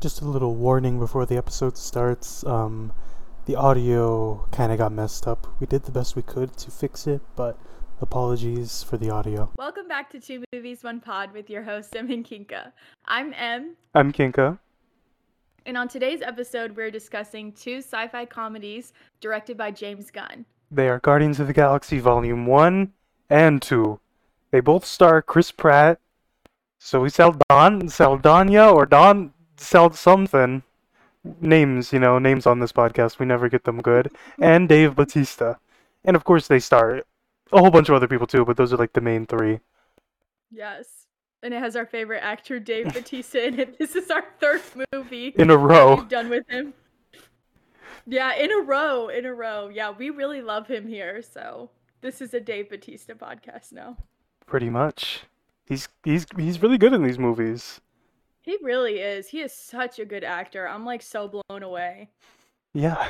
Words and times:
Just 0.00 0.20
a 0.20 0.24
little 0.24 0.54
warning 0.54 1.00
before 1.00 1.26
the 1.26 1.36
episode 1.36 1.76
starts. 1.76 2.46
Um, 2.46 2.92
the 3.46 3.56
audio 3.56 4.46
kind 4.52 4.70
of 4.70 4.78
got 4.78 4.92
messed 4.92 5.26
up. 5.26 5.46
We 5.58 5.66
did 5.66 5.82
the 5.84 5.90
best 5.90 6.14
we 6.14 6.22
could 6.22 6.56
to 6.58 6.70
fix 6.70 7.08
it, 7.08 7.20
but 7.34 7.58
apologies 8.00 8.84
for 8.84 8.96
the 8.96 9.10
audio. 9.10 9.50
Welcome 9.56 9.88
back 9.88 10.08
to 10.10 10.20
Two 10.20 10.44
Movies 10.52 10.84
One 10.84 11.00
Pod 11.00 11.32
with 11.32 11.50
your 11.50 11.64
host 11.64 11.96
Em 11.96 12.10
and 12.12 12.24
Kinka. 12.24 12.72
I'm 13.06 13.32
Em, 13.34 13.74
I'm 13.94 14.12
Kinka. 14.12 14.58
and 15.66 15.76
on 15.76 15.88
today's 15.88 16.22
episode, 16.22 16.76
we're 16.76 16.92
discussing 16.92 17.50
two 17.52 17.78
sci-fi 17.78 18.24
comedies 18.24 18.92
directed 19.20 19.56
by 19.56 19.72
James 19.72 20.12
Gunn. 20.12 20.44
They 20.70 20.88
are 20.88 21.00
Guardians 21.00 21.40
of 21.40 21.48
the 21.48 21.52
Galaxy 21.52 21.98
Volume 21.98 22.46
1 22.46 22.92
and 23.30 23.60
2. 23.60 23.98
They 24.52 24.60
both 24.60 24.84
star 24.84 25.22
Chris 25.22 25.50
Pratt. 25.50 25.98
Zoe 26.80 27.08
Saldon, 27.10 27.90
Saldana, 27.90 28.70
or 28.70 28.86
Don 28.86 29.32
Seld 29.58 29.94
something. 29.94 30.62
Names, 31.40 31.92
you 31.92 31.98
know, 31.98 32.18
names 32.18 32.46
on 32.46 32.60
this 32.60 32.72
podcast. 32.72 33.18
We 33.18 33.26
never 33.26 33.48
get 33.48 33.64
them 33.64 33.80
good. 33.80 34.10
And 34.40 34.68
Dave 34.68 34.94
Batista. 34.94 35.54
And 36.04 36.16
of 36.16 36.24
course, 36.24 36.46
they 36.48 36.58
star 36.60 37.02
a 37.52 37.58
whole 37.58 37.70
bunch 37.70 37.88
of 37.88 37.94
other 37.94 38.08
people 38.08 38.26
too, 38.26 38.44
but 38.44 38.56
those 38.56 38.72
are 38.72 38.76
like 38.76 38.92
the 38.92 39.00
main 39.00 39.26
three. 39.26 39.60
Yes, 40.50 40.86
and 41.42 41.52
it 41.52 41.58
has 41.60 41.76
our 41.76 41.84
favorite 41.86 42.20
actor 42.22 42.58
Dave 42.60 42.92
Batista, 42.94 43.38
in 43.40 43.58
it. 43.60 43.76
This 43.78 43.96
is 43.96 44.10
our 44.10 44.24
third 44.40 44.62
movie 44.92 45.34
In 45.36 45.50
a 45.50 45.56
row. 45.56 46.04
done 46.08 46.30
with 46.30 46.48
him. 46.48 46.72
Yeah, 48.06 48.34
in 48.34 48.50
a 48.50 48.62
row, 48.62 49.08
in 49.08 49.26
a 49.26 49.34
row. 49.34 49.68
Yeah, 49.68 49.90
we 49.90 50.08
really 50.10 50.40
love 50.40 50.66
him 50.68 50.86
here. 50.88 51.20
So 51.20 51.70
this 52.00 52.22
is 52.22 52.32
a 52.32 52.40
Dave 52.40 52.70
Batista 52.70 53.14
podcast 53.14 53.72
now. 53.72 53.98
Pretty 54.46 54.70
much. 54.70 55.24
He's 55.66 55.88
he's 56.04 56.24
he's 56.36 56.62
really 56.62 56.78
good 56.78 56.94
in 56.94 57.02
these 57.02 57.18
movies. 57.18 57.80
He 58.48 58.56
really 58.62 59.00
is. 59.00 59.28
He 59.28 59.42
is 59.42 59.52
such 59.52 59.98
a 59.98 60.06
good 60.06 60.24
actor. 60.24 60.66
I'm 60.66 60.86
like 60.86 61.02
so 61.02 61.28
blown 61.28 61.62
away. 61.62 62.08
Yeah. 62.72 63.06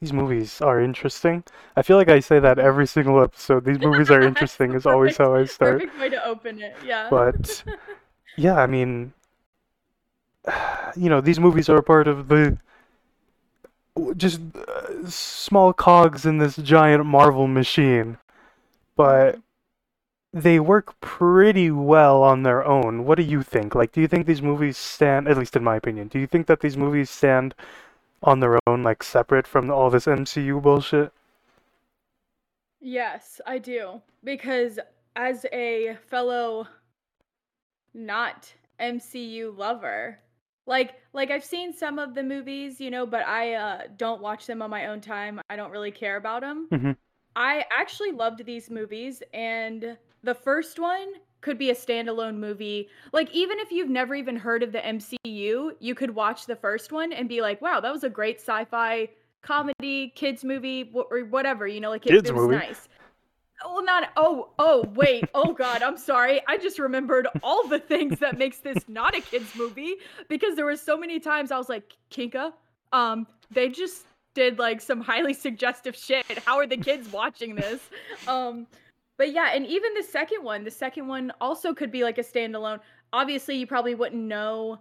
These 0.00 0.14
movies 0.14 0.62
are 0.62 0.80
interesting. 0.80 1.44
I 1.76 1.82
feel 1.82 1.98
like 1.98 2.08
I 2.08 2.20
say 2.20 2.38
that 2.38 2.58
every 2.58 2.86
single 2.86 3.22
episode. 3.22 3.66
These 3.66 3.80
movies 3.80 4.10
are 4.10 4.22
interesting 4.30 4.72
is 4.72 4.86
always 4.86 5.18
how 5.18 5.34
I 5.34 5.44
start. 5.44 5.80
Perfect 5.80 6.00
way 6.00 6.08
to 6.08 6.24
open 6.24 6.62
it. 6.62 6.76
Yeah. 6.82 7.08
But 7.10 7.62
yeah, 8.38 8.54
I 8.54 8.66
mean, 8.66 9.12
you 10.96 11.10
know, 11.10 11.20
these 11.20 11.38
movies 11.38 11.68
are 11.68 11.76
a 11.76 11.82
part 11.82 12.08
of 12.08 12.28
the 12.28 12.56
just 14.16 14.40
uh, 14.56 15.06
small 15.10 15.74
cogs 15.74 16.24
in 16.24 16.38
this 16.38 16.56
giant 16.56 17.04
Marvel 17.04 17.46
machine, 17.46 18.16
but 18.96 19.38
they 20.32 20.60
work 20.60 20.98
pretty 21.00 21.70
well 21.70 22.22
on 22.22 22.42
their 22.42 22.64
own. 22.64 23.04
What 23.04 23.16
do 23.16 23.22
you 23.24 23.42
think? 23.42 23.74
Like, 23.74 23.92
do 23.92 24.00
you 24.00 24.08
think 24.08 24.26
these 24.26 24.42
movies 24.42 24.76
stand, 24.76 25.28
at 25.28 25.36
least 25.38 25.56
in 25.56 25.64
my 25.64 25.76
opinion, 25.76 26.08
do 26.08 26.18
you 26.18 26.26
think 26.26 26.46
that 26.46 26.60
these 26.60 26.76
movies 26.76 27.10
stand 27.10 27.54
on 28.22 28.40
their 28.40 28.58
own, 28.66 28.82
like 28.82 29.02
separate 29.02 29.46
from 29.46 29.70
all 29.70 29.90
this 29.90 30.06
MCU 30.06 30.60
bullshit? 30.60 31.12
Yes, 32.80 33.40
I 33.46 33.58
do. 33.58 34.02
Because 34.24 34.78
as 35.16 35.46
a 35.52 35.96
fellow 36.08 36.66
not 37.94 38.52
MCU 38.78 39.50
lover, 39.56 40.18
like 40.66 40.94
like 41.12 41.30
I've 41.30 41.44
seen 41.44 41.72
some 41.72 41.98
of 41.98 42.14
the 42.14 42.22
movies, 42.22 42.80
you 42.80 42.90
know, 42.90 43.06
but 43.06 43.26
I 43.26 43.54
uh, 43.54 43.82
don't 43.96 44.22
watch 44.22 44.46
them 44.46 44.62
on 44.62 44.70
my 44.70 44.86
own 44.86 45.00
time. 45.00 45.40
I 45.50 45.56
don't 45.56 45.70
really 45.70 45.90
care 45.90 46.16
about 46.16 46.42
them. 46.42 46.68
Mhm. 46.70 46.96
I 47.36 47.64
actually 47.76 48.12
loved 48.12 48.44
these 48.44 48.70
movies 48.70 49.22
and 49.32 49.96
the 50.22 50.34
first 50.34 50.78
one 50.78 51.08
could 51.40 51.58
be 51.58 51.70
a 51.70 51.74
standalone 51.74 52.36
movie. 52.36 52.88
Like 53.12 53.30
even 53.32 53.58
if 53.58 53.70
you've 53.70 53.88
never 53.88 54.14
even 54.14 54.36
heard 54.36 54.62
of 54.62 54.72
the 54.72 54.80
MCU, 54.80 55.72
you 55.78 55.94
could 55.94 56.14
watch 56.14 56.46
the 56.46 56.56
first 56.56 56.92
one 56.92 57.12
and 57.12 57.28
be 57.28 57.40
like, 57.40 57.60
"Wow, 57.62 57.80
that 57.80 57.92
was 57.92 58.04
a 58.04 58.10
great 58.10 58.38
sci-fi 58.38 59.08
comedy 59.42 60.12
kids 60.14 60.44
movie 60.44 60.90
or 60.92 61.20
whatever." 61.20 61.66
You 61.66 61.80
know, 61.80 61.90
like 61.90 62.06
it, 62.06 62.14
it 62.14 62.34
was 62.34 62.42
movie? 62.42 62.56
nice. 62.56 62.88
Well, 63.64 63.84
not 63.84 64.10
oh 64.16 64.50
oh 64.58 64.86
wait 64.94 65.24
oh 65.34 65.52
god 65.52 65.82
I'm 65.82 65.98
sorry 65.98 66.40
I 66.48 66.56
just 66.56 66.78
remembered 66.78 67.28
all 67.42 67.68
the 67.68 67.78
things 67.78 68.18
that 68.20 68.38
makes 68.38 68.58
this 68.58 68.78
not 68.88 69.14
a 69.14 69.20
kids 69.20 69.54
movie 69.54 69.96
because 70.28 70.56
there 70.56 70.64
were 70.64 70.76
so 70.76 70.96
many 70.96 71.20
times 71.20 71.52
I 71.52 71.58
was 71.58 71.68
like 71.68 71.94
Kinka 72.10 72.54
um 72.94 73.26
they 73.50 73.68
just 73.68 74.06
did 74.32 74.58
like 74.58 74.80
some 74.80 75.02
highly 75.02 75.34
suggestive 75.34 75.94
shit 75.94 76.24
how 76.46 76.56
are 76.56 76.66
the 76.66 76.78
kids 76.78 77.12
watching 77.12 77.54
this 77.54 77.80
um 78.26 78.66
but 79.20 79.34
yeah 79.34 79.50
and 79.54 79.66
even 79.66 79.92
the 79.92 80.02
second 80.02 80.42
one 80.42 80.64
the 80.64 80.70
second 80.70 81.06
one 81.06 81.30
also 81.42 81.74
could 81.74 81.92
be 81.92 82.02
like 82.02 82.16
a 82.16 82.22
standalone. 82.22 82.80
Obviously 83.12 83.54
you 83.54 83.66
probably 83.66 83.94
wouldn't 83.94 84.22
know 84.22 84.78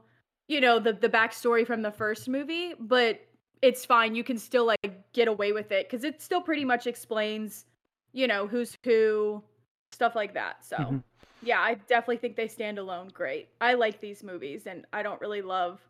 you 0.47 0.61
know 0.61 0.79
the 0.79 0.93
the 0.93 1.09
backstory 1.09 1.67
from 1.67 1.81
the 1.81 1.91
first 1.91 2.29
movie 2.29 2.73
but 2.79 3.19
it's 3.61 3.83
fine. 3.83 4.15
You 4.15 4.23
can 4.23 4.37
still 4.37 4.65
like 4.65 5.11
get 5.11 5.27
away 5.27 5.51
with 5.51 5.73
it 5.73 5.89
because 5.89 6.05
it 6.05 6.21
still 6.21 6.39
pretty 6.39 6.63
much 6.63 6.87
explains 6.87 7.65
you 8.13 8.27
know 8.27 8.47
who's 8.47 8.77
who 8.85 9.43
stuff 9.91 10.15
like 10.15 10.33
that. 10.35 10.65
So 10.65 10.77
Mhm. 10.77 11.03
yeah 11.41 11.59
i 11.59 11.73
definitely 11.73 12.17
think 12.23 12.37
they 12.37 12.47
stand 12.47 12.79
alone 12.79 13.09
great. 13.13 13.49
I 13.59 13.73
like 13.73 13.99
these 13.99 14.23
movies 14.23 14.67
and 14.67 14.85
i 14.93 15.03
don't 15.03 15.19
really 15.19 15.41
love 15.41 15.81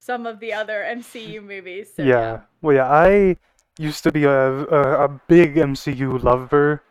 some 0.00 0.26
of 0.26 0.38
the 0.38 0.52
other 0.52 0.84
mcu 0.98 1.42
movies 1.54 1.94
so 1.96 2.02
Yeah. 2.04 2.40
Well, 2.60 2.76
yeah, 2.76 2.90
I 2.90 3.36
used 3.78 4.02
to 4.04 4.12
be 4.12 4.24
a, 4.24 4.48
a 4.78 5.04
a 5.04 5.08
big 5.28 5.56
MCU 5.56 6.18
lover, 6.18 6.82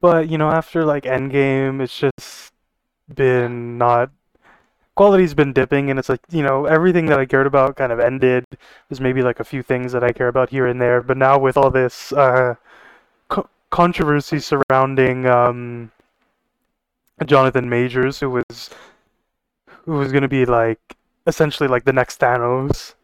but 0.00 0.28
you 0.28 0.38
know, 0.38 0.50
after 0.50 0.84
like 0.84 1.04
Endgame, 1.04 1.80
it's 1.82 1.98
just 1.98 2.52
been 3.14 3.78
not 3.78 4.10
quality's 4.94 5.32
been 5.34 5.52
dipping, 5.52 5.90
and 5.90 5.98
it's 5.98 6.08
like 6.08 6.20
you 6.30 6.42
know 6.42 6.66
everything 6.66 7.06
that 7.06 7.18
I 7.18 7.26
cared 7.26 7.46
about 7.46 7.76
kind 7.76 7.92
of 7.92 8.00
ended. 8.00 8.44
There's 8.88 9.00
maybe 9.00 9.22
like 9.22 9.40
a 9.40 9.44
few 9.44 9.62
things 9.62 9.92
that 9.92 10.02
I 10.04 10.12
care 10.12 10.28
about 10.28 10.50
here 10.50 10.66
and 10.66 10.80
there, 10.80 11.02
but 11.02 11.16
now 11.16 11.38
with 11.38 11.56
all 11.56 11.70
this 11.70 12.12
uh, 12.12 12.54
co- 13.28 13.48
controversy 13.70 14.38
surrounding 14.40 15.26
um, 15.26 15.90
Jonathan 17.24 17.68
Majors, 17.68 18.20
who 18.20 18.30
was 18.30 18.70
who 19.84 19.92
was 19.92 20.12
gonna 20.12 20.28
be 20.28 20.44
like 20.46 20.80
essentially 21.26 21.68
like 21.68 21.84
the 21.84 21.92
next 21.92 22.20
Thanos. 22.20 22.94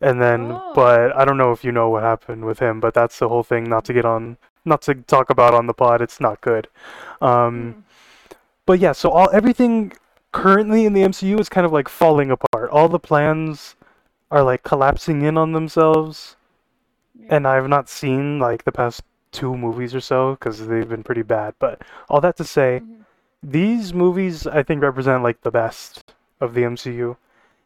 And 0.00 0.22
then, 0.22 0.52
Oh. 0.52 0.72
but 0.76 1.16
I 1.16 1.24
don't 1.24 1.36
know 1.38 1.50
if 1.50 1.64
you 1.64 1.72
know 1.72 1.88
what 1.90 2.04
happened 2.04 2.44
with 2.44 2.60
him, 2.60 2.78
but 2.78 2.94
that's 2.94 3.18
the 3.18 3.28
whole 3.28 3.42
thing. 3.42 3.64
Not 3.64 3.84
to 3.86 3.92
get 3.92 4.04
on, 4.04 4.36
not 4.68 4.82
to 4.82 4.94
talk 4.94 5.30
about 5.30 5.54
on 5.54 5.66
the 5.66 5.74
pod. 5.74 6.00
It's 6.02 6.20
not 6.20 6.40
good. 6.40 6.68
Um, 7.20 7.74
Mm. 7.74 7.82
but 8.66 8.78
yeah, 8.78 8.92
so 8.92 9.10
all 9.10 9.28
everything 9.32 9.92
currently 10.32 10.84
in 10.84 10.92
the 10.92 11.02
MCU 11.02 11.38
is 11.40 11.48
kind 11.48 11.64
of 11.66 11.72
like 11.72 11.88
falling 11.88 12.30
apart. 12.30 12.70
All 12.70 12.88
the 12.88 12.98
plans 12.98 13.74
are 14.30 14.42
like 14.42 14.62
collapsing 14.62 15.22
in 15.22 15.36
on 15.38 15.52
themselves, 15.52 16.36
Yeah. 17.18 17.36
and 17.36 17.46
I've 17.48 17.68
not 17.68 17.88
seen 17.88 18.38
like 18.38 18.64
the 18.64 18.72
past 18.72 19.02
two 19.32 19.56
movies 19.56 19.94
or 19.94 20.00
so 20.00 20.32
because 20.32 20.66
they've 20.66 20.88
been 20.88 21.02
pretty 21.02 21.22
bad. 21.22 21.54
But 21.58 21.82
all 22.08 22.20
that 22.20 22.36
to 22.36 22.44
say, 22.44 22.80
Mhm. 22.84 23.04
these 23.42 23.92
movies 23.94 24.46
I 24.46 24.62
think 24.62 24.82
represent 24.82 25.22
like 25.22 25.40
the 25.42 25.50
best 25.50 26.14
of 26.40 26.54
the 26.54 26.64
MCU, 26.64 27.16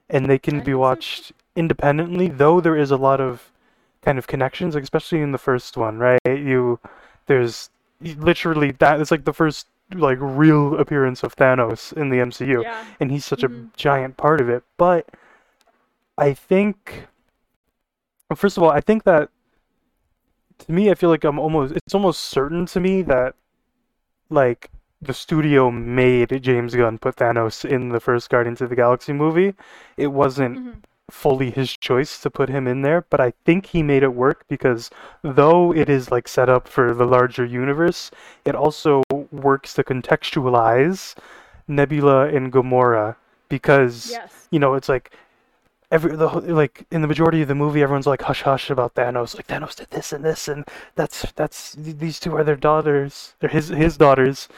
and 0.09 0.27
they 0.27 0.39
can 0.39 0.61
be 0.61 0.75
watched 0.75 1.33
independently. 1.57 2.29
Though 2.29 2.61
there 2.61 2.77
is 2.77 2.91
a 2.91 2.97
lot 2.97 3.21
of 3.21 3.52
kind 4.03 4.19
of 4.19 4.27
connections, 4.27 4.75
like, 4.75 4.83
especially 4.85 5.21
in 5.21 5.33
the 5.33 5.39
first 5.39 5.77
one, 5.77 5.99
right? 5.99 6.21
You 6.27 6.79
there's 7.27 7.71
literally 8.01 8.73
that 8.73 9.01
it's 9.01 9.11
like 9.11 9.25
the 9.25 9.33
first 9.33 9.67
like 9.95 10.19
real 10.21 10.77
appearance 10.79 11.23
of 11.23 11.37
Thanos 11.37 11.93
in 11.93 12.09
the 12.11 12.17
MCU, 12.19 12.63
yeah 12.63 12.85
and 12.99 13.11
he's 13.11 13.25
such 13.25 13.43
Mhm. 13.43 13.67
a 13.73 13.77
giant 13.77 14.17
part 14.17 14.41
of 14.41 14.49
it. 14.49 14.65
But 14.77 15.09
I 16.19 16.33
think, 16.35 17.07
well, 18.29 18.37
first 18.37 18.57
of 18.57 18.63
all, 18.63 18.71
I 18.71 18.81
think 18.81 19.05
that 19.05 19.29
to 20.59 20.73
me, 20.73 20.91
I 20.91 20.95
feel 20.95 21.11
like 21.11 21.25
I'm 21.25 21.39
almost 21.39 21.75
it's 21.75 21.95
almost 21.95 22.25
certain 22.25 22.67
to 22.67 22.81
me 22.81 23.03
that 23.03 23.35
like 24.31 24.71
the 25.01 25.13
studio 25.15 25.71
made 25.71 26.41
James 26.43 26.75
Gunn 26.75 26.99
put 26.99 27.17
Thanos 27.17 27.65
in 27.65 27.89
the 27.91 28.01
first 28.01 28.31
Guardians 28.31 28.61
of 28.61 28.71
the 28.71 28.77
Galaxy 28.77 29.13
movie. 29.13 29.55
It 29.97 30.09
wasn't 30.09 30.59
Mhm. 30.59 30.83
Fully 31.11 31.51
his 31.51 31.77
choice 31.77 32.21
to 32.21 32.31
put 32.31 32.49
him 32.49 32.67
in 32.67 32.83
there, 32.83 33.05
but 33.11 33.21
I 33.21 33.33
think 33.45 33.67
he 33.67 33.83
made 33.83 34.03
it 34.03 34.15
work 34.15 34.45
because 34.49 34.91
though 35.23 35.73
it 35.75 35.89
is 35.89 36.11
like 36.11 36.29
set 36.29 36.49
up 36.49 36.67
for 36.67 36.95
the 36.95 37.07
larger 37.07 37.45
universe, 37.45 38.11
it 38.45 38.55
also 38.55 39.03
works 39.31 39.75
to 39.75 39.85
contextualize 39.85 41.15
Nebula 41.69 42.29
and 42.29 42.53
Gamora 42.53 43.17
because 43.49 44.11
yes. 44.11 44.49
you 44.51 44.59
know 44.59 44.75
it's 44.75 44.89
like 44.89 45.13
every 45.91 46.17
the 46.17 46.29
whole- 46.31 46.41
like 46.41 46.87
in 46.91 47.03
the 47.03 47.09
majority 47.09 47.43
of 47.43 47.49
the 47.49 47.55
movie 47.55 47.83
everyone's 47.83 48.07
like 48.07 48.23
hush 48.23 48.43
hush 48.43 48.71
about 48.71 48.95
Thanos 48.95 49.37
like 49.37 49.47
Thanos 49.47 49.77
did 49.77 49.91
this 49.91 50.13
and 50.13 50.25
this 50.25 50.49
and 50.49 50.65
that's 50.95 51.31
that's 51.33 51.75
these 51.75 52.19
two 52.19 52.35
are 52.35 52.43
their 52.43 52.57
daughters 52.57 53.35
they're 53.41 53.51
his 53.51 53.69
his 53.69 53.97
daughters 53.97 54.49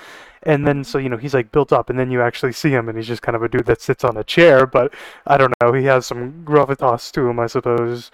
and 0.44 0.66
then 0.66 0.84
so 0.84 0.98
you 0.98 1.08
know 1.08 1.16
he's 1.16 1.34
like 1.34 1.52
built 1.52 1.72
up 1.72 1.90
and 1.90 1.98
then 1.98 2.10
you 2.10 2.20
actually 2.20 2.52
see 2.52 2.70
him 2.70 2.88
and 2.88 2.96
he's 2.98 3.06
just 3.06 3.22
kind 3.22 3.36
of 3.36 3.42
a 3.42 3.48
dude 3.48 3.66
that 3.66 3.80
sits 3.80 4.04
on 4.04 4.16
a 4.16 4.24
chair 4.24 4.66
but 4.66 4.92
I 5.26 5.36
don't 5.36 5.54
know 5.60 5.72
he 5.72 5.84
has 5.84 6.06
some 6.06 6.44
gravitas 6.44 7.10
to 7.12 7.28
him 7.28 7.40
I 7.40 7.46
suppose 7.46 8.10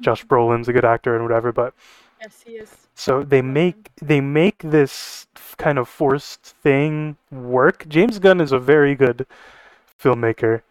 Josh 0.00 0.26
Brolin's 0.26 0.68
a 0.68 0.72
good 0.72 0.84
actor 0.84 1.14
and 1.14 1.24
whatever 1.24 1.52
but 1.52 1.74
yes 2.20 2.42
he 2.44 2.52
is 2.52 2.84
so 2.94 3.22
they 3.22 3.42
make 3.42 3.90
they 4.00 4.20
make 4.20 4.58
this 4.62 5.26
kind 5.56 5.78
of 5.78 5.88
forced 5.88 6.42
thing 6.62 7.16
work. 7.30 7.88
James 7.88 8.18
Gunn 8.18 8.40
is 8.40 8.52
a 8.52 8.58
very 8.58 8.94
good 8.94 9.26
filmmaker. 10.00 10.62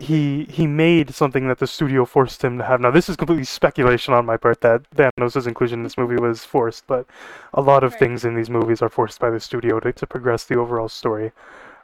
He 0.00 0.44
he 0.44 0.66
made 0.66 1.14
something 1.14 1.48
that 1.48 1.58
the 1.58 1.66
studio 1.66 2.04
forced 2.04 2.42
him 2.44 2.58
to 2.58 2.64
have. 2.64 2.80
Now 2.80 2.90
this 2.90 3.08
is 3.08 3.16
completely 3.16 3.44
speculation 3.44 4.14
on 4.14 4.26
my 4.26 4.36
part 4.36 4.60
that 4.62 4.88
Thanos' 4.90 5.46
inclusion 5.46 5.80
in 5.80 5.82
this 5.84 5.96
movie 5.98 6.16
was 6.16 6.44
forced, 6.44 6.86
but 6.86 7.06
a 7.54 7.60
lot 7.62 7.84
of 7.84 7.92
Right. 7.92 7.98
things 7.98 8.24
in 8.24 8.34
these 8.34 8.50
movies 8.50 8.82
are 8.82 8.88
forced 8.88 9.20
by 9.20 9.30
the 9.30 9.40
studio 9.40 9.80
to, 9.80 9.92
to 9.92 10.06
progress 10.06 10.44
the 10.44 10.56
overall 10.58 10.88
story. 10.88 11.32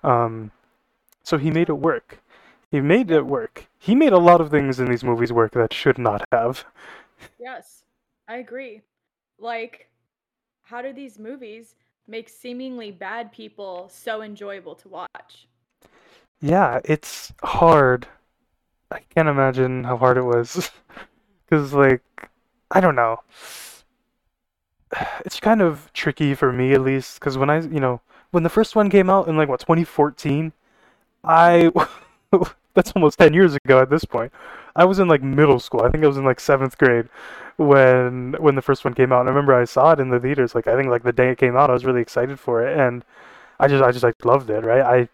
Um, 0.03 0.51
so 1.23 1.39
he 1.39 1.51
made 1.51 1.69
it 1.69 1.79
work. 1.79 2.19
He 2.71 2.81
made 2.81 3.11
it 3.11 3.27
work. 3.27 3.67
He 3.79 3.95
made 3.95 4.13
a 4.13 4.19
lot 4.19 4.41
of 4.41 4.51
things 4.51 4.81
in 4.81 4.89
these 4.91 5.05
movies 5.05 5.33
work 5.33 5.53
that 5.53 5.73
should 5.73 5.99
not 5.99 6.25
have. 6.33 6.65
Yes, 7.39 7.85
I 8.29 8.37
agree. 8.37 8.83
Like, 9.39 9.91
how 10.63 10.83
do 10.83 10.93
these 10.93 11.19
movies 11.19 11.75
make 12.07 12.29
seemingly 12.29 12.91
bad 12.93 13.33
people 13.33 13.89
so 13.93 14.23
enjoyable 14.23 14.75
to 14.77 14.89
watch? 14.89 15.49
Yeah, 16.41 16.81
it's 16.85 17.33
hard. 17.43 18.07
I 18.91 19.01
can't 19.15 19.29
imagine 19.29 19.85
how 19.85 19.97
hard 19.99 20.19
it 20.19 20.25
was. 20.25 20.71
Because, 21.51 21.73
like, 21.75 22.03
I 22.71 22.81
don't 22.81 22.97
know. 22.97 23.21
It's 25.25 25.41
kind 25.41 25.61
of 25.63 25.91
tricky 25.93 26.35
for 26.35 26.53
me, 26.53 26.73
at 26.73 26.81
least, 26.81 27.21
because 27.21 27.39
when 27.39 27.51
I, 27.51 27.61
you 27.61 27.81
know, 27.81 28.01
when 28.31 28.43
the 28.43 28.49
first 28.49 28.77
one 28.77 28.91
came 28.91 29.11
out 29.11 29.29
in, 29.29 29.37
like, 29.37 29.49
what, 29.49 29.61
2014, 29.61 30.53
I, 31.25 31.71
that's 32.75 32.93
almost 32.93 33.19
10 33.19 33.35
years 33.35 33.55
ago 33.65 33.81
at 33.81 33.91
this 33.91 34.05
point. 34.05 34.33
I 34.77 34.85
was 34.85 34.99
in, 34.99 35.09
like, 35.09 35.23
middle 35.23 35.61
school. 35.61 35.83
I 35.83 35.91
think 35.91 36.05
I 36.05 36.09
was 36.09 36.17
in, 36.17 36.25
like, 36.25 36.41
seventh 36.41 36.79
grade 36.79 37.09
when 37.57 38.35
when 38.41 38.55
the 38.55 38.63
first 38.63 38.85
one 38.85 38.95
came 38.95 39.13
out. 39.13 39.21
And 39.21 39.29
I 39.29 39.33
remember 39.33 39.55
I 39.55 39.65
saw 39.65 39.93
it 39.93 40.01
in 40.01 40.11
the 40.11 40.21
theaters, 40.21 40.55
like, 40.55 40.67
I 40.67 40.77
think, 40.77 40.89
like, 40.89 41.03
the 41.03 41.13
day 41.13 41.31
it 41.31 41.39
came 41.39 41.57
out, 41.57 41.71
I 41.71 41.75
was 41.75 41.85
really 41.85 42.01
excited 42.03 42.39
for 42.41 42.67
it. 42.67 42.79
And 42.79 43.05
I 43.61 43.69
just, 43.69 43.85
I 43.85 43.93
just, 43.93 44.05
like, 44.05 44.25
loved 44.25 44.51
it, 44.51 44.65
right? 44.65 44.83
I 44.83 45.09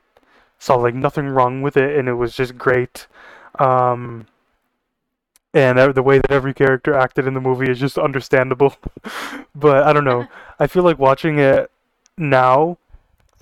saw 0.58 0.76
like 0.76 0.94
nothing 0.94 1.26
wrong 1.29 1.62
with 1.62 1.76
it 1.76 1.97
and 1.99 2.08
it 2.08 2.14
was 2.14 2.35
just 2.35 2.56
great. 2.58 3.06
Um 3.58 4.26
and 5.55 5.79
the 5.94 6.03
way 6.03 6.19
that 6.19 6.31
every 6.31 6.53
character 6.53 6.93
acted 6.94 7.26
in 7.26 7.32
the 7.35 7.41
movie 7.41 7.70
is 7.70 7.79
just 7.81 7.99
understandable. 7.99 8.75
But 9.55 9.85
i 9.85 9.93
don't 9.94 10.05
know. 10.05 10.29
I 10.61 10.67
feel 10.67 10.82
like 10.82 10.99
watching 10.99 11.38
it 11.38 11.70
now 12.19 12.76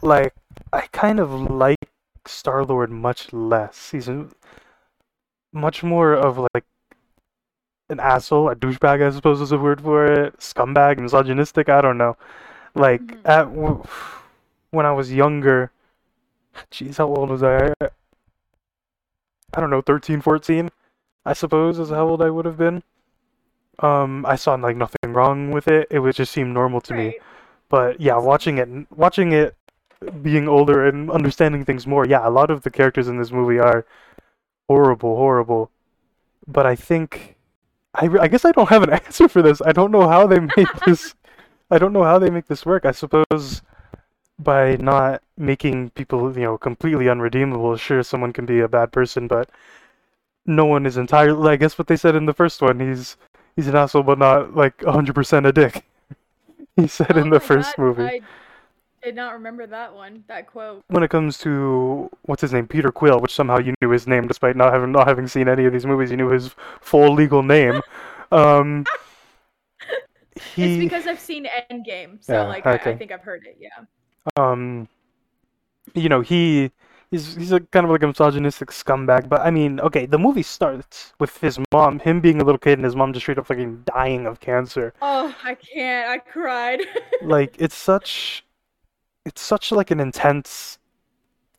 like 0.03 0.35
i 0.73 0.83
kind 0.93 1.19
of 1.21 1.33
like 1.51 1.89
star 2.27 2.65
lord 2.65 2.91
much 2.91 3.33
less. 3.33 3.91
He's 3.91 4.09
much 5.53 5.83
more 5.83 6.15
of 6.15 6.39
like 6.39 6.65
an 7.89 8.01
asshole 8.01 8.49
a 8.49 8.57
douchebag 8.57 9.07
i 9.07 9.11
suppose 9.11 9.41
is 9.41 9.53
a 9.53 9.59
word 9.59 9.81
for 9.81 10.07
it. 10.07 10.39
Scumbag 10.39 10.99
misogynistic 10.99 11.69
i 11.69 11.81
don't 11.81 11.99
know. 11.99 12.17
Like 12.75 13.03
Mhm. 13.03 13.27
at 13.27 13.45
when 14.71 14.87
i 14.87 14.93
was 14.93 15.13
younger 15.13 15.71
Jeez, 16.71 16.97
how 16.97 17.07
old 17.07 17.31
was 17.31 17.43
I? 17.43 17.73
I 17.81 19.61
don't 19.61 19.71
know, 19.71 19.83
13, 19.83 20.21
14, 20.21 20.71
I 21.25 21.33
suppose 21.33 21.79
is 21.79 21.91
how 21.91 22.09
old 22.09 22.23
I 22.23 22.31
would 22.31 22.45
have 22.45 22.57
been. 22.57 22.83
Um, 23.79 24.25
I 24.27 24.37
saw 24.37 24.55
like 24.55 24.77
nothing 24.77 25.13
wrong 25.13 25.51
with 25.51 25.69
it. 25.69 25.89
It 25.91 25.99
would 25.99 26.15
just 26.15 26.33
seem 26.33 26.53
normal 26.53 26.81
to 26.83 26.95
me. 26.95 27.19
But 27.69 28.01
yeah, 28.01 28.17
watching 28.19 28.59
it, 28.59 28.69
watching 28.91 29.33
it, 29.33 29.57
being 30.23 30.49
older 30.49 30.87
and 30.87 31.11
understanding 31.11 31.65
things 31.65 31.87
more. 31.87 32.07
Yeah, 32.07 32.27
a 32.27 32.31
lot 32.31 32.51
of 32.51 32.63
the 32.63 32.71
characters 32.71 33.09
in 33.09 33.19
this 33.19 33.33
movie 33.33 33.59
are 33.59 33.87
horrible, 34.69 35.17
horrible. 35.17 35.71
But 36.47 36.67
I 36.67 36.77
think, 36.77 37.37
I, 37.95 38.09
I 38.21 38.29
guess 38.29 38.45
I 38.45 38.53
don't 38.53 38.69
have 38.69 38.83
an 38.83 38.91
answer 39.05 39.29
for 39.29 39.43
this. 39.43 39.63
I 39.65 39.73
don't 39.73 39.91
know 39.91 40.09
how 40.09 40.27
they 40.27 40.41
make 40.41 40.73
this. 40.87 41.15
I 41.71 41.79
don't 41.79 41.93
know 41.93 42.05
how 42.05 42.19
they 42.19 42.31
make 42.31 42.47
this 42.47 42.67
work. 42.67 42.85
I 42.85 42.93
suppose 42.93 43.63
by 44.39 44.77
not 44.77 45.23
making 45.37 45.91
people, 45.91 46.35
you 46.37 46.45
know, 46.45 46.59
completely 46.59 47.09
unredeemable. 47.09 47.77
Sure, 47.77 48.03
someone 48.03 48.33
can 48.33 48.47
be 48.47 48.61
a 48.61 48.69
bad 48.69 48.93
person, 48.93 49.29
but 49.29 49.51
no 50.47 50.67
one 50.67 50.87
is 50.87 50.97
entirely. 50.97 51.51
I 51.53 51.57
guess 51.57 51.79
what 51.79 51.89
they 51.89 51.97
said 51.97 52.15
in 52.15 52.27
the 52.27 52.35
first 52.35 52.63
one, 52.63 52.81
he's 52.81 53.17
he's 53.57 53.69
an 53.69 53.77
asshole, 53.77 54.03
but 54.03 54.19
not 54.19 54.55
like 54.55 54.83
100% 54.83 55.47
a 55.47 55.53
dick. 55.53 55.85
He 56.77 56.89
said 56.89 57.17
Oh 57.17 57.23
in 57.23 57.31
the 57.31 57.41
first 57.41 57.77
God, 57.77 57.79
movie. 57.79 58.03
I 58.03 58.21
did 59.03 59.15
not 59.15 59.35
remember 59.35 59.67
that 59.67 59.95
one, 59.95 60.25
that 60.29 60.47
quote. 60.47 60.85
When 60.89 61.03
it 61.03 61.11
comes 61.11 61.39
to 61.39 62.11
what's 62.23 62.43
his 62.43 62.53
name, 62.53 62.67
Peter 62.67 62.91
Quill, 62.91 63.21
which 63.21 63.35
somehow 63.35 63.59
you 63.59 63.75
knew 63.81 63.91
his 63.91 64.07
name 64.07 64.27
despite 64.27 64.57
not 64.57 64.73
having 64.73 64.93
not 64.93 65.07
having 65.07 65.29
seen 65.29 65.49
any 65.49 65.67
of 65.67 65.73
these 65.73 65.87
movies, 65.87 66.11
you 66.11 66.17
knew 66.17 66.31
his 66.31 66.55
full 66.81 67.15
legal 67.15 67.43
name. 67.43 67.81
Um, 68.33 68.85
It's 70.57 70.77
because 70.77 71.07
I've 71.07 71.21
seen 71.21 71.47
Endgame, 71.71 72.25
so 72.25 72.35
Yeah, 72.35 72.49
like 72.49 72.67
I, 72.67 72.75
I 72.75 72.93
think 72.95 73.13
I've 73.13 73.23
heard 73.23 73.47
it. 73.47 73.57
Yeah. 73.61 73.85
Um 74.37 74.89
you 75.95 76.09
know 76.09 76.21
he 76.21 76.71
he's 77.11 77.35
he's 77.37 77.53
a 77.53 77.61
kind 77.61 77.85
of 77.85 77.91
like 77.93 78.03
a 78.03 78.07
misogynistic 78.07 78.71
scumbag 78.71 79.29
but 79.29 79.41
i 79.43 79.51
mean 79.51 79.79
okay 79.81 80.07
the 80.07 80.19
movie 80.19 80.43
starts 80.43 81.13
with 81.21 81.37
his 81.39 81.59
mom 81.73 81.99
him 82.01 82.21
being 82.21 82.41
a 82.41 82.45
little 82.45 82.59
kid 82.59 82.79
and 82.79 82.85
his 82.85 82.97
mom 82.97 83.13
just 83.13 83.25
straight 83.25 83.39
up 83.39 83.47
fucking 83.47 83.83
dying 83.87 84.27
of 84.27 84.41
cancer 84.41 84.93
Oh, 85.03 85.35
I 85.45 85.55
can't. 85.55 86.09
I 86.11 86.19
cried. 86.19 86.81
like 87.23 87.55
it's 87.59 87.77
such 87.77 88.45
it's 89.25 89.41
such 89.41 89.71
like 89.73 89.91
an 89.91 90.01
intense 90.01 90.79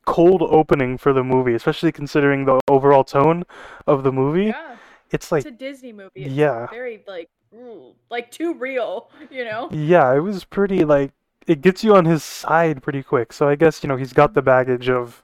cold 0.04 0.42
opening 0.42 0.96
for 0.98 1.12
the 1.12 1.24
movie 1.24 1.54
especially 1.54 1.90
considering 1.90 2.44
the 2.44 2.60
overall 2.68 3.02
tone 3.04 3.42
of 3.86 4.02
the 4.04 4.12
movie 4.12 4.46
yeah, 4.46 4.76
it's 5.10 5.32
like 5.32 5.44
it's 5.46 5.54
a 5.54 5.58
Disney 5.58 5.92
movie. 5.92 6.10
It's 6.24 6.34
yeah 6.34 6.66
very 6.68 7.02
like, 7.06 7.28
ooh, 7.54 7.94
like 8.10 8.30
too 8.30 8.54
real. 8.54 9.10
You 9.30 9.44
know. 9.44 9.68
Yeah, 9.72 10.14
it 10.14 10.20
was 10.20 10.44
pretty 10.44 10.84
like 10.84 11.12
it 11.46 11.62
gets 11.62 11.84
you 11.84 11.94
on 11.94 12.04
his 12.04 12.24
side 12.24 12.82
pretty 12.82 13.02
quick. 13.02 13.32
So 13.32 13.48
I 13.48 13.54
guess, 13.54 13.82
you 13.82 13.88
know, 13.88 13.96
he's 13.96 14.12
got 14.12 14.34
the 14.34 14.42
baggage 14.42 14.88
of 14.88 15.22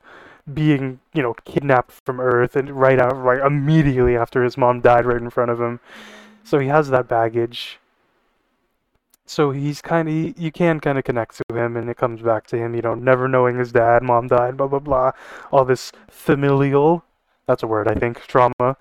being, 0.53 1.01
you 1.13 1.23
know, 1.23 1.35
kidnapped 1.45 1.93
from 2.05 2.21
Earth 2.21 2.57
and 2.57 2.71
right 2.71 2.99
out 2.99 3.17
right 3.17 3.41
immediately 3.41 4.17
after 4.17 4.43
his 4.43 4.57
mom 4.57 4.81
died 4.81 5.07
right 5.07 5.21
in 5.21 5.31
front 5.31 5.51
of 5.51 5.61
him. 5.61 5.81
So 6.45 6.59
he 6.59 6.69
has 6.69 6.89
that 6.91 7.09
baggage. 7.09 7.79
So 9.25 9.51
he's 9.51 9.81
kind 9.81 10.09
of 10.09 10.15
he, 10.15 10.35
you 10.37 10.53
can 10.53 10.81
kind 10.81 10.99
of 10.99 11.05
connect 11.05 11.41
to 11.49 11.57
him 11.57 11.77
and 11.77 11.89
it 11.89 11.97
comes 11.97 12.21
back 12.21 12.47
to 12.49 12.57
him, 12.57 12.75
you 12.75 12.83
know, 12.83 12.95
never 12.95 13.29
knowing 13.29 13.59
his 13.59 13.73
dad, 13.73 14.03
mom 14.03 14.29
died, 14.29 14.57
blah 14.57 14.67
blah 14.67 14.81
blah. 14.81 15.13
All 15.51 15.65
this 15.65 15.93
familial, 16.11 17.05
that's 17.47 17.63
a 17.63 17.67
word 17.67 17.89
I 17.89 17.95
think, 17.95 18.21
trauma. 18.27 18.77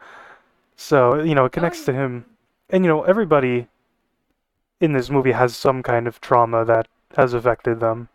So, 0.76 1.22
you 1.22 1.36
know, 1.36 1.46
it 1.46 1.52
connects 1.52 1.86
to 1.86 1.94
him. 1.94 2.26
And 2.70 2.84
you 2.84 2.90
know, 2.90 3.04
everybody 3.04 3.68
in 4.80 4.94
this 4.94 5.10
movie 5.10 5.32
has 5.32 5.56
some 5.56 5.84
kind 5.84 6.08
of 6.08 6.20
trauma 6.22 6.66
that 6.66 6.88
has 7.18 7.34
affected 7.34 7.80
them. 7.80 8.10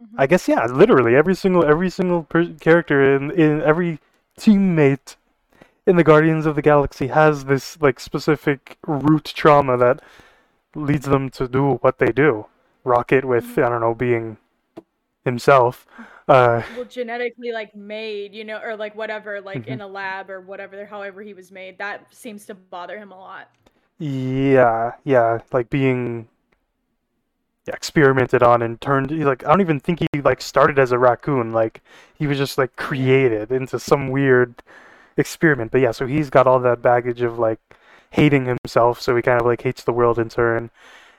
Mhm. 0.00 0.18
I 0.18 0.26
guess 0.26 0.48
yeah, 0.48 0.64
literally 0.66 1.14
every 1.16 1.34
single 1.34 1.64
every 1.64 1.90
single 1.90 2.24
per- 2.24 2.54
character 2.60 3.16
in 3.16 3.30
in 3.32 3.62
every 3.62 3.98
teammate 4.38 5.16
in 5.86 5.96
the 5.96 6.04
Guardians 6.04 6.46
of 6.46 6.56
the 6.56 6.62
Galaxy 6.62 7.08
has 7.08 7.46
this 7.46 7.80
like 7.80 8.00
specific 8.00 8.78
root 8.86 9.24
trauma 9.26 9.76
that 9.78 10.02
leads 10.74 11.06
them 11.06 11.30
to 11.30 11.48
do 11.48 11.74
what 11.82 11.98
they 11.98 12.12
do. 12.12 12.46
Rocket 12.84 13.24
with 13.24 13.46
Mhm. 13.46 13.58
I 13.58 13.68
don't 13.70 13.80
know 13.82 13.94
being 13.94 14.38
himself. 15.24 15.86
Uh, 16.28 16.62
well 16.72 16.84
genetically 16.84 17.52
like 17.52 17.74
made 17.74 18.34
you 18.34 18.44
know 18.44 18.58
or 18.60 18.76
like 18.76 18.94
whatever 18.94 19.40
like 19.40 19.66
Mhm. 19.66 19.66
in 19.66 19.80
a 19.80 19.86
lab 19.86 20.30
or 20.30 20.40
whatever 20.40 20.84
however 20.86 21.22
he 21.22 21.34
was 21.34 21.50
made 21.52 21.78
that 21.78 22.12
seems 22.14 22.46
to 22.46 22.54
bother 22.54 22.98
him 22.98 23.12
a 23.12 23.18
lot 23.18 23.48
yeah, 23.98 24.92
yeah, 25.04 25.38
like 25.52 25.70
being 25.70 26.28
yeah, 27.66 27.74
experimented 27.74 28.42
on 28.42 28.62
and 28.62 28.80
turned 28.80 29.10
he, 29.10 29.24
like 29.24 29.44
I 29.44 29.48
don't 29.50 29.60
even 29.60 29.80
think 29.80 30.00
he 30.00 30.20
like 30.20 30.40
started 30.40 30.78
as 30.78 30.92
a 30.92 30.98
raccoon 30.98 31.52
like 31.52 31.82
he 32.16 32.26
was 32.26 32.38
just 32.38 32.58
like 32.58 32.76
created 32.76 33.50
into 33.50 33.78
some 33.80 34.08
weird 34.10 34.62
experiment. 35.16 35.72
But 35.72 35.80
yeah 35.80 35.90
so 35.90 36.06
he's 36.06 36.30
got 36.30 36.46
all 36.46 36.60
that 36.60 36.80
baggage 36.82 37.22
of 37.22 37.38
like 37.38 37.58
hating 38.10 38.46
himself 38.46 39.00
so 39.00 39.16
he 39.16 39.22
kind 39.22 39.40
of 39.40 39.46
like 39.46 39.62
hates 39.62 39.82
the 39.84 39.92
world 39.92 40.18
in 40.18 40.28
turn. 40.28 40.70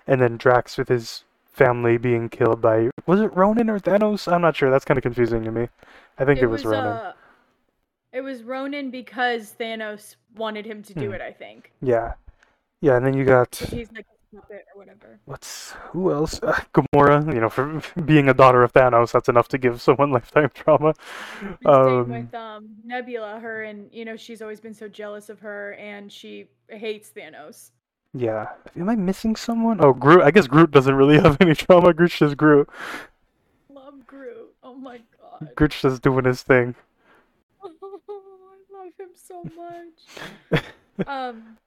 And 0.08 0.22
then 0.22 0.38
Drax 0.38 0.78
with 0.78 0.88
his 0.88 1.24
family 1.52 1.98
being 1.98 2.30
killed 2.30 2.62
by 2.62 2.90
was 3.06 3.20
it 3.20 3.36
Ronan 3.36 3.70
or 3.70 3.80
Thanos? 3.80 4.32
I'm 4.32 4.42
not 4.42 4.56
sure. 4.56 4.70
That's 4.70 4.86
kind 4.86 4.98
of 4.98 5.02
confusing 5.02 5.44
to 5.44 5.52
me. 5.52 5.68
I 6.18 6.24
think 6.26 6.40
it, 6.40 6.48
was, 6.48 6.64
Ronan 6.64 6.86
uh 6.86 7.14
it 8.14 8.22
was 8.22 8.42
ronan 8.42 8.90
because 8.90 9.54
thanos 9.60 10.16
wanted 10.36 10.66
him 10.66 10.82
to 10.82 10.94
do 10.94 11.08
Hmm. 11.10 11.16
it 11.16 11.22
i 11.22 11.32
think. 11.32 11.72
Yeah. 11.82 12.14
Yeah 12.80 12.96
and 12.96 13.06
then 13.06 13.16
you 13.16 13.26
got. 13.26 13.54
he's 13.56 13.92
like 13.92 14.06
puppet 14.34 14.66
or 14.74 14.80
whatever 14.80 15.20
What's 15.26 15.72
who 15.92 16.12
else? 16.12 16.40
Uh, 16.44 16.54
Gamora, 16.74 17.34
you 17.34 17.40
know, 17.40 17.50
for 17.50 17.82
being 18.06 18.30
a 18.30 18.34
daughter 18.34 18.64
of 18.64 18.74
Thanos, 18.74 19.12
that's 19.12 19.30
enough 19.30 19.48
to 19.50 19.58
give 19.58 19.82
someone 19.88 20.12
lifetime 20.12 20.52
trauma. 20.54 20.94
Um, 21.66 22.10
with 22.10 22.34
um 22.36 22.70
nebula 22.86 23.40
her 23.40 23.64
and 23.64 23.90
you 23.92 24.06
know 24.06 24.16
she's 24.16 24.42
always 24.42 24.60
been 24.60 24.74
so 24.74 24.88
jealous 24.88 25.30
of 25.30 25.40
her 25.40 25.74
and 25.74 26.12
she 26.12 26.48
hates 26.70 27.10
thanos 27.16 27.72
yeah. 28.14 28.48
Am 28.76 28.90
I 28.90 28.96
missing 28.96 29.36
someone? 29.36 29.80
Oh, 29.84 29.94
Groot. 29.94 30.24
I 30.24 30.32
guess 30.32 30.48
Groot 30.48 30.72
doesn't 30.72 30.96
really 30.96 31.20
have 31.20 31.38
any 31.40 31.54
trauma. 31.54 31.94
Groot's 31.94 32.18
just 32.18 32.38
Groot. 32.38 32.68
love 33.70 34.06
groot 34.08 34.54
oh 34.64 34.76
my 34.76 35.00
god 35.22 35.50
Groot's 35.56 35.82
just 35.82 36.02
doing 36.02 36.26
his 36.26 36.42
thing. 36.42 36.74
Oh, 37.62 37.72
i 38.10 38.84
love 38.84 38.94
him 39.00 39.10
so 39.14 39.44
much 39.56 41.08
um 41.08 41.58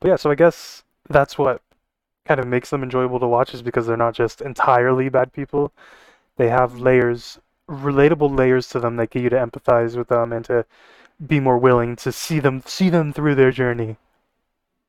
But 0.00 0.08
yeah, 0.08 0.16
so 0.16 0.30
I 0.30 0.34
guess 0.34 0.82
that's 1.08 1.38
what 1.38 1.62
kind 2.26 2.40
of 2.40 2.46
makes 2.46 2.70
them 2.70 2.82
enjoyable 2.82 3.20
to 3.20 3.26
watch 3.26 3.54
is 3.54 3.62
because 3.62 3.86
they're 3.86 3.96
not 3.96 4.14
just 4.14 4.40
entirely 4.40 5.08
bad 5.08 5.32
people. 5.32 5.72
They 6.36 6.48
have 6.48 6.80
layers, 6.80 7.38
relatable 7.70 8.36
layers 8.36 8.68
to 8.70 8.80
them 8.80 8.96
that 8.96 9.10
get 9.10 9.22
you 9.22 9.30
to 9.30 9.36
empathize 9.36 9.96
with 9.96 10.08
them 10.08 10.32
and 10.32 10.44
to 10.46 10.66
be 11.26 11.40
more 11.40 11.56
willing 11.56 11.96
to 11.96 12.12
see 12.12 12.40
them 12.40 12.62
see 12.66 12.90
them 12.90 13.12
through 13.12 13.34
their 13.34 13.50
journey. 13.50 13.96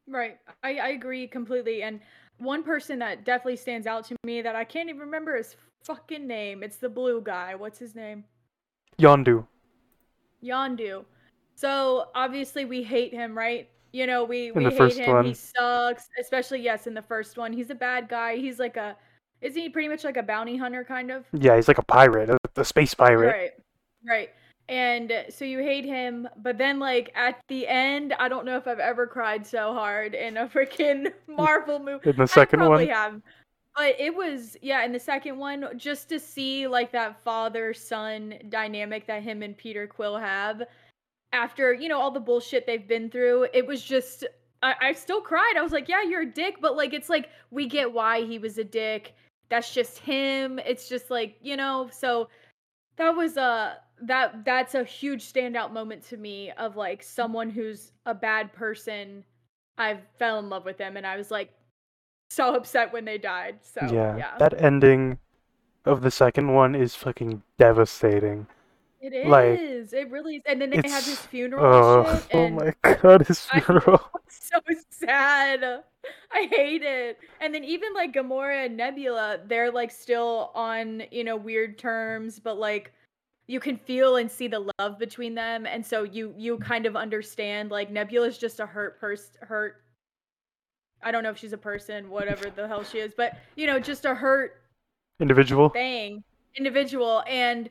Right. 0.08 0.38
I, 0.64 0.76
I 0.78 0.88
agree 0.90 1.28
completely. 1.28 1.84
And 1.84 2.00
one 2.40 2.64
person 2.64 3.00
that 3.00 3.26
definitely 3.26 3.58
stands 3.58 3.88
out 3.88 4.06
to 4.06 4.16
me 4.24 4.42
that 4.42 4.56
I 4.56 4.64
can't 4.64 4.90
even 4.90 5.02
remember 5.02 5.36
his 5.38 5.56
fucking 5.84 6.28
name. 6.28 6.64
It's 6.64 6.78
the 6.78 6.90
blue 6.90 7.22
guy. 7.22 7.56
What's 7.56 7.80
his 7.80 7.96
name? 7.96 8.24
Yondu. 9.00 9.46
Yondu. 10.44 11.06
So 11.56 12.10
obviously 12.14 12.66
we 12.66 12.84
hate 12.84 13.14
him, 13.14 13.38
right? 13.38 13.70
You 13.92 14.08
know, 14.08 14.24
we, 14.24 14.52
we 14.52 14.64
the 14.64 14.70
hate 14.70 14.98
him. 14.98 15.16
one. 15.16 15.26
He 15.26 15.34
sucks. 15.34 16.10
Especially 16.20 16.62
yes, 16.62 16.88
in 16.88 16.94
the 16.94 17.02
first 17.02 17.38
one. 17.38 17.54
He's 17.54 17.70
a 17.70 17.76
bad 17.76 18.10
guy. 18.10 18.38
He's 18.38 18.60
like 18.60 18.78
a 18.78 18.96
isn't 19.42 19.62
he 19.62 19.70
pretty 19.70 19.88
much 19.88 20.04
like 20.04 20.18
a 20.18 20.24
bounty 20.24 20.58
hunter 20.58 20.84
kind 20.84 21.12
of? 21.12 21.26
Yeah, 21.34 21.56
he's 21.56 21.68
like 21.68 21.78
a 21.78 21.84
pirate, 21.84 22.30
a, 22.30 22.38
a 22.56 22.66
space 22.66 22.94
pirate. 22.94 23.28
Right. 23.28 23.52
Right. 24.08 24.30
And 24.70 25.26
so 25.30 25.46
you 25.46 25.60
hate 25.60 25.86
him, 25.86 26.28
but 26.38 26.58
then 26.58 26.80
like 26.80 27.12
at 27.16 27.40
the 27.48 27.68
end, 27.68 28.14
I 28.20 28.28
don't 28.28 28.46
know 28.46 28.58
if 28.58 28.68
I've 28.68 28.80
ever 28.80 29.08
cried 29.08 29.46
so 29.46 29.74
hard 29.74 30.14
in 30.14 30.38
a 30.38 30.48
freaking 30.48 31.14
Marvel 31.28 31.80
movie. 31.80 32.10
In 32.10 32.18
the 32.18 32.24
I 32.24 32.26
second 32.26 32.60
probably 32.60 32.88
one, 32.88 32.96
have. 32.96 33.22
But 33.76 33.96
it 34.00 34.14
was 34.14 34.58
yeah, 34.62 34.84
in 34.84 34.92
the 34.92 35.00
second 35.00 35.38
one, 35.38 35.70
just 35.78 36.10
to 36.10 36.20
see 36.20 36.68
like 36.68 36.92
that 36.92 37.22
father 37.24 37.74
son 37.74 38.34
dynamic 38.50 39.08
that 39.08 39.24
him 39.24 39.42
and 39.42 39.56
Peter 39.56 39.88
Quill 39.88 40.18
have 40.18 40.64
after, 41.34 41.74
you 41.74 41.90
know, 41.90 42.00
all 42.00 42.12
the 42.12 42.20
bullshit 42.20 42.66
they've 42.66 42.88
been 42.88 43.10
through, 43.10 43.48
it 43.54 43.66
was 43.66 43.84
just 43.84 44.26
I, 44.64 44.74
I 44.82 44.94
still 44.94 45.22
cried. 45.22 45.54
I 45.58 45.62
was 45.62 45.72
like, 45.72 45.88
Yeah, 45.88 46.04
you're 46.04 46.22
a 46.22 46.32
dick, 46.32 46.58
but 46.62 46.76
like 46.76 46.94
it's 46.94 47.10
like 47.10 47.30
we 47.52 47.68
get 47.68 47.92
why 47.92 48.24
he 48.26 48.40
was 48.40 48.58
a 48.58 48.64
dick. 48.64 49.14
That's 49.50 49.74
just 49.74 50.00
him. 50.00 50.60
It's 50.60 50.90
just 50.90 51.10
like, 51.10 51.38
you 51.42 51.56
know, 51.56 51.90
so 51.92 52.30
that 52.98 53.16
was 53.16 53.38
a 53.38 53.78
that 54.02 54.46
that's 54.46 54.76
a 54.76 54.84
huge 54.84 55.32
standout 55.32 55.72
moment 55.72 56.04
to 56.08 56.18
me 56.18 56.52
of 56.58 56.76
like 56.76 57.02
someone 57.02 57.50
who's 57.50 57.92
a 58.06 58.14
bad 58.14 58.54
person. 58.54 59.24
I 59.78 60.00
fell 60.18 60.40
in 60.40 60.50
love 60.50 60.66
with 60.66 60.78
them 60.78 60.98
and 60.98 61.06
I 61.06 61.18
was 61.18 61.30
like 61.30 61.52
so 62.30 62.56
upset 62.56 62.92
when 62.92 63.06
they 63.06 63.18
died. 63.18 63.60
So 63.62 63.82
yeah, 63.92 64.18
yeah. 64.18 64.38
that 64.40 64.62
ending 64.62 65.20
of 65.86 66.02
the 66.02 66.12
second 66.12 66.54
one 66.54 66.76
is 66.76 66.96
fucking 66.96 67.44
devastating. 67.58 68.48
It 69.00 69.14
is. 69.14 69.28
like, 69.28 69.60
it 70.02 70.12
really 70.12 70.38
is. 70.38 70.44
And 70.46 70.62
then 70.62 70.72
they 70.72 70.90
have 70.90 71.06
his 71.06 71.20
funeral 71.20 71.64
uh, 71.64 72.04
oh, 72.08 72.16
shit. 72.20 72.36
oh 72.36 72.50
my 72.50 72.74
god, 72.96 73.28
his 73.28 73.40
funeral. 73.46 74.02
it's 74.26 74.50
so 74.50 74.60
sad. 74.90 75.84
I 76.32 76.48
hate 76.50 76.82
it. 76.82 77.20
And 77.42 77.54
then 77.54 77.64
even 77.64 77.94
like 77.94 78.14
Gamora 78.14 78.66
and 78.66 78.78
Nebula, 78.78 79.40
they're 79.46 79.72
like 79.72 79.92
still 79.92 80.52
on, 80.56 81.04
you 81.12 81.24
know, 81.24 81.36
weird 81.36 81.78
terms, 81.78 82.40
but 82.40 82.58
like 82.58 82.92
you 83.48 83.60
can 83.60 83.78
feel 83.78 84.18
and 84.18 84.30
see 84.30 84.48
the 84.48 84.68
love 84.80 84.98
between 84.98 85.36
them. 85.36 85.66
And 85.66 85.86
so 85.86 86.04
you 86.04 86.34
you 86.38 86.58
kind 86.58 86.86
of 86.86 86.96
understand 86.96 87.70
like 87.70 87.92
Nebula's 87.92 88.38
just 88.38 88.60
a 88.60 88.66
hurt 88.66 89.00
person 89.00 89.32
hurt 89.42 89.82
I 91.04 91.12
don't 91.12 91.22
know 91.22 91.30
if 91.30 91.38
she's 91.38 91.54
a 91.54 91.58
person, 91.58 92.10
whatever 92.10 92.50
the 92.50 92.68
hell 92.68 92.84
she 92.84 92.98
is, 92.98 93.14
but 93.16 93.38
you 93.56 93.68
know, 93.68 93.80
just 93.80 94.06
a 94.06 94.16
hurt 94.16 94.62
Individual. 95.20 95.70
thing 95.70 96.24
individual 96.58 97.24
and 97.28 97.70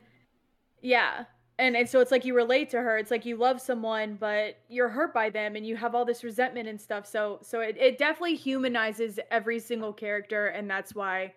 yeah. 0.81 1.25
And 1.59 1.75
and 1.75 1.89
so 1.89 1.99
it's 2.01 2.11
like 2.11 2.23
you 2.23 2.35
relate 2.35 2.69
to 2.69 2.77
her 2.77 2.99
it's 2.99 3.09
like 3.09 3.25
you 3.25 3.35
love 3.35 3.59
someone 3.59 4.15
but 4.19 4.59
you're 4.69 4.89
hurt 4.89 5.11
by 5.11 5.31
them 5.31 5.55
and 5.55 5.65
you 5.65 5.75
have 5.75 5.95
all 5.95 6.05
this 6.05 6.23
resentment 6.23 6.69
and 6.69 6.79
stuff 6.79 7.07
so 7.07 7.39
so 7.41 7.61
it, 7.61 7.75
it 7.79 7.97
definitely 7.97 8.35
humanizes 8.35 9.19
every 9.31 9.59
single 9.59 9.91
character 9.91 10.47
and 10.49 10.69
that's 10.69 10.93
why 10.93 11.33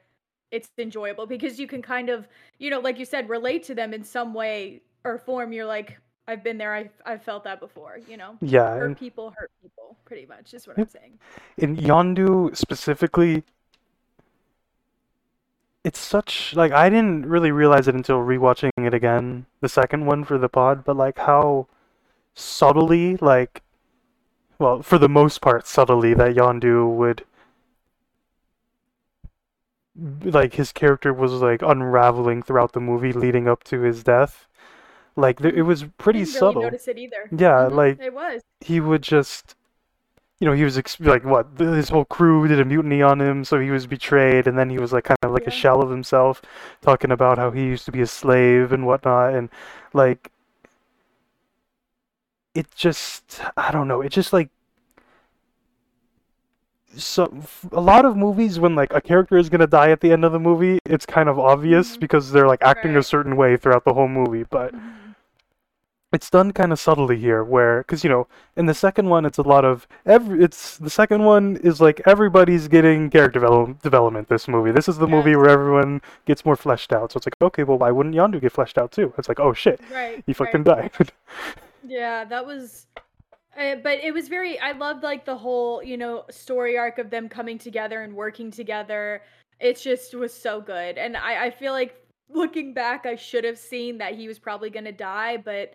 it's 0.50 0.68
enjoyable 0.76 1.26
because 1.26 1.58
you 1.58 1.66
can 1.66 1.80
kind 1.80 2.10
of 2.10 2.28
you 2.58 2.68
know 2.68 2.80
like 2.80 2.98
you 2.98 3.06
said 3.06 3.30
relate 3.30 3.62
to 3.62 3.74
them 3.74 3.94
in 3.94 4.04
some 4.04 4.34
way 4.34 4.82
or 5.04 5.16
form 5.16 5.54
you're 5.54 5.64
like 5.64 5.98
i've 6.28 6.44
been 6.44 6.58
there 6.58 6.74
i've, 6.74 6.90
I've 7.06 7.22
felt 7.22 7.42
that 7.44 7.58
before 7.58 7.98
you 8.06 8.18
know? 8.18 8.36
Yeah, 8.42 8.74
hurt 8.74 8.98
people 8.98 9.32
hurt 9.38 9.50
people 9.62 9.96
pretty 10.04 10.26
much 10.26 10.52
is 10.52 10.66
what 10.66 10.78
i'm 10.78 10.86
saying. 10.86 11.18
In 11.56 11.76
Yondu 11.76 12.54
specifically, 12.54 13.42
it's 15.84 15.98
such 15.98 16.54
like 16.54 16.72
I 16.72 16.88
didn't 16.90 17.26
really 17.26 17.50
realize 17.52 17.88
it 17.88 17.94
until 17.94 18.18
rewatching 18.18 18.70
it 18.78 18.94
again, 18.94 19.46
the 19.60 19.68
second 19.68 20.06
one 20.06 20.24
for 20.24 20.38
the 20.38 20.48
pod, 20.48 20.84
but 20.84 20.96
like 20.96 21.18
how 21.18 21.66
subtly, 22.34 23.16
like, 23.18 23.62
well, 24.58 24.82
for 24.82 24.98
the 24.98 25.08
most 25.08 25.40
part, 25.40 25.66
subtly 25.66 26.14
that 26.14 26.34
Yondu 26.36 26.88
would 26.94 27.24
like 30.24 30.54
his 30.54 30.72
character 30.72 31.12
was 31.12 31.32
like 31.32 31.62
unraveling 31.62 32.42
throughout 32.42 32.72
the 32.72 32.80
movie 32.80 33.12
leading 33.12 33.48
up 33.48 33.64
to 33.64 33.80
his 33.82 34.02
death. 34.04 34.46
Like 35.16 35.40
th- 35.40 35.54
it 35.54 35.62
was 35.62 35.84
pretty 35.98 36.20
Didn't 36.20 36.34
really 36.34 36.38
subtle. 36.38 36.62
notice 36.62 36.88
it 36.88 36.98
either 36.98 37.28
Yeah, 37.32 37.68
Mhm, 37.68 37.72
like 37.72 38.00
it 38.00 38.14
was 38.14 38.42
he 38.60 38.80
would 38.80 39.02
just 39.02 39.56
you 40.40 40.46
know 40.46 40.52
he 40.54 40.64
was 40.64 40.76
ex- 40.78 40.98
like 41.00 41.24
what 41.24 41.46
his 41.58 41.90
whole 41.90 42.04
crew 42.06 42.48
did 42.48 42.58
a 42.60 42.64
mutiny 42.64 43.02
on 43.02 43.20
him 43.20 43.44
so 43.44 43.60
he 43.60 43.70
was 43.70 43.86
betrayed 43.86 44.46
and 44.46 44.58
then 44.58 44.70
he 44.70 44.78
was 44.78 44.92
like 44.92 45.04
kind 45.04 45.18
of 45.22 45.32
like 45.32 45.46
a 45.46 45.50
shell 45.50 45.82
of 45.82 45.90
himself 45.90 46.40
talking 46.80 47.10
about 47.12 47.38
how 47.38 47.50
he 47.50 47.62
used 47.64 47.84
to 47.84 47.92
be 47.92 48.00
a 48.00 48.06
slave 48.06 48.72
and 48.72 48.86
whatnot 48.86 49.34
and 49.34 49.50
like 49.92 50.30
it 52.54 52.66
just 52.74 53.40
i 53.56 53.70
don't 53.70 53.86
know 53.86 54.00
it 54.00 54.10
just 54.10 54.32
like 54.32 54.48
so 56.96 57.32
a 57.70 57.80
lot 57.80 58.04
of 58.04 58.16
movies 58.16 58.58
when 58.58 58.74
like 58.74 58.92
a 58.92 59.00
character 59.00 59.36
is 59.36 59.48
going 59.48 59.60
to 59.60 59.66
die 59.66 59.90
at 59.90 60.00
the 60.00 60.10
end 60.10 60.24
of 60.24 60.32
the 60.32 60.40
movie 60.40 60.78
it's 60.86 61.06
kind 61.06 61.28
of 61.28 61.38
obvious 61.38 61.96
Mhm. 61.96 62.00
because 62.00 62.32
they're 62.32 62.48
like 62.48 62.62
acting 62.62 62.96
a 62.96 63.02
certain 63.02 63.36
way 63.36 63.56
throughout 63.56 63.84
the 63.84 63.94
whole 63.94 64.08
movie 64.08 64.42
but 64.50 64.74
Mhm. 64.74 65.09
It's 66.12 66.28
done 66.28 66.52
kind 66.52 66.72
of 66.72 66.78
subtly 66.78 67.18
here 67.18 67.44
where 67.44 67.82
because 67.82 68.02
you 68.02 68.10
know 68.10 68.26
in 68.56 68.66
the 68.66 68.74
second 68.74 69.08
one 69.08 69.24
it's 69.24 69.38
a 69.38 69.42
lot 69.42 69.64
of 69.64 69.86
every 70.06 70.42
it's 70.42 70.76
the 70.78 70.90
second 70.90 71.24
one 71.24 71.56
is 71.62 71.80
like 71.80 72.00
everybody's 72.06 72.66
getting 72.66 73.08
character 73.10 73.38
develop, 73.38 73.80
development 73.82 74.28
this 74.28 74.48
movie 74.48 74.72
this 74.72 74.88
is 74.88 74.98
the 74.98 75.06
movie 75.06 75.36
where 75.36 75.48
everyone 75.48 76.00
gets 76.26 76.44
more 76.44 76.56
fleshed 76.56 76.92
out 76.92 77.12
so 77.12 77.16
it's 77.16 77.26
like 77.26 77.34
okay 77.40 77.62
well 77.62 77.78
why 77.78 77.90
wouldn't 77.90 78.14
Yondu 78.14 78.40
get 78.40 78.52
fleshed 78.52 78.76
out 78.76 78.90
too 78.90 79.14
it's 79.16 79.28
like 79.28 79.40
oh 79.40 79.52
shit 79.52 79.80
right 79.92 80.22
he 80.26 80.32
right. 80.32 80.36
fucking 80.36 80.64
died 80.64 80.90
Yeah, 81.86 82.24
that 82.24 82.46
was 82.46 82.86
uh, 83.56 83.76
but 83.82 83.98
it 83.98 84.14
was 84.14 84.28
very 84.28 84.58
I 84.58 84.72
loved 84.72 85.02
like 85.02 85.24
the 85.24 85.36
whole, 85.36 85.82
you 85.82 85.96
know, 85.96 86.24
story 86.30 86.78
arc 86.78 86.98
of 86.98 87.10
them 87.10 87.28
coming 87.28 87.58
together 87.58 88.02
and 88.02 88.14
working 88.14 88.50
together. 88.50 89.22
It 89.58 89.78
just 89.78 90.14
was 90.14 90.32
so 90.32 90.60
good. 90.60 90.98
And 90.98 91.16
I 91.16 91.46
I 91.46 91.50
feel 91.50 91.72
like 91.72 91.96
looking 92.28 92.74
back 92.74 93.06
I 93.06 93.16
should 93.16 93.44
have 93.44 93.58
seen 93.58 93.98
that 93.98 94.14
he 94.14 94.28
was 94.28 94.38
probably 94.38 94.70
going 94.70 94.84
to 94.84 94.92
die, 94.92 95.36
but 95.38 95.74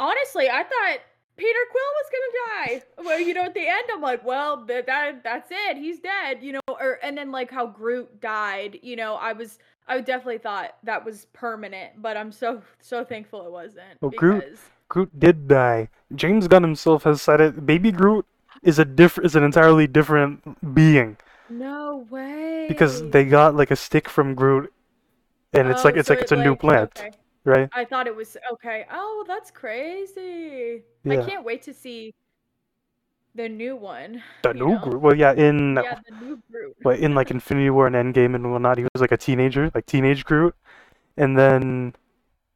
honestly, 0.00 0.48
I 0.48 0.62
thought 0.62 0.98
Peter 1.36 1.58
Quill 1.70 1.82
was 1.82 2.10
going 2.12 2.30
to 2.30 2.38
die. 2.78 3.04
Well, 3.04 3.20
you 3.20 3.34
know, 3.34 3.42
at 3.44 3.54
the 3.54 3.60
end 3.68 3.84
I'm 3.92 4.00
like, 4.00 4.24
well, 4.24 4.64
that, 4.66 4.86
that 4.86 5.22
that's 5.22 5.50
it. 5.50 5.76
He's 5.76 6.00
dead, 6.00 6.42
you 6.42 6.52
know, 6.52 6.60
or 6.68 6.98
and 7.02 7.16
then 7.18 7.30
like 7.30 7.50
how 7.50 7.66
Groot 7.66 8.20
died, 8.20 8.78
you 8.82 8.96
know, 8.96 9.14
I 9.14 9.32
was 9.32 9.58
I 9.88 10.00
definitely 10.00 10.38
thought 10.38 10.76
that 10.82 11.04
was 11.04 11.26
permanent, 11.32 12.00
but 12.02 12.16
I'm 12.16 12.32
so 12.32 12.62
so 12.80 13.04
thankful 13.04 13.46
it 13.46 13.52
wasn't 13.52 14.00
Well, 14.00 14.10
Groot- 14.10 14.44
because 14.44 14.58
Groot 14.88 15.18
did 15.20 15.48
die 15.48 15.88
James 16.14 16.48
Gunn 16.48 16.62
himself 16.62 17.02
has 17.04 17.20
said 17.20 17.40
it 17.40 17.66
baby 17.66 17.90
Groot 17.92 18.24
is 18.62 18.78
a 18.78 18.84
diff 18.84 19.18
is 19.18 19.36
an 19.36 19.44
entirely 19.44 19.86
different 19.86 20.74
being 20.74 21.16
No 21.50 22.06
way. 22.10 22.66
because 22.68 23.02
they 23.10 23.24
got 23.24 23.54
like 23.54 23.70
a 23.70 23.76
stick 23.76 24.08
from 24.08 24.34
Groot 24.34 24.72
and 25.52 25.68
it's 25.68 25.84
like 25.84 25.96
Oh, 25.96 25.98
it's 25.98 26.08
so 26.08 26.14
like 26.14 26.20
it, 26.20 26.22
it's 26.22 26.32
a 26.32 26.36
new 26.36 26.54
plant 26.56 26.92
okay. 26.98 27.10
Right 27.46 27.70
I 27.72 27.84
thought 27.84 28.06
it 28.06 28.14
was 28.16 28.36
okay. 28.54 28.86
Oh, 28.90 29.24
that's 29.26 29.50
crazy. 29.50 30.82
I 31.08 31.16
can't 31.18 31.44
wait 31.44 31.62
to 31.62 31.74
see 31.74 32.14
the 33.34 33.48
new 33.48 33.76
one. 33.76 34.22
the 34.42 34.54
new 34.54 34.70
know? 34.70 34.78
Groot 34.78 35.00
well 35.02 35.14
yeah 35.14 35.32
in 35.32 35.76
Yeah, 35.76 35.98
the 36.08 36.16
new 36.24 36.42
Groot. 36.50 36.76
but 36.82 36.98
in 36.98 37.14
like 37.14 37.30
Infinity 37.30 37.70
War 37.70 37.86
and 37.86 37.96
Endgame 37.96 38.34
and 38.34 38.50
whatnot, 38.52 38.78
he 38.78 38.84
was 38.84 39.00
like 39.00 39.12
a 39.12 39.16
teenager, 39.16 39.70
like 39.74 39.86
teenage 39.86 40.24
Groot. 40.24 40.54
And 41.16 41.38
then 41.38 41.94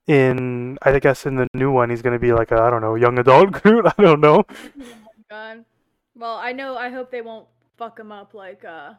in 0.06 0.78
I 0.82 0.98
guess 0.98 1.26
in 1.26 1.36
the 1.36 1.48
new 1.54 1.70
one 1.70 1.90
he's 1.90 2.02
gonna 2.02 2.18
be 2.18 2.32
like 2.32 2.50
a 2.50 2.60
I 2.60 2.70
don't 2.70 2.82
know, 2.82 2.94
young 2.96 3.18
adult 3.18 3.52
Groot. 3.62 3.86
I 3.86 4.02
don't 4.02 4.20
know. 4.20 4.44
oh 4.80 4.84
god. 5.30 5.64
Well, 6.16 6.36
I 6.36 6.52
know. 6.52 6.76
I 6.76 6.90
hope 6.90 7.10
they 7.10 7.22
won't 7.22 7.46
fuck 7.78 7.98
him 7.98 8.12
up 8.12 8.34
like 8.34 8.64
uh, 8.64 8.94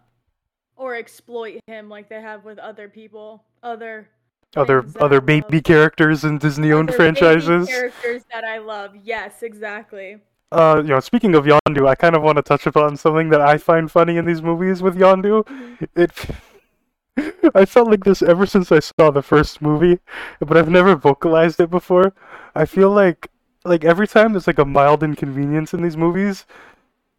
or 0.76 0.96
exploit 0.96 1.60
him 1.68 1.90
like 1.90 2.10
they 2.10 2.22
have 2.22 2.46
with 2.46 2.60
other 2.60 2.90
people, 2.90 3.44
other 3.64 4.10
Other 4.56 4.82
that 4.82 5.02
other 5.02 5.22
baby 5.22 5.62
characters 5.62 6.24
in 6.26 6.38
Disney 6.38 6.72
owned 6.74 6.90
other 6.90 6.98
franchises. 6.98 7.68
characters 7.68 8.24
that 8.32 8.44
I 8.44 8.58
love. 8.58 8.92
Yes, 9.02 9.44
exactly. 9.44 10.18
Uh 10.52 10.82
you 10.84 10.90
know, 10.90 11.00
speaking 11.00 11.36
of 11.36 11.46
Yondu, 11.46 11.88
I 11.88 11.96
kind 11.96 12.16
of 12.16 12.22
want 12.22 12.36
to 12.38 12.42
touch 12.42 12.66
upon 12.68 12.98
something 12.98 13.30
that 13.30 13.40
I 13.40 13.58
find 13.58 13.90
funny 13.90 14.18
in 14.18 14.26
these 14.26 14.42
movies 14.42 14.82
with 14.84 14.98
Yondu. 14.98 15.46
Mhm. 15.46 15.88
It 15.96 16.12
I 17.56 17.66
felt 17.66 17.90
like 17.90 18.04
this 18.04 18.22
ever 18.22 18.46
since 18.46 18.72
I 18.72 18.80
saw 18.80 19.12
the 19.12 19.22
first 19.22 19.62
movie, 19.62 20.00
but 20.40 20.58
I've 20.58 20.70
never 20.70 20.96
vocalized 20.96 21.60
it 21.60 21.70
before. 21.70 22.14
I 22.56 22.66
feel 22.66 22.90
like 22.90 23.30
like 23.64 23.84
every 23.86 24.08
time 24.08 24.34
there's 24.34 24.48
like 24.48 24.60
a 24.60 24.66
mild 24.66 25.04
inconvenience 25.04 25.74
in 25.74 25.82
these 25.82 25.96
movies, 25.98 26.46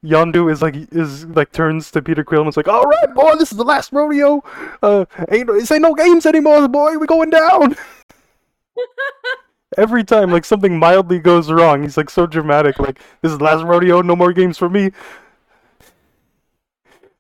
Yondu 0.05 0.51
is 0.51 0.61
like 0.63 0.75
is 0.93 1.25
like 1.27 1.53
turns 1.53 1.91
to 1.93 2.03
Peter 2.03 2.25
Quill 2.25 2.41
and 2.41 2.49
is 2.49 2.57
like, 2.57 2.69
"All 2.69 2.85
right, 2.85 3.15
boy, 3.15 3.37
this 3.37 3.53
is 3.53 3.59
the 3.59 3.65
last 3.65 3.93
rodeo. 3.93 4.43
Uh, 4.83 5.05
ain't 5.31 5.47
this 5.47 5.71
ain't 5.71 5.83
no 5.83 5.95
games 5.95 6.27
anymore, 6.27 6.67
boy. 6.69 6.99
We 6.99 7.07
going 7.07 7.31
down." 7.31 7.77
Every 9.79 10.05
time, 10.05 10.31
like 10.31 10.45
something 10.45 10.79
mildly 10.79 11.19
goes 11.19 11.51
wrong, 11.51 11.83
he's 11.83 11.97
like 11.97 12.11
so 12.11 12.27
dramatic. 12.27 12.79
Like 12.79 12.99
this 13.23 13.33
is 13.33 13.39
the 13.39 13.45
last 13.45 13.65
rodeo, 13.65 14.03
no 14.03 14.17
more 14.17 14.33
games 14.33 14.59
for 14.59 14.69
me. 14.69 14.91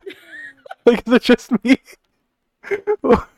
like 0.84 1.06
is 1.06 1.12
it 1.12 1.22
just 1.22 1.64
me? 1.64 1.78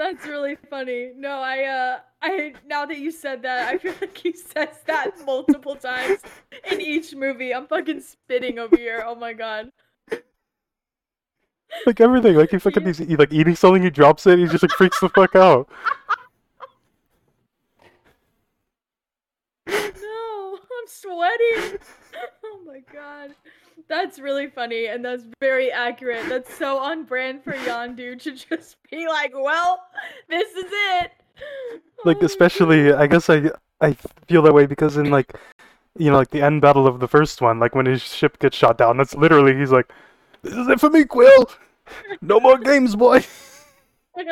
That's 0.00 0.26
really 0.26 0.56
funny. 0.70 1.12
No, 1.14 1.42
I 1.42 1.64
uh 1.64 1.98
I 2.22 2.54
now 2.66 2.86
that 2.86 2.96
you 2.96 3.10
said 3.10 3.42
that, 3.42 3.68
I 3.68 3.76
feel 3.76 3.92
like 4.00 4.16
he 4.16 4.32
says 4.32 4.78
that 4.86 5.10
multiple 5.26 5.76
times 5.76 6.20
in 6.72 6.80
each 6.80 7.14
movie. 7.14 7.52
I'm 7.54 7.66
fucking 7.66 8.00
spitting 8.00 8.58
over 8.58 8.78
here. 8.78 9.04
Oh 9.06 9.14
my 9.14 9.34
god. 9.34 9.70
like 11.84 12.00
everything. 12.00 12.34
Like 12.34 12.54
if 12.54 12.62
fucking 12.62 12.86
he's 12.86 12.98
like 13.00 13.30
eating 13.30 13.54
something, 13.54 13.82
he 13.82 13.90
drops 13.90 14.26
it, 14.26 14.38
he 14.38 14.46
just 14.46 14.62
like 14.62 14.70
freaks 14.70 14.98
the 15.00 15.10
fuck 15.10 15.36
out. 15.36 15.68
No, 19.66 20.58
I'm 20.58 20.86
sweating. 20.86 21.78
Oh 22.44 22.60
my 22.66 22.80
god. 22.92 23.34
That's 23.90 24.20
really 24.20 24.46
funny 24.46 24.86
and 24.86 25.04
that's 25.04 25.24
very 25.40 25.72
accurate. 25.72 26.28
That's 26.28 26.54
so 26.54 26.78
on 26.78 27.02
brand 27.02 27.42
for 27.42 27.54
Yondu 27.54 28.20
to 28.22 28.30
just 28.48 28.76
be 28.88 29.08
like, 29.08 29.32
well, 29.34 29.82
this 30.28 30.48
is 30.52 30.70
it. 30.70 31.10
Like 32.04 32.22
especially. 32.22 32.92
I 32.92 33.08
guess 33.08 33.28
I 33.28 33.50
I 33.80 33.96
feel 34.28 34.42
that 34.42 34.54
way 34.54 34.66
because 34.66 34.96
in 34.96 35.10
like, 35.10 35.34
you 35.98 36.08
know, 36.08 36.18
like 36.18 36.30
the 36.30 36.40
end 36.40 36.62
battle 36.62 36.86
of 36.86 37.00
the 37.00 37.08
first 37.08 37.42
one, 37.42 37.58
like 37.58 37.74
when 37.74 37.86
his 37.86 38.00
ship 38.00 38.38
gets 38.38 38.56
shot 38.56 38.78
down, 38.78 38.96
that's 38.96 39.16
literally 39.16 39.56
he's 39.56 39.72
like, 39.72 39.92
"This 40.42 40.54
is 40.54 40.68
it 40.68 40.78
for 40.78 40.88
me, 40.88 41.04
Quill. 41.04 41.50
No 42.22 42.38
more 42.38 42.58
games, 42.70 42.94
boy." 42.94 43.24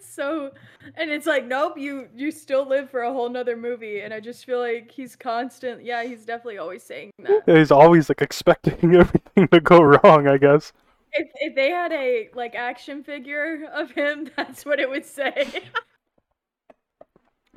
it's 0.00 0.14
so 0.14 0.50
and 0.94 1.10
it's 1.10 1.26
like 1.26 1.46
nope 1.46 1.76
you 1.76 2.08
you 2.16 2.30
still 2.30 2.66
live 2.66 2.90
for 2.90 3.02
a 3.02 3.12
whole 3.12 3.28
nother 3.28 3.54
movie 3.54 4.00
and 4.00 4.14
i 4.14 4.20
just 4.20 4.46
feel 4.46 4.58
like 4.58 4.90
he's 4.90 5.14
constant 5.14 5.84
yeah 5.84 6.02
he's 6.02 6.24
definitely 6.24 6.56
always 6.56 6.82
saying 6.82 7.10
that 7.18 7.42
He's 7.44 7.70
always 7.70 8.08
like 8.08 8.22
expecting 8.22 8.94
everything 8.96 9.48
to 9.48 9.60
go 9.60 9.82
wrong. 9.82 10.26
I 10.26 10.38
guess. 10.38 10.72
if, 11.12 11.28
if 11.34 11.54
they 11.54 11.68
had 11.70 11.92
a 11.92 12.30
like 12.34 12.54
action 12.54 13.04
figure 13.04 13.68
of 13.74 13.90
him 13.90 14.30
that's 14.36 14.64
what 14.64 14.80
it 14.80 14.88
would 14.88 15.04
say 15.04 15.64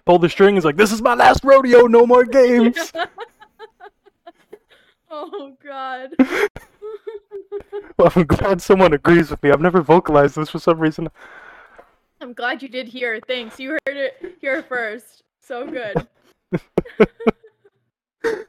Pull 0.05 0.19
the 0.19 0.27
string. 0.27 0.57
Is 0.57 0.65
like, 0.65 0.75
"This 0.75 0.91
is 0.91 1.01
my 1.01 1.13
last 1.13 1.45
rodeo. 1.45 1.87
No 1.87 2.05
more 2.05 2.25
games." 2.25 2.91
oh 5.09 5.55
god 5.63 6.09
Well, 7.97 8.11
I'm 8.13 8.25
glad 8.25 8.61
someone 8.61 8.91
agrees 8.91 9.31
with 9.31 9.41
me. 9.41 9.51
I've 9.51 9.61
never 9.61 9.81
vocalized 9.81 10.35
this 10.35 10.49
for 10.49 10.59
some 10.59 10.77
reason. 10.77 11.07
I'm 12.23 12.33
glad 12.33 12.63
you 12.63 12.69
did 12.69 12.87
hear. 12.87 13.19
Thanks. 13.27 13.59
You 13.59 13.77
heard 13.85 13.97
it 13.97 14.37
here 14.41 14.63
first. 14.63 15.23
So 15.39 15.67
good. 15.69 16.07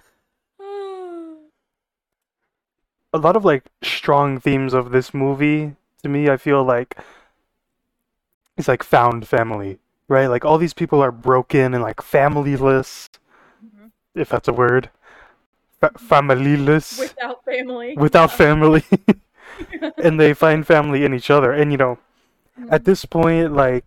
A 3.12 3.19
lot 3.19 3.37
of 3.37 3.45
like 3.45 3.64
strong 3.83 4.40
themes 4.40 4.73
of 4.75 4.90
this 4.90 5.12
movie 5.14 5.76
to 6.02 6.09
me 6.09 6.28
i 6.28 6.37
feel 6.37 6.64
like 6.64 6.97
it's 8.57 8.66
like 8.69 8.83
found 8.83 9.26
family 9.28 9.78
right? 10.09 10.26
Like 10.26 10.45
all 10.45 10.59
these 10.59 10.75
people 10.75 11.00
are 11.00 11.12
broken 11.12 11.75
and 11.75 11.83
like 11.83 11.97
familyless 11.97 13.09
Mhm. 13.64 13.90
if 14.14 14.28
that's 14.28 14.49
a 14.49 14.52
word. 14.52 14.90
Fa- 15.81 15.93
familyless. 15.97 16.99
Without 16.99 17.45
family. 17.45 17.97
Without 17.97 18.33
family. 18.33 18.85
And 19.99 20.19
they 20.19 20.35
find 20.35 20.66
family 20.66 21.04
in 21.04 21.14
each 21.14 21.31
other. 21.31 21.52
And 21.52 21.71
you 21.71 21.78
know 21.78 21.99
at 22.70 22.84
this 22.84 23.04
point 23.04 23.52
like 23.52 23.84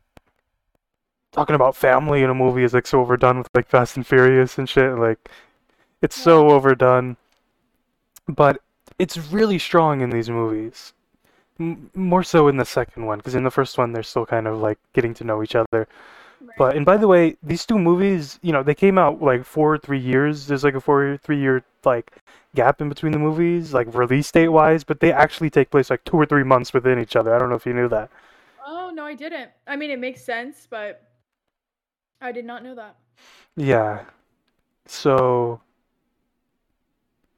talking 1.31 1.55
about 1.55 1.75
family 1.75 2.24
in 2.24 2.29
a 2.29 2.33
movie 2.33 2.63
is 2.63 2.74
like 2.74 2.88
so 2.88 3.00
overdone 3.01 3.38
with 3.38 3.50
like 3.53 3.67
fast 3.67 3.95
and 3.95 4.05
furious 4.07 4.57
and 4.57 4.67
shit 4.67 4.97
like 4.97 5.29
it's 6.01 6.15
so 6.15 6.50
overdone. 6.51 7.17
But 8.27 8.62
it's 8.99 9.17
really 9.17 9.60
strong 9.60 10.01
in 10.01 10.10
these 10.10 10.30
movies. 10.30 10.93
M- 11.60 11.89
more 11.95 12.23
so 12.23 12.47
in 12.47 12.58
the 12.58 12.65
second 12.65 13.06
one 13.06 13.17
because 13.19 13.36
in 13.36 13.43
the 13.43 13.51
first 13.51 13.77
one 13.77 13.91
they're 13.91 14.03
still 14.03 14.25
kind 14.25 14.47
of 14.47 14.60
like 14.60 14.77
getting 14.93 15.13
to 15.15 15.23
know 15.23 15.41
each 15.41 15.56
other. 15.56 15.88
Right. 16.39 16.58
but 16.58 16.75
and 16.75 16.86
by 16.86 16.97
the 16.97 17.08
way 17.08 17.36
these 17.41 17.65
two 17.65 17.80
movies 17.80 18.39
you 18.43 18.53
know 18.53 18.62
they 18.62 18.75
came 18.75 18.99
out 18.99 19.23
like 19.23 19.43
four 19.43 19.73
or 19.73 19.77
three 19.80 19.99
years 19.99 20.45
there's 20.45 20.63
like 20.63 20.75
a 20.75 20.80
four 20.82 21.03
or 21.03 21.17
three 21.17 21.39
year 21.39 21.63
like 21.84 22.12
gap 22.53 22.80
in 22.80 22.89
between 22.89 23.12
the 23.12 23.17
movies 23.17 23.73
like 23.73 23.91
release 23.95 24.32
date 24.32 24.49
wise 24.49 24.84
but 24.84 24.99
they 24.99 25.12
actually 25.12 25.49
take 25.49 25.71
place 25.71 25.89
like 25.89 26.03
two 26.03 26.15
or 26.15 26.27
three 26.27 26.43
months 26.43 26.73
within 26.73 26.99
each 26.99 27.15
other. 27.15 27.34
I 27.34 27.39
don't 27.39 27.49
know 27.49 27.56
if 27.56 27.65
you 27.65 27.73
knew 27.73 27.88
that 27.89 28.10
Oh 28.69 28.91
no, 28.93 29.06
I 29.06 29.15
didn't. 29.15 29.49
I 29.65 29.77
mean, 29.77 29.91
it 29.91 29.97
makes 29.97 30.21
sense, 30.21 30.67
but 30.69 31.01
I 32.19 32.34
did 32.34 32.43
not 32.43 32.63
know 32.63 32.75
that. 32.75 32.97
Yeah. 33.56 34.03
So, 34.86 35.62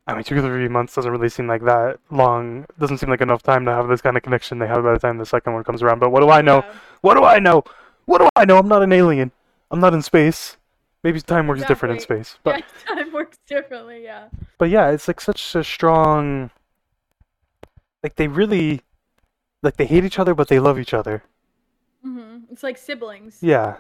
I 0.08 0.16
mean, 0.16 0.24
two 0.24 0.36
or 0.38 0.42
three 0.42 0.68
months 0.68 0.96
doesn't 0.96 1.12
really 1.12 1.30
seem 1.30 1.48
like 1.48 1.64
that 1.66 2.00
long. 2.10 2.66
Doesn't 2.80 2.98
seem 2.98 3.12
like 3.12 3.22
enough 3.22 3.44
time 3.44 3.64
to 3.66 3.72
have 3.72 3.88
this 3.88 4.02
kind 4.02 4.18
of 4.18 4.24
connection 4.24 4.58
they 4.58 4.66
have 4.66 4.84
by 4.84 4.94
the 4.94 5.00
time 5.00 5.20
the 5.20 5.26
second 5.26 5.54
one 5.54 5.64
comes 5.64 5.84
around. 5.84 6.00
But 6.00 6.10
what 6.10 6.22
do 6.22 6.30
I 6.32 6.42
know? 6.42 6.64
Yeah. 6.66 6.74
What 7.02 7.14
do 7.14 7.24
I 7.24 7.38
know? 7.38 7.64
What 8.06 8.18
do 8.22 8.30
I 8.36 8.46
know? 8.46 8.58
I'm 8.58 8.68
not 8.68 8.82
an 8.82 8.92
alien. 8.92 9.32
I'm 9.70 9.80
not 9.80 9.94
in 9.94 10.02
space. 10.02 10.58
Maybe 11.04 11.22
time 11.22 11.46
works 11.46 11.64
different 11.64 11.94
in 11.94 12.00
space. 12.00 12.40
But 12.44 12.58
yeah, 12.58 12.96
time 12.96 13.14
works 13.14 13.38
differently. 13.48 14.04
Yeah. 14.04 14.30
but 14.58 14.70
yeah, 14.70 14.90
it's 14.90 15.08
like 15.08 15.22
such 15.22 15.54
a 15.54 15.64
strong. 15.64 16.50
Like 18.02 18.16
they 18.16 18.28
really, 18.28 18.82
like 19.62 19.78
they 19.78 19.86
hate 19.86 20.06
each 20.06 20.20
other, 20.20 20.34
but 20.36 20.48
they 20.48 20.60
love 20.60 20.80
each 20.80 20.94
other. 20.94 21.24
hmm 22.04 22.40
It's 22.52 22.64
like 22.64 22.78
siblings. 22.78 23.40
Yeah, 23.42 23.78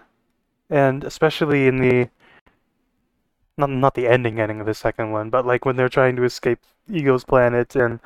and 0.69 1.03
especially 1.03 1.67
in 1.67 1.77
the 1.77 2.09
not 3.57 3.69
not 3.69 3.93
the 3.95 4.07
ending 4.07 4.39
ending 4.39 4.59
of 4.59 4.65
the 4.65 4.73
second 4.73 5.11
one, 5.11 5.29
but 5.29 5.45
like 5.45 5.65
when 5.65 5.75
they're 5.75 5.89
trying 5.89 6.15
to 6.15 6.23
escape 6.23 6.59
Ego's 6.89 7.23
planet 7.23 7.75
and 7.75 7.99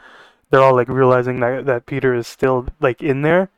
they're 0.49 0.61
all 0.63 0.75
like 0.75 0.89
realizing 0.89 1.39
that 1.41 1.65
that 1.65 1.85
Peter 1.85 2.13
is 2.13 2.27
still 2.27 2.67
like 2.79 3.01
in 3.01 3.21
there, 3.21 3.49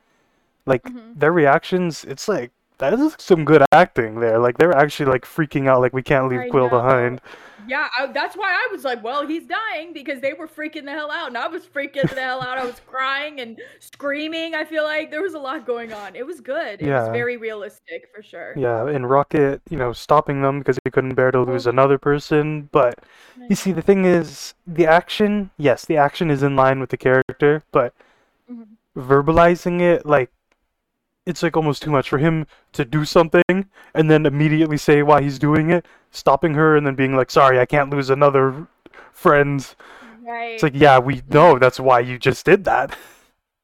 like 0.65 0.83
Mhm. 0.85 1.19
their 1.19 1.31
reactions, 1.33 2.03
it's 2.05 2.27
like 2.27 2.51
that 2.79 2.93
is 2.93 3.15
some 3.17 3.45
good 3.45 3.63
acting 3.71 4.19
there. 4.19 4.39
Like 4.39 4.57
they're 4.57 4.75
actually 4.75 5.11
like 5.11 5.25
freaking 5.25 5.67
out, 5.67 5.81
like 5.81 5.93
we 5.93 6.03
can't 6.03 6.27
leave 6.27 6.41
I 6.41 6.49
Quill 6.49 6.69
know. 6.69 6.81
behind. 6.81 7.21
Yeah, 7.67 7.87
I, 7.97 8.07
that's 8.07 8.35
why 8.35 8.51
I 8.51 8.67
was 8.71 8.83
like, 8.83 9.03
well, 9.03 9.25
he's 9.25 9.47
dying 9.47 9.91
because 9.91 10.21
they 10.21 10.33
were 10.33 10.47
freaking 10.47 10.85
the 10.85 10.91
hell 10.91 11.09
out, 11.09 11.29
and 11.29 11.37
I 11.37 11.47
was 11.47 11.65
freaking 11.65 12.13
the 12.13 12.21
hell 12.21 12.41
out. 12.41 12.59
I 12.59 12.65
was 12.65 12.79
crying 12.85 13.39
and 13.39 13.59
screaming. 13.79 14.53
I 14.53 14.65
feel 14.65 14.83
like 14.83 15.09
there 15.09 15.23
was 15.23 15.33
a 15.33 15.39
lot 15.39 15.65
going 15.65 15.91
on. 15.91 16.15
It 16.15 16.25
was 16.27 16.41
good. 16.41 16.79
It 16.81 16.91
was 16.91 17.07
very 17.09 17.37
realistic 17.37 18.09
for 18.13 18.21
sure. 18.21 18.53
Yeah, 18.55 18.87
and 18.87 19.09
Rocket, 19.09 19.61
you 19.69 19.77
know, 19.77 19.93
stopping 19.93 20.41
them 20.43 20.59
because 20.59 20.77
he 20.83 20.91
couldn't 20.91 21.15
bear 21.15 21.31
to 21.31 21.41
lose 21.41 21.65
another 21.65 21.97
person. 21.97 22.69
But 22.71 22.99
you 23.49 23.55
see, 23.55 23.71
the 23.71 23.81
thing 23.81 24.05
is, 24.05 24.53
the 24.67 24.85
action, 24.85 25.49
yes, 25.57 25.85
the 25.85 25.97
action 25.97 26.29
is 26.29 26.43
in 26.43 26.55
line 26.55 26.79
with 26.79 26.89
the 26.91 26.97
character, 26.97 27.63
but 27.71 27.93
Mhm. 28.51 28.67
verbalizing 28.95 29.81
it, 29.81 30.05
like, 30.05 30.29
it's 31.25 31.41
like 31.43 31.57
almost 31.57 31.81
too 31.81 31.91
much 31.91 32.09
for 32.09 32.17
him 32.17 32.45
to 32.73 32.85
do 32.85 33.03
something 33.05 33.43
and 33.93 34.09
then 34.11 34.25
immediately 34.25 34.77
say 34.77 35.01
why 35.03 35.21
he's 35.21 35.39
doing 35.39 35.71
it, 35.71 35.85
stopping 36.11 36.53
her 36.53 36.75
and 36.77 36.85
then 36.85 36.95
being 36.95 37.15
like, 37.15 37.31
sorry, 37.31 37.59
I 37.59 37.65
can't 37.65 37.89
lose 37.89 38.09
another 38.09 38.67
friend. 39.11 39.65
Right. 40.23 40.53
It's 40.53 40.63
like, 40.63 40.75
yeah, 40.75 40.99
we 40.99 41.21
know 41.29 41.57
that's 41.59 41.79
why 41.79 41.99
you 42.01 42.17
just 42.19 42.45
did 42.45 42.63
that. 42.65 42.95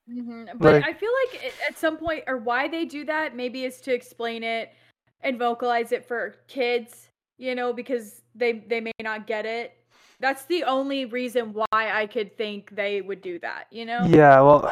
hmm 0.09 0.45
But 0.55 0.73
Like- 0.73 0.85
I 0.85 0.93
feel 0.93 1.11
like 1.25 1.53
at 1.69 1.77
some 1.77 1.97
point, 1.97 2.23
or 2.27 2.37
why 2.37 2.67
they 2.67 2.85
do 2.85 3.05
that, 3.05 3.35
maybe 3.35 3.65
is 3.65 3.79
to 3.81 3.93
explain 3.93 4.43
it 4.43 4.73
and 5.21 5.37
vocalize 5.37 5.91
it 5.91 6.05
for 6.07 6.35
kids, 6.47 7.09
you 7.37 7.53
know, 7.55 7.73
because 7.73 8.21
they 8.35 8.53
they 8.53 8.79
may 8.81 8.91
not 9.01 9.27
get 9.27 9.45
it. 9.45 9.77
That's 10.19 10.45
the 10.45 10.63
only 10.63 11.05
reason 11.05 11.53
why 11.53 11.65
I 11.71 12.05
could 12.07 12.37
think 12.37 12.75
they 12.75 13.01
would 13.01 13.21
do 13.21 13.39
that, 13.39 13.65
you 13.71 13.85
know? 13.85 14.05
Yeah, 14.07 14.39
well, 14.41 14.71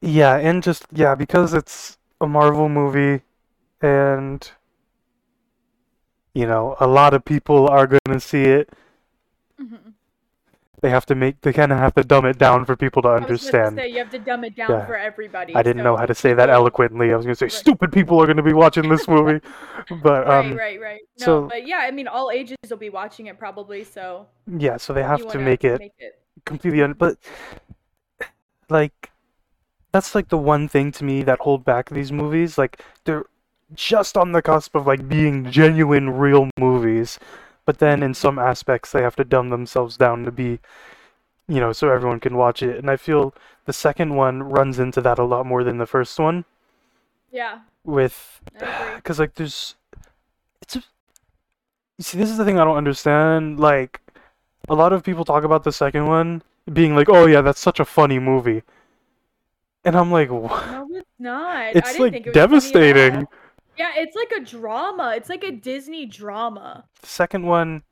yeah, 0.00 0.36
and 0.36 0.62
just 0.62 0.86
yeah, 0.92 1.14
because 1.14 1.54
it's 1.54 1.98
a 2.20 2.26
Marvel 2.26 2.68
movie, 2.68 3.22
and 3.80 4.50
you 6.34 6.46
know, 6.46 6.76
a 6.80 6.86
lot 6.86 7.14
of 7.14 7.24
people 7.24 7.68
are 7.68 7.86
gonna 7.86 8.20
see 8.20 8.44
it. 8.44 8.70
Mhm. 9.60 9.94
They 10.82 10.88
have 10.88 11.04
to 11.06 11.14
make, 11.14 11.42
they 11.42 11.52
kind 11.52 11.72
of 11.72 11.78
have 11.78 11.92
to 11.96 12.02
dumb 12.02 12.24
it 12.24 12.38
down 12.38 12.64
for 12.64 12.74
people 12.74 13.02
to 13.02 13.08
understand. 13.10 13.76
say 13.76 13.88
you 13.88 13.98
have 13.98 14.08
to 14.10 14.18
dumb 14.18 14.44
it 14.44 14.56
down 14.56 14.70
Yeah. 14.70 14.86
for 14.86 14.96
everybody. 14.96 15.54
I 15.54 15.62
didn't 15.62 15.82
know 15.82 15.94
how 15.94 16.06
to 16.06 16.14
say 16.14 16.32
that 16.32 16.48
eloquently. 16.48 17.12
I 17.12 17.16
was 17.16 17.26
gonna 17.26 17.34
say, 17.34 17.46
Right. 17.46 17.52
stupid 17.52 17.92
people 17.92 18.18
are 18.22 18.26
gonna 18.26 18.42
be 18.42 18.54
watching 18.54 18.88
this 18.88 19.06
movie, 19.06 19.40
but 20.02 20.26
Right, 20.26 20.38
um, 20.46 20.56
right, 20.56 20.80
right. 20.80 21.00
No, 21.18 21.24
so- 21.26 21.46
but 21.48 21.66
yeah, 21.66 21.78
I 21.80 21.90
mean, 21.90 22.08
all 22.08 22.30
ages 22.30 22.56
will 22.70 22.78
be 22.78 22.88
watching 22.88 23.26
it 23.26 23.38
probably, 23.38 23.84
so 23.84 24.26
yeah, 24.46 24.78
so 24.78 24.94
they 24.94 25.02
have 25.02 25.26
to 25.32 25.38
make 25.38 25.64
it 25.64 25.80
Make 25.80 25.92
it. 25.98 26.18
completely 26.46 26.80
un- 26.80 26.94
but 26.94 27.18
like 28.70 29.09
that's 29.92 30.14
like 30.14 30.28
the 30.28 30.38
one 30.38 30.68
thing 30.68 30.92
to 30.92 31.04
me 31.04 31.22
that 31.22 31.40
hold 31.40 31.64
back 31.64 31.90
these 31.90 32.12
movies 32.12 32.58
like 32.58 32.82
they're 33.04 33.24
just 33.74 34.16
on 34.16 34.32
the 34.32 34.42
cusp 34.42 34.74
of 34.74 34.86
like 34.86 35.08
being 35.08 35.50
genuine 35.50 36.10
real 36.10 36.50
movies 36.58 37.18
but 37.64 37.78
then 37.78 38.02
in 38.02 38.14
some 38.14 38.38
aspects 38.38 38.92
they 38.92 39.02
have 39.02 39.16
to 39.16 39.24
dumb 39.24 39.48
themselves 39.50 39.96
down 39.96 40.24
to 40.24 40.32
be 40.32 40.58
you 41.50 41.58
know, 41.58 41.72
so 41.72 41.90
everyone 41.90 42.20
can 42.20 42.36
watch 42.36 42.62
it. 42.62 42.78
And 42.78 42.88
I 42.88 42.96
feel 42.96 43.34
the 43.64 43.72
second 43.72 44.14
one 44.14 44.44
runs 44.44 44.78
into 44.78 45.00
that 45.00 45.18
a 45.18 45.24
lot 45.24 45.44
more 45.44 45.64
than 45.64 45.78
the 45.78 45.86
first 45.86 46.18
one. 46.18 46.44
Yeah, 47.32 47.60
with 47.84 48.40
because 48.96 49.18
like 49.18 49.34
there's 49.34 49.74
it's 50.62 50.76
a 50.76 50.82
see 51.98 52.18
this 52.18 52.30
is 52.30 52.36
the 52.36 52.44
thing 52.44 52.58
I 52.58 52.64
don't 52.64 52.76
understand 52.76 53.58
like 53.58 54.00
a 54.68 54.74
lot 54.74 54.92
of 54.92 55.02
people 55.02 55.24
talk 55.24 55.44
about 55.44 55.64
the 55.64 55.72
second 55.72 56.06
one 56.06 56.42
being 56.72 56.94
like 56.94 57.08
oh 57.08 57.26
yeah 57.26 57.40
that's 57.40 57.60
such 57.60 57.78
a 57.78 57.84
funny 57.84 58.18
movie 58.18 58.62
and 59.84 59.96
I'm 59.96 60.10
like 60.10 60.30
"Wha- 60.30 60.64
No, 60.64 60.86
it's 60.92 61.08
not. 61.18 61.56
I 61.58 61.74
it's 61.74 61.92
didn't 61.92 62.10
like 62.10 62.10
think 62.10 62.26
it 62.26 62.30
was 62.30 62.44
funny 62.44 62.80
at 62.80 62.96
all. 62.96 62.98
devastating 62.98 63.28
Yeah, 63.76 63.92
it's 63.96 64.16
like 64.16 64.32
a 64.32 64.40
drama. 64.44 65.14
It's 65.16 65.28
like 65.28 65.44
a 65.44 65.52
Disney 65.52 66.06
drama. 66.06 66.88
the 67.00 67.06
second 67.06 67.46
one 67.46 67.82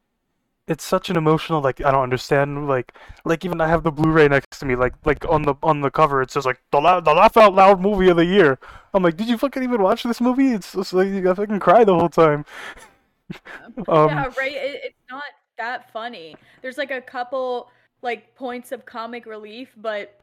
it's 0.69 0.85
such 0.85 1.11
an 1.11 1.17
emotional 1.17 1.61
like 1.63 1.81
I 1.85 1.91
don't 1.93 2.03
understand 2.05 2.69
like 2.69 2.93
like 3.25 3.45
even 3.45 3.61
I 3.61 3.69
have 3.69 3.85
the 3.85 3.93
Blu-ray 3.93 4.29
next 4.29 4.59
to 4.61 4.67
me 4.67 4.77
like 4.77 4.95
like 5.05 5.25
on 5.29 5.43
the 5.43 5.55
on 5.63 5.81
the 5.83 5.91
cover 5.91 6.23
it 6.23 6.31
says 6.31 6.47
like 6.47 6.61
the 6.73 6.81
la- 6.81 7.01
the 7.01 7.15
laugh 7.15 7.37
out 7.37 7.55
loud 7.55 7.81
movie 7.81 8.09
of 8.11 8.17
the 8.19 8.27
year 8.27 8.59
I'm 8.95 9.03
like 9.03 9.17
did 9.17 9.29
you 9.29 9.39
fucking 9.39 9.63
even 9.63 9.83
watch 9.83 10.05
this 10.05 10.21
movie 10.21 10.53
it's 10.53 10.73
just 10.75 10.93
like 10.95 11.09
I 11.27 11.35
fucking 11.35 11.61
cry 11.61 11.85
the 11.85 11.95
whole 11.99 12.11
time 12.11 12.47
um 13.89 14.27
yeah, 14.27 14.31
right. 14.37 14.53
It, 14.53 14.81
it's 14.85 14.99
not 15.11 15.25
that 15.59 15.93
funny. 15.93 16.37
There's 16.63 16.79
like 16.79 16.91
a 16.91 17.01
couple 17.01 17.71
like 18.03 18.35
points 18.35 18.73
of 18.73 18.85
comic 18.87 19.27
relief, 19.27 19.73
but 19.77 20.21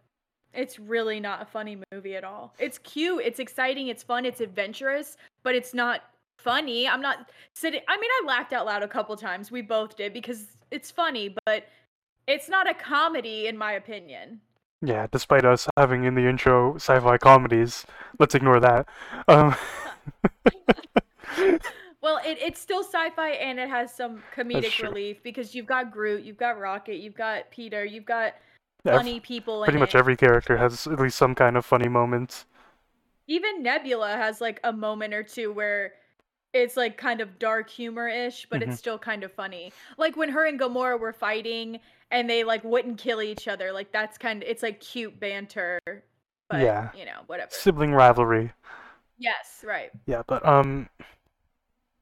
it's 0.55 0.79
really 0.79 1.19
not 1.19 1.41
a 1.41 1.45
funny 1.45 1.77
movie 1.91 2.15
at 2.15 2.23
all. 2.23 2.53
It's 2.59 2.77
cute, 2.79 3.23
it's 3.23 3.39
exciting, 3.39 3.87
it's 3.87 4.03
fun, 4.03 4.25
it's 4.25 4.41
adventurous, 4.41 5.17
but 5.43 5.55
it's 5.55 5.73
not 5.73 6.01
funny. 6.37 6.87
I'm 6.87 7.01
not 7.01 7.29
sitting. 7.53 7.81
I 7.87 7.97
mean, 7.97 8.09
I 8.09 8.25
laughed 8.25 8.53
out 8.53 8.65
loud 8.65 8.83
a 8.83 8.87
couple 8.87 9.15
times. 9.15 9.51
We 9.51 9.61
both 9.61 9.95
did 9.95 10.13
because 10.13 10.47
it's 10.71 10.91
funny, 10.91 11.35
but 11.45 11.65
it's 12.27 12.49
not 12.49 12.69
a 12.69 12.73
comedy 12.73 13.47
in 13.47 13.57
my 13.57 13.73
opinion. 13.73 14.41
Yeah, 14.81 15.07
despite 15.11 15.45
us 15.45 15.67
having 15.77 16.03
in 16.03 16.15
the 16.15 16.27
intro 16.27 16.75
sci-fi 16.75 17.17
comedies, 17.17 17.85
let's 18.19 18.35
ignore 18.35 18.59
that. 18.59 18.87
Um, 19.27 19.55
Well, 22.05 22.19
it, 22.23 22.37
it's 22.39 22.61
still 22.61 22.83
sci-fi 22.83 23.31
and 23.31 23.59
it 23.59 23.67
has 23.67 23.91
some 23.91 24.21
comedic 24.35 24.79
relief 24.83 25.23
because 25.23 25.55
you've 25.55 25.65
got 25.65 25.91
Groot, 25.91 26.23
you've 26.23 26.37
got 26.37 26.59
Rocket, 26.59 26.97
you've 26.97 27.15
got 27.15 27.49
Peter, 27.49 27.83
you've 27.83 28.05
got 28.05 28.35
funny 28.85 29.19
people 29.19 29.63
pretty 29.63 29.79
much 29.79 29.95
it. 29.95 29.95
every 29.95 30.15
character 30.17 30.57
has 30.57 30.87
at 30.87 30.99
least 30.99 31.17
some 31.17 31.35
kind 31.35 31.57
of 31.57 31.65
funny 31.65 31.87
moment. 31.89 32.45
Even 33.27 33.63
Nebula 33.63 34.09
has 34.17 34.39
like 34.41 34.59
a 34.63 34.71
moment 34.71 35.13
or 35.13 35.23
two 35.23 35.51
where 35.51 35.93
it's 36.53 36.77
like 36.77 36.97
kind 36.97 37.21
of 37.21 37.39
dark 37.39 37.69
humor-ish, 37.69 38.47
but 38.49 38.61
Mhm. 38.61 38.63
it's 38.63 38.77
still 38.77 38.99
kind 38.99 39.23
of 39.23 39.31
funny. 39.33 39.73
Like 39.97 40.15
when 40.15 40.29
her 40.29 40.45
and 40.45 40.59
Gamora 40.59 40.99
were 40.99 41.13
fighting 41.13 41.79
and 42.11 42.29
they 42.29 42.43
like 42.43 42.63
wouldn't 42.63 42.97
kill 42.99 43.21
each 43.21 43.47
other. 43.47 43.71
Like 43.71 43.91
that's 43.91 44.17
kind 44.17 44.43
of 44.43 44.49
it's 44.49 44.63
like 44.63 44.79
cute 44.79 45.19
banter. 45.19 45.79
But 46.49 46.61
Yeah. 46.61 46.91
you 46.93 47.05
know, 47.05 47.21
whatever. 47.27 47.51
Sibling 47.51 47.91
rivalry. 47.93 48.53
yes, 49.17 49.63
right. 49.65 49.91
Yeah, 50.05 50.21
but 50.27 50.45
um, 50.45 50.89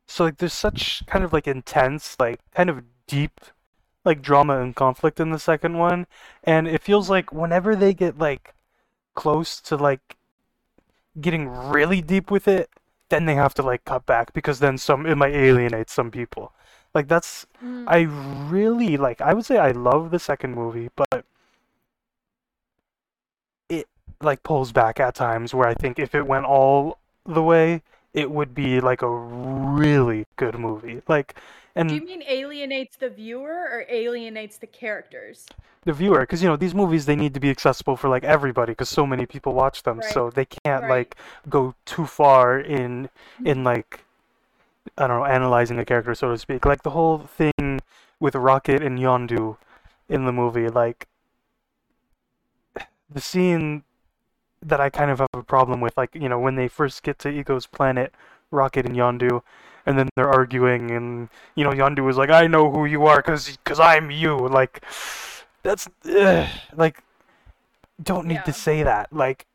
so 0.07 0.25
like 0.25 0.37
there's 0.37 0.53
such 0.53 1.05
kind 1.07 1.23
of 1.23 1.33
like 1.33 1.47
intense, 1.47 2.17
like 2.19 2.39
kind 2.51 2.69
of 2.69 2.83
deep, 3.07 3.39
like 4.05 4.21
drama 4.21 4.59
and 4.61 4.75
conflict 4.75 5.19
in 5.19 5.31
the 5.31 5.39
second 5.39 5.77
one, 5.77 6.07
and 6.43 6.67
it 6.67 6.81
feels 6.81 7.09
like 7.09 7.31
whenever 7.31 7.75
they 7.75 7.93
get 7.93 8.17
like 8.17 8.53
close 9.15 9.59
to 9.61 9.75
like 9.77 10.17
getting 11.19 11.47
really 11.47 12.01
deep 12.01 12.31
with 12.31 12.47
it, 12.47 12.69
then 13.09 13.25
they 13.25 13.35
have 13.35 13.53
to 13.55 13.63
like 13.63 13.85
cut 13.85 14.05
back 14.05 14.33
because 14.33 14.59
then 14.59 14.77
some 14.77 15.05
it 15.05 15.15
might 15.15 15.33
alienate 15.33 15.89
some 15.89 16.11
people. 16.11 16.53
Like 16.93 17.07
that's 17.07 17.45
Mm. 17.63 17.85
I 17.87 18.01
really 18.49 18.97
like 18.97 19.21
I 19.21 19.33
would 19.33 19.45
say 19.45 19.57
I 19.57 19.71
love 19.71 20.11
the 20.11 20.19
second 20.19 20.53
movie, 20.55 20.89
but 20.95 21.25
it 23.69 23.87
like 24.21 24.43
pulls 24.43 24.71
back 24.71 24.99
at 24.99 25.15
times 25.15 25.53
where 25.53 25.67
I 25.67 25.73
think 25.73 25.99
if 25.99 26.13
it 26.15 26.27
went 26.27 26.45
all 26.45 26.99
the 27.25 27.41
way, 27.43 27.81
it 28.13 28.29
would 28.31 28.53
be 28.53 28.79
like 28.81 29.01
a 29.01 29.09
really 29.09 30.25
good 30.35 30.57
movie. 30.57 31.01
Like 31.07 31.35
and 31.75 31.89
Do 31.89 31.95
you 31.95 32.05
mean 32.05 32.23
alienates 32.27 32.97
the 32.97 33.09
viewer 33.09 33.67
or 33.71 33.85
alienates 33.89 34.57
the 34.57 34.67
characters? 34.67 35.47
the 35.85 35.93
viewer 35.93 36.21
because 36.21 36.41
you 36.41 36.47
know 36.47 36.55
these 36.55 36.73
movies 36.73 37.05
they 37.05 37.15
need 37.15 37.33
to 37.33 37.39
be 37.39 37.49
accessible 37.49 37.97
for 37.97 38.09
like 38.09 38.23
everybody 38.23 38.71
because 38.71 38.89
so 38.89 39.05
many 39.05 39.25
people 39.25 39.53
watch 39.53 39.83
them 39.83 39.99
Right. 39.99 40.13
so 40.13 40.29
they 40.29 40.45
can't 40.45 40.83
Right. 40.83 40.89
like 40.89 41.15
go 41.49 41.75
too 41.85 42.05
far 42.05 42.59
in 42.59 43.09
in 43.43 43.57
mm-hmm. 43.57 43.63
like 43.63 43.99
i 44.97 45.07
don't 45.07 45.19
know 45.19 45.25
analyzing 45.25 45.77
a 45.79 45.85
character 45.85 46.15
so 46.15 46.31
to 46.31 46.37
speak 46.37 46.65
like 46.65 46.83
the 46.83 46.91
whole 46.91 47.19
thing 47.19 47.81
with 48.19 48.35
rocket 48.35 48.81
and 48.81 48.97
yondu 48.99 49.57
in 50.07 50.25
the 50.25 50.31
movie 50.31 50.69
like 50.69 51.07
the 53.09 53.21
scene 53.21 53.83
that 54.67 54.79
i 54.79 54.89
kind 54.89 55.11
of 55.11 55.19
have 55.19 55.29
a 55.33 55.43
problem 55.43 55.81
with 55.81 55.95
like 55.97 56.13
you 56.13 56.29
know 56.29 56.39
when 56.39 56.55
they 56.55 56.67
first 56.67 57.03
get 57.03 57.19
to 57.19 57.29
ego's 57.29 57.65
planet 57.65 58.13
rocket 58.51 58.85
and 58.85 58.95
yondu 58.95 59.41
and 59.85 59.97
then 59.97 60.09
they're 60.15 60.29
arguing 60.29 60.91
and 60.91 61.29
you 61.55 61.63
know 61.63 61.71
yondu 61.71 62.09
is 62.09 62.17
like 62.17 62.29
i 62.29 62.47
know 62.47 62.71
who 62.71 62.85
you 62.85 63.05
are 63.05 63.17
because 63.17 63.57
cause 63.63 63.79
i'm 63.79 64.11
you 64.11 64.37
like 64.37 64.83
that's 65.63 65.87
ugh, 66.05 66.47
like 66.75 67.01
don't 68.01 68.27
need 68.27 68.43
to 68.45 68.53
say 68.53 68.83
that 68.83 69.11
like 69.11 69.45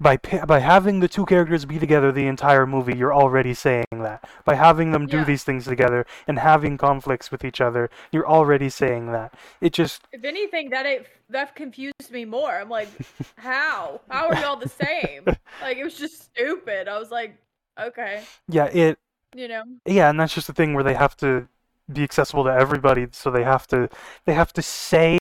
by 0.00 0.16
by 0.46 0.60
having 0.60 1.00
the 1.00 1.08
two 1.08 1.26
characters 1.26 1.64
be 1.64 1.78
together 1.78 2.12
the 2.12 2.26
entire 2.26 2.66
movie 2.66 2.96
you're 2.96 3.14
already 3.14 3.52
saying 3.54 3.86
that 3.92 4.24
by 4.44 4.54
having 4.54 4.92
them 4.92 5.06
do 5.06 5.18
Yeah. 5.18 5.24
these 5.24 5.42
things 5.44 5.64
together 5.64 6.06
and 6.26 6.38
having 6.38 6.76
conflicts 6.78 7.30
with 7.30 7.44
each 7.44 7.60
other 7.60 7.90
you're 8.12 8.28
already 8.28 8.68
saying 8.68 9.10
that 9.12 9.34
it 9.60 9.72
just 9.72 10.02
If 10.12 10.24
anything, 10.24 10.70
that 10.70 10.86
it 10.86 11.06
that 11.30 11.54
confused 11.54 12.10
me 12.10 12.24
more. 12.24 12.50
I'm 12.58 12.70
like, 12.70 12.88
how? 13.36 14.00
How 14.08 14.28
are 14.28 14.36
y'all 14.40 14.56
the 14.56 14.68
same? 14.68 15.24
Like 15.60 15.76
it 15.76 15.84
was 15.84 15.98
just 15.98 16.22
stupid. 16.22 16.88
I 16.88 16.98
was 16.98 17.10
like, 17.10 17.36
okay, 17.78 18.22
yeah 18.48 18.66
it 18.66 18.98
you 19.34 19.48
know. 19.48 19.62
yeah 19.84 20.08
and 20.10 20.18
that's 20.20 20.34
just 20.34 20.46
the 20.46 20.52
thing 20.54 20.72
where 20.74 20.84
they 20.84 20.94
have 20.94 21.16
to 21.18 21.48
be 21.92 22.02
accessible 22.02 22.44
to 22.44 22.50
everybody 22.50 23.06
so 23.12 23.30
they 23.30 23.42
have 23.44 23.66
to 23.66 23.88
they 24.26 24.34
have 24.34 24.52
to 24.52 24.62
say 24.62 25.18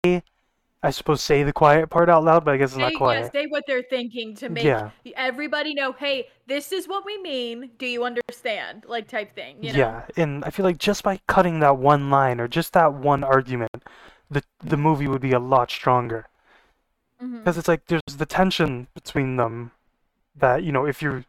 i 0.87 0.91
suppose 0.91 1.21
say 1.21 1.43
the 1.43 1.53
quiet 1.53 1.89
part 1.89 2.09
out 2.09 2.23
loud 2.23 2.43
but 2.45 2.53
i 2.53 2.57
guess 2.57 2.71
it's 2.71 2.77
not 2.77 2.87
Say, 2.87 2.93
yeah, 2.93 2.97
quiet 2.97 3.31
say 3.31 3.45
what 3.47 3.63
they're 3.67 3.89
thinking 3.95 4.35
to 4.35 4.49
make 4.49 4.63
yeah 4.63 4.89
everybody 5.17 5.73
know. 5.73 5.91
Hey, 5.91 6.27
this 6.47 6.71
is 6.71 6.87
what 6.87 7.05
we 7.05 7.21
mean. 7.21 7.71
Do 7.77 7.85
you 7.85 8.05
understand? 8.05 8.85
Like 8.87 9.07
type 9.07 9.33
thing. 9.35 9.57
You 9.61 9.73
know? 9.73 9.79
Yeah, 9.79 10.05
and 10.15 10.45
I 10.45 10.49
feel 10.49 10.65
like 10.65 10.77
just 10.77 11.03
by 11.03 11.19
cutting 11.27 11.59
that 11.59 11.77
one 11.77 12.09
line 12.09 12.39
or 12.39 12.47
just 12.47 12.73
that 12.73 12.93
one 12.93 13.23
argument, 13.23 13.83
the 14.29 14.43
the 14.63 14.77
movie 14.77 15.07
would 15.07 15.21
be 15.21 15.33
a 15.33 15.39
lot 15.39 15.69
stronger. 15.71 16.27
Mhm. 17.21 17.39
Because 17.39 17.57
it's 17.57 17.67
like 17.67 17.87
there's 17.87 18.15
the 18.17 18.25
tension 18.25 18.87
between 18.93 19.37
them 19.37 19.71
that, 20.35 20.63
you 20.63 20.71
know, 20.71 20.85
if 20.85 21.01
you're 21.01 21.25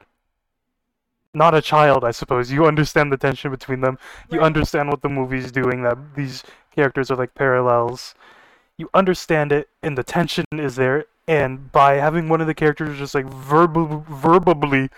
not 1.34 1.54
a 1.54 1.62
child, 1.62 2.04
I 2.04 2.10
suppose, 2.10 2.52
you 2.52 2.66
understand 2.66 3.10
the 3.12 3.16
tension 3.16 3.50
between 3.50 3.80
them. 3.80 3.98
You 4.30 4.38
Right. 4.40 4.46
understand 4.46 4.90
what 4.90 5.02
the 5.02 5.08
movie's 5.08 5.50
doing, 5.50 5.82
that 5.82 5.96
these 6.14 6.44
characters 6.74 7.10
are 7.10 7.16
like 7.16 7.34
parallels. 7.34 8.14
You 8.78 8.88
understand 8.94 9.50
it, 9.52 9.68
and 9.82 9.98
the 9.98 10.04
tension 10.04 10.44
is 10.52 10.76
there. 10.76 11.06
And 11.26 11.70
by 11.72 11.94
having 11.94 12.28
one 12.28 12.40
of 12.40 12.46
the 12.46 12.54
characters 12.54 12.96
just 12.98 13.14
like 13.14 13.26
verbal, 13.26 14.04
verbally, 14.08 14.88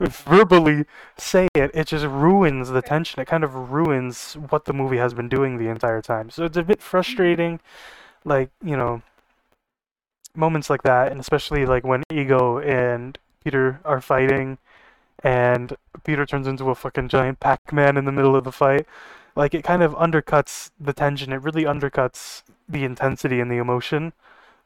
verbally 0.00 0.86
say 1.18 1.48
it, 1.54 1.70
it 1.74 1.88
just 1.88 2.06
ruins 2.06 2.70
the 2.70 2.80
tension. 2.80 3.20
It 3.20 3.26
kind 3.26 3.44
of 3.44 3.70
ruins 3.70 4.34
what 4.48 4.64
the 4.64 4.72
movie 4.72 4.96
has 4.96 5.12
been 5.12 5.28
doing 5.28 5.58
the 5.58 5.68
entire 5.68 6.00
time. 6.00 6.30
So 6.30 6.44
it's 6.44 6.56
a 6.56 6.62
bit 6.62 6.80
frustrating, 6.80 7.60
like 8.24 8.50
you 8.64 8.76
know, 8.76 9.02
moments 10.34 10.70
like 10.70 10.82
that, 10.84 11.10
and 11.10 11.20
especially 11.20 11.66
like 11.66 11.84
when 11.84 12.04
Ego 12.10 12.58
and 12.60 13.18
Peter 13.44 13.80
are 13.84 14.00
fighting, 14.00 14.58
and 15.22 15.76
Peter 16.04 16.24
turns 16.24 16.46
into 16.46 16.70
a 16.70 16.74
fucking 16.74 17.08
giant 17.08 17.40
Pac-Man 17.40 17.96
in 17.96 18.04
the 18.04 18.12
middle 18.12 18.36
of 18.36 18.44
the 18.44 18.52
fight. 18.52 18.86
Like 19.36 19.54
it 19.54 19.64
kind 19.64 19.82
of 19.82 19.94
undercuts 19.94 20.70
the 20.80 20.92
tension. 20.92 21.32
It 21.32 21.42
really 21.42 21.64
undercuts 21.64 22.42
the 22.68 22.84
intensity 22.84 23.40
and 23.40 23.50
the 23.50 23.56
emotion. 23.58 24.12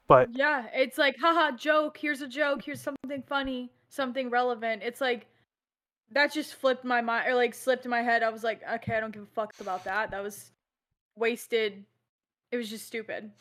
But 0.09 0.31
Yeah, 0.31 0.67
it's 0.73 0.99
like, 0.99 1.17
haha, 1.19 1.57
joke. 1.57 1.99
Here's 1.99 2.23
a 2.23 2.29
joke. 2.29 2.63
Here's 2.65 2.81
something 2.81 3.23
funny, 3.29 3.71
something 3.89 4.31
relevant. 4.31 4.83
It's 4.83 5.01
like 5.01 5.27
that 6.13 6.33
just 6.33 6.55
flipped 6.55 6.85
my 6.85 7.01
mind 7.01 7.29
or 7.29 7.35
like 7.35 7.55
slipped 7.55 7.85
in 7.85 7.91
my 7.91 8.03
head. 8.03 8.23
I 8.23 8.31
was 8.31 8.45
like, 8.45 8.63
okay, 8.77 8.97
I 8.97 9.01
don't 9.01 9.13
give 9.13 9.23
a 9.23 9.27
fuck 9.27 9.55
about 9.61 9.85
that. 9.85 10.11
That 10.11 10.23
was 10.23 10.53
wasted. 11.17 11.85
It 12.53 12.59
was 12.59 12.71
just 12.71 12.87
stupid. 12.87 13.33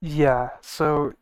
Yeah, 0.00 0.50
so 0.60 1.14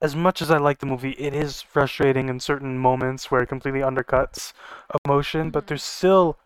as 0.00 0.14
much 0.14 0.40
as 0.40 0.50
I 0.50 0.58
like 0.58 0.78
the 0.78 0.86
movie, 0.86 1.12
it 1.12 1.34
is 1.34 1.60
frustrating 1.62 2.28
in 2.28 2.40
certain 2.40 2.78
moments 2.78 3.30
where 3.30 3.42
it 3.42 3.48
completely 3.48 3.80
undercuts 3.80 4.52
emotion, 5.04 5.50
but 5.50 5.66
Mhm. 5.66 5.66
there's 5.66 5.82
still 5.82 6.38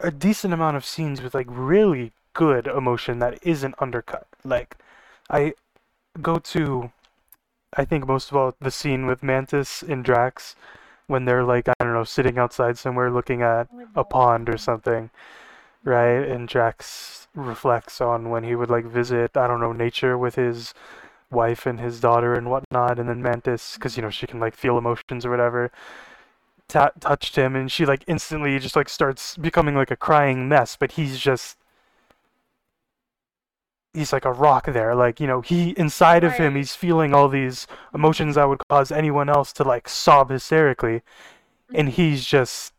a 0.00 0.10
decent 0.10 0.54
amount 0.54 0.76
of 0.76 0.84
scenes 0.84 1.20
with 1.20 1.34
like 1.34 1.46
really 1.48 2.12
good 2.32 2.66
emotion 2.66 3.18
that 3.18 3.38
isn't 3.42 3.74
undercut. 3.78 4.26
Like 4.44 4.76
I 5.30 5.54
go 6.20 6.38
to 6.38 6.92
I 7.74 7.84
think 7.84 8.06
most 8.06 8.30
of 8.30 8.36
all 8.36 8.54
the 8.60 8.70
scene 8.70 9.06
with 9.06 9.22
Mantis 9.22 9.82
and 9.82 10.04
Drax 10.04 10.56
when 11.06 11.24
they're 11.24 11.44
like 11.44 11.68
I 11.68 11.74
don't 11.80 11.92
know 11.92 12.04
sitting 12.04 12.38
outside 12.38 12.78
somewhere 12.78 13.10
looking 13.10 13.42
at 13.42 13.68
a 13.94 14.04
pond 14.04 14.48
or 14.48 14.56
something, 14.58 15.10
right? 15.84 16.22
And 16.22 16.48
Drax 16.48 17.28
reflects 17.34 18.00
on 18.00 18.30
when 18.30 18.44
he 18.44 18.54
would 18.54 18.70
like 18.70 18.84
visit, 18.84 19.36
I 19.36 19.46
don't 19.46 19.60
know, 19.60 19.72
nature 19.72 20.16
with 20.16 20.34
his 20.36 20.74
wife 21.30 21.66
and 21.66 21.80
his 21.80 22.00
daughter 22.00 22.34
and 22.34 22.50
whatnot, 22.50 22.98
and 22.98 23.08
then 23.08 23.22
Mantis, 23.22 23.74
because 23.74 23.96
you 23.96 24.02
know 24.02 24.10
she 24.10 24.26
can 24.26 24.40
like 24.40 24.54
feel 24.56 24.78
emotions 24.78 25.26
or 25.26 25.30
whatever, 25.30 25.70
ta- 26.68 26.92
touched 27.00 27.36
him, 27.36 27.56
and 27.56 27.70
she 27.72 27.84
like 27.86 28.04
instantly 28.06 28.58
just 28.58 28.76
like 28.76 28.88
starts 28.88 29.36
becoming 29.36 29.74
like 29.74 29.90
a 29.90 29.96
crying 29.96 30.48
mess, 30.48 30.76
but 30.76 30.92
he's 30.92 31.18
just 31.18 31.56
he's 33.94 34.12
like 34.12 34.24
a 34.26 34.32
rock 34.32 34.66
there 34.66 34.94
like 34.94 35.18
you 35.18 35.26
know 35.26 35.40
he 35.40 35.70
inside 35.70 36.22
of 36.22 36.34
him 36.34 36.54
he's 36.54 36.74
feeling 36.76 37.14
all 37.14 37.26
these 37.28 37.66
emotions 37.94 38.34
that 38.34 38.48
would 38.48 38.60
cause 38.68 38.92
anyone 38.92 39.28
else 39.28 39.52
to 39.52 39.64
like 39.64 39.88
sob 39.88 40.30
hysterically 40.30 41.00
and 41.74 41.88
he's 41.90 42.24
just 42.24 42.72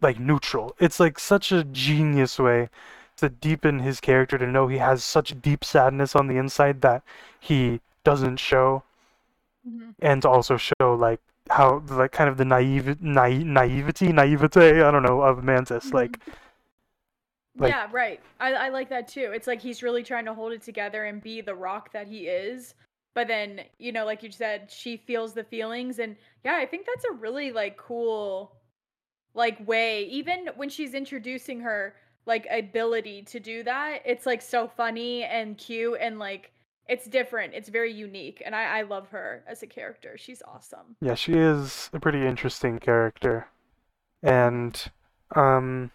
like 0.00 0.18
neutral. 0.20 0.74
It's 0.78 1.00
like 1.00 1.18
such 1.18 1.50
a 1.52 1.64
genius 1.64 2.38
way 2.38 2.68
to 3.16 3.28
deepen 3.28 3.80
his 3.80 3.98
character 4.00 4.38
to 4.38 4.46
know 4.46 4.68
he 4.68 4.78
has 4.78 5.02
such 5.02 5.40
deep 5.42 5.64
sadness 5.64 6.14
on 6.14 6.28
the 6.28 6.36
inside 6.36 6.82
that 6.82 7.02
he 7.40 7.80
doesn't 8.04 8.36
show 8.38 8.84
Mhm. 9.68 9.94
and 10.00 10.22
to 10.22 10.28
also 10.28 10.56
show 10.56 10.94
like 10.94 11.20
how 11.50 11.82
like 11.90 12.12
kind 12.12 12.28
of 12.30 12.36
the 12.36 12.44
naive 12.44 13.00
naive 13.02 13.46
naivety 13.46 14.12
naivete 14.12 14.82
i 14.82 14.90
don't 14.90 15.02
know 15.02 15.20
of 15.22 15.42
mantis 15.44 15.92
like 15.92 16.20
Like- 17.56 17.72
yeah, 17.72 17.88
right. 17.90 18.20
I, 18.38 18.52
I 18.52 18.68
like 18.68 18.88
that 18.90 19.08
too. 19.08 19.32
It's 19.34 19.48
like 19.48 19.60
he's 19.60 19.82
really 19.82 20.04
trying 20.04 20.24
to 20.26 20.34
hold 20.34 20.52
it 20.52 20.62
together 20.62 21.06
and 21.06 21.20
be 21.20 21.40
the 21.40 21.54
rock 21.56 21.92
that 21.92 22.06
he 22.06 22.28
is. 22.28 22.74
But 23.14 23.26
then, 23.26 23.62
you 23.78 23.90
know, 23.90 24.04
like 24.06 24.22
you 24.22 24.30
said, 24.30 24.70
she 24.70 24.96
feels 24.96 25.34
the 25.34 25.42
feelings 25.42 25.98
and 25.98 26.14
yeah, 26.44 26.54
I 26.56 26.66
think 26.66 26.86
that's 26.86 27.04
a 27.06 27.12
really 27.14 27.50
like 27.50 27.76
cool 27.76 28.52
like 29.34 29.66
way. 29.66 30.04
Even 30.04 30.50
when 30.54 30.68
she's 30.68 30.94
introducing 30.94 31.58
her 31.60 31.96
like 32.26 32.46
ability 32.48 33.22
to 33.22 33.40
do 33.40 33.64
that, 33.64 34.02
it's 34.04 34.24
like 34.24 34.40
so 34.40 34.68
funny 34.68 35.24
and 35.24 35.58
cute 35.58 35.98
and 36.00 36.20
like 36.20 36.52
it's 36.88 37.06
different. 37.06 37.54
It's 37.54 37.68
very 37.68 37.92
unique. 37.92 38.42
And 38.44 38.54
I, 38.54 38.78
I 38.78 38.82
love 38.82 39.08
her 39.10 39.44
as 39.46 39.62
a 39.62 39.66
character. 39.66 40.16
She's 40.16 40.42
awesome. 40.46 40.96
Yeah, 41.00 41.14
she 41.14 41.34
is 41.34 41.90
a 41.92 42.00
pretty 42.00 42.26
interesting 42.26 42.78
character. 42.78 43.46
And 44.22 44.82
um 45.36 45.90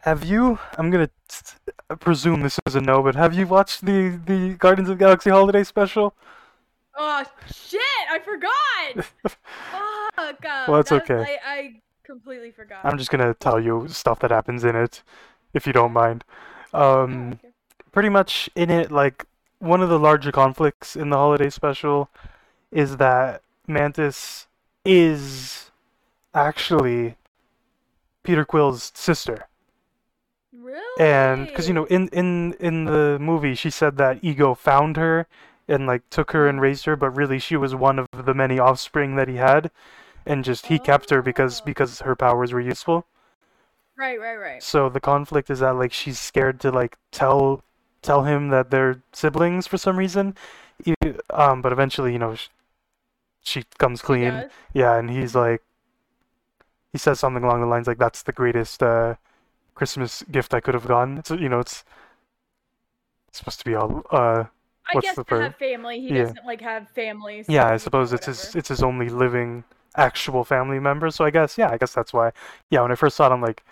have 0.00 0.24
you 0.24 0.58
I'm 0.78 0.90
gonna 0.90 1.10
t- 1.28 1.96
presume 2.00 2.42
this 2.42 2.58
is 2.66 2.74
a 2.74 2.80
no, 2.80 3.02
but 3.02 3.14
have 3.14 3.34
you 3.34 3.46
watched 3.46 3.84
the 3.86 4.20
the 4.24 4.54
Guardians 4.58 4.88
of 4.90 4.98
the 4.98 5.04
Galaxy 5.04 5.30
holiday 5.30 5.64
special? 5.64 6.14
Oh 6.98 7.24
shit! 7.52 7.80
I 8.10 8.18
forgot. 8.20 9.04
Fuck. 9.22 10.44
Uh, 10.44 10.64
Well, 10.68 10.82
that's- 10.82 10.92
okay. 10.92 11.36
I, 11.44 11.52
I 11.58 11.82
completely 12.04 12.50
forgot. 12.50 12.84
I'm 12.84 12.96
just 12.98 13.10
gonna 13.10 13.34
tell 13.34 13.60
you 13.60 13.86
stuff 13.88 14.18
that 14.20 14.30
happens 14.30 14.64
in 14.64 14.74
it, 14.76 15.02
if 15.54 15.66
you 15.66 15.72
don't 15.72 15.92
mind. 15.92 16.24
Um 16.72 17.38
pretty 17.92 18.08
much 18.10 18.50
in 18.54 18.70
it, 18.70 18.90
like 18.90 19.24
one 19.58 19.82
of 19.82 19.88
the 19.88 19.98
larger 19.98 20.32
conflicts 20.32 20.96
in 20.96 21.10
the 21.10 21.16
holiday 21.16 21.50
special 21.50 22.08
is 22.70 22.96
that 22.98 23.42
Mantis 23.66 24.46
is 24.84 25.70
actually 26.34 27.16
Peter 28.22 28.44
Quill's 28.44 28.92
sister. 28.94 29.46
Really? 30.52 30.80
and 30.98 31.46
because 31.46 31.68
you 31.68 31.74
know 31.74 31.84
in 31.84 32.08
in 32.08 32.54
in 32.54 32.84
the 32.86 33.18
movie 33.20 33.54
she 33.54 33.70
said 33.70 33.96
that 33.98 34.18
ego 34.22 34.54
found 34.54 34.96
her 34.96 35.26
and 35.68 35.86
like 35.86 36.08
took 36.10 36.32
her 36.32 36.48
and 36.48 36.60
raised 36.60 36.86
her 36.86 36.96
but 36.96 37.10
really 37.10 37.38
she 37.38 37.56
was 37.56 37.74
one 37.74 37.98
of 37.98 38.06
the 38.24 38.34
many 38.34 38.58
offspring 38.58 39.14
that 39.16 39.28
he 39.28 39.36
had 39.36 39.70
and 40.24 40.44
just 40.44 40.66
he 40.66 40.78
kept 40.78 41.10
her 41.10 41.22
because 41.22 41.60
Oh. 41.60 41.64
because 41.64 42.00
her 42.00 42.16
powers 42.16 42.52
were 42.52 42.60
useful 42.60 43.06
Right, 43.96 44.18
right, 44.20 44.36
right. 44.36 44.62
so 44.62 44.88
the 44.88 45.00
conflict 45.00 45.50
is 45.50 45.60
that 45.60 45.76
like 45.76 45.92
she's 45.92 46.18
scared 46.18 46.58
to 46.60 46.70
like 46.70 46.96
tell 47.12 47.62
tell 48.06 48.24
him 48.24 48.48
that 48.50 48.70
they're 48.70 49.02
siblings 49.12 49.66
for 49.66 49.78
some 49.78 49.98
reason 49.98 50.34
um 51.30 51.62
but 51.62 51.72
eventually 51.72 52.12
you 52.12 52.18
know 52.18 52.34
sh- 52.34 52.48
she 53.42 53.64
comes 53.78 54.02
clean 54.02 54.44
yeah 54.74 54.96
and 54.98 55.10
he's 55.10 55.34
like 55.34 55.62
he 56.92 56.98
says 56.98 57.18
something 57.20 57.44
along 57.44 57.60
the 57.60 57.66
lines 57.66 57.86
like 57.86 57.98
that's 57.98 58.22
the 58.22 58.32
greatest 58.32 58.82
uh 58.82 59.14
christmas 59.74 60.22
gift 60.30 60.54
i 60.54 60.60
could 60.60 60.74
have 60.74 60.86
gotten 60.86 61.22
So 61.24 61.34
you 61.34 61.48
know 61.48 61.60
it's 61.60 61.84
it's 63.28 63.38
supposed 63.38 63.58
to 63.60 63.64
be 63.64 63.74
all 63.74 64.02
uh 64.10 64.44
I 64.88 65.00
guess 65.00 65.16
the 65.16 65.24
to 65.24 65.34
have 65.40 65.56
family, 65.56 66.00
he 66.00 66.12
Yeah. 66.12 66.22
doesn't 66.22 66.46
like 66.46 66.60
have 66.60 66.88
family. 66.90 67.42
so, 67.42 67.52
yeah 67.52 67.66
i 67.68 67.76
suppose 67.76 68.12
it's 68.12 68.26
his 68.26 68.54
it's 68.54 68.68
his 68.68 68.82
only 68.82 69.08
living 69.08 69.64
actual 69.96 70.44
family 70.44 70.78
member 70.78 71.10
so 71.10 71.24
i 71.24 71.30
guess 71.30 71.58
yeah 71.58 71.70
i 71.70 71.78
guess 71.78 71.92
that's 71.92 72.12
why 72.12 72.30
yeah 72.70 72.82
when 72.82 72.92
i 72.92 72.94
first 72.94 73.16
saw 73.16 73.26
it 73.26 73.32
i'm 73.32 73.40
like 73.40 73.64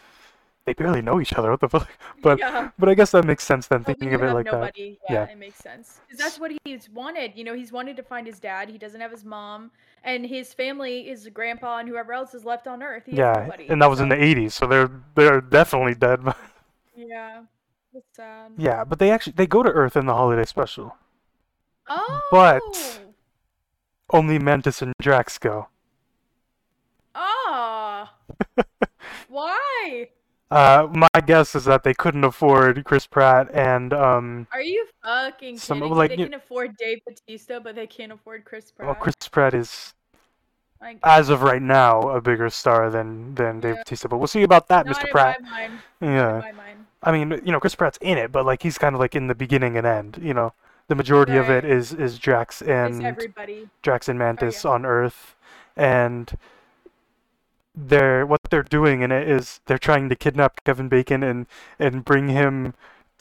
they 0.66 0.72
barely 0.72 1.03
know 1.03 1.20
each 1.20 1.33
other 1.35 1.50
what 1.50 1.61
the 1.61 1.68
fuck 1.68 1.88
but 2.22 2.38
yeah. 2.38 2.70
but 2.79 2.88
i 2.88 2.94
guess 2.94 3.11
that 3.11 3.24
makes 3.24 3.44
sense 3.44 3.66
then 3.66 3.85
thinking 3.85 4.14
of 4.14 4.22
it 4.22 4.33
like 4.33 4.46
that 4.50 4.77
yeah, 4.77 4.92
Yeah. 5.11 5.24
it 5.24 5.38
makes 5.38 5.59
sense. 5.59 6.00
that's 6.18 6.38
what 6.38 6.53
he's 6.64 6.88
wanted. 6.90 7.33
You 7.35 7.44
know, 7.44 7.55
he's 7.55 7.70
wanted 7.72 7.96
to 7.96 8.03
find 8.03 8.27
his 8.27 8.38
dad. 8.40 8.68
He 8.70 8.79
doesn't 8.79 9.00
have 9.00 9.11
his 9.11 9.24
mom, 9.24 9.70
and 10.03 10.24
his 10.27 10.55
family, 10.55 11.05
his 11.05 11.29
grandpa, 11.29 11.79
and 11.79 11.88
whoever 11.88 12.12
else 12.12 12.35
is 12.35 12.44
left 12.44 12.66
on 12.66 12.83
Earth. 12.83 13.05
He 13.07 13.16
yeah 13.16 13.48
and 13.68 13.81
that 13.83 13.90
was 13.90 14.00
in 14.00 14.09
the 14.09 14.16
80s 14.16 14.53
so 14.53 14.66
they're 14.66 14.90
they're 15.14 15.40
definitely 15.40 15.94
dead 15.94 16.20
Yeah, 16.96 17.42
that's 17.92 18.07
sad. 18.16 18.53
yeah 18.57 18.85
but 18.85 18.98
they 18.98 19.11
actually 19.11 19.35
they 19.35 19.46
go 19.46 19.62
to 19.62 19.70
earth 19.70 19.96
in 19.96 20.07
the 20.07 20.14
holiday 20.14 20.44
special 20.44 20.96
Oh. 21.88 22.20
But- 22.31 23.00
only 24.11 24.38
mantis 24.38 24.81
and 24.83 24.92
drax 25.03 25.38
go 25.38 25.68
Ah. 27.14 28.14
Why? 29.29 30.09
Uh, 30.55 30.87
my 30.93 31.21
guess 31.27 31.55
is 31.57 31.64
that 31.64 31.83
they 31.83 31.95
couldn't 31.95 32.23
afford 32.25 32.85
Chris 32.85 33.07
Pratt 33.09 33.51
and 33.53 33.93
um, 33.93 34.47
Are 34.53 34.62
you 34.62 34.87
fucking 35.03 35.59
Some- 35.59 35.81
kidding? 35.81 35.95
like, 35.95 36.11
they 36.11 36.17
can 36.17 36.35
afford 36.35 36.77
Dave 36.77 37.01
Batista, 37.05 37.59
but 37.59 37.75
they 37.75 37.87
can't 37.88 38.12
afford 38.12 38.45
Chris 38.45 38.71
Pratt. 38.71 38.87
well, 38.87 38.95
Chris 38.95 39.17
Pratt 39.31 39.53
is 39.55 39.95
Like, 40.81 40.99
as 41.03 41.29
of 41.29 41.43
right 41.43 41.61
now 41.62 42.03
a 42.03 42.21
bigger 42.21 42.49
star 42.51 42.88
than 42.90 43.35
than 43.35 43.59
Dave 43.61 43.75
Yeah. 43.75 43.81
Bautista, 43.81 44.09
but 44.09 44.19
we'll 44.19 44.29
see 44.29 44.43
about 44.45 44.69
that, 44.69 44.87
not 44.87 44.97
Mr. 44.97 45.05
in 45.07 45.11
Pratt. 45.11 45.43
my 45.43 45.51
mind. 45.51 45.79
Yeah, 46.01 46.35
In 46.37 46.40
my 46.40 46.53
mind. 46.53 46.87
I 47.03 47.11
mean, 47.12 47.31
you 47.45 47.51
know, 47.53 47.59
Chris 47.61 47.75
Pratt's 47.75 47.99
in 48.01 48.17
it, 48.17 48.31
but 48.31 48.47
like 48.47 48.62
he's 48.62 48.79
kind 48.79 48.95
of 48.95 49.01
like 49.01 49.14
in 49.17 49.27
the 49.27 49.35
beginning 49.35 49.77
and 49.77 49.87
end. 49.87 50.19
You 50.23 50.35
know, 50.35 50.53
the 50.88 50.95
majority 50.95 51.37
of 51.37 51.51
it 51.51 51.64
is 51.64 51.93
is 51.93 52.19
Drax 52.19 52.62
and 52.62 53.05
everybody. 53.05 53.69
Drax 53.83 54.09
and 54.09 54.19
Mantis 54.19 54.62
yeah. 54.64 54.71
on 54.71 54.87
Earth, 54.87 55.35
and 55.77 56.33
they're 57.75 58.25
what 58.25 58.41
they're 58.51 58.63
doing 58.63 59.03
in 59.03 59.11
it 59.11 59.29
is 59.29 59.61
they're 59.67 59.79
trying 59.79 60.09
to 60.09 60.17
kidnap 60.17 60.63
Kevin 60.65 60.89
Bacon 60.89 61.23
and 61.23 61.47
and 61.79 62.05
bring 62.05 62.29
him 62.29 62.75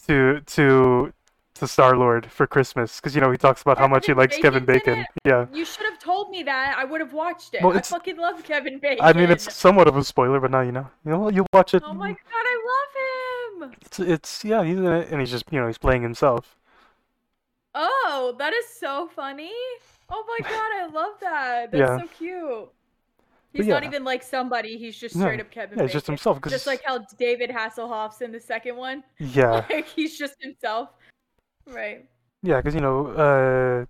to 0.07 0.41
to 0.41 1.13
to 1.55 1.67
Star 1.67 1.95
Lord 1.95 2.31
for 2.31 2.47
Christmas 2.47 2.99
because 2.99 3.15
you 3.15 3.21
know 3.21 3.31
he 3.31 3.37
talks 3.37 3.61
about 3.61 3.77
how 3.77 3.87
much 3.87 4.05
he 4.07 4.13
likes 4.13 4.37
Kevin 4.37 4.65
Bacon's 4.65 4.87
in 4.87 5.03
Bacon. 5.03 5.05
Yeah, 5.25 5.45
You 5.53 5.65
should 5.65 5.85
have 5.85 5.99
told 5.99 6.29
me 6.29 6.43
that. 6.43 6.75
I 6.77 6.83
would 6.83 6.99
have 7.01 7.13
watched 7.13 7.53
it. 7.53 7.61
Well, 7.63 7.77
I 7.77 7.81
fucking 7.81 8.17
love 8.17 8.43
Kevin 8.43 8.79
Bacon. 8.79 9.03
I 9.05 9.13
mean 9.13 9.29
it's 9.29 9.53
somewhat 9.53 9.87
of 9.87 9.95
a 9.97 10.03
spoiler, 10.03 10.39
but 10.39 10.51
now 10.51 10.61
you 10.61 10.71
know. 10.71 10.87
You 11.05 11.11
know, 11.11 11.29
you 11.29 11.45
watch 11.53 11.73
it. 11.73 11.83
Oh 11.85 11.93
my 11.93 12.09
god, 12.11 12.17
I 12.33 13.59
love 13.61 13.69
him. 13.71 13.77
It's 13.81 13.99
it's 13.99 14.45
yeah, 14.45 14.63
he's 14.63 14.77
in 14.77 14.85
it, 14.85 15.09
and 15.09 15.19
he's 15.19 15.31
just 15.31 15.45
you 15.51 15.59
know 15.59 15.67
he's 15.67 15.77
playing 15.77 16.01
himself. 16.01 16.55
Oh, 17.75 18.35
that 18.37 18.53
is 18.53 18.67
so 18.67 19.09
funny. 19.15 19.51
Oh 20.09 20.23
my 20.27 20.47
god, 20.47 20.71
I 20.73 20.87
love 20.91 21.13
that. 21.21 21.71
That's 21.71 21.79
Yeah. 21.79 21.99
so 21.99 22.07
cute. 22.17 22.69
He's 23.53 23.67
not 23.67 23.83
even 23.83 24.03
like 24.03 24.23
somebody. 24.23 24.77
He's 24.77 24.97
just 24.97 25.15
No, 25.15 25.25
straight 25.25 25.39
up 25.39 25.51
Kevin 25.51 25.77
Yeah, 25.77 25.85
it's 25.85 25.93
just 25.93 26.07
himself. 26.07 26.41
Cause 26.41 26.51
Just 26.51 26.65
like 26.67 26.81
how 26.83 26.99
David 27.17 27.49
Hasselhoff's 27.51 28.21
in 28.21 28.31
the 28.31 28.39
second 28.39 28.75
one. 28.75 29.03
yeah, 29.19 29.63
Like 29.69 29.87
he's 29.87 30.17
just 30.17 30.35
himself. 30.41 30.89
Right. 31.67 32.05
yeah, 32.41 32.57
because 32.57 32.73
you 32.75 32.81
know 32.81 33.07
uh, 33.07 33.85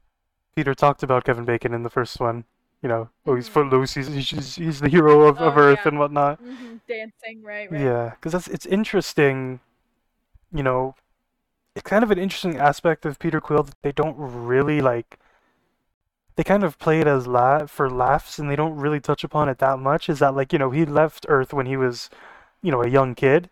Peter 0.55 0.75
talked 0.75 1.01
about 1.01 1.23
Kevin 1.23 1.45
Bacon 1.45 1.73
in 1.73 1.83
the 1.83 1.89
first 1.89 2.19
one. 2.19 2.43
You 2.81 2.89
know, 2.89 3.09
oh 3.25 3.35
he's 3.35 3.47
Mhm. 3.47 3.53
footloose. 3.53 3.93
He's 3.93 4.07
he's, 4.29 4.55
he's 4.55 4.79
the 4.81 4.89
hero 4.89 5.21
of, 5.23 5.39
of 5.39 5.57
Oh, 5.57 5.61
Earth 5.61 5.79
yeah. 5.83 5.87
and 5.89 5.97
whatnot. 5.99 6.39
hmm 6.39 6.75
Dancing, 6.87 7.41
right, 7.41 7.71
right. 7.71 7.79
Yeah, 7.81 8.09
because 8.11 8.33
that's 8.33 8.47
it's 8.49 8.65
interesting. 8.65 9.61
You 10.53 10.63
know, 10.63 10.95
it's 11.75 11.89
kind 11.89 12.03
of 12.03 12.11
an 12.11 12.19
interesting 12.19 12.57
aspect 12.57 13.05
of 13.05 13.17
Peter 13.17 13.39
Quill 13.39 13.63
that 13.63 13.81
they 13.81 13.93
don't 13.93 14.15
really 14.17 14.81
like. 14.81 15.17
They 16.35 16.43
kind 16.43 16.63
of 16.63 16.79
play 16.79 16.99
it 16.99 17.07
as 17.07 17.27
la 17.27 17.65
for 17.67 17.89
laughs, 17.89 18.39
and 18.39 18.49
they 18.49 18.55
don't 18.55 18.75
really 18.75 18.99
touch 18.99 19.23
upon 19.23 19.49
it 19.49 19.59
that 19.59 19.79
much. 19.79 20.09
Is 20.09 20.19
that 20.19 20.35
like 20.35 20.53
you 20.53 20.59
know 20.59 20.71
he 20.71 20.85
left 20.85 21.25
Earth 21.29 21.53
when 21.53 21.65
he 21.67 21.77
was, 21.77 22.09
you 22.61 22.71
know, 22.71 22.81
a 22.83 22.89
young 22.89 23.15
kid, 23.15 23.49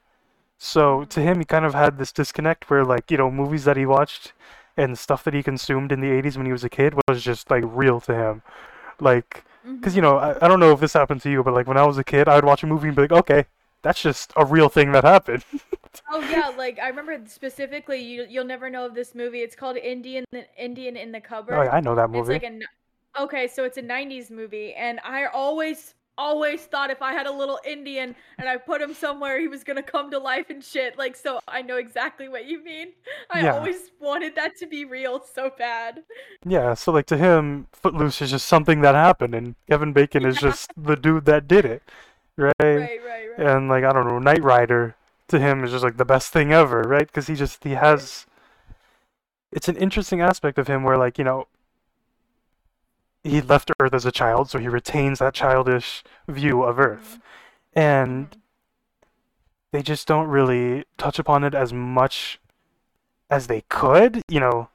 so 0.57 1.03
to 1.05 1.21
him 1.21 1.39
he 1.39 1.45
kind 1.45 1.65
of 1.65 1.73
had 1.73 1.97
this 1.97 2.11
disconnect 2.11 2.69
where 2.69 2.85
like 2.85 3.11
you 3.11 3.17
know 3.17 3.31
movies 3.31 3.65
that 3.65 3.77
he 3.77 3.85
watched 3.85 4.33
and 4.77 4.97
stuff 4.97 5.23
that 5.23 5.33
he 5.33 5.43
consumed 5.43 5.91
in 5.91 6.01
the 6.01 6.11
80s 6.11 6.37
when 6.37 6.45
he 6.45 6.51
was 6.51 6.63
a 6.63 6.69
kid 6.69 6.95
was 7.07 7.23
just 7.23 7.49
like 7.51 7.63
real 7.67 7.99
to 8.01 8.13
him, 8.15 8.41
like 8.99 9.43
because 9.79 9.93
Mhm. 9.93 9.97
you 9.97 10.01
know 10.03 10.17
I, 10.17 10.45
I 10.45 10.47
don't 10.47 10.59
know 10.59 10.71
if 10.73 10.79
this 10.79 10.93
happened 10.93 11.21
to 11.23 11.31
you, 11.31 11.43
but 11.43 11.53
like 11.53 11.67
when 11.67 11.77
I 11.77 11.85
was 11.85 11.97
a 11.97 12.03
kid, 12.03 12.27
I 12.27 12.35
would 12.35 12.45
watch 12.45 12.63
a 12.63 12.67
movie 12.67 12.87
and 12.89 12.95
be 12.95 13.03
like, 13.03 13.11
okay, 13.11 13.45
that's 13.83 14.01
just 14.01 14.33
a 14.37 14.45
real 14.45 14.69
thing 14.69 14.91
that 14.93 15.03
happened. 15.03 15.45
Oh 16.11 16.19
yeah, 16.29 16.49
like 16.57 16.79
I 16.79 16.87
remember 16.89 17.19
specifically. 17.27 18.01
You 18.01 18.25
you'll 18.29 18.45
never 18.45 18.69
know 18.69 18.85
of 18.85 18.95
this 18.95 19.13
movie. 19.15 19.39
It's 19.39 19.55
called 19.55 19.77
Indian 19.77 20.25
Indian 20.57 20.97
in 20.97 21.11
the 21.11 21.21
Cupboard. 21.21 21.55
oh, 21.55 21.63
yeah, 21.63 21.71
I 21.71 21.79
know 21.81 21.95
that 21.95 22.09
It's 22.13 22.29
movie. 22.29 22.33
like 22.33 22.43
a 22.43 22.59
okay, 23.23 23.47
so 23.47 23.63
it's 23.63 23.77
a 23.77 23.81
'90s 23.81 24.31
movie, 24.31 24.73
and 24.73 24.99
I 25.03 25.25
always 25.25 25.93
always 26.17 26.61
thought 26.65 26.91
if 26.91 27.01
I 27.01 27.13
had 27.13 27.25
a 27.25 27.31
little 27.31 27.59
Indian 27.65 28.13
and 28.37 28.47
I 28.47 28.57
put 28.57 28.81
him 28.81 28.93
somewhere, 28.93 29.39
he 29.39 29.47
was 29.47 29.63
gonna 29.63 29.81
come 29.81 30.11
to 30.11 30.19
life 30.19 30.49
and 30.49 30.63
shit. 30.63 30.97
Like, 30.97 31.15
so 31.15 31.39
I 31.47 31.61
know 31.61 31.77
exactly 31.77 32.27
what 32.29 32.45
you 32.45 32.63
mean. 32.63 32.89
I 33.31 33.41
Yeah. 33.43 33.53
always 33.53 33.89
wanted 33.99 34.35
that 34.35 34.55
to 34.57 34.67
be 34.67 34.85
real 34.85 35.23
so 35.33 35.51
bad. 35.57 36.03
Yeah, 36.45 36.73
so 36.75 36.91
like 36.91 37.05
to 37.07 37.17
him, 37.17 37.67
Footloose 37.73 38.21
is 38.21 38.31
just 38.31 38.45
something 38.45 38.81
that 38.81 38.93
happened, 38.93 39.33
and 39.33 39.55
Kevin 39.69 39.93
Bacon 39.93 40.25
is 40.25 40.37
just 40.39 40.71
the 40.77 40.95
dude 40.95 41.25
that 41.25 41.47
did 41.47 41.65
it, 41.65 41.81
right? 42.37 42.53
Right, 42.59 42.77
right, 42.79 42.99
right. 43.37 43.39
And 43.39 43.67
like 43.69 43.83
I 43.83 43.91
don't 43.91 44.07
know, 44.07 44.19
Knight 44.19 44.43
Rider 44.43 44.95
to 45.31 45.39
him 45.39 45.63
is 45.63 45.71
just 45.71 45.83
like 45.83 45.97
the 45.97 46.05
best 46.05 46.31
thing 46.31 46.53
ever, 46.53 46.81
right? 46.81 47.07
Because 47.07 47.27
he 47.27 47.35
just 47.35 47.63
he 47.63 47.71
has. 47.71 48.25
It's 49.51 49.67
an 49.67 49.75
interesting 49.75 50.21
aspect 50.21 50.57
of 50.57 50.67
him 50.67 50.83
where 50.83 50.97
like 50.97 51.17
you 51.17 51.23
know. 51.23 51.47
He 53.23 53.39
left 53.39 53.69
Earth 53.79 53.93
as 53.93 54.05
a 54.05 54.11
child, 54.11 54.49
so 54.49 54.57
he 54.57 54.67
retains 54.67 55.19
that 55.19 55.35
childish 55.35 56.03
view 56.27 56.63
of 56.63 56.79
Earth, 56.79 57.19
and 57.73 58.35
they 59.71 59.83
just 59.83 60.07
don't 60.07 60.27
really 60.27 60.85
touch 60.97 61.19
upon 61.19 61.43
it 61.43 61.53
as 61.53 61.71
much 61.71 62.39
as 63.29 63.45
they 63.45 63.61
could. 63.69 64.23
You 64.27 64.39
know, 64.39 64.69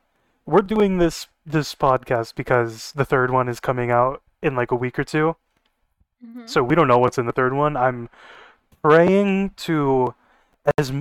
we're 0.47 0.63
doing 0.63 0.99
this 0.99 1.27
this 1.45 1.75
podcast 1.75 2.37
because 2.37 2.93
the 2.93 3.05
third 3.05 3.33
one 3.33 3.49
is 3.49 3.59
coming 3.59 3.91
out 3.91 4.23
in 4.43 4.55
like 4.55 4.71
a 4.71 4.77
week 4.77 4.97
or 4.99 5.05
two. 5.05 5.35
Mhm. 6.25 6.49
So 6.49 6.63
we 6.63 6.75
don't 6.75 6.89
know 6.89 6.99
what's 6.99 7.19
in 7.19 7.27
the 7.27 7.33
third 7.33 7.53
one. 7.53 7.77
I'm 7.77 8.09
praying 8.83 9.51
to 9.57 10.15
as 10.79 10.93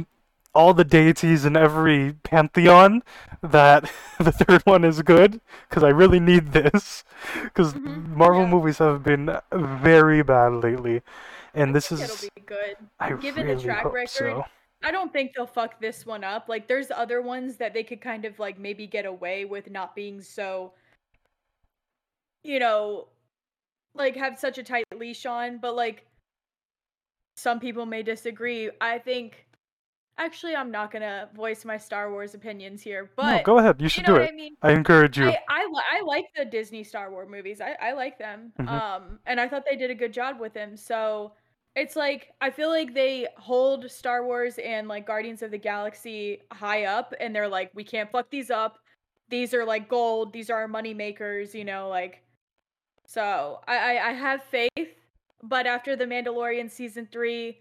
all 0.53 0.73
the 0.73 0.85
deities 0.85 1.43
in 1.45 1.57
every 1.57 2.13
pantheon 2.23 3.03
that 3.41 3.91
the 4.19 4.31
third 4.31 4.61
one 4.63 4.83
is 4.83 5.01
good 5.01 5.41
because 5.69 5.83
I 5.83 5.89
really 5.89 6.19
need 6.19 6.53
this 6.53 7.03
because 7.43 7.73
Mhm, 7.73 8.15
Marvel 8.15 8.43
yeah. 8.43 8.51
movies 8.51 8.77
have 8.79 9.03
been 9.03 9.37
very 9.51 10.23
bad 10.23 10.53
lately, 10.63 11.01
and 11.53 11.69
I 11.69 11.73
this 11.73 11.91
is 11.91 12.01
it'll 12.01 12.17
be 12.35 12.45
good. 12.45 12.77
I 12.99 13.13
given 13.13 13.47
the 13.47 13.61
track 13.61 13.85
record, 13.85 14.07
so. 14.07 14.45
I 14.83 14.91
don't 14.91 15.11
think 15.11 15.31
they'll 15.35 15.47
fuck 15.47 15.79
this 15.81 16.05
one 16.05 16.23
up. 16.23 16.47
Like 16.47 16.67
there's 16.67 16.91
other 16.91 17.21
ones 17.21 17.57
that 17.57 17.73
they 17.73 17.83
could 17.83 18.01
kind 18.01 18.23
of 18.23 18.37
like 18.37 18.59
maybe 18.59 18.85
get 18.85 19.05
away 19.05 19.43
with 19.45 19.69
not 19.71 19.95
being 19.95 20.21
so 20.21 20.73
you 22.43 22.59
know 22.59 23.07
like 23.95 24.15
have 24.15 24.37
such 24.37 24.57
a 24.57 24.63
tight 24.63 24.85
leash 24.95 25.25
on, 25.25 25.57
but 25.57 25.75
like 25.75 26.05
some 27.37 27.59
people 27.59 27.85
may 27.85 28.03
disagree. 28.03 28.69
I 28.79 28.99
think 28.99 29.45
actually 30.17 30.55
I'm 30.55 30.71
not 30.71 30.91
going 30.91 31.01
to 31.01 31.29
voice 31.35 31.65
my 31.65 31.77
Star 31.77 32.11
Wars 32.11 32.33
opinions 32.33 32.81
here, 32.81 33.03
No, 33.17 33.23
but 33.23 33.43
go 33.43 33.59
ahead. 33.59 33.79
You 33.79 33.85
you 33.85 33.89
should 33.89 34.07
know 34.07 34.15
do 34.15 34.21
it. 34.21 34.29
I 34.29 34.35
mean? 34.35 34.55
I 34.61 34.71
encourage 34.71 35.17
you. 35.17 35.29
I 35.29 35.37
I, 35.49 35.67
I 35.97 36.01
like 36.05 36.25
the 36.35 36.45
Disney 36.45 36.83
Star 36.83 37.11
Wars 37.11 37.29
movies. 37.29 37.61
I, 37.61 37.75
I 37.81 37.93
like 37.93 38.17
them. 38.17 38.51
Mhm. 38.59 38.67
Um, 38.69 39.19
and 39.25 39.39
I 39.39 39.47
thought 39.47 39.63
they 39.69 39.75
did 39.75 39.91
a 39.91 39.95
good 39.95 40.13
job 40.13 40.39
with 40.39 40.53
them. 40.53 40.75
So 40.77 41.33
it's 41.75 41.95
like 41.95 42.31
I 42.41 42.49
feel 42.49 42.69
like 42.69 42.93
they 42.93 43.27
hold 43.37 43.89
Star 43.91 44.25
Wars 44.25 44.57
and 44.57 44.87
like 44.87 45.05
Guardians 45.05 45.41
of 45.41 45.51
the 45.51 45.57
Galaxy 45.57 46.41
high 46.51 46.85
up, 46.85 47.13
and 47.19 47.35
they're 47.35 47.47
like, 47.49 47.71
we 47.73 47.83
can't 47.83 48.11
fuck 48.11 48.29
these 48.29 48.49
up. 48.49 48.77
These 49.29 49.53
are 49.53 49.65
like 49.65 49.89
gold. 49.89 50.31
These 50.33 50.49
are 50.49 50.57
our 50.57 50.67
money 50.67 50.93
makers. 50.93 51.53
You 51.53 51.65
know, 51.65 51.89
like. 51.89 52.21
So 53.07 53.59
I 53.67 53.97
I, 53.97 54.09
I 54.09 54.13
have 54.13 54.43
faith, 54.43 54.95
but 55.43 55.67
after 55.67 55.95
the 55.95 56.05
Mandalorian 56.05 56.71
season 56.71 57.07
three, 57.11 57.59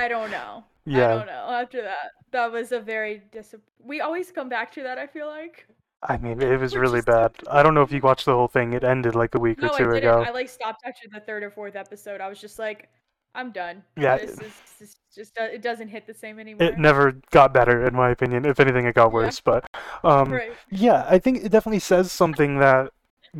I 0.00 0.08
don't 0.08 0.30
know. 0.30 0.64
Yeah. 0.86 1.12
I 1.12 1.14
don't 1.18 1.26
know. 1.26 1.46
After 1.62 1.82
that, 1.82 2.10
that 2.32 2.50
was 2.50 2.72
a 2.72 2.80
very 2.80 3.22
dis. 3.32 3.54
We 3.78 4.00
always 4.00 4.30
come 4.32 4.48
back 4.48 4.72
to 4.72 4.82
that. 4.82 4.98
I 4.98 5.06
feel 5.06 5.26
like. 5.26 5.66
I 6.02 6.16
mean 6.16 6.40
it 6.40 6.58
was 6.58 6.74
really 6.74 7.02
bad. 7.02 7.32
I 7.50 7.62
don't 7.62 7.74
know 7.74 7.82
if 7.82 7.92
you 7.92 8.00
watched 8.00 8.24
the 8.24 8.32
whole 8.32 8.48
thing. 8.48 8.72
It 8.72 8.84
ended 8.84 9.14
like 9.14 9.34
a 9.34 9.38
week 9.38 9.60
No, 9.60 9.68
or 9.68 9.74
I 9.74 9.78
two 9.78 9.84
didn't. 9.84 9.98
ago. 9.98 10.24
I 10.26 10.30
like 10.30 10.48
stopped 10.48 10.82
after 10.86 11.06
the 11.12 11.20
third 11.20 11.42
or 11.42 11.50
fourth 11.50 11.76
episode. 11.76 12.22
I 12.22 12.28
was 12.28 12.40
just 12.40 12.58
like, 12.58 12.88
I'm 13.34 13.52
done. 13.52 13.82
Yeah, 13.98 14.16
this 14.16 14.30
is 14.30 14.54
this 14.78 14.96
just 15.14 15.38
uh, 15.38 15.44
it 15.44 15.60
doesn't 15.60 15.88
hit 15.88 16.06
the 16.06 16.14
same 16.14 16.38
anymore. 16.38 16.66
It 16.66 16.78
never 16.78 17.12
got 17.30 17.52
better, 17.52 17.86
in 17.86 17.94
my 17.94 18.10
opinion. 18.10 18.46
If 18.46 18.58
anything, 18.60 18.86
it 18.86 18.94
got 18.94 19.08
Yeah. 19.08 19.14
worse. 19.14 19.40
But 19.40 19.66
um, 20.02 20.32
right. 20.32 20.52
yeah, 20.70 21.04
I 21.06 21.18
think 21.18 21.44
it 21.44 21.50
definitely 21.52 21.80
says 21.80 22.10
something 22.10 22.58
that 22.60 22.92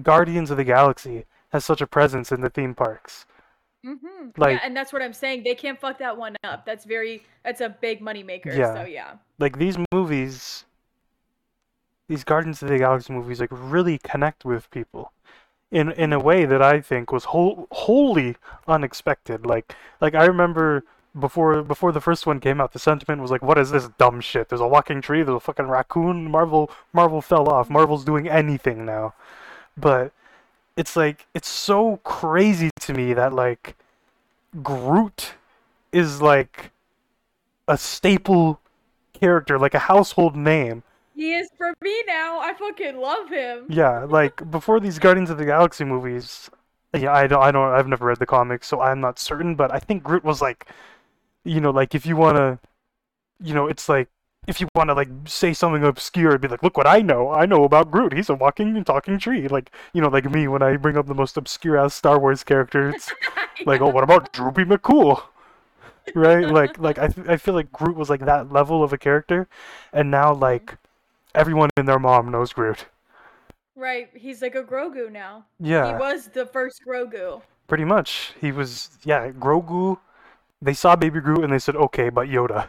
Guardians 0.03 0.51
of 0.51 0.59
the 0.59 0.65
Galaxy 0.65 1.25
has 1.53 1.65
such 1.65 1.81
a 1.81 1.87
presence 1.87 2.31
in 2.31 2.43
the 2.43 2.51
theme 2.51 2.75
parks. 2.75 3.25
Mm-hmm. 3.85 4.31
like- 4.37 4.53
yeah, 4.59 4.61
and 4.65 4.77
that's 4.77 4.93
what 4.93 5.03
I'm 5.03 5.13
saying. 5.13 5.43
They 5.45 5.55
can't 5.55 5.81
fuck 5.81 5.99
that 5.99 6.17
one 6.17 6.37
up. 6.45 6.67
That's 6.67 6.85
very. 6.85 7.23
That's 7.45 7.61
a 7.61 7.69
big 7.69 8.01
money 8.01 8.23
maker. 8.23 8.53
Yeah. 8.53 8.75
So 8.75 8.85
yeah. 8.85 9.13
Like 9.39 9.59
these 9.59 9.77
movies, 9.93 10.65
these 12.09 12.25
Guardians 12.25 12.63
of 12.63 12.69
the 12.69 12.79
Galaxy 12.79 13.13
movies, 13.13 13.41
like 13.41 13.51
really 13.53 13.99
connect 13.99 14.45
with 14.45 14.71
people. 14.71 15.13
In, 15.73 15.93
in 15.93 16.13
a 16.13 16.19
way 16.19 16.47
that 16.47 16.61
I 16.61 16.81
think 16.81 17.13
was 17.13 17.27
whole, 17.27 17.69
wholly 17.71 18.35
unexpected. 18.67 19.47
Like 19.47 19.73
like 20.01 20.17
I 20.17 20.25
remember 20.25 20.83
before 21.19 21.63
before 21.63 21.93
the 21.93 22.01
first 22.01 22.27
one 22.27 22.41
came 22.41 22.61
out, 22.61 22.73
the 22.73 22.81
sentiment 22.81 23.23
was 23.23 23.31
like, 23.31 23.43
"What 23.43 23.57
is 23.57 23.71
this 23.71 23.89
dumb 23.97 24.21
shit? 24.21 24.49
There's 24.49 24.61
a 24.61 24.67
walking 24.67 25.01
tree. 25.01 25.23
There's 25.23 25.37
a 25.37 25.41
fucking 25.41 25.69
raccoon. 25.69 26.29
Marvel 26.29 26.73
Marvel 26.93 27.23
fell 27.23 27.49
off. 27.49 27.71
Marvel's 27.71 28.05
doing 28.05 28.29
anything 28.29 28.85
now." 28.85 29.15
But 29.77 30.13
it's 30.77 30.97
like 30.97 31.27
it's 31.35 31.49
so 31.49 31.99
crazy 31.99 32.71
to 32.81 32.95
me 32.95 33.13
that 33.15 33.33
like 33.33 33.77
Groot 34.63 35.35
is 35.93 36.21
like 36.21 36.71
a 37.69 37.77
staple 37.77 38.61
character, 39.13 39.59
like 39.59 39.75
a 39.75 39.79
household 39.79 40.37
name. 40.37 40.83
He 41.15 41.35
is 41.35 41.51
for 41.57 41.75
me 41.83 42.03
now. 42.07 42.41
I 42.41 42.55
fucking 42.55 42.97
love 42.97 43.29
him. 43.29 43.67
Yeah, 43.69 44.05
like 44.05 44.51
before 44.51 44.81
these 44.81 44.99
Guardians 45.05 45.31
of 45.31 45.39
the 45.39 45.45
Galaxy 45.45 45.85
movies, 45.85 46.51
yeah, 46.97 47.13
I 47.13 47.27
don't, 47.27 47.43
I 47.43 47.51
don't, 47.51 47.73
I've 47.73 47.87
never 47.87 48.07
read 48.07 48.19
the 48.19 48.27
comics, 48.27 48.67
so 48.67 48.81
I'm 48.81 49.01
not 49.01 49.19
certain. 49.19 49.55
But 49.55 49.73
I 49.73 49.79
think 49.79 50.03
Groot 50.03 50.25
was 50.25 50.41
like, 50.41 50.67
you 51.45 51.61
know, 51.61 51.71
like 51.71 51.95
if 51.95 52.07
you 52.07 52.17
wanna, 52.17 52.59
you 53.43 53.55
know, 53.55 53.67
it's 53.67 53.89
like 53.89 54.09
if 54.51 54.61
you 54.61 54.69
wanna 54.75 54.95
like 54.95 55.09
say 55.25 55.53
something 55.55 55.83
obscure, 55.85 56.31
it'd 56.31 56.43
be 56.43 56.49
like, 56.49 56.63
look 56.63 56.77
what 56.77 56.87
I 56.87 57.01
know. 57.01 57.31
I 57.31 57.47
know 57.47 57.65
about 57.65 57.91
Groot. 57.91 58.13
He's 58.13 58.29
a 58.29 58.35
walking 58.35 58.77
and 58.77 58.85
talking 58.85 59.19
tree. 59.19 59.49
Like 59.49 59.71
you 59.95 60.03
know, 60.03 60.09
like 60.09 60.31
me 60.31 60.49
when 60.49 60.63
I 60.63 60.77
bring 60.77 60.99
up 60.99 61.07
the 61.07 61.15
most 61.15 61.37
obscure 61.37 61.79
ass 61.79 61.95
Star 61.95 62.19
Wars 62.19 62.45
characters. 62.45 63.11
like, 63.67 63.81
oh, 63.81 63.89
what 63.89 64.05
about 64.05 64.33
Droopy 64.33 64.65
McCool? 64.65 65.23
Right? 66.15 66.47
Like, 66.47 66.79
like 66.79 66.99
I, 66.99 67.09
th- 67.09 67.29
I 67.29 67.37
feel 67.37 67.55
like 67.55 67.71
Groot 67.73 67.97
was 67.97 68.11
like 68.11 68.25
that 68.27 68.53
level 68.53 68.83
of 68.83 68.93
a 68.93 68.99
character, 68.99 69.49
and 69.93 70.11
now 70.11 70.35
like 70.35 70.77
everyone 71.35 71.71
and 71.77 71.89
their 71.89 71.99
mom 71.99 72.31
knows 72.31 72.53
Groot. 72.53 72.87
Right. 73.81 74.11
He's 74.15 74.43
like 74.43 74.55
a 74.55 74.63
Grogu 74.63 75.11
now. 75.11 75.47
Yeah. 75.59 75.93
He 75.93 75.99
was 75.99 76.29
the 76.29 76.45
first 76.45 76.83
Grogu. 76.87 77.41
Pretty 77.67 77.85
much. 77.85 78.35
He 78.41 78.53
was, 78.53 78.91
yeah, 79.05 79.31
Grogu. 79.31 79.99
They 80.61 80.75
saw 80.75 80.97
Baby 80.97 81.21
Groot 81.21 81.45
and 81.45 81.53
they 81.53 81.59
said, 81.59 81.77
okay, 81.77 82.11
but 82.11 82.29
Yoda. 82.29 82.69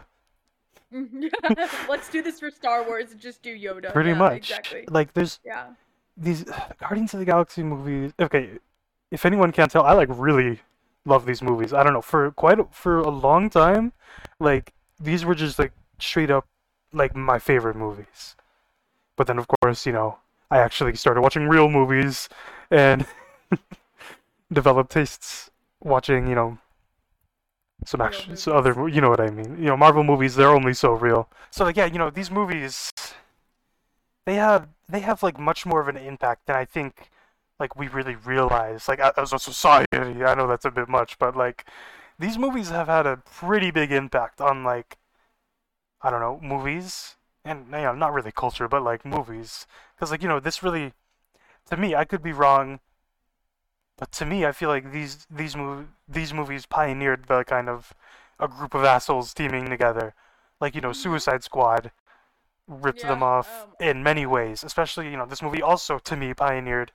Let's 1.88 2.08
do 2.08 2.22
this 2.22 2.40
for 2.40 2.50
Star 2.50 2.86
Wars 2.86 3.12
and 3.12 3.20
just 3.20 3.42
do 3.42 3.56
Yoda. 3.56 3.92
Pretty 3.92 4.10
Yeah, 4.10 4.18
much. 4.18 4.36
Exactly. 4.36 4.84
Like, 4.88 5.12
there's 5.14 5.40
Yeah. 5.44 5.68
these 6.16 6.48
uh, 6.48 6.60
Guardians 6.78 7.14
of 7.14 7.20
the 7.20 7.26
Galaxy 7.26 7.62
movies. 7.62 8.12
Okay, 8.20 8.58
if 9.10 9.24
anyone 9.26 9.52
can't 9.52 9.70
tell, 9.70 9.84
I 9.84 9.92
like 9.92 10.08
really 10.10 10.60
love 11.04 11.26
these 11.26 11.42
movies. 11.42 11.72
I 11.72 11.82
don't 11.82 11.92
know, 11.92 12.02
for 12.02 12.30
quite 12.32 12.60
a, 12.60 12.64
for 12.70 12.98
a 12.98 13.10
long 13.10 13.50
time, 13.50 13.92
like 14.38 14.72
these 15.00 15.24
were 15.24 15.34
just 15.34 15.58
like 15.58 15.72
straight 15.98 16.30
up 16.30 16.46
like 16.92 17.16
my 17.16 17.38
favorite 17.38 17.76
movies. 17.76 18.36
But 19.16 19.26
then, 19.26 19.38
of 19.38 19.46
course, 19.48 19.86
you 19.86 19.92
know, 19.92 20.18
I 20.50 20.58
actually 20.58 20.94
started 20.96 21.20
watching 21.22 21.48
real 21.48 21.68
movies 21.68 22.28
and 22.70 23.06
developed 24.52 24.92
tastes 24.92 25.50
watching, 25.80 26.26
you 26.26 26.34
know, 26.34 26.58
some 27.84 28.00
action, 28.00 28.36
so 28.36 28.52
other, 28.52 28.88
you 28.88 29.00
know 29.00 29.10
what 29.10 29.20
I 29.20 29.30
mean. 29.30 29.56
You 29.58 29.66
know, 29.66 29.76
Marvel 29.76 30.04
movies, 30.04 30.34
they're 30.34 30.48
only 30.48 30.74
so 30.74 30.92
real. 30.92 31.28
So 31.50 31.64
like, 31.64 31.76
yeah, 31.76 31.86
you 31.86 31.98
know, 31.98 32.10
these 32.10 32.30
movies, 32.30 32.90
they 34.26 34.34
have 34.34 34.68
they 34.88 35.00
have 35.00 35.22
like 35.22 35.38
much 35.38 35.66
more 35.66 35.80
of 35.80 35.88
an 35.88 35.96
impact 35.96 36.46
than 36.46 36.56
I 36.56 36.64
think 36.64 37.10
like 37.58 37.76
we 37.76 37.88
really 37.88 38.16
realize. 38.16 38.88
Like 38.88 39.00
as 39.00 39.32
a 39.32 39.38
society, 39.38 39.86
I 39.92 40.34
know 40.34 40.46
that's 40.46 40.64
a 40.64 40.70
bit 40.70 40.88
much, 40.88 41.18
but 41.18 41.36
like 41.36 41.64
these 42.18 42.38
movies 42.38 42.70
have 42.70 42.88
had 42.88 43.06
a 43.06 43.16
pretty 43.16 43.70
big 43.70 43.90
impact 43.92 44.40
on 44.40 44.64
like 44.64 44.98
I 46.02 46.10
don't 46.10 46.20
know 46.20 46.40
movies 46.42 47.16
and 47.44 47.66
you 47.66 47.72
know 47.72 47.94
not 47.94 48.12
really 48.12 48.32
culture, 48.32 48.68
but 48.68 48.82
like 48.82 49.04
movies. 49.04 49.66
Because 49.94 50.10
like 50.10 50.22
you 50.22 50.28
know 50.28 50.40
this 50.40 50.62
really, 50.62 50.92
to 51.70 51.76
me, 51.76 51.94
I 51.94 52.04
could 52.04 52.22
be 52.22 52.32
wrong. 52.32 52.80
But 54.02 54.10
to 54.14 54.26
me, 54.26 54.44
I 54.44 54.50
feel 54.50 54.68
like 54.68 54.90
these 54.90 55.28
these 55.30 55.54
mov- 55.54 55.86
these 56.08 56.34
movies 56.34 56.66
pioneered 56.66 57.26
the 57.28 57.44
kind 57.44 57.68
of 57.68 57.94
a 58.40 58.48
group 58.48 58.74
of 58.74 58.82
assholes 58.82 59.32
teaming 59.32 59.70
together, 59.70 60.12
like 60.60 60.74
you 60.74 60.80
know 60.80 60.92
Suicide 60.92 61.44
Squad, 61.44 61.92
ripped 62.66 63.02
them 63.02 63.22
off 63.22 63.68
um, 63.80 63.88
in 63.88 64.02
many 64.02 64.26
ways. 64.26 64.64
Especially 64.64 65.08
you 65.10 65.16
know 65.16 65.26
this 65.26 65.42
movie 65.42 65.62
also 65.62 66.00
to 66.00 66.16
me 66.16 66.34
pioneered 66.34 66.92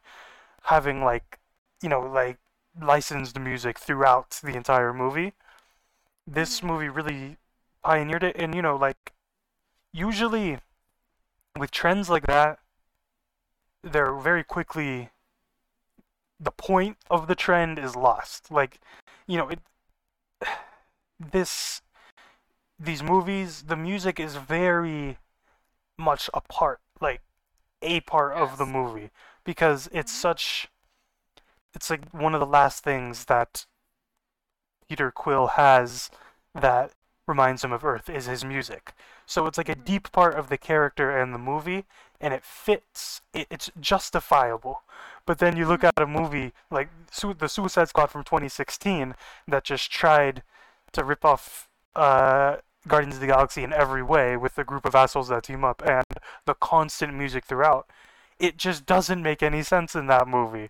having 0.64 1.03
like 1.03 1.39
you 1.82 1.89
know 1.89 2.01
like 2.01 2.39
licensed 2.82 3.39
music 3.39 3.80
throughout 3.80 4.39
the 4.43 4.58
entire 4.58 4.93
movie. 4.93 5.34
This 6.28 6.62
Mhm. 6.62 6.68
movie 6.68 6.89
really 6.89 7.38
pioneered 7.84 8.24
it, 8.24 8.36
and 8.38 8.55
you 8.55 8.62
know 8.62 8.76
like 8.76 9.14
usually 9.93 10.60
with 11.58 11.72
trends 11.72 12.10
like 12.10 12.28
that, 12.28 12.60
they're 13.84 14.14
very 14.16 14.43
quickly 14.43 15.10
the 16.39 16.51
point 16.51 16.97
of 17.09 17.27
the 17.27 17.35
trend 17.35 17.79
is 17.79 17.95
lost. 17.95 18.51
Like, 18.51 18.79
you 19.27 19.38
know, 19.38 19.49
it 19.49 19.59
this 21.19 21.81
these 22.79 23.01
movies, 23.01 23.63
the 23.63 23.75
music 23.75 24.19
is 24.19 24.35
very 24.35 25.17
much 25.97 26.29
a 26.33 26.41
part, 26.41 26.79
like 27.01 27.21
a 27.81 28.01
part 28.01 28.33
of 28.33 28.57
the 28.57 28.65
movie 28.65 29.11
because 29.43 29.89
it's 29.91 30.11
Mhm. 30.11 30.15
such 30.15 30.69
it's 31.73 31.89
like 31.89 32.11
one 32.11 32.33
of 32.33 32.39
the 32.39 32.45
last 32.45 32.83
things 32.83 33.25
that 33.25 33.65
Peter 34.89 35.11
Quill 35.11 35.47
has 35.47 36.09
that 36.55 36.93
reminds 37.27 37.63
him 37.63 37.71
of 37.71 37.83
Earth 37.85 38.09
is 38.09 38.25
his 38.25 38.43
music. 38.45 38.93
So 39.25 39.45
it's 39.45 39.57
like 39.57 39.69
a 39.69 39.75
Mhm. 39.75 39.85
deep 39.85 40.11
part 40.11 40.35
of 40.35 40.49
the 40.49 40.57
character 40.57 41.15
and 41.17 41.33
the 41.33 41.38
movie, 41.39 41.85
and 42.20 42.34
it 42.34 42.43
fits. 42.43 43.22
It, 43.34 43.47
it's 43.49 43.70
justifiable. 43.80 44.82
But 45.26 45.39
then 45.39 45.57
you 45.57 45.65
look 45.65 45.84
at 45.84 45.93
a 45.97 46.07
movie 46.07 46.53
like 46.72 46.89
Su- 47.11 47.34
the 47.34 47.49
Suicide 47.49 47.89
Squad 47.89 48.07
from 48.07 48.24
2016 48.24 49.15
that 49.47 49.63
just 49.63 49.91
tried 49.91 50.43
to 50.93 51.03
rip 51.03 51.26
off 51.26 51.68
uh, 51.95 52.57
Guardians 52.88 53.15
of 53.15 53.22
the 53.22 53.28
Galaxy 53.28 53.63
in 53.63 53.74
every 53.74 54.03
way 54.03 54.38
with 54.38 54.57
a 54.57 54.63
group 54.63 54.86
of 54.86 54.95
assholes 54.95 55.28
that 55.28 55.43
team 55.43 55.63
up 55.63 55.82
and 55.86 56.05
the 56.45 56.53
constant 56.53 57.13
music 57.13 57.45
throughout. 57.45 57.89
It 58.39 58.57
just 58.57 58.86
doesn't 58.86 59.22
make 59.22 59.43
any 59.43 59.63
sense 59.63 59.95
in 59.95 60.07
that 60.07 60.28
movie. 60.28 60.70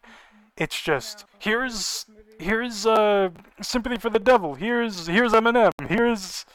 It's 0.55 0.81
just 0.81 1.25
here's 1.37 2.07
here's 2.39 2.85
uh 2.85 3.29
sympathy 3.61 3.97
for 3.97 4.09
the 4.09 4.19
devil 4.19 4.55
here's 4.55 5.07
here's 5.07 5.33
eminem 5.33 5.71
here's 5.87 6.45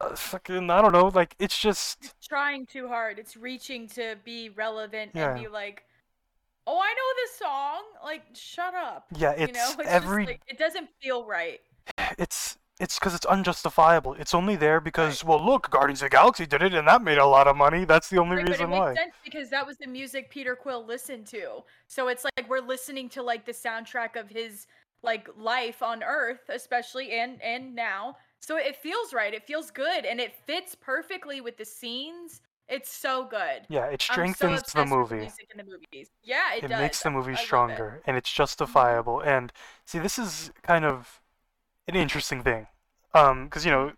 uh, 0.00 0.14
fucking 0.14 0.70
i 0.70 0.80
don't 0.82 0.92
know 0.92 1.08
like 1.14 1.34
it's 1.38 1.58
just 1.58 1.98
It's 2.04 2.26
trying 2.26 2.66
too 2.66 2.88
hard. 2.88 3.18
It's 3.18 3.36
reaching 3.36 3.88
to 3.90 4.16
be 4.24 4.50
relevant 4.50 5.12
Yeah. 5.14 5.30
and 5.32 5.40
be 5.40 5.48
like, 5.48 5.84
"Oh, 6.66 6.78
I 6.78 6.92
know 6.92 7.10
this 7.16 7.38
song." 7.38 7.82
Like, 8.04 8.22
shut 8.34 8.74
up. 8.74 9.06
yeah 9.16 9.32
it's, 9.32 9.48
you 9.48 9.52
know, 9.54 9.70
it's 9.80 9.88
every 9.88 10.24
just 10.26 10.32
like 10.32 10.40
it 10.48 10.58
doesn't 10.58 10.88
feel 11.02 11.24
right. 11.24 11.60
it's 12.18 12.58
it's 12.78 12.98
because 12.98 13.14
it's 13.14 13.24
unjustifiable 13.26 14.12
it's 14.14 14.34
only 14.34 14.54
there 14.54 14.80
because 14.80 15.24
well 15.24 15.42
look 15.42 15.70
guardians 15.70 16.02
of 16.02 16.06
the 16.06 16.10
galaxy 16.10 16.44
did 16.44 16.62
it 16.62 16.74
and 16.74 16.86
that 16.86 17.00
made 17.02 17.16
a 17.16 17.24
lot 17.24 17.46
of 17.48 17.56
money 17.56 17.84
that's 17.86 18.10
the 18.10 18.18
only 18.18 18.36
Right, 18.36 18.44
but 18.44 18.50
it 18.50 18.52
reason 18.52 18.70
makes 18.70 18.78
why 18.80 18.94
sense 18.94 19.14
because 19.24 19.48
that 19.50 19.66
was 19.66 19.78
the 19.78 19.86
music 19.86 20.28
Peter 20.30 20.54
Quill 20.54 20.84
listened 20.84 21.26
to. 21.28 21.62
So 21.86 22.08
it's 22.08 22.24
like 22.24 22.48
we're 22.50 22.60
listening 22.60 23.08
to 23.10 23.22
like 23.22 23.46
the 23.46 23.52
soundtrack 23.52 24.16
of 24.16 24.28
his 24.28 24.66
like 25.02 25.28
life 25.38 25.82
on 25.82 26.02
Earth, 26.02 26.40
especially 26.50 27.12
and 27.12 27.40
and 27.42 27.74
now. 27.74 28.16
So 28.40 28.56
it 28.56 28.76
feels 28.76 29.12
right. 29.12 29.34
It 29.34 29.44
feels 29.46 29.70
good, 29.70 30.04
and 30.04 30.20
it 30.20 30.34
fits 30.46 30.74
perfectly 30.74 31.40
with 31.40 31.56
the 31.56 31.64
scenes. 31.64 32.40
It's 32.68 32.90
so 32.90 33.24
good. 33.24 33.62
yeah 33.68 33.86
it 33.86 34.04
I'm 34.10 34.34
so 34.34 34.56
strengthens 34.56 34.72
the 34.72 34.84
movie 34.84 35.16
music 35.16 35.48
in 35.52 35.58
the 35.58 35.70
movies. 35.70 36.10
Yeah, 36.24 36.54
it, 36.54 36.64
it 36.64 36.70
makes 36.70 37.02
the 37.02 37.10
movie 37.10 37.30
I 37.30 37.34
love 37.34 37.40
it. 37.40 37.46
stronger 37.46 38.02
and 38.06 38.16
it's 38.16 38.32
justifiable 38.32 39.20
and 39.20 39.52
see 39.84 39.98
this 40.00 40.18
is 40.18 40.50
kind 40.62 40.84
of 40.84 41.20
an 41.88 41.94
interesting 41.94 42.42
thing 42.42 42.66
um 43.14 43.44
because 43.44 43.64
you 43.64 43.70
know 43.70 43.92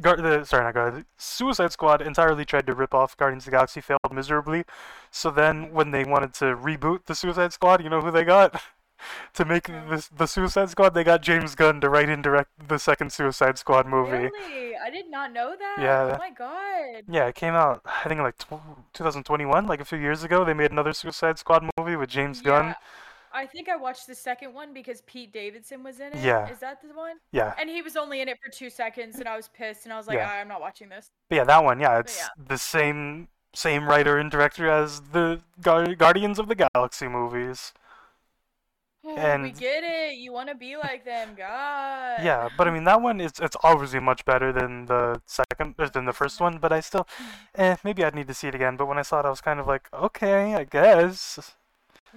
Gar- 0.00 0.16
the 0.16 0.44
sorry 0.44 0.64
not 0.64 0.74
Guard, 0.74 1.04
Suicide 1.18 1.70
Squad 1.70 2.02
entirely 2.02 2.44
tried 2.44 2.66
to 2.66 2.74
rip 2.74 2.94
off 2.94 3.16
Guardians 3.16 3.42
of 3.42 3.46
the 3.46 3.50
Galaxy 3.52 3.80
failed 3.80 4.00
miserably 4.12 4.64
so 5.10 5.30
then 5.30 5.72
when 5.72 5.90
they 5.92 6.04
wanted 6.04 6.32
to 6.34 6.46
reboot 6.56 7.04
the 7.04 7.14
Suicide 7.14 7.52
Squad 7.52 7.82
you 7.82 7.90
know 7.90 8.00
who 8.00 8.10
they 8.10 8.24
got 8.24 8.60
to 9.34 9.44
make 9.44 9.64
this 9.88 10.08
the 10.08 10.26
Suicide 10.26 10.70
Squad 10.70 10.94
they 10.94 11.04
got 11.04 11.22
James 11.22 11.54
Gunn 11.54 11.80
to 11.80 11.88
write 11.88 12.08
and 12.08 12.22
direct 12.22 12.68
the 12.68 12.78
second 12.78 13.12
Suicide 13.12 13.58
Squad 13.58 13.86
movie 13.86 14.28
Really? 14.30 14.76
I 14.76 14.90
did 14.90 15.10
not 15.10 15.32
know 15.32 15.54
that. 15.58 15.76
Yeah. 15.80 16.14
Oh 16.14 16.18
my 16.18 16.30
god. 16.30 17.04
yeah 17.08 17.26
it 17.26 17.34
came 17.34 17.54
out 17.54 17.82
I 17.84 18.08
think 18.08 18.20
like 18.20 18.38
tw 18.38 18.60
2021 18.92 19.66
like 19.66 19.80
a 19.80 19.84
few 19.84 19.98
years 19.98 20.22
ago 20.24 20.44
they 20.44 20.54
made 20.54 20.70
another 20.70 20.92
Suicide 20.92 21.38
Squad 21.38 21.68
movie 21.78 21.96
with 21.96 22.08
James 22.10 22.40
Gunn 22.40 22.66
Yeah, 22.66 22.74
I 23.32 23.46
think 23.46 23.68
I 23.68 23.76
watched 23.76 24.06
the 24.06 24.14
second 24.14 24.54
one 24.54 24.72
because 24.72 25.00
Pete 25.02 25.32
Davidson 25.32 25.82
was 25.82 25.98
in 26.00 26.12
it. 26.12 26.18
Yeah. 26.22 26.48
Is 26.48 26.60
that 26.60 26.80
the 26.82 26.94
one? 26.94 27.16
yeah 27.32 27.54
And 27.60 27.68
he 27.68 27.82
was 27.82 27.96
only 27.96 28.20
in 28.20 28.28
it 28.28 28.38
for 28.44 28.50
two 28.50 28.70
seconds, 28.70 29.18
and 29.18 29.28
I 29.28 29.36
was 29.36 29.48
pissed, 29.48 29.84
and 29.84 29.92
I 29.92 29.96
was 29.96 30.06
like, 30.06 30.18
Yeah. 30.18 30.30
"Ah, 30.32 30.36
I'm 30.40 30.48
not 30.48 30.60
watching 30.60 30.88
this. 30.88 31.10
But 31.28 31.36
yeah, 31.36 31.44
that 31.44 31.64
one, 31.64 31.80
yeah, 31.80 31.98
it's 31.98 32.18
yeah. 32.18 32.28
the 32.46 32.58
same 32.58 33.28
same 33.56 33.86
writer 33.88 34.18
and 34.18 34.30
director 34.30 34.68
as 34.68 35.00
the 35.12 35.40
Guardians 35.62 36.38
of 36.40 36.48
the 36.48 36.56
Galaxy 36.56 37.06
movies. 37.08 37.72
We 39.04 39.50
get 39.50 39.84
it. 39.84 40.16
You 40.16 40.32
want 40.32 40.48
to 40.48 40.54
be 40.54 40.76
like 40.76 41.04
them, 41.04 41.30
God. 41.36 42.22
Yeah, 42.22 42.48
but 42.56 42.66
I 42.66 42.70
mean 42.70 42.84
that 42.84 43.00
one 43.00 43.20
is 43.20 43.32
it's 43.40 43.56
obviously 43.62 44.00
much 44.00 44.24
better 44.24 44.52
than 44.52 44.86
the 44.86 45.20
second 45.26 45.74
than 45.92 46.04
the 46.06 46.12
first 46.12 46.40
one, 46.40 46.58
but 46.58 46.72
I 46.72 46.80
still 46.80 47.06
eh 47.54 47.76
maybe 47.84 48.04
I'd 48.04 48.14
need 48.14 48.28
to 48.28 48.34
see 48.34 48.48
it 48.48 48.54
again, 48.54 48.76
but 48.76 48.86
when 48.86 48.98
I 48.98 49.02
saw 49.02 49.20
it 49.20 49.26
I 49.26 49.30
was 49.30 49.40
kind 49.40 49.60
of 49.60 49.66
like, 49.66 49.88
okay, 49.92 50.54
I 50.54 50.64
guess. 50.64 51.54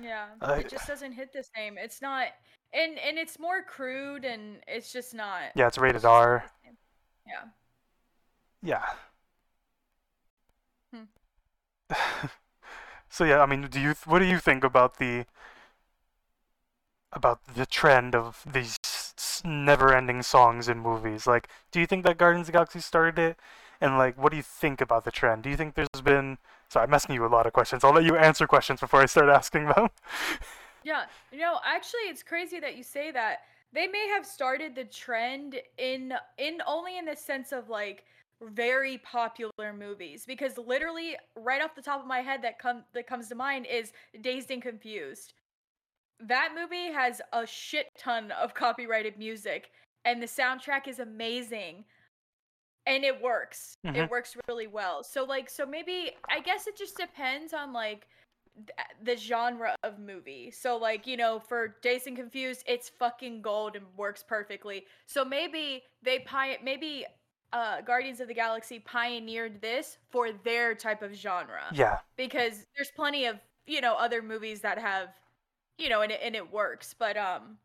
Yeah. 0.01 0.27
I- 0.41 0.59
it 0.59 0.69
just 0.69 0.87
doesn't 0.87 1.13
hit 1.13 1.33
the 1.33 1.43
same. 1.55 1.77
It's 1.77 2.01
not, 2.01 2.27
and 2.73 2.97
and 2.99 3.17
it's 3.17 3.37
more 3.39 3.61
crude, 3.63 4.23
and 4.25 4.57
it's 4.67 4.93
just 4.93 5.13
not. 5.13 5.41
Yeah, 5.55 5.67
it's 5.67 5.77
rated 5.77 5.95
it's 5.97 6.03
just 6.03 6.11
not 6.11 6.19
R. 6.19 6.45
Yeah. 7.25 7.43
Yeah. 8.61 8.85
Hmm. 10.93 11.07
so 13.09 13.23
yeah, 13.25 13.41
I 13.41 13.45
mean, 13.45 13.61
do 13.63 13.79
you 13.79 13.93
what 14.05 14.19
do 14.19 14.25
you 14.25 14.39
think 14.39 14.63
about 14.63 14.97
the 14.99 15.25
about 17.13 17.39
the 17.55 17.65
trend 17.65 18.15
of 18.15 18.43
these 18.51 18.77
never-ending 19.45 20.21
songs 20.23 20.67
in 20.67 20.79
movies? 20.79 21.27
Like, 21.27 21.47
do 21.71 21.79
you 21.79 21.87
think 21.87 22.03
that 22.05 22.17
Guardians 22.17 22.47
of 22.47 22.47
the 22.47 22.57
Galaxy 22.57 22.79
started 22.79 23.19
it? 23.19 23.37
And 23.79 23.97
like, 23.97 24.17
what 24.17 24.31
do 24.31 24.37
you 24.37 24.43
think 24.43 24.81
about 24.81 25.05
the 25.05 25.11
trend? 25.11 25.43
Do 25.43 25.49
you 25.49 25.57
think 25.57 25.75
there's 25.75 26.01
been 26.03 26.37
Sorry, 26.69 26.85
I'm 26.85 26.93
asking 26.93 27.15
you 27.15 27.25
a 27.25 27.27
lot 27.27 27.45
of 27.45 27.53
questions. 27.53 27.83
I'll 27.83 27.93
let 27.93 28.03
you 28.03 28.17
answer 28.17 28.45
questions 28.45 28.79
before 28.79 29.01
I 29.01 29.05
start 29.05 29.29
asking 29.29 29.67
them. 29.67 29.89
Yeah, 30.83 31.03
you 31.33 31.39
know, 31.39 31.59
actually, 31.65 32.01
it's 32.07 32.23
crazy 32.23 32.61
that 32.61 32.77
you 32.77 32.83
say 32.83 33.11
that. 33.11 33.39
They 33.73 33.87
may 33.87 34.07
have 34.07 34.25
started 34.25 34.73
the 34.73 34.85
trend 34.85 35.59
in 35.77 36.13
in 36.37 36.61
only 36.65 36.97
in 36.97 37.03
the 37.03 37.15
sense 37.15 37.51
of 37.51 37.67
like 37.67 38.05
very 38.41 38.99
popular 38.99 39.73
movies 39.77 40.23
because 40.25 40.57
literally 40.57 41.17
right 41.35 41.61
off 41.61 41.75
the 41.75 41.81
top 41.81 41.99
of 41.99 42.07
my 42.07 42.19
head 42.19 42.41
that 42.43 42.57
come 42.57 42.85
that 42.93 43.05
comes 43.05 43.27
to 43.27 43.35
mind 43.35 43.65
is 43.69 43.91
Dazed 44.21 44.49
and 44.49 44.61
Confused. 44.61 45.33
That 46.19 46.53
movie 46.55 46.91
has 46.91 47.21
a 47.33 47.45
shit 47.45 47.87
ton 47.97 48.31
of 48.31 48.53
copyrighted 48.53 49.17
music 49.17 49.71
and 50.05 50.21
the 50.21 50.25
soundtrack 50.27 50.87
is 50.87 50.99
amazing. 50.99 51.85
And 52.85 53.03
it 53.03 53.21
works. 53.21 53.75
Mhm. 53.85 53.95
It 53.97 54.09
works 54.09 54.37
really 54.47 54.67
well. 54.67 55.03
So 55.03 55.23
like 55.25 55.49
so 55.49 55.65
maybe 55.65 56.11
I 56.29 56.39
guess 56.39 56.67
it 56.67 56.77
just 56.77 56.97
depends 56.97 57.53
on 57.53 57.73
like 57.73 58.07
th- 58.55 58.87
the 59.03 59.15
genre 59.17 59.75
of 59.83 59.99
movie. 59.99 60.51
So 60.51 60.77
like, 60.77 61.05
you 61.05 61.17
know, 61.17 61.39
for 61.39 61.75
and 61.83 62.15
Confused, 62.15 62.63
it's 62.65 62.89
fucking 62.89 63.41
gold 63.41 63.75
and 63.75 63.85
works 63.97 64.23
perfectly. 64.23 64.85
So 65.05 65.25
maybe 65.25 65.83
they 66.01 66.19
pi- 66.19 66.59
maybe 66.63 67.05
uh 67.53 67.81
Guardians 67.81 68.19
of 68.21 68.27
the 68.29 68.33
Galaxy 68.33 68.79
pioneered 68.79 69.61
this 69.61 69.97
for 70.09 70.31
their 70.31 70.73
type 70.73 71.01
of 71.01 71.13
genre 71.13 71.63
yeah, 71.73 71.99
because 72.15 72.65
there's 72.75 72.91
plenty 72.91 73.25
of, 73.25 73.37
you 73.65 73.81
know, 73.81 73.95
other 73.95 74.21
movies 74.21 74.61
that 74.61 74.77
have, 74.79 75.09
you 75.77 75.89
know, 75.89 76.01
and 76.01 76.11
it, 76.11 76.19
and 76.23 76.35
it 76.35 76.51
works, 76.51 76.95
but 76.97 77.17
um 77.17 77.57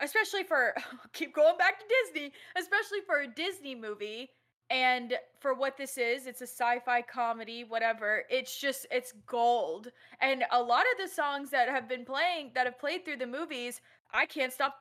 especially 0.00 0.44
for 0.44 0.74
keep 1.12 1.34
going 1.34 1.56
back 1.58 1.78
to 1.78 1.84
Disney, 2.04 2.32
especially 2.56 3.00
for 3.06 3.20
a 3.20 3.26
Disney 3.28 3.74
movie 3.74 4.30
and 4.70 5.14
for 5.40 5.54
what 5.54 5.76
this 5.78 5.96
is, 5.96 6.26
it's 6.26 6.42
a 6.42 6.46
sci-fi 6.46 7.00
comedy, 7.02 7.64
whatever. 7.64 8.24
It's 8.28 8.60
just 8.60 8.86
it's 8.90 9.12
gold. 9.26 9.88
And 10.20 10.44
a 10.52 10.62
lot 10.62 10.84
of 10.92 11.06
the 11.08 11.12
songs 11.12 11.50
that 11.50 11.68
have 11.68 11.88
been 11.88 12.04
playing 12.04 12.52
that 12.54 12.66
have 12.66 12.78
played 12.78 13.04
through 13.04 13.16
the 13.16 13.26
movies, 13.26 13.80
I 14.12 14.26
can't 14.26 14.52
stop 14.52 14.76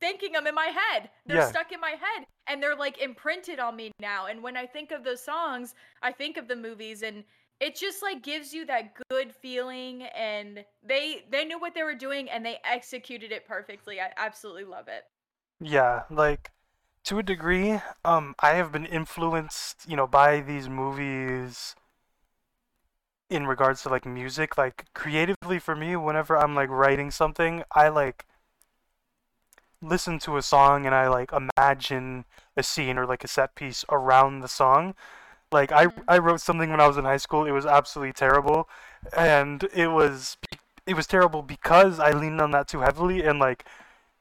thinking 0.00 0.32
them 0.32 0.46
in 0.46 0.54
my 0.54 0.66
head. 0.66 1.10
They're 1.26 1.38
Yeah. 1.38 1.48
stuck 1.48 1.72
in 1.72 1.80
my 1.80 1.90
head 1.90 2.26
and 2.46 2.62
they're 2.62 2.76
like 2.76 2.98
imprinted 2.98 3.58
on 3.58 3.76
me 3.76 3.92
now. 4.00 4.26
And 4.26 4.42
when 4.42 4.56
I 4.56 4.66
think 4.66 4.90
of 4.92 5.04
those 5.04 5.22
songs, 5.22 5.74
I 6.02 6.12
think 6.12 6.36
of 6.36 6.48
the 6.48 6.56
movies 6.56 7.02
and 7.02 7.24
it 7.62 7.76
just 7.76 8.02
like 8.02 8.22
gives 8.24 8.52
you 8.52 8.66
that 8.66 8.92
good 9.08 9.32
feeling 9.32 10.02
and 10.18 10.64
they 10.82 11.24
they 11.30 11.44
knew 11.44 11.60
what 11.60 11.74
they 11.74 11.84
were 11.84 11.94
doing 11.94 12.28
and 12.28 12.44
they 12.44 12.58
executed 12.64 13.30
it 13.30 13.46
perfectly. 13.46 14.00
I 14.00 14.10
absolutely 14.16 14.64
love 14.64 14.88
it. 14.88 15.04
yeah. 15.60 16.02
Like 16.10 16.50
to 17.04 17.18
a 17.18 17.22
degree, 17.22 17.80
um, 18.04 18.34
I 18.40 18.50
have 18.50 18.72
been 18.72 18.86
influenced, 18.86 19.88
you 19.88 19.96
know, 19.96 20.06
by 20.06 20.40
these 20.40 20.68
movies 20.68 21.74
in 23.30 23.46
regards 23.46 23.82
to 23.82 23.88
like 23.88 24.04
music. 24.06 24.58
Like 24.58 24.86
creatively 24.94 25.58
for 25.58 25.76
me, 25.76 25.96
whenever 25.96 26.36
I'm 26.36 26.54
like 26.54 26.68
writing 26.70 27.10
something, 27.10 27.62
I 27.72 27.88
like 27.88 28.26
listen 29.80 30.18
to 30.20 30.36
a 30.36 30.42
song 30.42 30.86
and 30.86 30.94
I 30.94 31.08
like 31.08 31.30
imagine 31.32 32.24
a 32.56 32.62
scene 32.62 32.98
or 32.98 33.06
like 33.06 33.24
a 33.24 33.28
set 33.28 33.54
piece 33.54 33.84
around 33.90 34.40
the 34.40 34.48
song. 34.48 34.94
Like 35.52 35.72
I 35.72 35.86
Mhm. 35.86 36.02
I 36.08 36.18
wrote 36.18 36.40
something 36.40 36.70
when 36.70 36.80
I 36.80 36.86
was 36.86 36.96
in 36.96 37.04
high 37.04 37.18
school. 37.18 37.46
It 37.46 37.52
was 37.52 37.66
absolutely 37.66 38.12
terrible, 38.14 38.68
and 39.16 39.64
it 39.74 39.88
was 39.88 40.36
it 40.86 40.94
was 40.94 41.06
terrible 41.06 41.42
because 41.42 42.00
I 42.00 42.12
leaned 42.12 42.40
on 42.40 42.50
that 42.52 42.68
too 42.68 42.80
heavily, 42.80 43.22
and 43.22 43.38
like 43.38 43.64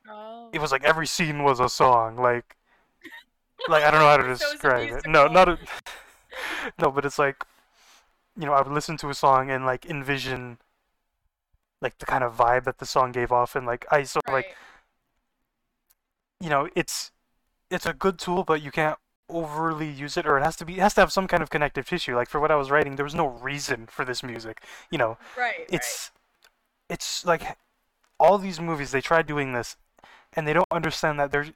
Oh. 0.07 0.49
it 0.53 0.59
was 0.59 0.71
like 0.71 0.83
every 0.83 1.07
scene 1.07 1.43
was 1.43 1.59
a 1.59 1.69
song. 1.69 2.15
Like 2.17 2.55
like 3.67 3.83
I 3.83 3.91
don't 3.91 3.99
know 4.01 4.07
how 4.07 4.17
to 4.17 4.23
So 4.37 4.47
describe 4.51 4.91
it. 4.91 5.07
No, 5.07 5.27
not 5.27 5.49
a 5.49 5.59
no, 6.79 6.91
but 6.91 7.05
it's 7.05 7.19
like 7.19 7.43
you 8.37 8.45
know 8.45 8.53
I 8.53 8.61
would 8.61 8.73
listen 8.73 8.97
to 8.97 9.09
a 9.09 9.13
song 9.13 9.49
and 9.51 9.65
like 9.65 9.85
envision 9.85 10.59
like 11.81 11.97
the 11.97 12.05
kind 12.05 12.23
of 12.23 12.35
vibe 12.35 12.63
that 12.65 12.77
the 12.77 12.85
song 12.85 13.11
gave 13.11 13.31
off, 13.31 13.55
and 13.55 13.65
like 13.65 13.85
I 13.91 14.03
sort 14.03 14.27
of 14.27 14.33
Right. 14.33 14.45
like 14.45 14.55
you 16.39 16.49
know 16.49 16.69
it's 16.75 17.11
it's 17.71 17.87
a 17.87 17.93
good 17.93 18.19
tool, 18.19 18.45
but 18.45 18.61
you 18.63 18.71
can't 18.71 18.99
overly 19.31 19.89
use 19.89 20.17
it, 20.17 20.25
or 20.25 20.37
it 20.37 20.43
has 20.43 20.55
to 20.57 20.65
be 20.65 20.73
it 20.73 20.79
has 20.79 20.93
to 20.95 21.01
have 21.01 21.11
some 21.11 21.27
kind 21.27 21.41
of 21.41 21.49
connective 21.49 21.87
tissue. 21.87 22.15
Like 22.15 22.29
for 22.29 22.39
what 22.39 22.51
I 22.51 22.55
was 22.55 22.69
writing, 22.69 22.95
there 22.95 23.05
was 23.05 23.15
no 23.15 23.27
reason 23.27 23.87
for 23.87 24.05
this 24.05 24.23
music. 24.23 24.63
You 24.89 24.97
know, 24.97 25.17
right. 25.37 25.65
it's 25.69 26.11
it's 26.89 27.25
like 27.25 27.57
all 28.19 28.37
these 28.37 28.59
movies 28.59 28.91
they 28.91 29.01
try 29.01 29.21
doing 29.21 29.53
this, 29.53 29.77
and 30.33 30.47
they 30.47 30.53
don't 30.53 30.67
understand 30.71 31.19
that 31.19 31.31
there 31.31 31.47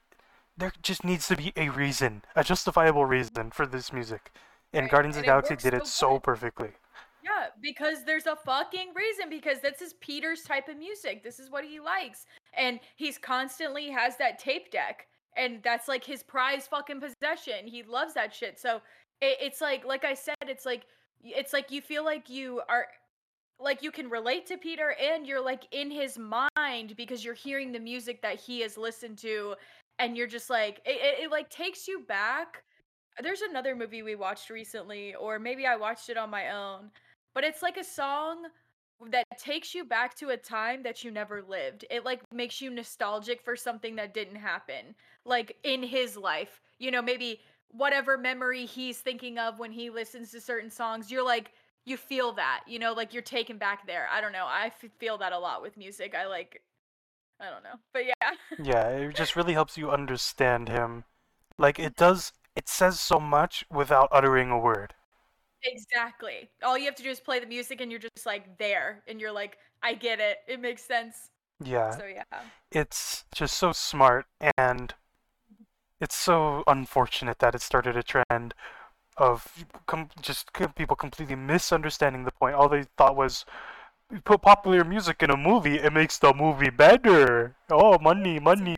there 0.57 0.73
just 0.81 1.03
needs 1.03 1.27
to 1.27 1.35
be 1.35 1.53
a 1.55 1.69
reason, 1.69 2.23
a 2.35 2.43
justifiable 2.43 3.05
reason 3.05 3.51
for 3.51 3.65
this 3.65 3.91
music. 3.91 4.31
And 4.73 4.83
Right, 4.83 4.91
Guardians 4.91 5.17
of 5.17 5.23
the 5.23 5.27
Galaxy 5.27 5.55
did 5.55 5.73
it 5.73 5.85
so 5.85 6.13
so 6.13 6.19
perfectly. 6.19 6.71
Yeah, 7.23 7.47
because 7.61 8.03
there's 8.05 8.27
a 8.27 8.35
fucking 8.35 8.93
reason. 8.93 9.29
Because 9.29 9.59
this 9.59 9.81
is 9.81 9.93
Peter's 9.93 10.43
type 10.43 10.67
of 10.67 10.77
music. 10.77 11.23
This 11.23 11.39
is 11.39 11.49
what 11.49 11.65
he 11.65 11.79
likes, 11.79 12.25
and 12.55 12.79
he's 12.95 13.17
constantly 13.17 13.89
has 13.89 14.17
that 14.17 14.39
tape 14.39 14.71
deck, 14.71 15.07
and 15.35 15.61
that's 15.63 15.87
like 15.87 16.03
his 16.03 16.23
prized 16.23 16.69
fucking 16.69 17.01
possession. 17.01 17.65
He 17.67 17.83
loves 17.83 18.13
that 18.13 18.33
shit. 18.33 18.59
So 18.59 18.77
it, 19.21 19.37
it's 19.41 19.61
like, 19.61 19.85
like 19.85 20.05
I 20.05 20.13
said, 20.13 20.35
it's 20.47 20.65
like, 20.65 20.83
it's 21.23 21.53
like 21.53 21.71
you 21.71 21.81
feel 21.81 22.03
like 22.03 22.29
you 22.29 22.61
are, 22.69 22.87
like 23.59 23.81
you 23.81 23.91
can 23.91 24.09
relate 24.09 24.45
to 24.47 24.57
Peter, 24.57 24.95
and 25.01 25.25
you're 25.25 25.43
like 25.43 25.65
in 25.71 25.89
his 25.89 26.17
mind 26.17 26.95
because 26.97 27.23
you're 27.23 27.33
hearing 27.33 27.71
the 27.71 27.79
music 27.79 28.21
that 28.21 28.39
he 28.39 28.61
has 28.61 28.77
listened 28.77 29.17
to, 29.19 29.55
and 29.99 30.17
you're 30.17 30.27
just 30.27 30.49
like, 30.49 30.81
it, 30.85 30.97
it, 31.01 31.23
it 31.23 31.31
like 31.31 31.49
takes 31.49 31.87
you 31.87 32.01
back. 32.07 32.63
There's 33.23 33.41
another 33.41 33.75
movie 33.75 34.03
we 34.03 34.15
watched 34.15 34.49
recently, 34.49 35.15
or 35.15 35.39
maybe 35.39 35.65
I 35.65 35.77
watched 35.77 36.09
it 36.09 36.17
on 36.17 36.29
my 36.29 36.51
own 36.51 36.91
but 37.35 37.43
it's 37.43 37.61
like 37.61 37.77
a 37.77 37.83
song 37.83 38.37
that 39.11 39.25
takes 39.37 39.75
you 39.75 39.83
back 39.83 40.15
to 40.15 40.29
a 40.29 40.37
time 40.37 40.83
that 40.83 41.03
you 41.03 41.11
never 41.11 41.41
lived. 41.41 41.85
It 41.89 42.05
like 42.05 42.21
makes 42.31 42.61
you 42.61 42.69
nostalgic 42.69 43.41
for 43.41 43.55
something 43.55 43.95
that 43.97 44.13
didn't 44.13 44.37
happen, 44.37 44.95
like 45.25 45.57
in 45.63 45.83
his 45.83 46.15
life. 46.17 46.61
You 46.79 46.91
know, 46.91 47.01
maybe 47.01 47.41
whatever 47.71 48.17
memory 48.17 48.65
he's 48.65 48.99
thinking 48.99 49.37
of 49.37 49.59
when 49.59 49.71
he 49.71 49.89
listens 49.89 50.31
to 50.31 50.41
certain 50.41 50.69
songs, 50.69 51.11
you're 51.11 51.25
like 51.25 51.51
you 51.85 51.97
feel 51.97 52.31
that, 52.33 52.61
you 52.67 52.79
know, 52.79 52.93
like 52.93 53.13
you're 53.13 53.21
taken 53.21 53.57
back 53.57 53.85
there. 53.85 54.07
I 54.11 54.19
don't 54.19 54.31
know. 54.31 54.45
I 54.47 54.67
f- 54.67 54.91
feel 54.97 55.19
that 55.19 55.33
a 55.33 55.37
lot 55.37 55.61
with 55.61 55.77
music. 55.77 56.15
I 56.15 56.25
like 56.25 56.61
I 57.39 57.49
don't 57.49 57.63
know. 57.63 57.75
But 57.93 58.05
yeah. 58.05 58.31
Yeah, 58.63 58.87
it 58.89 59.15
just 59.15 59.35
really 59.35 59.53
helps 59.53 59.77
you 59.77 59.91
understand 59.91 60.69
him. 60.69 61.03
Like 61.57 61.79
it 61.79 61.95
does 61.97 62.31
it 62.55 62.69
says 62.69 62.99
so 62.99 63.19
much 63.19 63.65
without 63.69 64.09
uttering 64.11 64.49
a 64.49 64.57
word. 64.57 64.93
Exactly. 65.65 66.49
All 66.63 66.77
you 66.77 66.85
have 66.85 66.95
to 66.95 67.03
do 67.03 67.09
is 67.09 67.19
play 67.19 67.39
the 67.39 67.45
music 67.45 67.81
and 67.81 67.91
you're 67.91 67.99
just 67.99 68.25
like 68.25 68.57
there 68.57 69.03
and 69.07 69.19
you're 69.19 69.31
like 69.31 69.57
I 69.83 69.93
get 69.93 70.19
it. 70.19 70.37
It 70.47 70.59
makes 70.59 70.83
sense. 70.83 71.29
Yeah. 71.63 71.91
So 71.91 72.05
yeah. 72.05 72.23
it's 72.71 73.25
just 73.33 73.57
so 73.57 73.71
smart 73.71 74.25
and 74.57 74.93
it's 76.01 76.15
so 76.15 76.63
unfortunate 76.67 77.39
that 77.39 77.55
it 77.55 77.61
started 77.61 77.95
a 77.95 78.03
trend 78.03 78.53
of 79.17 79.65
com- 79.87 80.09
just 80.21 80.51
people 80.75 80.95
completely 80.95 81.35
misunderstanding 81.35 82.25
the 82.25 82.31
point. 82.31 82.55
All 82.55 82.67
they 82.67 82.83
thought 82.97 83.15
was 83.15 83.45
"We 84.11 84.19
put 84.19 84.41
popular 84.41 84.83
music 84.83 85.23
in 85.23 85.29
a 85.31 85.37
movie, 85.37 85.77
it 85.77 85.93
makes 85.93 86.17
the 86.19 86.33
movie 86.33 86.69
better. 86.69 87.55
Oh, 87.69 87.97
money, 87.99 88.39
money. 88.39 88.77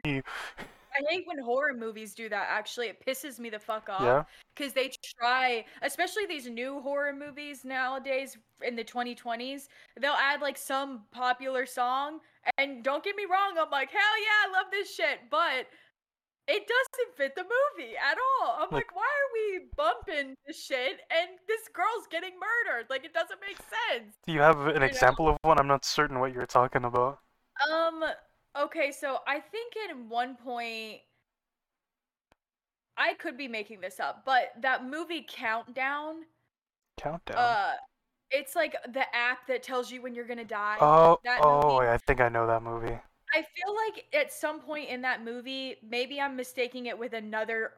I 0.97 1.01
hate 1.09 1.23
when 1.27 1.37
horror 1.39 1.73
movies 1.73 2.13
do 2.15 2.27
that. 2.29 2.47
Actually, 2.49 2.87
it 2.87 3.05
pisses 3.05 3.39
me 3.39 3.49
the 3.49 3.59
fuck 3.59 3.89
off. 3.89 4.01
Yeah. 4.01 4.23
Because 4.55 4.73
they 4.73 4.91
try, 5.19 5.65
especially 5.81 6.25
these 6.25 6.47
new 6.49 6.79
horror 6.81 7.13
movies 7.13 7.63
nowadays 7.63 8.37
in 8.63 8.75
the 8.75 8.83
2020s, 8.83 9.67
they'll 9.99 10.13
add 10.13 10.41
like 10.41 10.57
some 10.57 11.03
popular 11.11 11.65
song. 11.65 12.19
And 12.57 12.83
don't 12.83 13.03
get 13.03 13.15
me 13.15 13.25
wrong, 13.29 13.57
I'm 13.59 13.69
like, 13.69 13.91
hell 13.91 13.99
yeah, 14.21 14.49
I 14.49 14.51
love 14.61 14.71
this 14.71 14.93
shit. 14.93 15.19
But 15.29 15.67
it 16.47 16.65
doesn't 16.65 17.17
fit 17.17 17.35
the 17.35 17.43
movie 17.43 17.93
at 17.97 18.17
all. 18.41 18.55
I'm 18.55 18.61
Like- 18.71 18.87
like, 18.87 18.95
why 18.95 19.03
are 19.03 19.33
we 19.33 19.65
bumping 19.75 20.33
this 20.47 20.63
shit 20.63 21.01
and 21.11 21.37
this 21.47 21.67
girl's 21.73 22.07
getting 22.09 22.31
murdered? 22.39 22.89
Like, 22.89 23.03
it 23.03 23.13
doesn't 23.13 23.39
make 23.41 23.57
sense. 23.57 24.15
Do 24.25 24.31
you 24.33 24.39
have 24.39 24.59
an 24.67 24.79
know? 24.79 24.85
example 24.85 25.27
of 25.27 25.37
one? 25.41 25.59
I'm 25.59 25.67
not 25.67 25.83
certain 25.83 26.19
what 26.19 26.33
you're 26.33 26.45
talking 26.45 26.85
about. 26.85 27.19
Um. 27.69 28.03
Okay, 28.59 28.91
so 28.91 29.19
I 29.27 29.39
think 29.39 29.73
at 29.89 29.97
one 29.97 30.35
point, 30.35 30.99
I 32.97 33.13
could 33.15 33.37
be 33.37 33.47
making 33.47 33.81
this 33.81 33.99
up, 33.99 34.23
but 34.25 34.53
that 34.61 34.83
movie 34.85 35.25
Countdown, 35.29 36.23
Countdown. 36.97 37.37
uh, 37.37 37.73
it's 38.31 38.55
like 38.55 38.75
the 38.93 39.03
app 39.15 39.45
that 39.47 39.61
tells 39.61 39.91
you 39.91 40.01
when 40.01 40.15
you're 40.15 40.25
gonna 40.27 40.43
die. 40.43 40.77
oh, 40.81 41.19
that 41.23 41.39
oh, 41.43 41.75
movie- 41.75 41.87
I 41.89 41.97
think 41.97 42.19
I 42.21 42.29
know 42.29 42.47
that 42.47 42.63
movie. 42.63 42.97
I 43.35 43.41
feel 43.41 43.75
like 43.75 44.05
at 44.13 44.31
some 44.31 44.61
point 44.61 44.89
in 44.89 45.01
that 45.01 45.23
movie, 45.23 45.75
maybe 45.87 46.19
I'm 46.19 46.35
mistaking 46.37 46.85
it 46.85 46.97
with 46.97 47.11
another, 47.13 47.73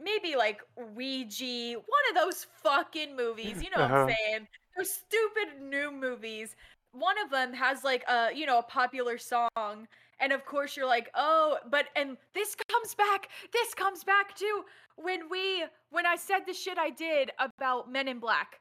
maybe 0.00 0.34
like 0.36 0.60
Ouija, 0.76 1.74
one 1.74 2.04
of 2.10 2.16
those 2.16 2.46
fucking 2.62 3.14
movies. 3.16 3.62
You 3.62 3.70
know 3.70 3.82
what 3.82 3.90
Uh-huh. 3.92 4.02
I'm 4.02 4.08
saying? 4.26 4.48
Those 4.76 4.90
stupid 4.92 5.62
new 5.62 5.92
movies. 5.92 6.56
One 6.92 7.14
of 7.24 7.30
them 7.30 7.52
has 7.54 7.84
like 7.84 8.02
a 8.08 8.30
you 8.34 8.46
know 8.46 8.58
a 8.58 8.62
popular 8.64 9.16
song, 9.16 9.86
and 10.20 10.32
of 10.32 10.44
course 10.44 10.76
you're 10.76 10.86
like, 10.86 11.10
oh, 11.14 11.58
but 11.70 11.86
and 11.96 12.16
this 12.34 12.54
comes 12.68 12.94
back. 12.94 13.28
This 13.52 13.74
comes 13.74 14.04
back 14.04 14.34
to 14.36 14.62
when 14.96 15.28
we 15.30 15.64
when 15.90 16.06
I 16.06 16.16
said 16.16 16.40
the 16.46 16.52
shit 16.52 16.78
I 16.78 16.90
did 16.90 17.30
about 17.38 17.90
Men 17.90 18.08
in 18.08 18.18
Black. 18.18 18.60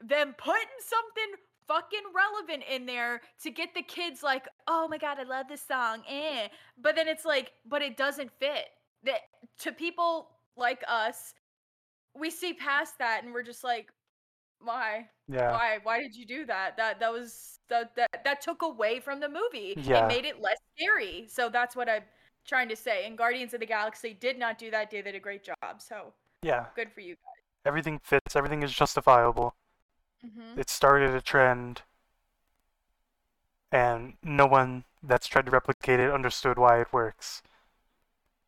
Them 0.00 0.34
putting 0.36 0.66
something 0.80 1.40
fucking 1.68 2.00
relevant 2.14 2.64
in 2.70 2.86
there 2.86 3.20
to 3.42 3.50
get 3.50 3.74
the 3.74 3.82
kids 3.82 4.22
like, 4.22 4.46
oh 4.68 4.88
my 4.88 4.98
god, 4.98 5.18
I 5.18 5.24
love 5.24 5.46
this 5.48 5.62
song, 5.66 6.02
eh. 6.08 6.48
But 6.80 6.96
then 6.96 7.08
it's 7.08 7.24
like, 7.24 7.52
but 7.68 7.82
it 7.82 7.96
doesn't 7.96 8.30
fit. 8.38 8.66
That 9.04 9.20
to 9.60 9.72
people 9.72 10.28
like 10.56 10.82
us, 10.88 11.34
we 12.18 12.30
see 12.30 12.52
past 12.54 12.98
that 12.98 13.22
and 13.24 13.32
we're 13.32 13.42
just 13.42 13.62
like, 13.62 13.92
why? 14.60 15.08
Yeah. 15.28 15.52
Why? 15.52 15.78
Why 15.82 16.00
did 16.00 16.14
you 16.14 16.26
do 16.26 16.46
that? 16.46 16.76
That 16.76 17.00
that 17.00 17.12
was 17.12 17.58
that 17.68 17.94
that 17.96 18.24
that 18.24 18.40
took 18.40 18.62
away 18.62 19.00
from 19.00 19.20
the 19.20 19.28
movie. 19.28 19.76
Yeah. 19.82 20.04
It 20.04 20.08
made 20.08 20.24
it 20.24 20.40
less 20.40 20.58
scary. 20.76 21.26
So 21.28 21.48
that's 21.48 21.74
what 21.76 21.88
I'm 21.88 22.02
trying 22.46 22.68
to 22.68 22.76
say. 22.76 23.06
And 23.06 23.18
Guardians 23.18 23.54
of 23.54 23.60
the 23.60 23.66
Galaxy 23.66 24.14
did 24.14 24.38
not 24.38 24.58
do 24.58 24.70
that. 24.70 24.90
They 24.90 25.02
did 25.02 25.14
a 25.14 25.20
great 25.20 25.44
job. 25.44 25.80
So 25.80 26.12
Yeah. 26.42 26.66
good 26.74 26.92
for 26.92 27.00
you 27.00 27.14
guys. 27.14 27.42
Everything 27.64 27.98
fits. 27.98 28.36
Everything 28.36 28.62
is 28.62 28.72
justifiable. 28.72 29.54
guys. 30.22 30.30
hmm 30.32 30.60
it 30.60 30.70
started 30.70 31.14
a 31.14 31.20
trend 31.20 31.82
and 33.72 34.14
no 34.22 34.46
one 34.46 34.84
that's 35.02 35.26
tried 35.26 35.46
to 35.46 35.50
replicate 35.50 36.00
it 36.00 36.10
understood 36.12 36.58
why 36.58 36.80
it 36.80 36.92
works 36.92 37.42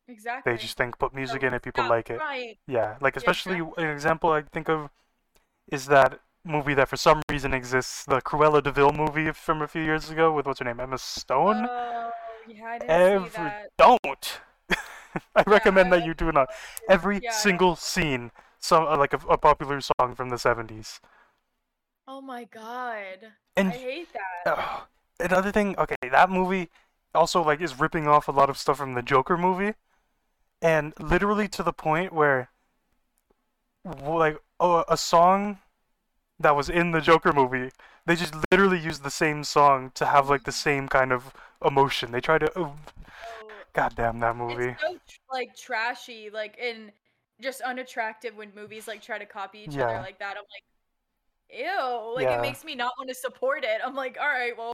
Exactly. 0.07 0.51
they 0.53 0.57
just 0.57 0.77
think 0.77 0.97
put 0.97 1.13
music 1.13 1.41
So 1.41 1.47
in 1.47 1.53
it 1.53 1.61
people 1.61 1.87
like 1.87 2.09
it 2.09 2.19
yeah 2.67 2.95
like 3.01 3.15
Yeah, 3.15 3.19
especially 3.19 3.59
an 3.77 3.89
example 3.89 4.31
i 4.31 4.41
think 4.41 4.69
of 4.69 4.89
is 5.71 5.87
that 5.87 6.19
movie 6.45 6.73
that 6.73 6.89
for 6.89 6.97
some 6.97 7.21
reason 7.29 7.53
exists 7.53 8.05
the 8.05 8.21
cruella 8.21 8.61
de 8.63 8.71
Vil 8.71 8.91
movie 8.91 9.31
from 9.31 9.61
a 9.61 9.67
few 9.67 9.81
years 9.81 10.09
ago 10.09 10.31
with 10.31 10.45
what's 10.45 10.59
her 10.59 10.65
name 10.65 10.79
emma 10.79 10.97
stone 10.97 11.63
Oh, 11.65 12.11
yeah, 12.47 12.65
I 12.65 12.79
didn't 12.79 13.03
see 13.03 13.13
Every 13.17 13.31
that. 13.35 13.69
don't 13.77 14.39
i 15.35 15.43
recommend 15.47 15.91
that 15.91 16.05
you 16.05 16.13
do 16.13 16.31
not 16.31 16.49
every 16.89 17.21
Yeah, 17.23 17.31
single 17.31 17.75
scene 17.75 18.31
so 18.59 18.87
uh, 18.87 18.97
like 18.97 19.13
a, 19.13 19.19
a 19.29 19.37
popular 19.37 19.79
song 19.81 20.15
from 20.15 20.29
the 20.29 20.37
70s 20.37 20.99
Oh 22.07 22.21
my 22.21 22.43
god. 22.45 23.19
and 23.55 23.69
I 23.69 23.77
hate 23.77 24.13
that. 24.13 24.53
Ugh. 24.57 24.81
another 25.19 25.51
thing, 25.51 25.75
okay, 25.77 25.95
that 26.11 26.29
movie 26.29 26.69
also 27.13 27.43
like 27.43 27.61
is 27.61 27.79
ripping 27.79 28.07
off 28.07 28.27
a 28.27 28.31
lot 28.31 28.49
of 28.49 28.57
stuff 28.57 28.77
from 28.77 28.93
the 28.93 29.01
Joker 29.01 29.37
movie, 29.37 29.73
and 30.61 30.93
literally 30.99 31.47
to 31.49 31.63
the 31.63 31.73
point 31.73 32.13
where, 32.13 32.49
like, 33.83 34.37
oh, 34.59 34.83
a 34.87 34.97
song 34.97 35.59
that 36.39 36.55
was 36.55 36.69
in 36.69 36.91
the 36.91 37.01
Joker 37.01 37.33
movie, 37.33 37.71
they 38.05 38.15
just 38.15 38.33
literally 38.51 38.79
used 38.79 39.03
the 39.03 39.11
same 39.11 39.43
song 39.43 39.91
to 39.95 40.05
have 40.05 40.29
like 40.29 40.43
the 40.43 40.51
same 40.51 40.87
kind 40.87 41.11
of 41.11 41.33
emotion. 41.63 42.11
They 42.11 42.21
try 42.21 42.37
to, 42.37 42.51
oh, 42.55 42.75
Oh, 43.41 43.51
goddamn 43.73 44.19
that 44.19 44.35
movie. 44.35 44.75
It's 44.79 44.81
so 44.81 44.97
like 45.31 45.55
trashy, 45.55 46.29
like 46.29 46.57
and 46.61 46.91
just 47.41 47.61
unattractive 47.61 48.35
when 48.35 48.51
movies 48.55 48.87
like 48.87 49.01
try 49.01 49.17
to 49.17 49.25
copy 49.25 49.59
each 49.59 49.75
Yeah. 49.75 49.85
other 49.85 49.99
like 50.01 50.19
that. 50.19 50.35
I'm 50.37 50.43
like, 50.43 50.63
ew. 51.59 52.13
Like 52.15 52.25
Yeah. 52.25 52.37
it 52.37 52.41
makes 52.41 52.63
me 52.63 52.75
not 52.75 52.93
want 52.97 53.09
to 53.09 53.15
support 53.15 53.63
it. 53.63 53.81
I'm 53.85 53.95
like, 53.95 54.17
all 54.19 54.27
right, 54.27 54.57
well, 54.57 54.73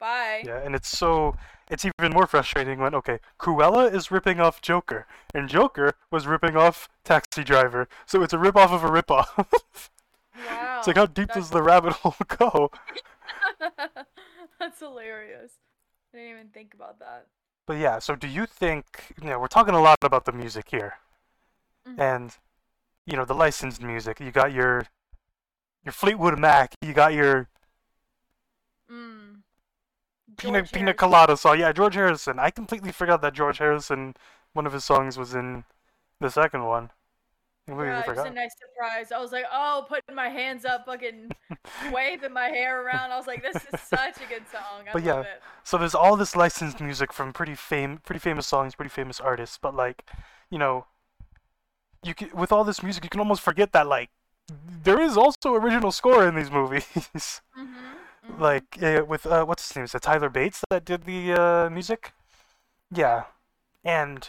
bye. 0.00 0.42
Yeah, 0.44 0.58
and 0.58 0.74
it's 0.74 0.88
so 0.88 1.36
it's 1.70 1.84
even 1.84 2.12
more 2.12 2.26
frustrating 2.26 2.78
when 2.80 2.94
okay, 2.94 3.20
Cruella 3.38 3.92
is 3.92 4.10
ripping 4.10 4.40
off 4.40 4.60
Joker, 4.60 5.06
and 5.34 5.48
Joker 5.48 5.94
was 6.10 6.26
ripping 6.26 6.56
off 6.56 6.88
Taxi 7.04 7.44
Driver, 7.44 7.88
so 8.06 8.22
it's 8.22 8.32
a 8.32 8.38
rip 8.38 8.56
off 8.56 8.72
of 8.72 8.84
a 8.84 8.90
rip 8.90 9.10
off. 9.10 9.90
Wow. 10.48 10.78
it's 10.78 10.86
like 10.86 10.96
how 10.96 11.06
deep 11.06 11.28
that's- 11.28 11.44
does 11.46 11.50
the 11.50 11.62
rabbit 11.62 11.92
hole 12.02 12.14
go? 12.28 12.70
That's 14.58 14.78
hilarious. 14.78 15.52
I 16.14 16.18
didn't 16.18 16.30
even 16.32 16.48
think 16.48 16.74
about 16.74 16.98
that. 17.00 17.26
But 17.66 17.78
yeah, 17.78 17.98
so 17.98 18.14
do 18.14 18.28
you 18.28 18.46
think 18.46 19.14
you 19.20 19.28
know 19.28 19.38
we're 19.38 19.46
talking 19.48 19.74
a 19.74 19.80
lot 19.80 19.98
about 20.02 20.24
the 20.24 20.32
music 20.32 20.68
here, 20.70 20.94
Mhm. 21.88 21.98
and 21.98 22.36
you 23.06 23.16
know 23.16 23.24
the 23.24 23.34
licensed 23.34 23.82
music. 23.82 24.20
You 24.20 24.30
got 24.30 24.52
your 24.52 24.86
your 25.84 25.92
Fleetwood 25.92 26.38
Mac, 26.38 26.74
you 26.80 26.92
got 26.92 27.12
your 27.12 27.48
Mm. 28.90 29.42
Pina 30.36 30.62
Pina 30.64 30.94
Colada 30.94 31.36
song. 31.36 31.58
Yeah, 31.58 31.72
George 31.72 31.94
Harrison. 31.94 32.38
I 32.38 32.50
completely 32.50 32.92
forgot 32.92 33.20
that 33.22 33.32
George 33.32 33.58
Harrison, 33.58 34.14
one 34.52 34.66
of 34.66 34.72
his 34.72 34.84
songs 34.84 35.16
was 35.18 35.34
in 35.34 35.64
the 36.20 36.30
second 36.30 36.64
one. 36.64 36.90
Yeah, 37.68 38.00
it 38.00 38.08
was 38.08 38.18
a 38.18 38.30
nice 38.30 38.54
surprise. 38.58 39.12
I 39.12 39.20
was 39.20 39.30
like, 39.30 39.44
oh, 39.52 39.86
putting 39.88 40.16
my 40.16 40.28
hands 40.28 40.64
up, 40.64 40.84
fucking 40.84 41.30
waving 41.92 42.32
my 42.32 42.48
hair 42.48 42.84
around. 42.84 43.12
I 43.12 43.16
was 43.16 43.28
like, 43.28 43.42
this 43.42 43.56
is 43.56 43.80
such 43.80 44.16
a 44.16 44.28
good 44.28 44.42
song. 44.50 44.88
I 44.88 44.92
But 44.92 45.04
love 45.04 45.04
yeah, 45.04 45.20
it. 45.20 45.42
So 45.62 45.78
there's 45.78 45.94
all 45.94 46.16
this 46.16 46.34
licensed 46.34 46.80
music 46.80 47.12
from 47.12 47.32
pretty 47.32 47.54
fame, 47.54 48.00
pretty 48.04 48.18
famous 48.18 48.48
songs, 48.48 48.74
pretty 48.74 48.90
famous 48.90 49.20
artists. 49.20 49.58
But 49.62 49.76
like, 49.76 50.04
you 50.50 50.58
know, 50.58 50.86
you 52.02 52.14
can, 52.14 52.30
with 52.34 52.50
all 52.50 52.64
this 52.64 52.82
music, 52.82 53.04
you 53.04 53.10
can 53.10 53.20
almost 53.20 53.42
forget 53.42 53.72
that 53.72 53.86
like 53.86 54.10
there 54.82 55.00
is 55.00 55.16
also 55.16 55.54
original 55.54 55.92
score 55.92 56.26
in 56.26 56.34
these 56.34 56.50
movies. 56.50 57.40
Mm-hmm. 58.24 58.40
like 58.40 58.82
uh, 58.82 59.04
with 59.06 59.26
uh, 59.26 59.44
what's 59.44 59.66
his 59.66 59.76
name? 59.76 59.84
Is 59.84 59.94
it 59.94 60.02
Tyler 60.02 60.28
Bates 60.28 60.62
that 60.70 60.84
did 60.84 61.04
the 61.04 61.32
uh, 61.32 61.70
music? 61.70 62.12
Yeah, 62.90 63.24
and 63.84 64.28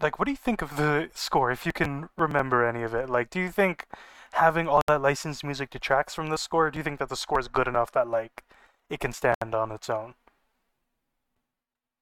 like, 0.00 0.18
what 0.18 0.26
do 0.26 0.30
you 0.32 0.36
think 0.36 0.62
of 0.62 0.76
the 0.76 1.10
score? 1.14 1.50
If 1.50 1.66
you 1.66 1.72
can 1.72 2.08
remember 2.16 2.66
any 2.66 2.82
of 2.82 2.94
it, 2.94 3.08
like, 3.08 3.30
do 3.30 3.40
you 3.40 3.50
think 3.50 3.86
having 4.32 4.68
all 4.68 4.82
that 4.86 5.02
licensed 5.02 5.44
music 5.44 5.70
detracts 5.70 6.14
from 6.14 6.28
the 6.28 6.38
score? 6.38 6.70
Do 6.70 6.78
you 6.78 6.82
think 6.84 6.98
that 6.98 7.08
the 7.08 7.16
score 7.16 7.40
is 7.40 7.48
good 7.48 7.68
enough 7.68 7.92
that 7.92 8.08
like 8.08 8.44
it 8.90 9.00
can 9.00 9.12
stand 9.12 9.54
on 9.54 9.70
its 9.72 9.88
own? 9.90 10.14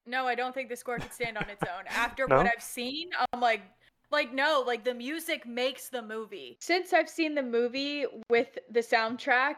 No, 0.05 0.25
I 0.25 0.35
don't 0.35 0.53
think 0.53 0.69
the 0.69 0.75
score 0.75 0.99
could 0.99 1.13
stand 1.13 1.37
on 1.37 1.49
its 1.49 1.63
own. 1.63 1.85
After 1.89 2.27
No? 2.27 2.37
what 2.37 2.47
I've 2.47 2.63
seen, 2.63 3.09
I'm 3.33 3.41
like, 3.41 3.61
like 4.09 4.33
no, 4.33 4.63
like 4.65 4.85
the 4.85 4.93
music 4.93 5.45
makes 5.45 5.89
the 5.89 6.01
movie. 6.01 6.57
Since 6.61 6.93
I've 6.93 7.09
seen 7.09 7.35
the 7.35 7.43
movie 7.43 8.05
with 8.29 8.57
the 8.71 8.79
soundtrack, 8.79 9.55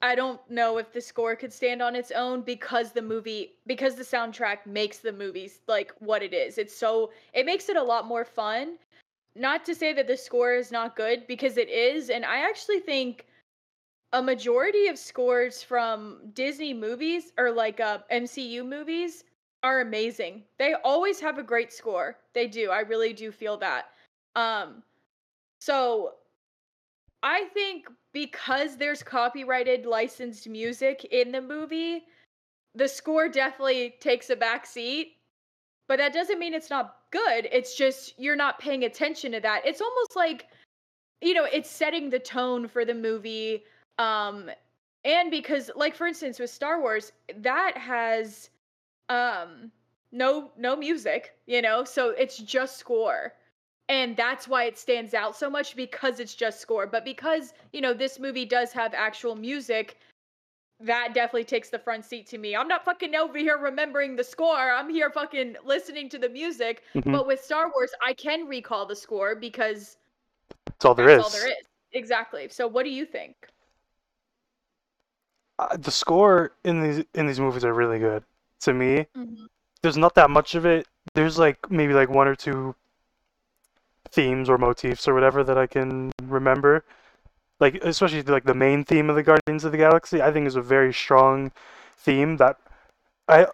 I 0.00 0.14
don't 0.14 0.40
know 0.48 0.78
if 0.78 0.92
the 0.92 1.00
score 1.00 1.34
could 1.34 1.52
stand 1.52 1.82
on 1.82 1.96
its 1.96 2.12
own 2.12 2.42
because 2.42 2.92
the 2.92 3.02
movie 3.02 3.56
because 3.66 3.96
the 3.96 4.04
soundtrack 4.04 4.64
makes 4.66 4.98
the 4.98 5.12
movies 5.12 5.60
like 5.66 5.92
what 5.98 6.22
it 6.22 6.32
is. 6.32 6.58
It's 6.58 6.74
so 6.76 7.10
it 7.32 7.44
makes 7.46 7.68
it 7.68 7.76
a 7.76 7.82
lot 7.82 8.06
more 8.06 8.24
fun. 8.24 8.78
Not 9.34 9.64
to 9.66 9.74
say 9.74 9.92
that 9.92 10.06
the 10.06 10.16
score 10.16 10.54
is 10.54 10.72
not 10.72 10.96
good 10.96 11.26
because 11.26 11.56
it 11.56 11.68
is, 11.68 12.10
and 12.10 12.24
I 12.24 12.38
actually 12.48 12.80
think 12.80 13.26
a 14.12 14.22
majority 14.22 14.88
of 14.88 14.98
scores 14.98 15.62
from 15.62 16.30
Disney 16.34 16.72
movies 16.74 17.32
or 17.38 17.50
like 17.50 17.80
uh, 17.80 17.98
MCU 18.10 18.64
movies 18.64 19.24
are 19.62 19.80
amazing. 19.80 20.44
They 20.58 20.74
always 20.84 21.20
have 21.20 21.38
a 21.38 21.42
great 21.42 21.72
score. 21.72 22.16
They 22.34 22.46
do. 22.46 22.70
I 22.70 22.80
really 22.80 23.12
do 23.12 23.32
feel 23.32 23.56
that. 23.58 23.86
Um 24.36 24.82
so 25.60 26.14
I 27.22 27.44
think 27.54 27.88
because 28.12 28.76
there's 28.76 29.02
copyrighted 29.02 29.86
licensed 29.86 30.48
music 30.48 31.04
in 31.10 31.32
the 31.32 31.40
movie, 31.40 32.04
the 32.74 32.88
score 32.88 33.28
definitely 33.28 33.94
takes 34.00 34.30
a 34.30 34.36
back 34.36 34.66
seat. 34.66 35.16
But 35.88 35.98
that 35.98 36.12
doesn't 36.12 36.38
mean 36.38 36.52
it's 36.54 36.70
not 36.70 36.96
good. 37.10 37.48
It's 37.50 37.74
just 37.74 38.18
you're 38.18 38.36
not 38.36 38.58
paying 38.58 38.84
attention 38.84 39.32
to 39.32 39.40
that. 39.40 39.62
It's 39.64 39.80
almost 39.80 40.16
like 40.16 40.46
you 41.20 41.34
know, 41.34 41.46
it's 41.50 41.70
setting 41.70 42.10
the 42.10 42.18
tone 42.18 42.68
for 42.68 42.84
the 42.84 42.94
movie 42.94 43.64
um 43.98 44.48
and 45.04 45.30
because 45.30 45.70
like 45.74 45.96
for 45.96 46.06
instance 46.06 46.38
with 46.38 46.50
Star 46.50 46.80
Wars, 46.80 47.12
that 47.36 47.76
has 47.76 48.50
um 49.08 49.72
no 50.12 50.50
no 50.56 50.74
music 50.76 51.34
you 51.46 51.60
know 51.60 51.84
so 51.84 52.10
it's 52.10 52.38
just 52.38 52.78
score 52.78 53.34
and 53.88 54.16
that's 54.16 54.46
why 54.46 54.64
it 54.64 54.78
stands 54.78 55.14
out 55.14 55.34
so 55.36 55.48
much 55.48 55.74
because 55.76 56.20
it's 56.20 56.34
just 56.34 56.60
score 56.60 56.86
but 56.86 57.04
because 57.04 57.54
you 57.72 57.80
know 57.80 57.94
this 57.94 58.18
movie 58.18 58.44
does 58.44 58.72
have 58.72 58.94
actual 58.94 59.34
music 59.34 59.98
that 60.80 61.12
definitely 61.12 61.44
takes 61.44 61.70
the 61.70 61.78
front 61.78 62.04
seat 62.04 62.26
to 62.26 62.38
me 62.38 62.54
i'm 62.54 62.68
not 62.68 62.84
fucking 62.84 63.14
over 63.14 63.38
here 63.38 63.58
remembering 63.58 64.14
the 64.16 64.24
score 64.24 64.72
i'm 64.72 64.90
here 64.90 65.10
fucking 65.10 65.56
listening 65.64 66.08
to 66.08 66.18
the 66.18 66.28
music 66.28 66.82
Mhm. 66.94 67.12
but 67.12 67.26
with 67.26 67.42
star 67.42 67.70
wars 67.74 67.90
i 68.02 68.12
can 68.12 68.46
recall 68.46 68.86
the 68.86 68.96
score 68.96 69.34
because 69.34 69.96
That's 70.66 70.84
all 70.84 70.94
there 70.94 71.06
that's 71.08 71.28
is. 71.28 71.34
all 71.34 71.40
there 71.40 71.48
is 71.48 71.66
exactly 71.92 72.48
so 72.48 72.66
what 72.66 72.84
do 72.84 72.90
you 72.90 73.04
think 73.04 73.34
Uh, 75.58 75.76
the 75.76 75.90
score 75.90 76.52
in 76.64 76.82
these 76.82 77.04
in 77.14 77.26
these 77.26 77.40
movies 77.40 77.64
are 77.64 77.74
really 77.74 77.98
good 77.98 78.22
to 78.60 78.72
me. 78.72 79.06
There's 79.82 79.96
not 79.96 80.14
that 80.14 80.30
much 80.30 80.54
of 80.54 80.64
it. 80.66 80.86
There's 81.14 81.38
like 81.38 81.70
maybe 81.70 81.94
like 81.94 82.08
one 82.08 82.28
or 82.28 82.36
two 82.36 82.74
themes 84.10 84.48
or 84.48 84.58
motifs 84.58 85.06
or 85.08 85.14
whatever 85.14 85.42
that 85.44 85.58
I 85.58 85.66
can 85.66 86.12
remember. 86.22 86.84
Like 87.60 87.76
especially 87.84 88.22
like 88.22 88.44
the 88.44 88.54
main 88.54 88.84
theme 88.84 89.10
of 89.10 89.16
the 89.16 89.22
Guardians 89.22 89.64
of 89.64 89.72
the 89.72 89.78
Galaxy, 89.78 90.22
I 90.22 90.32
think 90.32 90.46
is 90.46 90.56
a 90.56 90.62
very 90.62 90.92
strong 90.92 91.52
theme 91.96 92.36
that 92.38 92.58
I 93.28 93.46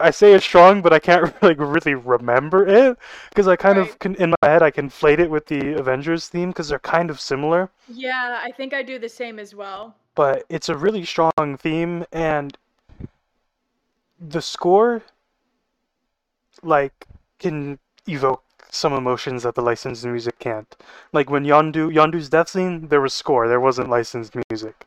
I 0.00 0.10
say 0.10 0.32
it's 0.32 0.44
strong, 0.44 0.82
but 0.82 0.92
I 0.92 0.98
can't 0.98 1.40
like 1.42 1.58
really 1.58 1.94
remember 1.94 2.66
it 2.66 2.98
because 3.28 3.46
I 3.48 3.56
kind 3.56 3.78
of 3.78 3.88
Right. 3.88 3.98
can 3.98 4.14
in 4.16 4.30
my 4.42 4.48
head 4.48 4.62
I 4.62 4.70
conflate 4.70 5.18
it 5.18 5.30
with 5.30 5.46
the 5.46 5.74
Avengers 5.74 6.28
theme 6.28 6.50
because 6.50 6.68
they're 6.68 6.78
kind 6.78 7.10
of 7.10 7.20
similar. 7.20 7.70
yeah 7.88 8.38
i 8.42 8.50
think 8.52 8.72
i 8.72 8.82
do 8.82 8.98
the 8.98 9.08
same 9.08 9.38
as 9.38 9.54
well 9.54 9.94
but 10.14 10.44
it's 10.48 10.68
a 10.68 10.76
really 10.76 11.04
strong 11.04 11.56
theme 11.58 12.04
and 12.12 12.56
the 14.18 14.40
score 14.42 15.02
like 16.62 17.06
can 17.38 17.78
evoke 18.06 18.42
some 18.72 18.92
emotions 18.92 19.42
that 19.42 19.54
the 19.54 19.62
licensed 19.62 20.04
music 20.04 20.38
can't 20.38 20.76
like 21.12 21.28
when 21.30 21.44
yondu 21.44 21.92
yondu's 21.92 22.28
death 22.28 22.48
scene 22.48 22.88
there 22.88 23.00
was 23.00 23.12
score 23.14 23.48
there 23.48 23.60
wasn't 23.60 23.88
licensed 23.88 24.34
music 24.50 24.86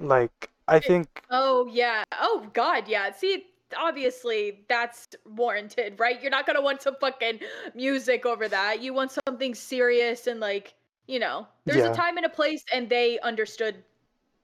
like 0.00 0.50
i 0.66 0.78
think 0.78 1.22
Oh 1.30 1.68
yeah. 1.70 2.04
Oh 2.12 2.46
god, 2.54 2.88
yeah. 2.88 3.12
See, 3.12 3.44
obviously 3.76 4.64
that's 4.68 5.08
warranted, 5.26 5.98
right? 6.00 6.20
You're 6.22 6.30
not 6.30 6.46
gonna 6.46 6.62
want 6.62 6.80
some 6.82 6.96
fucking 7.00 7.40
music 7.74 8.24
over 8.24 8.48
that. 8.48 8.80
You 8.80 8.94
want 8.94 9.12
something 9.26 9.54
serious 9.54 10.26
and 10.26 10.40
like, 10.40 10.74
you 11.06 11.18
know, 11.18 11.46
there's 11.66 11.84
Yeah. 11.84 11.92
a 11.92 11.94
time 11.94 12.16
and 12.16 12.24
a 12.26 12.30
place, 12.30 12.64
and 12.72 12.88
they 12.88 13.18
understood 13.20 13.82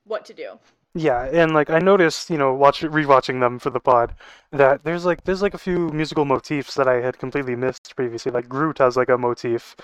what 0.04 0.24
to 0.26 0.34
do. 0.34 0.58
Yeah 0.94 1.24
and 1.32 1.52
like 1.54 1.70
i 1.70 1.78
noticed 1.78 2.30
you 2.30 2.38
know 2.38 2.54
watch 2.54 2.82
rewatching 2.82 3.40
them 3.40 3.58
for 3.58 3.70
the 3.70 3.80
pod 3.80 4.14
that 4.52 4.84
there's 4.84 5.04
like 5.04 5.24
there's 5.24 5.42
like 5.42 5.54
a 5.54 5.58
few 5.58 5.88
musical 5.90 6.24
motifs 6.24 6.74
that 6.74 6.86
i 6.88 6.94
had 7.00 7.18
completely 7.18 7.56
missed 7.56 7.94
previously 7.96 8.30
like 8.30 8.48
groot 8.48 8.78
has 8.78 8.96
like 8.96 9.08
a 9.08 9.18
motif 9.18 9.74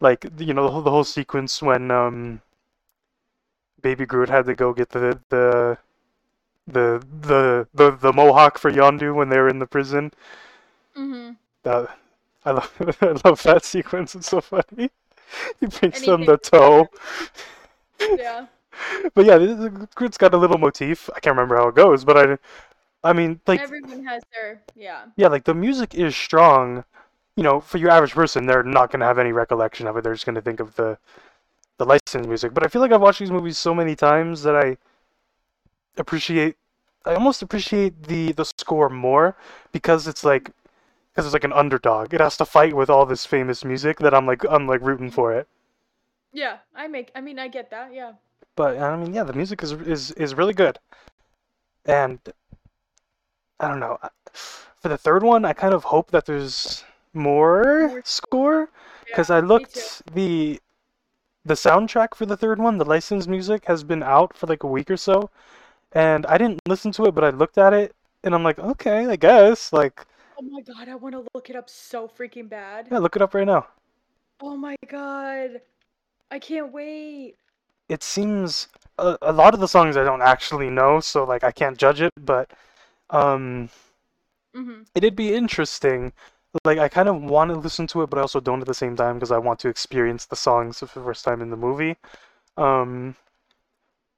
like 0.00 0.26
you 0.38 0.54
know 0.54 0.64
the 0.64 0.70
whole, 0.70 0.82
the 0.82 0.90
whole 0.90 1.04
sequence 1.04 1.62
when 1.62 1.90
um 1.90 2.40
baby 3.80 4.04
groot 4.06 4.28
had 4.28 4.44
to 4.46 4.54
go 4.54 4.72
get 4.72 4.90
the 4.90 5.18
the 5.30 5.78
the 6.66 7.02
the 7.22 7.68
the, 7.74 7.90
the 7.96 8.12
mohawk 8.12 8.58
for 8.58 8.70
yondu 8.72 9.14
when 9.14 9.28
they 9.28 9.38
were 9.38 9.48
in 9.48 9.58
the 9.60 9.66
prison 9.66 10.12
Mm-hmm. 10.96 11.36
that 11.62 11.96
i 12.44 12.50
love 12.50 12.96
i 13.02 13.14
love 13.24 13.42
that 13.42 13.64
sequence 13.64 14.14
it's 14.14 14.28
so 14.28 14.40
funny 14.40 14.90
he 15.60 15.66
he 15.66 16.00
them 16.06 16.24
the 16.24 16.36
toe 16.36 16.88
Yeah. 18.16 18.46
But 19.14 19.24
yeah 19.24 19.38
groot's 19.94 20.18
got 20.18 20.34
a 20.34 20.36
little 20.36 20.58
motif 20.58 21.08
i 21.14 21.20
can't 21.20 21.36
remember 21.36 21.56
how 21.56 21.68
it 21.68 21.74
goes 21.74 22.04
but 22.04 22.16
i 22.16 22.38
i 23.04 23.12
mean 23.12 23.40
like 23.46 23.60
Everyone 23.60 24.04
has 24.04 24.22
their 24.32 24.62
yeah. 24.74 25.06
Yeah, 25.16 25.28
like 25.28 25.44
the 25.44 25.54
music 25.54 25.94
is 25.94 26.14
strong. 26.16 26.84
You 27.36 27.42
know, 27.42 27.60
for 27.60 27.76
your 27.78 27.90
average 27.90 28.12
person, 28.12 28.46
they're 28.46 28.62
not 28.62 28.90
gonna 28.90 29.04
have 29.04 29.18
any 29.18 29.32
recollection 29.32 29.86
of 29.86 29.96
it. 29.96 30.04
They're 30.04 30.14
just 30.14 30.26
gonna 30.26 30.40
think 30.40 30.60
of 30.60 30.74
the 30.76 30.98
the 31.78 31.84
licensed 31.84 32.28
music. 32.28 32.54
But 32.54 32.64
I 32.64 32.68
feel 32.68 32.80
like 32.82 32.92
I've 32.92 33.00
watched 33.02 33.20
these 33.20 33.30
movies 33.30 33.58
so 33.58 33.74
many 33.74 33.94
times 33.94 34.42
that 34.42 34.56
I 34.56 34.76
appreciate. 35.96 36.56
I 37.04 37.14
almost 37.14 37.42
appreciate 37.42 38.04
the 38.04 38.32
the 38.32 38.44
score 38.44 38.88
more 38.88 39.36
because 39.72 40.06
it's 40.06 40.24
like 40.24 40.50
because 41.12 41.26
it's 41.26 41.34
like 41.34 41.44
an 41.44 41.52
underdog. 41.52 42.14
It 42.14 42.20
has 42.20 42.36
to 42.38 42.44
fight 42.44 42.74
with 42.74 42.90
all 42.90 43.06
this 43.06 43.26
famous 43.26 43.64
music 43.64 43.98
that 44.00 44.14
I'm 44.14 44.26
like 44.26 44.44
I'm 44.48 44.66
like 44.66 44.80
rooting 44.82 45.10
for 45.10 45.32
it. 45.34 45.48
Yeah, 46.32 46.58
I 46.74 46.86
make. 46.88 47.10
I 47.14 47.20
mean, 47.20 47.38
I 47.38 47.48
get 47.48 47.70
that. 47.70 47.92
Yeah. 47.94 48.12
But 48.56 48.78
I 48.78 48.96
mean, 48.96 49.14
yeah, 49.14 49.24
the 49.24 49.32
music 49.34 49.62
is 49.62 49.72
is 49.72 50.10
is 50.12 50.34
really 50.34 50.54
good. 50.54 50.78
And 51.84 52.18
I 53.60 53.68
don't 53.68 53.80
know. 53.80 53.98
For 54.32 54.88
the 54.88 54.98
third 54.98 55.22
one, 55.22 55.44
I 55.44 55.52
kind 55.52 55.74
of 55.74 55.84
hope 55.84 56.10
that 56.10 56.26
there's 56.26 56.84
more 57.14 58.02
score 58.04 58.70
because 59.04 59.30
yeah, 59.30 59.36
I 59.36 59.40
looked 59.40 60.02
the 60.14 60.60
the 61.44 61.54
soundtrack 61.54 62.14
for 62.14 62.26
the 62.26 62.36
third 62.36 62.58
one, 62.58 62.78
the 62.78 62.84
licensed 62.84 63.28
music 63.28 63.64
has 63.66 63.84
been 63.84 64.02
out 64.02 64.36
for 64.36 64.46
like 64.46 64.64
a 64.64 64.66
week 64.66 64.90
or 64.90 64.96
so, 64.96 65.30
and 65.92 66.26
I 66.26 66.38
didn't 66.38 66.60
listen 66.66 66.92
to 66.92 67.06
it, 67.06 67.14
but 67.14 67.24
I 67.24 67.30
looked 67.30 67.58
at 67.58 67.72
it 67.72 67.94
and 68.24 68.34
I'm 68.34 68.42
like, 68.44 68.58
okay, 68.58 69.06
I 69.06 69.16
guess. 69.16 69.72
Like, 69.72 70.06
Oh 70.38 70.42
my 70.42 70.60
god, 70.62 70.88
I 70.88 70.94
want 70.96 71.14
to 71.14 71.26
look 71.34 71.50
it 71.50 71.56
up 71.56 71.70
so 71.70 72.08
freaking 72.08 72.48
bad. 72.48 72.88
yeah, 72.90 72.98
look 72.98 73.16
it 73.16 73.22
up 73.22 73.34
right 73.34 73.46
now. 73.46 73.66
Oh 74.40 74.56
my 74.56 74.76
god, 74.88 75.60
I 76.30 76.38
can't 76.38 76.72
wait. 76.72 77.36
It 77.88 78.02
seems 78.02 78.68
a, 78.98 79.16
a 79.22 79.32
lot 79.32 79.54
of 79.54 79.60
the 79.60 79.68
songs 79.68 79.96
I 79.96 80.04
don't 80.04 80.22
actually 80.22 80.70
know, 80.70 81.00
so 81.00 81.24
like 81.24 81.44
I 81.44 81.52
can't 81.52 81.78
judge 81.78 82.00
it, 82.00 82.12
but 82.20 82.50
um. 83.10 83.70
Mm-hmm. 84.56 84.82
it'd 84.94 85.16
be 85.16 85.34
interesting. 85.34 86.12
Like 86.64 86.78
I 86.78 86.88
kind 86.88 87.08
of 87.08 87.22
want 87.22 87.50
to 87.50 87.56
listen 87.56 87.86
to 87.88 88.02
it, 88.02 88.10
but 88.10 88.18
I 88.18 88.22
also 88.22 88.40
don't 88.40 88.60
at 88.62 88.66
the 88.66 88.74
same 88.74 88.96
time 88.96 89.16
because 89.16 89.30
I 89.30 89.38
want 89.38 89.58
to 89.60 89.68
experience 89.68 90.24
the 90.24 90.36
songs 90.36 90.78
for 90.78 90.86
the 90.86 91.04
first 91.04 91.24
time 91.24 91.42
in 91.42 91.50
the 91.50 91.56
movie. 91.56 91.96
Um, 92.56 93.16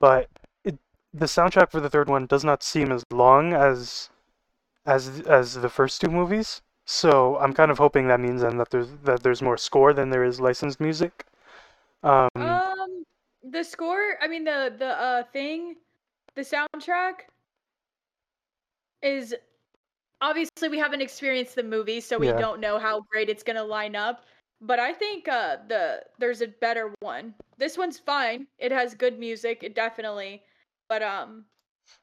but 0.00 0.28
it 0.64 0.78
the 1.12 1.26
soundtrack 1.26 1.70
for 1.70 1.80
the 1.80 1.90
third 1.90 2.08
one 2.08 2.26
does 2.26 2.44
not 2.44 2.62
seem 2.62 2.92
as 2.92 3.04
long 3.10 3.52
as 3.52 4.10
as 4.86 5.20
as 5.22 5.54
the 5.54 5.68
first 5.68 6.00
two 6.00 6.08
movies. 6.08 6.62
So 6.86 7.36
I'm 7.38 7.52
kind 7.52 7.70
of 7.70 7.78
hoping 7.78 8.08
that 8.08 8.20
means 8.20 8.42
then 8.42 8.58
that 8.58 8.70
there's 8.70 8.88
that 9.04 9.22
there's 9.22 9.42
more 9.42 9.56
score 9.58 9.92
than 9.92 10.10
there 10.10 10.24
is 10.24 10.40
licensed 10.40 10.80
music. 10.80 11.26
Um, 12.02 12.28
Um, 12.36 12.77
the 13.51 13.64
score. 13.64 14.16
I 14.20 14.28
mean, 14.28 14.44
the 14.44 14.74
the 14.78 14.86
uh 14.86 15.22
thing, 15.32 15.76
the 16.34 16.42
soundtrack 16.42 17.28
is 19.03 19.34
obviously 20.20 20.68
we 20.68 20.78
haven't 20.78 21.01
experienced 21.03 21.55
the 21.55 21.62
movie, 21.62 22.01
so 22.01 22.18
we 22.18 22.26
Yeah. 22.26 22.38
don't 22.38 22.61
know 22.61 22.78
how 22.78 23.03
great 23.11 23.28
it's 23.28 23.42
gonna 23.42 23.64
line 23.64 23.96
up. 23.96 24.24
But 24.61 24.78
I 24.80 24.92
think 24.92 25.28
uh 25.28 25.59
the 25.68 26.03
there's 26.18 26.40
a 26.42 26.49
better 26.49 26.92
one. 27.01 27.34
This 27.59 27.76
one's 27.76 27.99
fine. 27.99 28.46
It 28.59 28.72
has 28.72 28.94
good 28.94 29.18
music, 29.18 29.62
it 29.62 29.74
definitely. 29.74 30.42
But 30.88 31.03
um, 31.03 31.44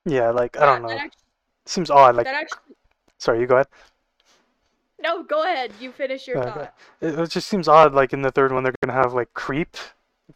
yeah, 0.05 0.31
like 0.31 0.57
I 0.57 0.65
don't 0.65 0.81
know. 0.83 0.89
actually, 0.89 1.23
Seems 1.65 1.89
odd. 1.89 2.15
Like 2.15 2.25
that 2.25 2.35
actually. 2.35 2.75
sorry, 3.17 3.39
you 3.39 3.47
go 3.47 3.55
ahead. 3.55 3.67
No, 5.01 5.23
go 5.23 5.43
ahead. 5.43 5.71
You 5.79 5.91
finish 5.91 6.27
your 6.27 6.37
Okay. 6.37 6.49
thought. 6.49 6.73
It, 7.01 7.19
it 7.19 7.29
just 7.29 7.47
seems 7.47 7.67
odd. 7.67 7.93
Like 7.93 8.13
in 8.13 8.21
the 8.21 8.31
third 8.31 8.51
one, 8.51 8.63
they're 8.63 8.73
gonna 8.83 8.97
have 8.99 9.13
like 9.13 9.33
Creep, 9.33 9.75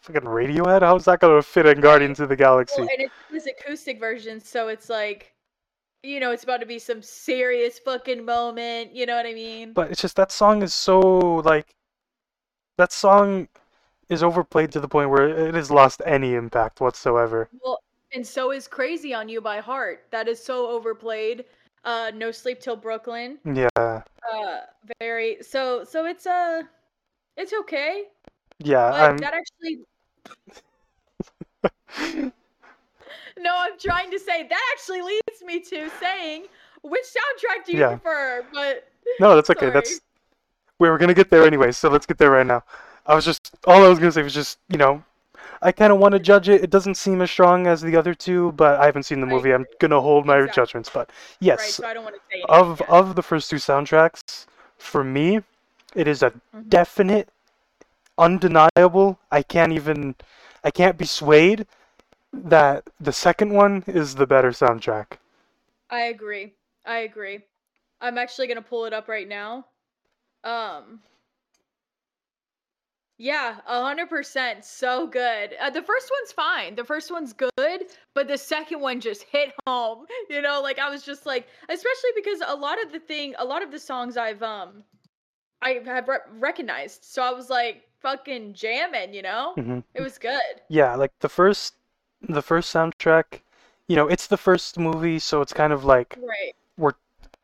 fucking 0.01 0.21
Radiohead. 0.23 0.81
How's 0.81 1.05
that 1.05 1.19
gonna 1.19 1.41
fit 1.41 1.65
in 1.65 1.81
Guardians 1.81 2.19
of 2.19 2.29
the 2.29 2.35
Galaxy? 2.35 2.81
Well, 2.81 2.89
and 2.97 3.05
it's 3.05 3.13
this 3.31 3.47
acoustic 3.47 3.99
version, 3.99 4.39
so 4.39 4.67
it's 4.67 4.89
like, 4.89 5.33
you 6.03 6.19
know, 6.19 6.31
it's 6.31 6.43
about 6.43 6.59
to 6.59 6.65
be 6.65 6.79
some 6.79 7.01
serious 7.01 7.79
fucking 7.79 8.23
moment. 8.23 8.95
You 8.95 9.05
know 9.05 9.15
what 9.15 9.25
I 9.25 9.33
mean? 9.33 9.73
But 9.73 9.91
it's 9.91 10.01
just 10.01 10.15
that 10.15 10.31
song 10.31 10.61
is 10.63 10.73
so 10.73 10.99
like 10.99 11.75
that 12.77 12.91
song 12.91 13.47
is 14.09 14.23
overplayed 14.23 14.71
to 14.71 14.79
the 14.79 14.87
point 14.87 15.09
where 15.09 15.27
it 15.27 15.53
has 15.53 15.69
lost 15.69 16.01
any 16.05 16.33
impact 16.33 16.81
whatsoever. 16.81 17.49
Well, 17.63 17.79
and 18.13 18.25
so 18.25 18.51
is 18.51 18.67
"Crazy 18.67 19.13
on 19.13 19.29
You" 19.29 19.41
by 19.41 19.59
Heart. 19.59 20.05
That 20.11 20.27
is 20.27 20.43
so 20.43 20.67
overplayed. 20.67 21.45
Uh, 21.83 22.11
"No 22.13 22.31
Sleep 22.31 22.59
Till 22.59 22.75
Brooklyn." 22.75 23.39
Yeah, 23.45 23.69
Uh, 23.77 24.59
very. 24.99 25.37
So, 25.41 25.83
so 25.83 26.05
it's 26.05 26.25
uh, 26.25 26.63
it's 27.37 27.53
okay. 27.53 28.05
Yeah. 28.59 28.91
But 28.91 29.09
I'm 29.09 29.17
that 29.19 29.33
actually. 29.33 29.79
No, 33.37 33.55
I'm 33.57 33.77
trying 33.79 34.11
to 34.11 34.19
say 34.19 34.47
that 34.47 34.61
actually 34.73 35.01
leads 35.01 35.41
me 35.45 35.59
to 35.61 35.89
saying 35.89 36.47
which 36.83 37.03
soundtrack 37.03 37.65
do 37.65 37.73
you 37.73 37.79
Yeah. 37.79 37.87
prefer? 37.87 38.45
But 38.53 38.87
no, 39.19 39.35
that's 39.35 39.49
okay. 39.49 39.67
sorry. 39.67 39.73
That's 39.73 40.01
we 40.79 40.89
were 40.89 40.97
gonna 40.97 41.13
get 41.13 41.29
there 41.29 41.45
anyway, 41.45 41.71
so 41.71 41.89
let's 41.89 42.05
get 42.05 42.17
there 42.17 42.31
right 42.31 42.45
now. 42.45 42.63
I 43.05 43.15
was 43.15 43.25
just 43.25 43.51
all 43.65 43.83
I 43.83 43.89
was 43.89 43.99
gonna 43.99 44.11
say 44.11 44.23
was 44.23 44.33
just 44.33 44.59
you 44.69 44.77
know, 44.77 45.03
I 45.61 45.71
kind 45.71 45.91
of 45.91 45.99
want 45.99 46.13
to 46.13 46.19
judge 46.19 46.49
it. 46.49 46.63
It 46.63 46.69
doesn't 46.69 46.95
seem 46.95 47.21
as 47.21 47.31
strong 47.31 47.67
as 47.67 47.81
the 47.81 47.95
other 47.95 48.13
two, 48.13 48.51
but 48.53 48.79
I 48.79 48.85
haven't 48.85 49.03
seen 49.03 49.21
the 49.21 49.27
movie. 49.27 49.51
I'm 49.53 49.67
gonna 49.79 50.01
hold 50.01 50.25
my 50.25 50.37
Exactly. 50.39 50.61
judgments. 50.63 50.89
But 50.89 51.09
right. 51.09 51.17
yes, 51.41 51.75
So 51.75 51.87
I 51.87 51.93
don't 51.93 52.03
want 52.03 52.15
to 52.15 52.21
say 52.31 52.41
of 52.47 52.81
yet. 52.81 52.89
of 52.89 53.15
the 53.15 53.23
first 53.23 53.49
two 53.49 53.57
soundtracks, 53.57 54.45
for 54.77 55.03
me, 55.03 55.41
it 55.95 56.07
is 56.07 56.23
a 56.23 56.33
Mhm. 56.55 56.69
definite, 56.69 57.29
undeniable. 58.19 59.17
I 59.31 59.41
can't 59.41 59.71
even, 59.71 60.15
I 60.63 60.71
can't 60.71 60.97
be 60.97 61.05
swayed 61.05 61.65
that 62.33 62.87
the 62.99 63.13
second 63.13 63.53
one 63.53 63.83
is 63.87 64.15
the 64.15 64.27
better 64.27 64.51
soundtrack. 64.51 65.17
I 65.89 66.01
agree. 66.01 66.53
I 66.85 66.99
agree. 66.99 67.39
I'm 68.01 68.17
actually 68.17 68.47
gonna 68.47 68.61
pull 68.61 68.85
it 68.85 68.93
up 68.93 69.07
right 69.07 69.27
now. 69.27 69.65
Um. 70.43 71.01
Yeah, 73.17 73.57
a 73.67 73.83
hundred 73.83 74.07
percent. 74.09 74.63
So 74.63 75.05
good. 75.05 75.53
Uh, 75.59 75.69
the 75.69 75.81
first 75.81 76.09
one's 76.19 76.31
fine. 76.31 76.75
The 76.75 76.85
first 76.85 77.11
one's 77.11 77.33
good, 77.33 77.85
but 78.13 78.29
the 78.29 78.37
second 78.37 78.79
one 78.79 79.01
just 79.01 79.23
hit 79.23 79.53
home. 79.67 80.05
You 80.29 80.41
know, 80.41 80.61
like 80.61 80.79
I 80.79 80.89
was 80.89 81.03
just 81.03 81.25
like, 81.25 81.47
especially 81.69 82.11
because 82.15 82.39
a 82.47 82.55
lot 82.55 82.81
of 82.83 82.91
the 82.91 82.99
thing, 82.99 83.33
a 83.39 83.43
lot 83.45 83.63
of 83.63 83.71
the 83.71 83.79
songs 83.79 84.15
I've 84.15 84.43
um, 84.43 84.83
I 85.61 85.81
have 85.85 86.07
re- 86.07 86.19
recognized. 86.39 87.03
So 87.03 87.23
I 87.23 87.31
was 87.31 87.49
like, 87.49 87.83
fucking 88.01 88.53
jamming. 88.53 89.13
You 89.13 89.21
know, 89.23 89.57
hmm 89.57 89.79
it 89.93 90.01
was 90.01 90.17
good. 90.17 90.61
Yeah, 90.69 90.95
like 90.95 91.11
the 91.19 91.29
first, 91.29 91.75
the 92.21 92.41
first 92.41 92.73
soundtrack, 92.73 93.41
you 93.87 93.95
know, 93.97 94.07
it's 94.07 94.27
the 94.27 94.37
first 94.37 94.79
movie, 94.79 95.19
so 95.19 95.41
it's 95.41 95.53
kind 95.53 95.73
of 95.73 95.83
like 95.85 96.17
Right. 96.17 96.53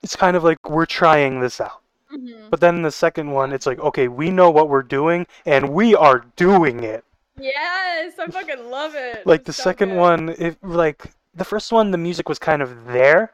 it's 0.01 0.16
kind 0.16 0.38
of 0.38 0.43
like 0.43 0.70
we're 0.70 0.86
trying 0.86 1.41
this 1.41 1.60
out. 1.60 1.82
hmm 2.10 2.51
But 2.51 2.62
then 2.62 2.82
the 2.84 2.91
second 2.91 3.32
one, 3.32 3.53
it's 3.53 3.66
like, 3.66 3.80
okay, 3.80 4.08
we 4.08 4.32
know 4.32 4.49
what 4.51 4.70
we're 4.70 4.84
doing, 4.84 5.28
and 5.45 5.70
we 5.70 5.95
are 5.95 6.26
doing 6.38 6.84
it. 6.84 7.06
Yes, 7.38 8.20
I 8.20 8.28
fucking 8.28 8.70
love 8.70 8.95
it. 8.95 9.26
like 9.26 9.43
It's 9.43 9.45
the 9.45 9.53
so 9.56 9.70
second 9.70 9.95
good. 9.95 9.95
one 9.95 10.30
it 10.38 10.58
like 10.64 11.12
the 11.34 11.43
first 11.45 11.72
one 11.72 11.91
the 11.91 11.97
music 11.97 12.30
was 12.30 12.39
kind 12.39 12.62
of 12.62 12.86
there 12.86 13.32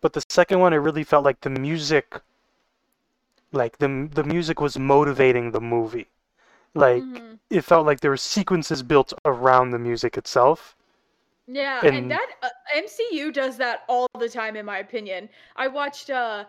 but 0.00 0.12
the 0.14 0.22
second 0.28 0.60
one 0.60 0.72
it 0.72 0.78
really 0.78 1.04
felt 1.04 1.24
like 1.24 1.40
the 1.42 1.50
music 1.50 2.20
like 3.50 3.78
the 3.78 4.08
the 4.12 4.22
music 4.22 4.60
was 4.60 4.78
motivating 4.78 5.50
the 5.50 5.60
movie 5.60 6.06
like 6.76 7.02
Mhm. 7.02 7.38
it 7.50 7.62
felt 7.62 7.86
like 7.86 8.00
there 8.00 8.10
were 8.10 8.16
sequences 8.16 8.82
built 8.82 9.12
around 9.24 9.70
the 9.70 9.78
music 9.78 10.16
itself 10.16 10.74
Yeah, 11.48 11.78
And- 11.84 11.96
and 11.96 12.10
that 12.10 12.26
uh, 12.42 12.48
MCU 12.74 13.30
does 13.32 13.56
that 13.58 13.84
all 13.88 14.08
the 14.18 14.28
time, 14.28 14.56
in 14.56 14.66
my 14.66 14.78
opinion. 14.78 15.28
I 15.54 15.68
watched, 15.68 16.10
uh, 16.10 16.44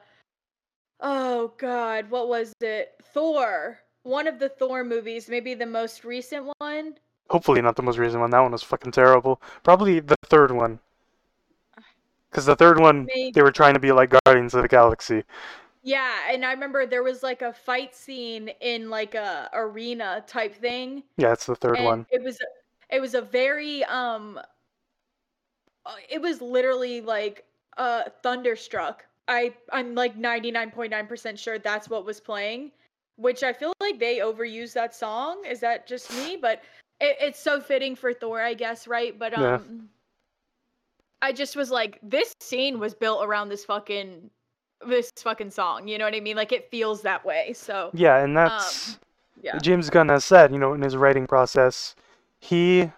oh 1.01 1.53
god, 1.59 2.09
what 2.09 2.27
was 2.29 2.51
it? 2.61 2.95
Thor. 3.13 3.79
One 4.01 4.25
of 4.25 4.39
the 4.39 4.49
Thor 4.49 4.83
movies, 4.83 5.29
maybe 5.29 5.53
the 5.53 5.67
most 5.67 6.03
recent 6.03 6.51
one. 6.59 6.95
hopefully 7.29 7.61
not 7.61 7.75
the 7.75 7.83
most 7.83 7.97
recent 7.97 8.21
one 8.21 8.31
that 8.31 8.39
one 8.39 8.53
was 8.53 8.63
fucking 8.63 8.89
terrible 8.91 9.41
probably 9.61 9.99
the 9.99 10.15
third 10.27 10.49
one 10.49 10.79
because 12.31 12.45
the 12.45 12.55
third 12.55 12.79
one 12.79 13.03
Maybe. 13.05 13.31
they 13.31 13.41
were 13.41 13.51
trying 13.51 13.73
to 13.73 13.81
be 13.81 13.91
like 13.91 14.15
guardians 14.25 14.53
of 14.55 14.61
the 14.61 14.67
galaxy 14.69 15.23
Yeah, 15.87 16.29
and 16.29 16.43
I 16.43 16.51
remember 16.51 16.85
there 16.85 17.01
was 17.01 17.23
like 17.23 17.41
a 17.41 17.53
fight 17.53 17.95
scene 17.95 18.49
in 18.59 18.89
like 18.89 19.15
a 19.15 19.49
arena 19.53 20.21
type 20.27 20.53
thing. 20.53 21.01
yeah 21.15 21.31
it's 21.31 21.45
the 21.45 21.55
third 21.55 21.79
one 21.79 22.05
It 22.11 22.21
was 22.21 22.37
it 22.89 22.99
was 22.99 23.13
a 23.13 23.21
very 23.21 23.85
um 23.85 24.37
uh, 25.85 25.95
it 26.09 26.21
was 26.21 26.41
literally 26.41 26.99
like 26.99 27.45
uh 27.77 28.03
thunderstruck. 28.21 29.05
I 29.29 29.53
I'm 29.71 29.95
like 29.95 30.17
99.9% 30.17 31.39
sure 31.39 31.57
that's 31.57 31.89
what 31.89 32.03
was 32.03 32.19
playing, 32.19 32.71
which 33.15 33.41
I 33.43 33.53
feel 33.53 33.71
like 33.79 33.97
they 33.97 34.17
overused 34.17 34.73
that 34.73 34.93
song. 34.93 35.45
Is 35.49 35.61
that 35.61 35.87
just 35.87 36.11
me? 36.17 36.35
But 36.35 36.63
it, 36.99 37.15
it's 37.21 37.39
so 37.39 37.61
fitting 37.61 37.95
for 37.95 38.13
Thor, 38.13 38.41
I 38.41 38.55
guess, 38.55 38.87
right? 38.89 39.17
But 39.17 39.33
um 39.33 39.41
Yeah. 39.41 39.85
I 41.21 41.31
just 41.31 41.55
was 41.55 41.71
like 41.71 41.97
this 42.03 42.33
scene 42.41 42.77
was 42.77 42.93
built 42.93 43.23
around 43.23 43.47
this 43.47 43.63
fucking 43.63 44.29
this 44.85 45.11
fucking 45.17 45.51
song, 45.51 45.87
you 45.87 45.97
know 45.97 46.05
what 46.05 46.15
I 46.15 46.19
mean? 46.19 46.35
Like 46.35 46.51
it 46.51 46.69
feels 46.69 47.01
that 47.03 47.25
way. 47.25 47.53
So, 47.53 47.93
yeah 47.93 48.23
and 48.23 48.35
that's 48.35 48.99
yeah. 49.41 49.61
James 49.61 49.89
Gunn 49.89 50.09
has 50.09 50.25
said, 50.25 50.51
you 50.51 50.59
know, 50.59 50.73
in 50.73 50.81
his 50.81 50.97
writing 50.97 51.25
process, 51.27 51.95
he 52.39 52.91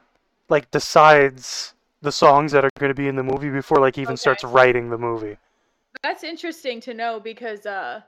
like 0.49 0.71
decides 0.71 1.73
the 2.01 2.11
songs 2.11 2.51
that 2.53 2.65
are 2.65 2.71
going 2.79 2.89
to 2.89 2.95
be 2.95 3.07
in 3.07 3.15
the 3.15 3.23
movie 3.23 3.49
before 3.49 3.79
like 3.79 3.97
even 3.97 4.15
Okay. 4.15 4.17
starts 4.17 4.43
writing 4.43 4.89
the 4.89 4.97
movie. 4.97 5.37
That's 6.03 6.23
interesting 6.23 6.81
to 6.81 6.93
know 6.93 7.19
because 7.19 7.65
uh 7.65 8.01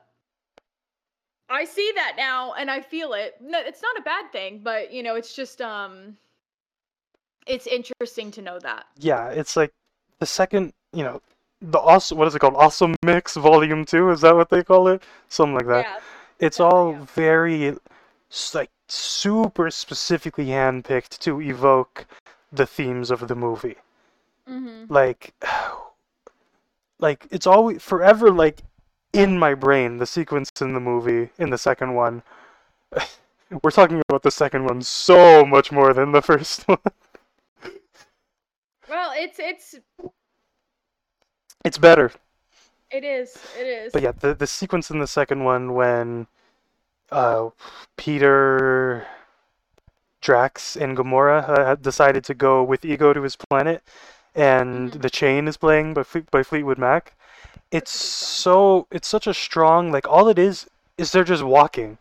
I 1.48 1.64
see 1.64 1.92
that 1.94 2.14
now 2.16 2.54
and 2.54 2.70
I 2.70 2.80
feel 2.80 3.12
it. 3.12 3.36
No, 3.40 3.60
it's 3.60 3.82
not 3.82 3.98
a 3.98 4.02
bad 4.02 4.32
thing, 4.32 4.60
but 4.62 4.92
you 4.92 5.02
know, 5.02 5.14
it's 5.14 5.34
just 5.34 5.60
um 5.60 6.16
it's 7.46 7.66
interesting 7.66 8.30
to 8.32 8.42
know 8.42 8.58
that. 8.60 8.86
Yeah, 8.98 9.28
it's 9.30 9.56
like 9.56 9.72
the 10.18 10.26
second, 10.26 10.72
you 10.92 11.02
know, 11.04 11.20
the 11.62 11.78
awesome 11.78 12.18
what 12.18 12.28
is 12.28 12.34
it 12.34 12.40
called? 12.40 12.56
Awesome 12.56 12.94
Mix 13.04 13.36
Volume 13.36 13.84
2, 13.84 14.10
is 14.10 14.20
that 14.22 14.34
what 14.34 14.50
they 14.50 14.62
call 14.62 14.88
it? 14.88 15.02
Something 15.28 15.54
like 15.54 15.68
that. 15.68 15.86
Yeah. 15.86 15.98
It's 16.40 16.58
yeah, 16.58 16.66
all 16.66 16.92
yeah. 16.92 17.06
very 17.14 17.76
like 18.54 18.70
super 18.88 19.70
specifically 19.70 20.46
handpicked 20.46 21.18
to 21.20 21.40
evoke 21.40 22.06
the 22.50 22.66
themes 22.66 23.10
of 23.10 23.28
the 23.28 23.34
movie. 23.34 23.76
Mhm. 24.48 24.90
like 24.90 25.34
like 26.98 27.26
it's 27.30 27.46
always 27.46 27.80
forever 27.80 28.30
like 28.30 28.62
in 29.12 29.38
my 29.38 29.54
brain 29.54 29.98
the 29.98 30.06
sequence 30.06 30.50
in 30.60 30.74
the 30.74 30.80
movie 30.80 31.30
in 31.38 31.50
the 31.50 31.58
second 31.58 31.94
one 31.94 32.22
we're 33.62 33.70
talking 33.70 34.02
about 34.08 34.24
the 34.24 34.32
second 34.32 34.64
one 34.64 34.82
so 34.82 35.44
much 35.46 35.70
more 35.70 35.94
than 35.94 36.10
the 36.10 36.22
first 36.22 36.62
one 36.68 36.78
Well, 38.88 39.12
it's 39.14 39.38
it's 39.38 39.76
it's 41.64 41.78
better 41.78 42.10
it 42.90 43.04
is. 43.04 43.36
It 43.58 43.66
is. 43.66 43.92
but 43.92 44.02
yeah 44.02 44.12
the, 44.12 44.34
the 44.34 44.46
sequence 44.46 44.90
in 44.90 44.98
the 44.98 45.06
second 45.06 45.44
one 45.44 45.74
when 45.74 46.26
uh 47.10 47.50
peter 47.96 49.06
drax 50.20 50.76
and 50.76 50.96
gamora 50.96 51.48
uh, 51.48 51.74
decided 51.76 52.24
to 52.24 52.34
go 52.34 52.62
with 52.62 52.84
ego 52.84 53.12
to 53.12 53.22
his 53.22 53.36
planet 53.36 53.82
and 54.34 54.92
Mhm. 54.92 55.02
the 55.02 55.10
chain 55.10 55.48
is 55.48 55.56
playing 55.56 55.94
by, 55.94 56.02
Fleet, 56.04 56.30
by 56.30 56.42
fleetwood 56.42 56.78
mac 56.78 57.14
it's 57.70 57.92
That's 57.92 57.94
a 57.94 57.98
good 57.98 58.08
song. 58.14 58.42
so 58.42 58.86
it's 58.90 59.08
such 59.08 59.26
a 59.26 59.34
strong 59.34 59.90
like 59.92 60.06
all 60.08 60.28
it 60.28 60.38
is 60.38 60.68
is 60.98 61.10
they're 61.12 61.24
just 61.24 61.42
walking 61.42 61.98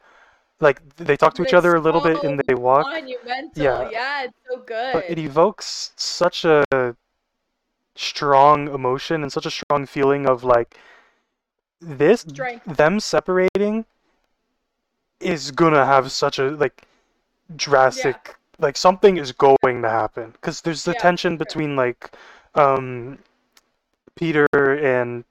like 0.60 0.80
they 0.98 1.18
talk 1.18 1.34
to 1.36 1.42
each 1.44 1.52
But 1.52 1.58
other 1.60 1.74
a 1.76 1.78
it's 1.78 1.86
little 1.86 2.02
bit 2.02 2.24
and 2.24 2.40
they 2.48 2.54
walk 2.54 2.86
Monumental. 2.86 3.64
Yeah. 3.64 3.90
Yeah, 3.90 4.24
it's 4.26 4.38
so 4.50 4.58
good. 4.60 4.94
but 4.94 5.06
it 5.10 5.18
evokes 5.18 5.92
such 5.96 6.46
a 6.46 6.64
strong 8.02 8.68
emotion 8.70 9.22
and 9.24 9.32
such 9.32 9.46
a 9.46 9.52
strong 9.52 9.86
feeling 9.86 10.28
of 10.28 10.44
like 10.44 10.76
this 11.80 12.26
them 12.66 13.00
separating 13.00 13.86
is 15.20 15.52
gonna 15.52 15.86
have 15.86 16.12
such 16.12 16.40
a 16.40 16.50
like 16.52 16.84
drastic 17.56 18.36
like 18.60 18.78
something 18.78 19.18
is 19.18 19.32
going 19.32 19.82
to 19.82 19.90
happen. 19.90 20.32
Because 20.32 20.62
there's 20.62 20.84
the 20.86 20.94
Yeah, 20.94 21.02
tension 21.02 21.38
between 21.38 21.76
like 21.76 22.12
um 22.56 23.20
Peter 24.16 24.46
and 24.54 25.24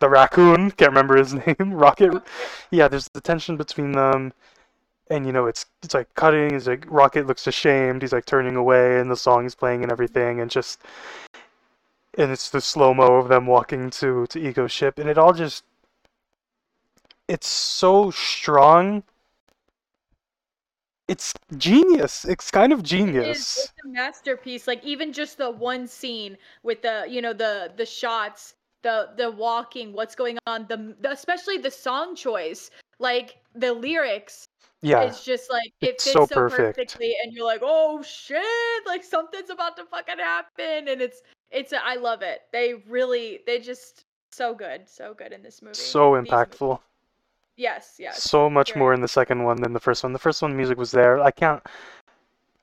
the 0.00 0.08
raccoon. 0.08 0.70
Can't 0.76 0.90
remember 0.90 1.16
his 1.16 1.34
name. 1.46 1.56
Rocket. 1.72 2.22
Yeah 2.70 2.88
there's 2.88 3.08
the 3.12 3.20
tension 3.20 3.56
between 3.56 3.92
them. 3.92 4.32
And 5.10 5.26
you 5.26 5.32
know 5.32 5.46
it's 5.46 5.66
it's 5.82 5.94
like 5.94 6.14
cutting. 6.14 6.54
It's 6.54 6.66
like 6.66 6.86
Rocket 6.88 7.26
looks 7.26 7.46
ashamed. 7.46 8.02
He's 8.02 8.12
like 8.12 8.26
turning 8.26 8.56
away 8.56 9.00
and 9.00 9.10
the 9.10 9.16
song 9.16 9.46
is 9.46 9.54
playing 9.54 9.82
and 9.82 9.92
everything 9.92 10.40
and 10.40 10.50
just 10.50 10.80
and 12.18 12.30
it's 12.30 12.50
the 12.50 12.60
slow 12.60 12.92
mo 12.94 13.16
of 13.16 13.28
them 13.28 13.46
walking 13.46 13.90
to 13.90 14.26
to 14.28 14.38
Ego 14.38 14.66
ship 14.66 14.98
and 14.98 15.08
it 15.08 15.18
all 15.18 15.32
just 15.32 15.64
it's 17.28 17.46
so 17.46 18.10
strong 18.10 19.02
it's 21.10 21.34
genius 21.56 22.24
it's 22.24 22.52
kind 22.52 22.72
of 22.72 22.80
It 22.80 22.84
is, 22.84 22.88
genius 22.88 23.58
it's 23.58 23.72
a 23.84 23.88
masterpiece. 23.88 24.68
Like 24.68 24.84
even 24.84 25.12
just 25.12 25.38
the 25.38 25.50
one 25.50 25.88
scene 25.88 26.38
with 26.62 26.82
the 26.82 27.04
you 27.08 27.20
know 27.20 27.32
the 27.32 27.72
the 27.76 27.84
shots, 27.84 28.54
the 28.82 29.10
the 29.16 29.28
walking, 29.28 29.92
what's 29.92 30.14
going 30.14 30.38
on, 30.46 30.66
the, 30.68 30.94
the 31.00 31.10
especially 31.10 31.58
the 31.58 31.70
song 31.70 32.14
choice, 32.14 32.70
like 33.00 33.38
the 33.56 33.72
lyrics. 33.72 34.46
Yeah 34.82 35.02
It's 35.02 35.24
just 35.24 35.50
like 35.50 35.72
it 35.80 35.90
It's 35.90 36.04
fits 36.04 36.12
so 36.12 36.26
so, 36.26 36.34
perfect. 36.34 36.76
perfectly, 36.76 37.14
and 37.22 37.32
you're 37.32 37.44
like, 37.44 37.60
oh 37.62 38.02
shit, 38.02 38.86
like 38.86 39.04
something's 39.04 39.50
about 39.50 39.76
to 39.76 39.84
fucking 39.84 40.18
happen, 40.18 40.88
and 40.88 41.00
it's 41.02 41.22
it's 41.50 41.72
I 41.72 41.96
love 41.96 42.22
it. 42.22 42.42
They 42.52 42.74
really 42.88 43.40
they 43.46 43.58
just 43.58 44.04
so 44.32 44.54
good, 44.54 44.88
so 44.88 45.14
good 45.14 45.32
in 45.32 45.42
this 45.42 45.60
movie. 45.62 45.74
so 45.74 46.12
impactful 46.12 46.80
Yes, 47.56 47.96
yes. 47.98 48.22
so 48.22 48.48
much 48.48 48.74
more 48.74 48.94
in 48.94 49.00
the 49.02 49.08
second 49.08 49.44
one 49.44 49.60
than 49.60 49.72
the 49.74 49.80
first 49.80 50.02
one. 50.02 50.12
The 50.12 50.18
first 50.18 50.40
one 50.40 50.56
music 50.56 50.78
was 50.78 50.92
there. 50.92 51.20
I 51.20 51.30
can't. 51.30 51.62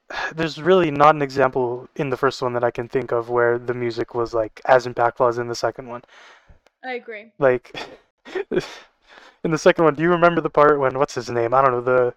There's 0.36 0.62
really 0.62 0.90
not 0.92 1.16
an 1.16 1.22
example 1.22 1.88
in 1.96 2.10
the 2.10 2.18
first 2.18 2.42
one 2.42 2.54
that 2.54 2.64
I 2.64 2.72
can 2.72 2.88
think 2.88 3.12
of 3.12 3.30
where 3.30 3.60
the 3.60 3.74
music 3.74 4.16
was 4.16 4.34
like 4.34 4.62
as 4.66 4.88
impactful 4.88 5.30
as 5.30 5.38
in 5.38 5.48
the 5.48 5.56
second 5.56 5.88
one. 5.88 6.02
I 6.84 6.94
agree. 6.94 7.32
Like 7.38 7.76
in 9.48 9.52
the 9.52 9.58
second 9.58 9.86
one, 9.86 9.96
do 9.96 10.04
you 10.04 10.10
remember 10.10 10.42
the 10.42 10.50
part 10.50 10.78
when 10.78 11.00
what's 11.00 11.16
his 11.16 11.30
name? 11.30 11.54
I 11.54 11.62
don't 11.62 11.72
know 11.72 11.82
the 11.82 12.14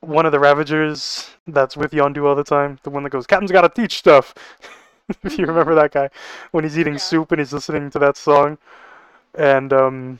one 0.00 0.26
of 0.26 0.32
the 0.32 0.38
Ravagers 0.38 1.30
that's 1.46 1.78
with 1.78 1.92
Yondu 1.92 2.26
all 2.26 2.34
the 2.34 2.44
time, 2.44 2.78
the 2.82 2.90
one 2.90 3.02
that 3.04 3.10
goes, 3.10 3.26
"Captain's 3.26 3.50
got 3.50 3.62
to 3.62 3.70
teach 3.70 3.96
stuff." 3.96 4.34
if 5.24 5.38
you 5.38 5.46
remember 5.46 5.74
that 5.74 5.92
guy, 5.92 6.10
when 6.50 6.62
he's 6.64 6.78
eating 6.78 6.94
Yeah. 6.94 6.98
soup 6.98 7.32
and 7.32 7.40
he's 7.40 7.54
listening 7.54 7.88
to 7.90 7.98
that 8.00 8.18
song, 8.18 8.58
and 9.34 9.72
um, 9.72 10.18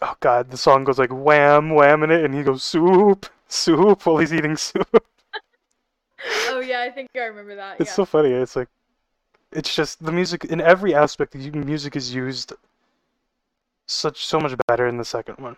oh 0.00 0.14
god, 0.20 0.50
the 0.50 0.56
song 0.56 0.84
goes 0.84 0.98
like 0.98 1.10
wham 1.10 1.68
wham 1.74 2.02
in 2.02 2.10
it, 2.10 2.24
and 2.24 2.34
he 2.34 2.42
goes 2.42 2.62
soup 2.62 3.26
soup 3.46 4.06
while 4.06 4.16
he's 4.16 4.32
eating 4.32 4.56
soup. 4.56 4.88
Oh 6.48 6.58
yeah, 6.58 6.80
I 6.80 6.90
think 6.90 7.08
I 7.14 7.26
remember 7.26 7.54
that. 7.54 7.78
It's 7.78 7.90
yeah. 7.90 7.94
so 7.94 8.04
funny. 8.04 8.32
It's 8.32 8.56
like, 8.56 8.66
it's 9.52 9.72
just 9.72 10.04
the 10.04 10.10
music 10.10 10.44
in 10.46 10.60
every 10.60 10.92
aspect. 10.92 11.32
The 11.32 11.50
music 11.52 11.94
is 11.94 12.12
used 12.12 12.54
such 13.88 14.24
so 14.26 14.40
much 14.40 14.54
better 14.68 14.86
in 14.86 14.98
the 14.98 15.04
second 15.04 15.38
one. 15.38 15.56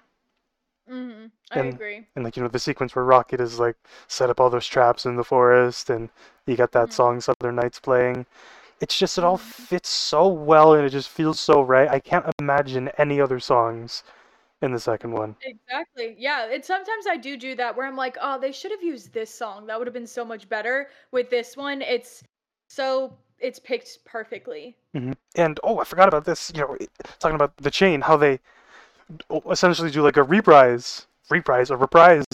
hmm 0.89 1.27
I 1.51 1.61
and- 1.61 1.75
agree. 1.75 2.07
And 2.17 2.25
like 2.25 2.37
you 2.37 2.43
know 2.43 2.49
the 2.49 2.59
sequence 2.59 2.95
where 2.97 3.05
Rocket 3.05 3.41
is 3.41 3.61
like 3.61 3.77
set 4.09 4.31
up 4.31 4.41
all 4.41 4.51
those 4.51 4.67
traps 4.67 5.07
in 5.07 5.17
the 5.17 5.25
forest, 5.25 5.89
and 5.91 6.11
you 6.47 6.57
got 6.57 6.73
that 6.73 6.91
Mhm. 6.91 6.93
song 6.93 7.21
Southern 7.21 7.55
Nights 7.57 7.79
playing. 7.81 8.27
It's 8.81 8.99
just 8.99 9.19
it 9.19 9.25
all 9.25 9.39
Mhm. 9.39 9.69
fits 9.69 9.89
so 9.91 10.29
well, 10.29 10.75
and 10.75 10.85
it 10.87 10.91
just 10.91 11.09
feels 11.11 11.41
so 11.41 11.63
right. 11.63 11.89
I 11.91 12.01
can't 12.01 12.27
imagine 12.41 12.89
any 12.99 13.21
other 13.21 13.41
songs 13.41 14.05
in 14.63 14.73
the 14.73 14.81
second 14.81 15.13
one. 15.13 15.37
Exactly. 15.43 16.15
Yeah. 16.19 16.47
And 16.53 16.65
sometimes 16.65 17.07
I 17.07 17.17
do 17.17 17.37
do 17.37 17.55
that 17.57 17.75
where 17.77 17.87
I'm 17.87 17.97
like, 17.97 18.17
oh, 18.21 18.39
they 18.39 18.53
should 18.53 18.71
have 18.73 18.83
used 18.83 19.13
this 19.13 19.35
song. 19.35 19.67
That 19.67 19.79
would 19.79 19.87
have 19.87 19.95
been 19.95 20.07
so 20.07 20.25
much 20.25 20.49
better. 20.49 20.91
With 21.13 21.31
this 21.31 21.57
one, 21.57 21.81
it's 21.83 22.23
so 22.69 23.17
it's 23.41 23.59
picked 23.59 24.05
perfectly. 24.05 24.77
Mm-hmm. 24.95 25.13
And 25.37 25.61
oh, 25.65 25.79
I 25.81 25.85
forgot 25.85 26.09
about 26.09 26.25
this. 26.25 26.53
You 26.55 26.61
know, 26.61 26.77
talking 27.19 27.35
about 27.35 27.57
the 27.57 27.71
chain, 27.71 28.01
how 28.03 28.17
they 28.17 28.41
essentially 29.51 29.91
do 29.91 30.03
like 30.03 30.17
a 30.17 30.23
reprise, 30.23 31.07
reprise, 31.31 31.71
a 31.71 31.77
reprise 31.77 32.25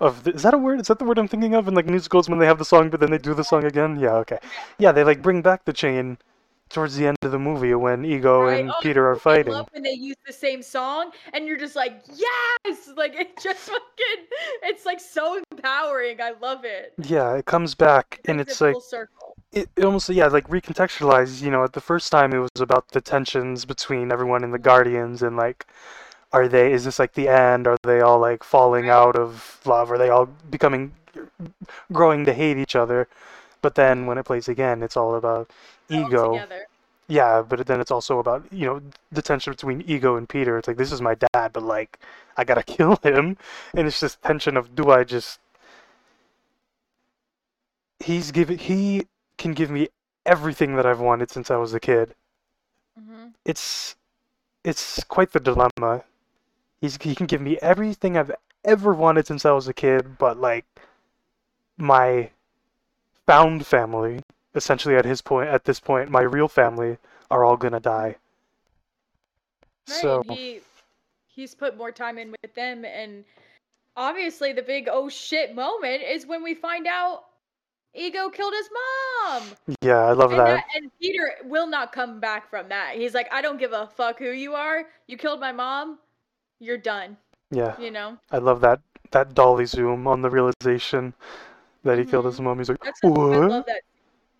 of. 0.00 0.24
The, 0.24 0.32
is 0.32 0.42
that 0.42 0.54
a 0.54 0.58
word? 0.58 0.80
Is 0.80 0.88
that 0.88 0.98
the 0.98 1.04
word 1.04 1.18
I'm 1.18 1.28
thinking 1.28 1.54
of 1.54 1.68
in 1.68 1.74
like 1.74 1.86
musicals 1.86 2.28
when 2.28 2.38
they 2.38 2.46
have 2.46 2.58
the 2.58 2.64
song 2.64 2.90
but 2.90 3.00
then 3.00 3.10
they 3.10 3.18
do 3.18 3.34
the 3.34 3.44
song 3.44 3.64
again? 3.64 3.98
Yeah, 3.98 4.14
okay. 4.16 4.38
Yeah, 4.78 4.92
they 4.92 5.04
like 5.04 5.22
bring 5.22 5.42
back 5.42 5.64
the 5.64 5.72
chain 5.72 6.18
towards 6.70 6.96
the 6.96 7.06
end 7.06 7.16
of 7.22 7.32
the 7.32 7.38
movie 7.38 7.74
when 7.74 8.04
Ego 8.04 8.42
Right. 8.42 8.60
and 8.60 8.70
Oh, 8.70 8.74
Peter 8.80 9.10
are 9.10 9.16
fighting. 9.16 9.52
I 9.52 9.56
love 9.56 9.68
when 9.72 9.82
they 9.82 9.90
use 9.92 10.16
the 10.24 10.32
same 10.32 10.62
song 10.62 11.10
and 11.32 11.46
you're 11.46 11.58
just 11.58 11.76
like, 11.76 12.02
yes! 12.06 12.88
Like 12.96 13.14
it 13.14 13.40
just 13.40 13.60
fucking 13.60 14.26
it's 14.62 14.84
like 14.84 15.00
so 15.00 15.42
empowering. 15.50 16.20
I 16.20 16.32
love 16.40 16.64
it. 16.64 16.92
Yeah, 16.98 17.34
it 17.34 17.46
comes 17.46 17.74
back 17.74 18.20
and 18.26 18.40
it's 18.40 18.60
it 18.60 18.64
like 18.64 18.72
full 18.74 18.80
circle. 18.80 19.36
It, 19.52 19.68
it 19.76 19.84
almost 19.84 20.08
yeah 20.08 20.26
like 20.28 20.48
recontextualized. 20.48 21.42
You 21.42 21.50
know, 21.50 21.64
at 21.64 21.72
the 21.72 21.80
first 21.80 22.10
time 22.12 22.32
it 22.32 22.38
was 22.38 22.60
about 22.60 22.88
the 22.90 23.00
tensions 23.00 23.64
between 23.64 24.12
everyone 24.12 24.44
in 24.44 24.50
the 24.52 24.58
Guardians 24.58 25.22
and 25.22 25.36
like. 25.36 25.66
Are 26.32 26.46
they? 26.48 26.72
Is 26.72 26.84
this 26.84 26.98
like 27.00 27.14
the 27.14 27.28
end? 27.28 27.66
Are 27.66 27.76
they 27.82 28.00
all 28.00 28.20
like 28.20 28.44
falling 28.44 28.88
out 28.88 29.16
of 29.16 29.60
love? 29.64 29.90
Are 29.90 29.98
they 29.98 30.10
all 30.10 30.26
becoming, 30.48 30.92
growing 31.92 32.24
to 32.26 32.32
hate 32.32 32.56
each 32.56 32.76
other? 32.76 33.08
But 33.62 33.74
then 33.74 34.06
when 34.06 34.18
it 34.18 34.24
plays 34.24 34.48
again, 34.48 34.82
it's 34.82 34.96
all 34.96 35.14
about 35.16 35.50
All 35.92 36.06
ego. 36.06 36.32
together. 36.34 36.66
Yeah, 37.08 37.42
but 37.42 37.66
then 37.66 37.80
it's 37.80 37.90
also 37.90 38.20
about 38.20 38.44
you 38.52 38.66
know 38.66 38.80
the 39.10 39.22
tension 39.22 39.52
between 39.52 39.82
ego 39.82 40.16
and 40.16 40.28
Peter. 40.28 40.56
It's 40.58 40.68
like 40.68 40.76
this 40.76 40.92
is 40.92 41.00
my 41.02 41.16
dad, 41.16 41.52
but 41.52 41.64
like 41.64 41.98
I 42.36 42.44
gotta 42.44 42.62
kill 42.76 42.96
him, 43.02 43.36
and 43.74 43.86
it's 43.88 44.00
this 44.00 44.16
tension 44.16 44.56
of 44.56 44.74
do 44.76 44.90
I 44.90 45.04
just? 45.04 45.40
He's 48.00 48.30
giving 48.32 48.58
he 48.58 49.06
can 49.40 49.54
give 49.54 49.70
me 49.70 49.88
everything 50.26 50.76
that 50.76 50.86
I've 50.86 51.00
wanted 51.00 51.30
since 51.30 51.50
I 51.50 51.56
was 51.56 51.74
a 51.74 51.80
kid. 51.80 52.14
hmm 52.96 53.28
It's 53.44 53.96
it's 54.64 55.02
quite 55.04 55.32
the 55.32 55.40
dilemma. 55.40 56.04
He's 56.80 56.96
he 57.00 57.14
can 57.14 57.26
give 57.26 57.40
me 57.40 57.58
everything 57.60 58.16
I've 58.16 58.32
ever 58.64 58.92
wanted 58.92 59.26
since 59.26 59.44
I 59.44 59.52
was 59.52 59.66
a 59.66 59.74
kid, 59.74 60.18
but 60.18 60.36
like 60.38 60.66
my 61.78 62.30
found 63.26 63.66
family, 63.66 64.20
essentially 64.54 64.96
at 64.96 65.04
his 65.04 65.22
point 65.22 65.48
at 65.48 65.64
this 65.64 65.80
point, 65.80 66.10
my 66.10 66.22
real 66.22 66.48
family 66.48 66.98
are 67.30 67.44
all 67.44 67.56
gonna 67.56 67.80
die. 67.80 68.16
Right. 69.88 69.96
So 70.02 70.22
he 70.28 70.60
he's 71.28 71.54
put 71.54 71.76
more 71.78 71.92
time 71.92 72.18
in 72.18 72.30
with 72.42 72.54
them 72.54 72.84
and 72.84 73.24
obviously 73.96 74.52
the 74.52 74.62
big 74.62 74.88
oh 74.90 75.08
shit 75.08 75.54
moment 75.54 76.02
is 76.02 76.26
when 76.26 76.42
we 76.42 76.54
find 76.54 76.86
out 76.86 77.24
Ego 77.94 78.30
killed 78.30 78.54
his 78.54 78.68
mom. 78.72 79.42
yeah, 79.82 79.98
I 80.04 80.12
love 80.12 80.30
And, 80.30 80.40
that. 80.40 80.46
that, 80.46 80.64
and 80.76 80.90
Peter 81.00 81.32
will 81.44 81.66
not 81.66 81.92
come 81.92 82.20
back 82.20 82.48
from 82.48 82.68
that. 82.68 82.94
He's 82.94 83.14
like, 83.14 83.28
I 83.32 83.42
don't 83.42 83.58
give 83.58 83.72
a 83.72 83.86
fuck 83.88 84.18
who 84.18 84.30
you 84.30 84.54
are. 84.54 84.86
You 85.08 85.16
killed 85.16 85.40
my 85.40 85.52
mom. 85.52 85.98
You're 86.60 86.78
done. 86.78 87.16
Yeah, 87.50 87.74
You 87.78 87.90
know. 87.90 88.16
I 88.30 88.38
love 88.38 88.60
that 88.60 88.80
that 89.10 89.34
dolly 89.34 89.64
zoom 89.64 90.06
on 90.06 90.22
the 90.22 90.30
realization 90.30 91.14
that 91.82 91.98
he 91.98 92.04
killed 92.04 92.26
Mhm. 92.26 92.28
his 92.28 92.40
mom. 92.40 92.58
He's 92.58 92.68
like, 92.68 92.78
That's 92.84 93.00
I 93.02 93.08
love 93.08 93.64
that. 93.66 93.82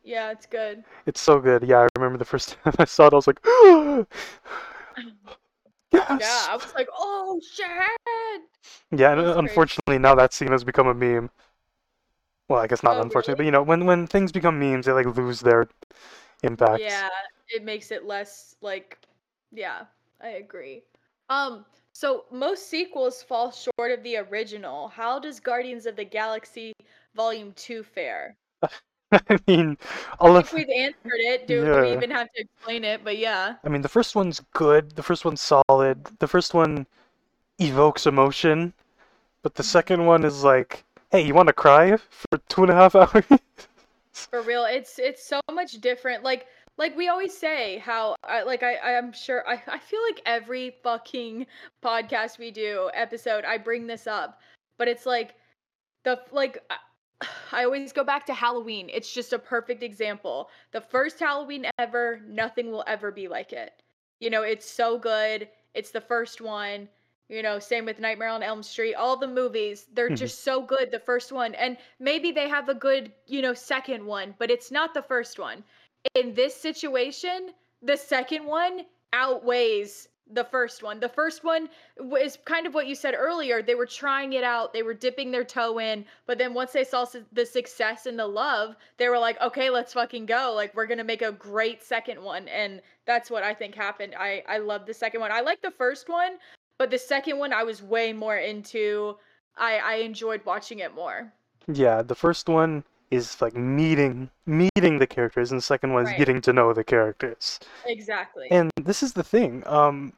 Yeah, 0.05 0.31
it's 0.31 0.47
good. 0.47 0.85
It's 1.07 1.21
so 1.21 1.41
good. 1.41 1.65
Yeah, 1.65 1.81
I 1.81 1.89
remember 1.97 2.19
the 2.19 2.25
first 2.25 2.57
time 2.65 2.75
I 2.79 2.85
saw 2.85 3.09
it, 3.09 3.13
I 3.13 3.17
was 3.17 3.27
like, 3.27 3.41
yes. 5.93 6.21
Yeah, 6.21 6.47
I 6.51 6.57
was 6.57 6.73
like, 6.75 6.89
oh 6.97 7.41
shit. 7.53 7.67
Yeah, 8.93 9.13
and 9.13 9.21
unfortunately 9.21 9.99
now 9.99 10.15
that 10.15 10.33
scene 10.33 10.53
has 10.53 10.63
become 10.65 10.87
a 10.87 10.95
meme. 10.95 11.31
Well, 12.51 12.59
I 12.59 12.67
guess 12.67 12.83
not 12.83 12.97
Oh, 12.97 13.03
unfortunately, 13.03 13.37
but 13.37 13.45
you 13.45 13.53
know, 13.53 13.63
when 13.63 13.87
when 13.87 14.09
things 14.09 14.33
become 14.33 14.59
memes, 14.59 14.87
they 14.87 14.93
like 14.93 15.07
lose 15.17 15.39
their 15.39 15.69
impact. 16.43 16.83
Yeah, 16.83 17.09
it 17.49 17.63
makes 17.63 17.93
it 17.93 18.07
less 18.07 18.57
like 18.61 18.99
yeah, 19.53 19.83
I 20.21 20.31
agree. 20.31 20.83
Um 21.29 21.65
so 21.93 22.25
most 22.33 22.69
sequels 22.69 23.23
fall 23.23 23.53
short 23.53 23.93
of 23.93 24.03
the 24.03 24.17
original. 24.17 24.89
How 24.89 25.21
does 25.21 25.39
Guardians 25.39 25.87
of 25.87 25.95
the 25.95 26.05
Galaxy 26.05 26.73
Volume 27.15 27.53
2 27.53 27.85
fare? 27.85 28.37
I 29.13 29.39
mean, 29.47 29.79
all 30.19 30.37
I 30.37 30.41
of 30.41 30.49
think 30.49 30.67
we've 30.67 30.77
answered 30.77 31.23
it. 31.31 31.47
Do, 31.47 31.65
do 31.65 31.83
we 31.83 31.93
even 31.93 32.11
have 32.11 32.33
to 32.33 32.43
explain 32.43 32.83
it? 32.83 33.05
But 33.05 33.19
yeah. 33.19 33.55
I 33.63 33.69
mean, 33.69 33.83
the 33.83 33.89
first 33.89 34.17
one's 34.17 34.41
good. 34.55 34.97
The 34.97 35.05
first 35.05 35.25
one's 35.25 35.41
solid. 35.41 36.05
The 36.19 36.27
first 36.27 36.53
one 36.53 36.87
evokes 37.61 38.07
emotion, 38.07 38.73
but 39.43 39.55
the 39.55 39.63
second 39.63 40.07
one 40.07 40.25
is 40.25 40.43
like, 40.43 40.85
hey, 41.11 41.27
you 41.27 41.35
want 41.35 41.49
to 41.49 41.53
cry 41.53 41.97
for 41.97 42.39
two 42.49 42.63
and 42.63 42.71
a 42.71 42.75
half 42.75 42.95
hours? 42.95 43.25
For 44.13 44.43
real, 44.43 44.65
it's 44.65 44.99
it's 44.99 45.25
so 45.25 45.41
much 45.53 45.81
different. 45.81 46.23
Like 46.23 46.47
like 46.79 46.97
we 46.97 47.09
always 47.09 47.37
say 47.37 47.79
how 47.79 48.17
I 48.25 48.43
like 48.43 48.63
I 48.63 48.77
I'm 48.97 49.13
sure 49.13 49.47
I 49.49 49.63
I 49.67 49.79
feel 49.79 50.01
like 50.09 50.23
every 50.27 50.77
fucking 50.83 51.47
podcast 51.85 52.39
we 52.39 52.51
do 52.51 52.91
episode 52.95 53.45
I 53.45 53.59
bring 53.59 53.87
this 53.87 54.07
up, 54.07 54.41
but 54.79 54.89
it's 54.89 55.07
like 55.07 55.35
the 56.05 56.21
like 56.33 56.63
I- 56.71 56.77
I 57.53 57.65
always 57.65 57.93
go 57.93 58.05
back 58.05 58.27
to 58.27 58.35
Halloween. 58.35 58.89
It's 58.93 59.13
just 59.13 59.33
a 59.33 59.39
perfect 59.39 59.83
example. 59.83 60.49
The 60.73 60.81
first 60.81 61.19
Halloween 61.19 61.67
ever, 61.79 62.21
nothing 62.27 62.71
will 62.71 62.85
ever 62.87 63.11
be 63.11 63.29
like 63.29 63.53
it. 63.53 63.83
You 64.21 64.31
know, 64.31 64.43
it's 64.43 64.69
so 64.69 64.99
good. 64.99 65.49
It's 65.75 65.91
the 65.91 66.01
first 66.01 66.41
one. 66.41 66.89
You 67.31 67.45
know, 67.45 67.61
same 67.61 67.85
with 67.85 68.01
Nightmare 68.01 68.29
on 68.29 68.43
Elm 68.43 68.61
Street. 68.63 68.95
All 68.95 69.17
the 69.17 69.29
movies, 69.29 69.87
they're 69.93 70.11
Mhm. 70.11 70.17
just 70.17 70.43
so 70.43 70.61
good, 70.61 70.91
the 70.91 70.99
first 70.99 71.31
one. 71.31 71.55
And 71.55 71.77
maybe 72.01 72.33
they 72.33 72.49
have 72.49 72.69
a 72.69 72.75
good, 72.75 73.13
you 73.27 73.41
know, 73.41 73.55
second 73.55 74.05
one, 74.05 74.35
but 74.39 74.51
it's 74.51 74.73
not 74.73 74.95
the 74.95 75.03
first 75.03 75.39
one. 75.39 75.63
In 76.17 76.35
this 76.35 76.57
situation, 76.57 77.55
the 77.83 77.97
second 77.97 78.45
one 78.45 78.85
outweighs 79.13 80.09
the 80.33 80.45
first 80.45 80.83
one. 80.83 81.01
The 81.01 81.09
first 81.09 81.43
one 81.45 81.69
is 82.19 82.39
kind 82.45 82.67
of 82.67 82.75
what 82.75 82.87
you 82.87 82.95
said 82.95 83.15
earlier. 83.17 83.63
They 83.63 83.75
were 83.75 83.87
trying 83.87 84.33
it 84.33 84.45
out, 84.45 84.73
they 84.73 84.83
were 84.83 84.95
dipping 84.95 85.31
their 85.31 85.45
toe 85.45 85.79
in, 85.79 86.07
but 86.27 86.39
then 86.39 86.55
once 86.55 86.73
they 86.73 86.85
saw 86.85 87.05
the 87.33 87.47
success 87.47 88.07
and 88.07 88.19
the 88.19 88.27
love, 88.27 88.77
they 88.97 89.09
were 89.09 89.19
like, 89.19 89.41
okay, 89.41 89.71
let's 89.71 89.93
fucking 89.93 90.27
go. 90.27 90.53
Like, 90.55 90.75
we're 90.75 90.87
going 90.87 90.99
to 90.99 91.05
make 91.05 91.23
a 91.23 91.33
great 91.33 91.83
second 91.83 92.23
one. 92.23 92.49
And 92.49 92.81
that's 93.07 93.31
what 93.31 93.43
I 93.43 93.55
think 93.55 93.75
happened. 93.75 94.15
I, 94.17 94.45
I 94.49 94.59
love 94.59 94.87
the 94.87 94.95
second 94.95 95.21
one. 95.21 95.33
I 95.33 95.41
like 95.41 95.61
the 95.63 95.73
first 95.73 96.09
one, 96.09 96.39
but 96.81 96.91
the 96.91 96.97
second 96.99 97.37
one 97.37 97.53
I 97.53 97.63
was 97.63 97.83
way 97.83 98.15
more 98.15 98.39
into. 98.39 99.19
I, 99.59 99.77
I 99.85 99.95
enjoyed 99.97 100.43
watching 100.47 100.79
it 100.79 100.95
more. 100.95 101.31
Yeah, 101.71 102.01
the 102.01 102.15
first 102.15 102.49
one 102.49 102.85
is 103.11 103.43
like 103.43 103.55
meeting 103.55 104.31
meeting 104.47 104.99
the 104.99 105.07
characters, 105.07 105.53
and 105.53 105.59
the 105.59 105.63
second 105.75 105.93
one 105.93 106.05
is 106.05 106.09
Right. 106.09 106.19
getting 106.19 106.41
to 106.41 106.55
know 106.55 106.73
the 106.73 106.83
characters. 106.83 107.61
Exactly. 107.85 108.49
And 108.51 108.71
this 108.81 109.03
is 109.03 109.13
the 109.13 109.23
thing. 109.23 109.63
Um, 109.67 110.15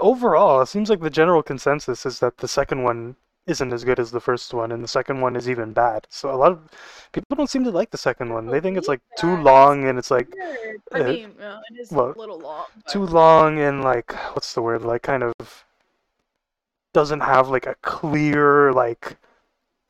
overall, 0.00 0.60
it 0.60 0.66
seems 0.66 0.90
like 0.90 1.00
the 1.00 1.08
general 1.08 1.42
consensus 1.42 2.04
is 2.04 2.18
that 2.18 2.36
the 2.36 2.48
second 2.48 2.82
one 2.82 3.16
isn't 3.46 3.72
as 3.72 3.84
good 3.84 3.98
as 3.98 4.10
the 4.10 4.20
first 4.20 4.54
one, 4.54 4.70
and 4.72 4.82
the 4.84 4.88
second 4.88 5.20
one 5.20 5.34
is 5.34 5.48
even 5.48 5.72
bad. 5.72 6.06
So 6.10 6.32
a 6.32 6.36
lot 6.36 6.52
of 6.52 6.60
people 7.12 7.36
don't 7.36 7.50
seem 7.50 7.64
to 7.64 7.70
like 7.70 7.90
the 7.90 7.98
second 7.98 8.32
one. 8.32 8.46
They 8.46 8.60
think 8.60 8.76
it's 8.76 8.88
like 8.88 9.00
too 9.18 9.36
long, 9.36 9.88
and 9.88 9.98
it's 9.98 10.10
like 10.10 10.32
I 10.92 11.00
uh, 11.00 11.04
mean, 11.04 11.32
uh, 11.40 11.60
it 11.70 11.80
is 11.80 11.90
well, 11.90 12.12
a 12.14 12.18
little 12.18 12.38
long. 12.38 12.66
but- 12.74 12.92
too 12.92 13.04
long, 13.04 13.58
and 13.58 13.82
like 13.82 14.12
what's 14.34 14.54
the 14.54 14.62
word? 14.62 14.82
Like 14.82 15.02
kind 15.02 15.22
of 15.22 15.64
doesn't 16.92 17.20
have 17.20 17.48
like 17.48 17.66
a 17.66 17.74
clear 17.82 18.72
like 18.72 19.16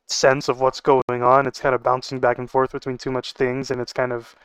sense 0.07 0.49
of 0.49 0.59
what's 0.59 0.81
going 0.81 1.21
on. 1.23 1.45
It's 1.47 1.59
kind 1.59 1.75
of 1.75 1.83
bouncing 1.83 2.19
back 2.19 2.39
and 2.39 2.49
forth 2.49 2.71
between 2.71 2.97
too 2.97 3.11
much 3.11 3.33
things, 3.33 3.69
and 3.69 3.79
it's 3.79 3.93
kind 3.93 4.11
of 4.11 4.35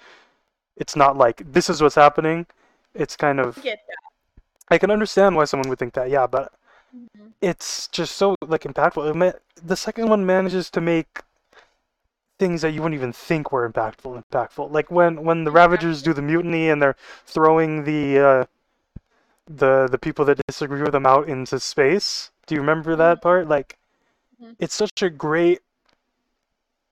it's 0.77 0.97
not 0.97 1.17
like 1.17 1.43
this 1.51 1.71
is 1.71 1.81
what's 1.81 1.95
happening. 1.95 2.47
It's 2.95 3.17
kind 3.17 3.41
of 3.41 3.59
I 3.59 3.63
get 3.63 3.81
that. 3.89 3.97
I 4.71 4.79
can 4.79 4.91
understand 4.91 5.35
why 5.35 5.45
someone 5.47 5.69
would 5.71 5.79
think 5.79 5.95
that, 5.95 6.11
yeah, 6.11 6.27
but 6.27 6.53
Mhm. 6.95 7.33
it's 7.41 7.89
just 7.89 8.17
so 8.17 8.35
like 8.47 8.63
impactful. 8.63 9.15
Ma- 9.15 9.33
the 9.63 9.77
second 9.77 10.09
one 10.09 10.25
manages 10.27 10.71
to 10.71 10.81
make 10.81 11.23
things 12.39 12.63
that 12.63 12.71
you 12.73 12.81
wouldn't 12.83 12.99
even 12.99 13.13
think 13.13 13.51
were 13.53 13.69
impactful 13.69 14.23
impactful. 14.31 14.71
Like 14.71 14.91
when 14.91 15.25
when 15.25 15.45
the 15.45 15.51
Ravagers 15.51 16.03
do 16.03 16.13
the 16.13 16.23
mutiny 16.23 16.71
and 16.71 16.81
they're 16.81 16.97
throwing 17.27 17.85
the 17.85 18.19
uh, 18.19 18.45
the 19.47 19.89
the 19.91 19.99
people 19.99 20.25
that 20.27 20.41
disagree 20.47 20.83
with 20.83 20.93
them 20.93 21.07
out 21.07 21.29
into 21.29 21.59
space. 21.59 22.31
Do 22.47 22.55
you 22.55 22.61
remember 22.61 22.97
that 22.97 23.21
part? 23.23 23.49
Like 23.49 23.79
Mhm. 24.43 24.57
it's 24.59 24.75
such 24.75 25.03
a 25.03 25.11
great 25.11 25.61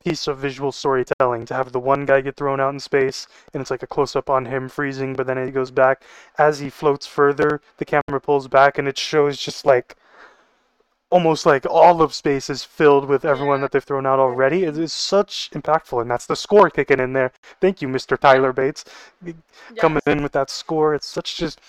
piece 0.06 0.28
of 0.28 0.38
visual 0.38 0.70
storytelling 0.70 1.44
to 1.44 1.52
have 1.52 1.72
the 1.72 1.80
one 1.80 2.04
guy 2.06 2.20
get 2.20 2.36
thrown 2.36 2.60
out 2.60 2.72
in 2.72 2.78
space 2.78 3.26
and 3.52 3.60
it's 3.60 3.72
like 3.72 3.82
a 3.82 3.88
close 3.88 4.14
up 4.14 4.30
on 4.30 4.46
him 4.46 4.68
freezing 4.68 5.14
but 5.14 5.26
then 5.26 5.36
it 5.36 5.50
goes 5.50 5.72
back. 5.72 6.04
As 6.38 6.60
he 6.60 6.70
floats 6.70 7.08
further 7.08 7.60
the 7.78 7.84
camera 7.84 8.20
pulls 8.20 8.46
back 8.46 8.78
and 8.78 8.86
it 8.86 8.96
shows 8.96 9.36
just 9.36 9.66
like 9.66 9.96
almost 11.10 11.44
like 11.44 11.66
all 11.66 12.02
of 12.02 12.14
space 12.14 12.48
is 12.48 12.62
filled 12.62 13.08
with 13.08 13.24
everyone 13.24 13.60
that 13.62 13.72
they've 13.72 13.82
thrown 13.82 14.06
out 14.06 14.20
already. 14.20 14.62
It 14.62 14.78
is 14.78 14.92
such 14.92 15.50
impactful 15.50 16.00
and 16.00 16.08
that's 16.08 16.26
the 16.26 16.36
score 16.36 16.70
kicking 16.70 17.00
in 17.00 17.12
there. 17.12 17.32
Thank 17.60 17.82
you 17.82 17.88
mr 17.88 18.16
tyler 18.16 18.52
bates 18.52 18.84
coming 19.76 20.02
in 20.06 20.22
with 20.22 20.32
that 20.32 20.50
score. 20.50 20.94
It's 20.94 21.08
such 21.08 21.36
just 21.36 21.60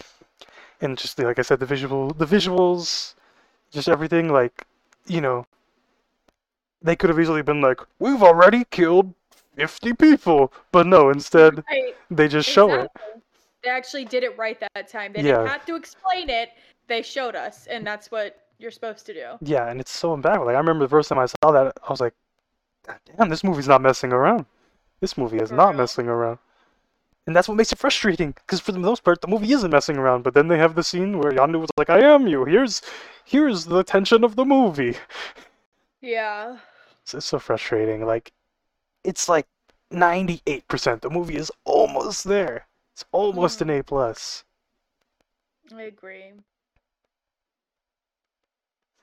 and 0.79 0.95
just 0.95 1.17
like 1.17 1.39
i 1.39 1.41
said 1.41 1.59
the 1.59 1.65
visual 1.65 2.11
the 2.11 2.27
visuals 2.27 3.15
just 3.71 3.89
everything 3.89 4.31
like 4.31 4.67
you 5.07 5.21
know 5.21 5.47
they 6.81 6.95
could 6.95 7.09
have 7.09 7.19
easily 7.19 7.41
been 7.41 7.61
like 7.61 7.79
we've 7.99 8.21
already 8.23 8.63
killed 8.71 9.13
50 9.55 9.93
people 9.93 10.53
but 10.71 10.85
no 10.85 11.09
instead 11.09 11.63
Right, 11.69 11.95
they 12.11 12.27
just 12.27 12.47
show 12.47 12.73
it. 12.73 12.89
They 13.63 13.69
actually 13.69 14.05
did 14.05 14.23
it 14.23 14.37
right 14.37 14.57
that 14.59 14.87
time. 14.87 15.13
They 15.13 15.21
Yeah. 15.23 15.37
didn't 15.37 15.47
have 15.47 15.65
to 15.65 15.75
explain 15.75 16.29
it. 16.29 16.49
They 16.87 17.01
showed 17.01 17.35
us, 17.35 17.65
and 17.67 17.85
that's 17.85 18.11
what 18.11 18.45
you're 18.59 18.71
supposed 18.71 19.05
to 19.07 19.13
do. 19.13 19.27
yeah 19.41 19.67
and 19.69 19.79
it's 19.79 19.91
so 19.91 20.15
impactful 20.17 20.45
like 20.47 20.55
i 20.55 20.59
remember 20.59 20.83
the 20.85 20.89
first 20.89 21.09
time 21.09 21.19
i 21.19 21.27
saw 21.27 21.51
that 21.51 21.73
i 21.87 21.89
was 21.91 22.01
like 22.01 22.13
God 22.87 22.97
damn 23.17 23.29
this 23.29 23.43
movie's 23.43 23.67
not 23.67 23.81
messing 23.83 24.11
around 24.11 24.45
this 24.99 25.15
movie 25.17 25.37
is 25.37 25.49
For 25.49 25.55
not 25.55 25.69
real. 25.69 25.77
messing 25.77 26.07
around 26.07 26.39
and 27.27 27.35
that's 27.35 27.47
what 27.47 27.53
makes 27.55 27.71
it 27.71 27.77
frustrating 27.77 28.31
because 28.31 28.59
for 28.59 28.71
the 28.71 28.79
most 28.79 29.03
part 29.03 29.21
the 29.21 29.27
movie 29.27 29.51
isn't 29.51 29.69
messing 29.69 29.97
around 29.97 30.23
but 30.23 30.33
then 30.33 30.47
they 30.47 30.57
have 30.57 30.73
the 30.73 30.81
scene 30.83 31.19
where 31.19 31.31
Yondu 31.31 31.59
was 31.59 31.69
like 31.77 31.89
i 31.91 31.99
am 31.99 32.25
you 32.25 32.45
here's 32.45 32.81
here's 33.25 33.65
the 33.65 33.83
tension 33.83 34.23
of 34.23 34.35
the 34.35 34.45
movie 34.45 34.95
Yeah. 36.01 36.57
It's, 37.03 37.13
it's 37.13 37.25
so 37.25 37.39
frustrating. 37.39 38.05
Like, 38.05 38.31
it's 39.03 39.29
like 39.29 39.47
98%. 39.91 41.01
The 41.01 41.09
movie 41.09 41.37
is 41.37 41.51
almost 41.65 42.23
there. 42.25 42.67
It's 42.93 43.05
almost 43.11 43.61
an 43.61 43.69
A 43.69 43.83
plus. 43.83 44.43
I 45.75 45.83
agree. 45.83 46.33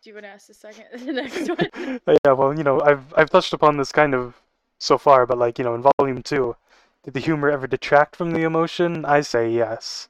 Do 0.02 0.10
you 0.10 0.14
want 0.14 0.24
to 0.24 0.30
ask 0.30 0.48
the 0.48 0.54
second, 0.54 0.84
the 1.06 1.12
next 1.12 1.48
one? 1.48 2.00
Uh, 2.06 2.18
yeah, 2.26 2.32
well, 2.32 2.56
you 2.56 2.62
know, 2.62 2.80
I've 2.82 3.14
I've 3.16 3.30
touched 3.30 3.52
upon 3.52 3.76
this 3.76 3.92
kind 3.92 4.14
of 4.14 4.34
so 4.78 4.98
far, 4.98 5.24
but 5.26 5.38
like, 5.38 5.58
you 5.58 5.64
know, 5.64 5.74
in 5.74 5.84
volume 5.98 6.22
two, 6.22 6.56
did 7.04 7.14
the 7.14 7.20
humor 7.20 7.50
ever 7.50 7.66
detract 7.66 8.16
from 8.16 8.32
the 8.32 8.42
emotion? 8.42 9.04
I 9.04 9.22
say 9.22 9.50
yes. 9.50 10.08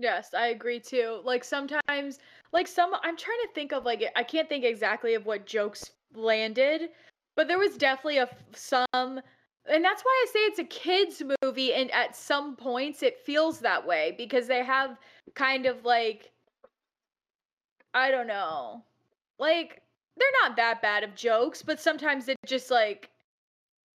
Yes, 0.00 0.32
I 0.32 0.46
agree 0.46 0.80
too. 0.80 1.20
Like 1.24 1.44
sometimes, 1.44 2.18
like 2.52 2.66
some, 2.66 2.94
I'm 3.02 3.18
trying 3.18 3.38
to 3.42 3.48
think 3.54 3.72
of 3.72 3.84
like, 3.84 4.02
I 4.16 4.22
can't 4.22 4.48
think 4.48 4.64
exactly 4.64 5.12
of 5.12 5.26
what 5.26 5.44
jokes 5.44 5.90
landed, 6.14 6.88
but 7.36 7.48
there 7.48 7.58
was 7.58 7.76
definitely 7.76 8.16
a 8.16 8.28
some, 8.54 8.86
and 8.94 9.84
that's 9.84 10.02
why 10.02 10.24
I 10.26 10.30
say 10.32 10.38
it's 10.40 10.58
a 10.58 10.64
kids 10.64 11.22
movie. 11.42 11.74
And 11.74 11.90
at 11.90 12.16
some 12.16 12.56
points, 12.56 13.02
it 13.02 13.18
feels 13.18 13.60
that 13.60 13.86
way 13.86 14.14
because 14.16 14.46
they 14.46 14.64
have 14.64 14.96
kind 15.34 15.66
of 15.66 15.84
like, 15.84 16.30
I 17.92 18.10
don't 18.10 18.26
know, 18.26 18.82
like 19.38 19.82
they're 20.16 20.28
not 20.42 20.56
that 20.56 20.80
bad 20.80 21.04
of 21.04 21.14
jokes, 21.14 21.62
but 21.62 21.78
sometimes 21.78 22.26
it 22.28 22.38
just 22.46 22.70
like, 22.70 23.10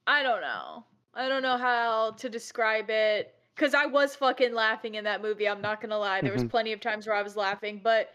I 0.07 0.23
don't 0.23 0.41
know. 0.41 0.85
I 1.13 1.27
don't 1.29 1.43
know 1.43 1.57
how 1.57 2.11
to 2.11 2.29
describe 2.29 2.89
it 2.89 3.35
because 3.55 3.73
I 3.73 3.85
was 3.85 4.15
fucking 4.15 4.53
laughing 4.53 4.95
in 4.95 5.03
that 5.05 5.21
movie. 5.21 5.47
I'm 5.47 5.61
not 5.61 5.81
gonna 5.81 5.97
lie. 5.97 6.21
There 6.21 6.33
was 6.33 6.43
Mhm. 6.43 6.49
plenty 6.49 6.73
of 6.73 6.79
times 6.81 7.07
where 7.07 7.15
I 7.15 7.21
was 7.21 7.35
laughing, 7.37 7.79
but 7.83 8.13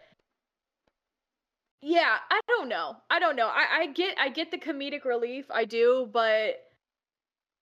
yeah, 1.82 2.18
I 2.30 2.40
don't 2.48 2.68
know. 2.68 2.96
I 3.08 3.18
don't 3.18 3.36
know. 3.36 3.48
I, 3.48 3.80
I 3.80 3.86
get 3.86 4.18
I 4.18 4.28
get 4.28 4.50
the 4.50 4.58
comedic 4.58 5.04
relief. 5.04 5.46
I 5.50 5.64
do, 5.64 6.08
but 6.12 6.66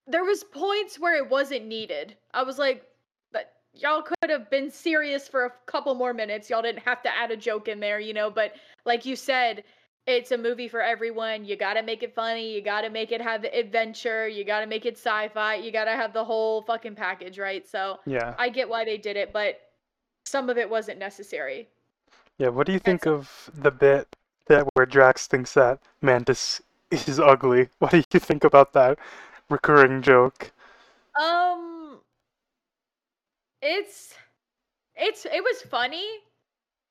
there 0.07 0.23
was 0.25 0.43
points 0.43 0.99
where 0.99 1.15
it 1.15 1.29
wasn't 1.29 1.67
needed. 1.67 2.17
I 2.33 2.43
was 2.43 2.57
like, 2.57 2.85
but 3.31 3.53
y'all 3.73 4.01
could 4.01 4.29
have 4.29 4.49
been 4.49 4.71
serious 4.71 5.27
for 5.27 5.45
a 5.45 5.51
couple 5.67 5.93
more 5.95 6.13
minutes. 6.13 6.49
Y'all 6.49 6.61
didn't 6.61 6.83
have 6.83 7.01
to 7.03 7.15
add 7.15 7.31
a 7.31 7.37
joke 7.37 7.67
in 7.67 7.79
there, 7.79 7.99
you 7.99 8.13
know. 8.13 8.29
But 8.29 8.53
like 8.85 9.05
you 9.05 9.15
said, 9.15 9.63
it's 10.09 10.31
a 10.31 10.37
movie 10.37 10.67
for 10.67 10.81
everyone. 10.81 11.45
You 11.45 11.55
got 11.55 11.75
to 11.75 11.83
make 11.83 12.01
it 12.01 12.15
funny. 12.15 12.51
You 12.51 12.61
got 12.61 12.81
to 12.81 12.89
make 12.89 13.11
it 13.11 13.21
have 13.21 13.43
adventure. 13.43 14.27
You 14.27 14.43
got 14.43 14.61
to 14.61 14.65
make 14.65 14.85
it 14.85 14.97
sci-fi. 14.97 15.55
You 15.55 15.71
got 15.71 15.85
to 15.85 15.91
have 15.91 16.13
the 16.13 16.23
whole 16.23 16.63
fucking 16.63 16.95
package, 16.95 17.37
right? 17.37 17.67
So 17.67 17.99
Yeah. 18.05 18.33
I 18.39 18.49
get 18.49 18.67
why 18.67 18.85
they 18.85 18.97
did 18.97 19.17
it, 19.17 19.31
but 19.31 19.59
some 20.25 20.49
of 20.49 20.57
it 20.57 20.67
wasn't 20.67 20.97
necessary. 20.97 21.67
Yeah, 22.39 22.49
what 22.49 22.65
do 22.65 22.73
you 22.73 22.79
think 22.79 23.05
of 23.05 23.51
the 23.53 23.69
bit 23.69 24.07
that 24.47 24.67
where 24.73 24.85
Drax 24.85 25.27
thinks 25.27 25.53
that 25.53 25.79
Mantis 26.01 26.61
is 26.89 27.19
ugly? 27.19 27.69
What 27.79 27.91
do 27.91 27.97
you 27.97 28.19
think 28.19 28.43
about 28.43 28.73
that 28.73 28.97
recurring 29.49 30.01
joke? 30.01 30.51
Um, 31.21 31.99
it's 33.61 34.15
it's 34.95 35.25
it 35.25 35.43
was 35.43 35.61
funny, 35.69 36.07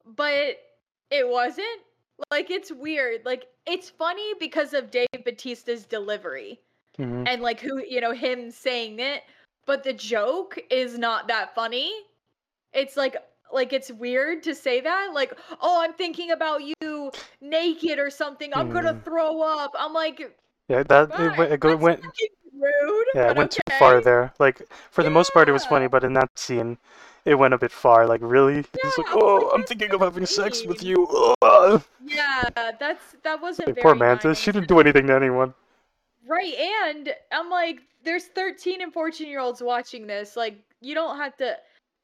but 0.07 0.59
it 1.11 1.29
wasn't. 1.29 1.81
Like 2.31 2.51
it's 2.51 2.73
weird. 2.73 3.25
Like 3.25 3.47
it's 3.67 3.91
funny 3.91 4.35
because 4.41 4.75
of 4.75 4.91
Dave 4.91 5.07
Batista's 5.25 5.87
delivery 5.87 6.61
Mhm. 6.99 7.27
and 7.29 7.43
like 7.43 7.61
who 7.61 7.83
you 7.85 8.01
know 8.01 8.13
him 8.13 8.51
saying 8.51 8.99
it, 9.01 9.23
but 9.67 9.85
the 9.85 9.93
joke 9.93 10.59
is 10.71 10.99
not 10.99 11.29
that 11.29 11.55
funny. 11.55 11.93
It's 12.73 12.97
like 12.97 13.17
like 13.53 13.73
it's 13.73 13.91
weird 13.91 14.43
to 14.43 14.55
say 14.55 14.81
that 14.81 15.11
like 15.15 15.33
oh 15.63 15.81
i'm 15.81 15.95
thinking 15.95 16.33
about 16.33 16.61
you 16.63 17.11
naked 17.41 17.99
or 17.99 18.11
something 18.11 18.53
i'm 18.53 18.69
gonna 18.69 18.93
Mm. 18.93 19.03
throw 19.05 19.41
up 19.41 19.73
i'm 19.79 19.95
like 19.95 20.21
Yeah, 20.69 20.83
that 20.83 21.09
it 21.19 21.39
went, 21.39 21.53
it 21.53 21.61
that's 21.63 21.81
went 21.83 22.01
rude 22.53 23.07
Yeah, 23.15 23.31
it 23.31 23.37
went 23.37 23.51
too 23.53 23.61
far 23.79 24.01
there. 24.03 24.35
Like 24.39 24.69
for 24.91 25.03
the 25.03 25.11
most 25.11 25.33
part, 25.33 25.49
it 25.49 25.53
was 25.53 25.65
funny, 25.65 25.87
but 25.89 26.05
in 26.05 26.13
that 26.13 26.39
scene, 26.39 26.77
it 27.29 27.35
went 27.39 27.55
a 27.55 27.59
bit 27.59 27.71
far. 27.73 28.07
Like 28.07 28.21
really, 28.23 28.57
he's 28.57 28.65
like, 28.65 28.77
Yeah, 28.85 28.89
was 28.89 28.99
like, 28.99 29.07
"Oh, 29.23 29.51
I'm 29.55 29.65
thinking 29.65 29.91
of 29.93 30.01
having 30.01 30.27
sex 30.27 30.65
with 30.65 30.83
you." 30.83 31.07
Ugh." 31.43 31.83
Yeah, 32.05 32.43
that's 32.81 33.17
that 33.23 33.41
wasn't 33.41 33.69
Like, 33.69 33.75
very 33.77 33.83
poor 33.83 33.95
Mantis. 33.95 34.25
nice. 34.25 34.39
She 34.41 34.53
didn't 34.53 34.69
do 34.69 34.81
anything 34.81 35.07
to 35.09 35.15
anyone. 35.15 35.55
Right, 36.27 36.55
and 36.55 37.15
I'm 37.33 37.49
like, 37.51 37.81
there's 38.05 38.27
13 38.27 38.83
and 38.83 38.93
14 38.93 39.27
year 39.29 39.41
olds 39.41 39.63
watching 39.63 40.07
this. 40.07 40.37
Like, 40.37 40.59
you 40.81 40.95
don't 40.95 41.17
have 41.17 41.37
to. 41.39 41.57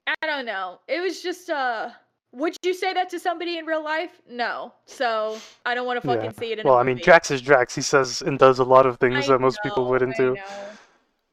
I 0.07 0.27
don't 0.27 0.47
know. 0.47 0.79
It 0.89 1.01
was 1.01 1.22
just 1.22 1.51
uh. 1.51 1.91
Would 2.33 2.57
you 2.64 2.75
say 2.75 2.93
that 2.93 3.09
to 3.11 3.20
somebody 3.20 3.59
in 3.59 3.64
real 3.64 3.85
life? 3.85 4.20
No. 4.29 4.72
So 4.87 5.39
I 5.64 5.75
don't 5.77 5.87
want 5.87 6.03
to 6.03 6.07
fucking 6.09 6.25
Yeah. 6.25 6.33
see 6.41 6.51
it 6.53 6.59
in 6.59 6.66
Well, 6.66 6.79
I 6.79 6.83
mean, 6.83 6.99
Drax 6.99 7.31
is 7.31 7.41
Drax. 7.41 7.77
He 7.77 7.81
says 7.81 8.22
and 8.22 8.41
does 8.41 8.59
a 8.59 8.64
lot 8.64 8.87
of 8.87 8.99
things 8.99 9.29
I 9.29 9.35
that 9.35 9.39
most 9.41 9.61
people 9.62 9.85
wouldn't 9.89 10.14
I 10.14 10.22
do. 10.25 10.35
know. 10.35 10.43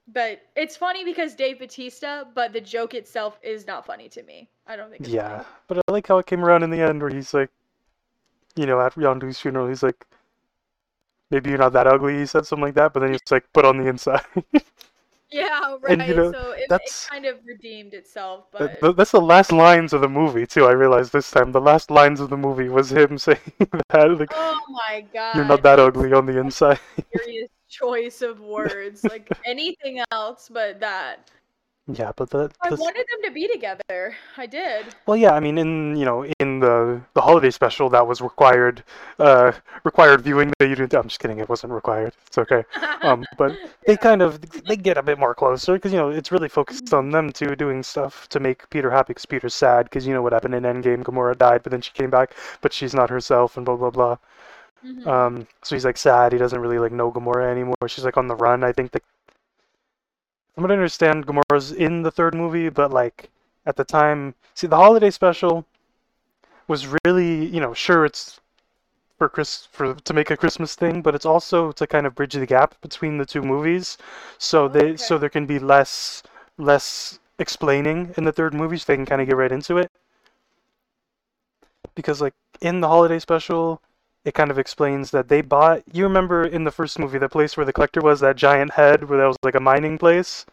But 0.07 0.41
it's 0.55 0.75
funny 0.75 1.05
because 1.05 1.35
Dave 1.35 1.59
Batista, 1.59 2.23
but 2.33 2.53
the 2.53 2.61
joke 2.61 2.93
itself 2.93 3.39
is 3.43 3.65
not 3.67 3.85
funny 3.85 4.09
to 4.09 4.23
me. 4.23 4.49
I 4.67 4.75
don't 4.75 4.89
think. 4.91 5.07
Yeah, 5.07 5.37
funny. 5.43 5.47
but 5.67 5.77
I 5.87 5.91
like 5.91 6.07
how 6.07 6.17
it 6.17 6.25
came 6.25 6.43
around 6.43 6.63
in 6.63 6.69
the 6.69 6.81
end 6.81 7.01
where 7.01 7.11
he's 7.11 7.33
like, 7.33 7.49
you 8.55 8.65
know, 8.65 8.81
at 8.81 8.95
Yondu's 8.95 9.39
funeral, 9.39 9.67
he's 9.67 9.83
like, 9.83 10.05
maybe 11.29 11.49
you're 11.49 11.59
not 11.59 11.73
that 11.73 11.87
ugly. 11.87 12.17
He 12.17 12.25
said 12.25 12.45
something 12.45 12.65
like 12.65 12.73
that, 12.75 12.93
but 12.93 13.01
then 13.01 13.11
he's 13.13 13.21
like, 13.29 13.45
put 13.53 13.63
on 13.65 13.77
the 13.77 13.87
inside. 13.87 14.25
Yeah, 15.33 15.77
right. 15.81 15.97
And, 15.97 16.09
you 16.09 16.13
know, 16.13 16.31
so 16.33 16.51
it, 16.51 16.63
it 16.63 16.65
that's- 16.69 17.07
kind 17.09 17.25
of 17.25 17.37
redeemed 17.45 17.93
itself, 17.93 18.47
but 18.51 18.81
That- 18.81 18.97
that's 18.97 19.11
the 19.11 19.21
last 19.21 19.53
lines 19.53 19.93
of 19.93 20.01
the 20.01 20.09
movie 20.09 20.45
too. 20.45 20.65
I 20.65 20.73
realized 20.73 21.13
this 21.13 21.31
time 21.31 21.53
the 21.53 21.61
last 21.61 21.89
lines 21.89 22.19
of 22.19 22.29
the 22.29 22.35
movie 22.35 22.67
was 22.67 22.91
him 22.91 23.17
saying 23.17 23.39
that 23.87 24.19
like 24.19 24.33
oh 24.35 24.59
my 24.69 25.05
god, 25.13 25.37
you're 25.37 25.45
not 25.45 25.63
that 25.63 25.79
ugly 25.79 26.11
on 26.11 26.25
the 26.25 26.37
inside. 26.37 26.81
Choice 27.71 28.21
of 28.21 28.41
words, 28.41 29.05
like 29.05 29.29
anything 29.45 30.03
else 30.11 30.49
but 30.51 30.79
that. 30.81 31.31
yeah, 31.87 32.11
but 32.15 32.29
that 32.31 32.51
I 32.61 32.69
wanted 32.69 33.05
them 33.11 33.21
to 33.25 33.31
be 33.31 33.47
together. 33.47 34.15
I 34.37 34.45
did. 34.45 34.95
well, 35.07 35.17
yeah. 35.17 35.33
I 35.33 35.39
mean, 35.39 35.57
in 35.57 35.95
you 35.95 36.05
know, 36.05 36.25
in 36.39 36.59
the 36.59 37.01
the 37.15 37.21
holiday 37.21 37.49
special, 37.51 37.89
that 37.89 38.07
was 38.07 38.21
required 38.21 38.83
uh 39.19 39.53
required 39.83 40.21
viewing. 40.21 40.53
That 40.59 40.67
you 40.69 40.75
didn't. 40.75 40.93
I'm 40.93 41.07
just 41.09 41.19
kidding. 41.19 41.39
It 41.39 41.49
wasn't 41.49 41.73
required. 41.73 42.13
It's 42.27 42.37
okay. 42.37 42.63
Um, 43.03 43.25
but 43.35 43.57
they 43.87 43.97
kind 43.97 44.21
of 44.21 44.39
they 44.67 44.75
get 44.77 44.95
a 44.97 45.01
bit 45.03 45.17
more 45.17 45.33
closer 45.33 45.73
because 45.73 45.91
you 45.91 45.97
know 45.97 46.09
it's 46.09 46.31
really 46.31 46.49
focused 46.49 46.93
on 46.93 47.09
them 47.09 47.31
two 47.31 47.55
doing 47.55 47.81
stuff 47.83 48.29
to 48.29 48.39
make 48.39 48.69
Peter 48.69 48.91
happy 48.91 49.11
because 49.13 49.25
Peter's 49.25 49.55
sad 49.55 49.85
because 49.85 50.05
you 50.05 50.13
know 50.13 50.21
what 50.21 50.33
happened 50.33 50.53
in 50.55 50.63
Endgame. 50.63 51.03
Gamora 51.03 51.35
died, 51.37 51.63
but 51.63 51.71
then 51.71 51.81
she 51.81 51.91
came 51.93 52.11
back, 52.11 52.35
but 52.61 52.73
she's 52.73 52.93
not 52.93 53.09
herself, 53.09 53.57
and 53.57 53.65
blah 53.65 53.75
blah 53.75 53.89
blah. 53.89 54.17
Mhm. 54.85 55.05
Um, 55.07 55.47
so 55.63 55.75
he's 55.75 55.85
like 55.85 55.97
sad. 55.97 56.31
He 56.33 56.37
doesn't 56.39 56.59
really 56.59 56.79
like 56.79 56.91
know 56.91 57.11
Gamora 57.11 57.49
anymore. 57.49 57.75
She's 57.87 58.05
like 58.05 58.17
on 58.17 58.27
the 58.27 58.35
run. 58.35 58.63
I 58.63 58.71
think 58.71 58.91
that 58.91 59.03
I'm 60.55 60.61
gonna 60.63 60.73
understand 60.75 61.27
Gamora's 61.27 61.71
in 61.73 62.03
the 62.03 62.11
third 62.11 62.33
movie, 62.33 62.69
but 62.69 62.91
like 62.91 63.29
at 63.65 63.75
the 63.75 63.83
time, 63.83 64.33
see 64.53 64.65
the 64.67 64.77
holiday 64.77 65.09
special 65.09 65.65
was 66.67 66.87
really 67.05 67.45
you 67.45 67.59
know 67.59 67.71
sure 67.73 68.03
it's 68.05 68.39
for 69.17 69.29
Chris 69.29 69.67
for 69.71 69.95
to 69.95 70.13
make 70.13 70.31
a 70.31 70.37
Christmas 70.37 70.75
thing, 70.75 71.01
but 71.01 71.15
it's 71.15 71.25
also 71.25 71.71
to 71.73 71.87
kind 71.87 72.05
of 72.07 72.15
bridge 72.15 72.33
the 72.33 72.45
gap 72.45 72.79
between 72.81 73.17
the 73.17 73.25
two 73.25 73.41
movies, 73.43 73.97
so 74.37 74.67
they 74.67 74.97
so 74.97 75.17
there 75.17 75.29
can 75.29 75.45
be 75.45 75.59
less 75.59 76.23
less 76.57 77.19
explaining 77.39 78.13
in 78.17 78.23
the 78.25 78.31
third 78.33 78.53
movie, 78.53 78.77
so 78.77 78.85
they 78.87 78.97
can 78.97 79.05
kind 79.05 79.21
of 79.21 79.27
get 79.27 79.37
right 79.37 79.51
into 79.51 79.77
it. 79.77 79.91
Because 81.95 82.19
like 82.21 82.33
in 82.61 82.81
the 82.81 82.87
holiday 82.87 83.19
special, 83.19 83.81
it 84.23 84.33
kind 84.33 84.51
of 84.51 84.59
explains 84.59 85.11
that 85.11 85.27
they 85.29 85.41
bought. 85.41 85.83
You 85.91 86.03
remember 86.03 86.43
in 86.45 86.63
the 86.63 86.71
first 86.71 86.99
movie, 86.99 87.17
the 87.17 87.29
place 87.29 87.57
where 87.57 87.65
the 87.65 87.73
collector 87.73 88.01
was, 88.01 88.19
that 88.19 88.35
giant 88.35 88.73
head, 88.73 89.09
where 89.09 89.19
that 89.19 89.27
was 89.27 89.37
like 89.43 89.55
a 89.55 89.59
mining 89.59 89.97
place. 89.97 90.45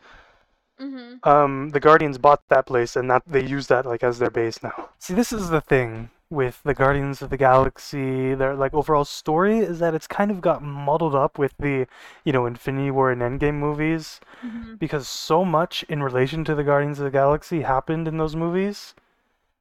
Mhm. 0.80 1.26
Um, 1.26 1.70
the 1.70 1.80
Guardians 1.80 2.18
bought 2.18 2.42
that 2.48 2.66
place, 2.66 2.94
and 2.96 3.10
that 3.10 3.22
they 3.26 3.42
use 3.44 3.66
that 3.66 3.84
like 3.84 4.04
as 4.04 4.18
their 4.18 4.30
base 4.30 4.62
now. 4.62 4.90
See, 4.98 5.14
this 5.14 5.32
is 5.32 5.50
the 5.50 5.60
thing 5.60 6.10
with 6.30 6.62
the 6.62 6.74
Guardians 6.74 7.20
of 7.20 7.30
the 7.30 7.36
Galaxy. 7.36 8.34
Their 8.34 8.54
like 8.54 8.72
overall 8.74 9.04
story 9.04 9.58
is 9.58 9.80
that 9.80 9.94
it's 9.94 10.06
kind 10.06 10.30
of 10.30 10.40
got 10.40 10.62
muddled 10.62 11.14
up 11.14 11.38
with 11.38 11.54
the, 11.58 11.86
you 12.24 12.32
know, 12.32 12.46
Infinity 12.46 12.90
War 12.92 13.10
and 13.10 13.22
Endgame 13.22 13.54
movies 13.54 14.20
Mhm. 14.44 14.78
because 14.78 15.08
so 15.08 15.44
much 15.44 15.82
in 15.88 16.02
relation 16.02 16.44
to 16.44 16.54
the 16.54 16.64
Guardians 16.64 17.00
of 17.00 17.04
the 17.06 17.10
Galaxy 17.10 17.62
happened 17.62 18.06
in 18.06 18.18
those 18.18 18.36
movies 18.36 18.94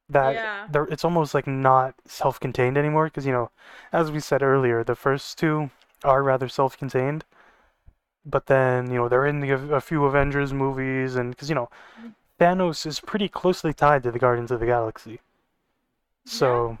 that 0.08 0.34
Yeah. 0.34 0.84
it's 0.90 1.04
almost 1.04 1.34
like 1.34 1.46
not 1.46 1.94
self-contained 2.06 2.78
anymore 2.78 3.04
because 3.06 3.26
you 3.26 3.32
know 3.32 3.50
as 3.92 4.10
we 4.10 4.20
said 4.20 4.42
earlier 4.42 4.82
the 4.84 4.94
first 4.96 5.38
two 5.38 5.70
are 6.04 6.22
rather 6.22 6.48
self-contained 6.48 7.24
but 8.24 8.46
then 8.46 8.90
you 8.90 8.96
know 8.96 9.08
they're 9.08 9.26
in 9.26 9.40
the, 9.40 9.50
a 9.74 9.80
few 9.80 10.04
Avengers 10.04 10.52
movies 10.52 11.16
and 11.16 11.30
because 11.30 11.48
you 11.48 11.54
know 11.54 11.68
Mm. 12.00 12.14
Thanos 12.40 12.86
is 12.86 13.00
pretty 13.00 13.28
closely 13.28 13.74
tied 13.74 14.02
to 14.04 14.12
the 14.12 14.18
Guardians 14.18 14.50
of 14.50 14.60
the 14.60 14.66
Galaxy 14.66 15.20
so 16.24 16.78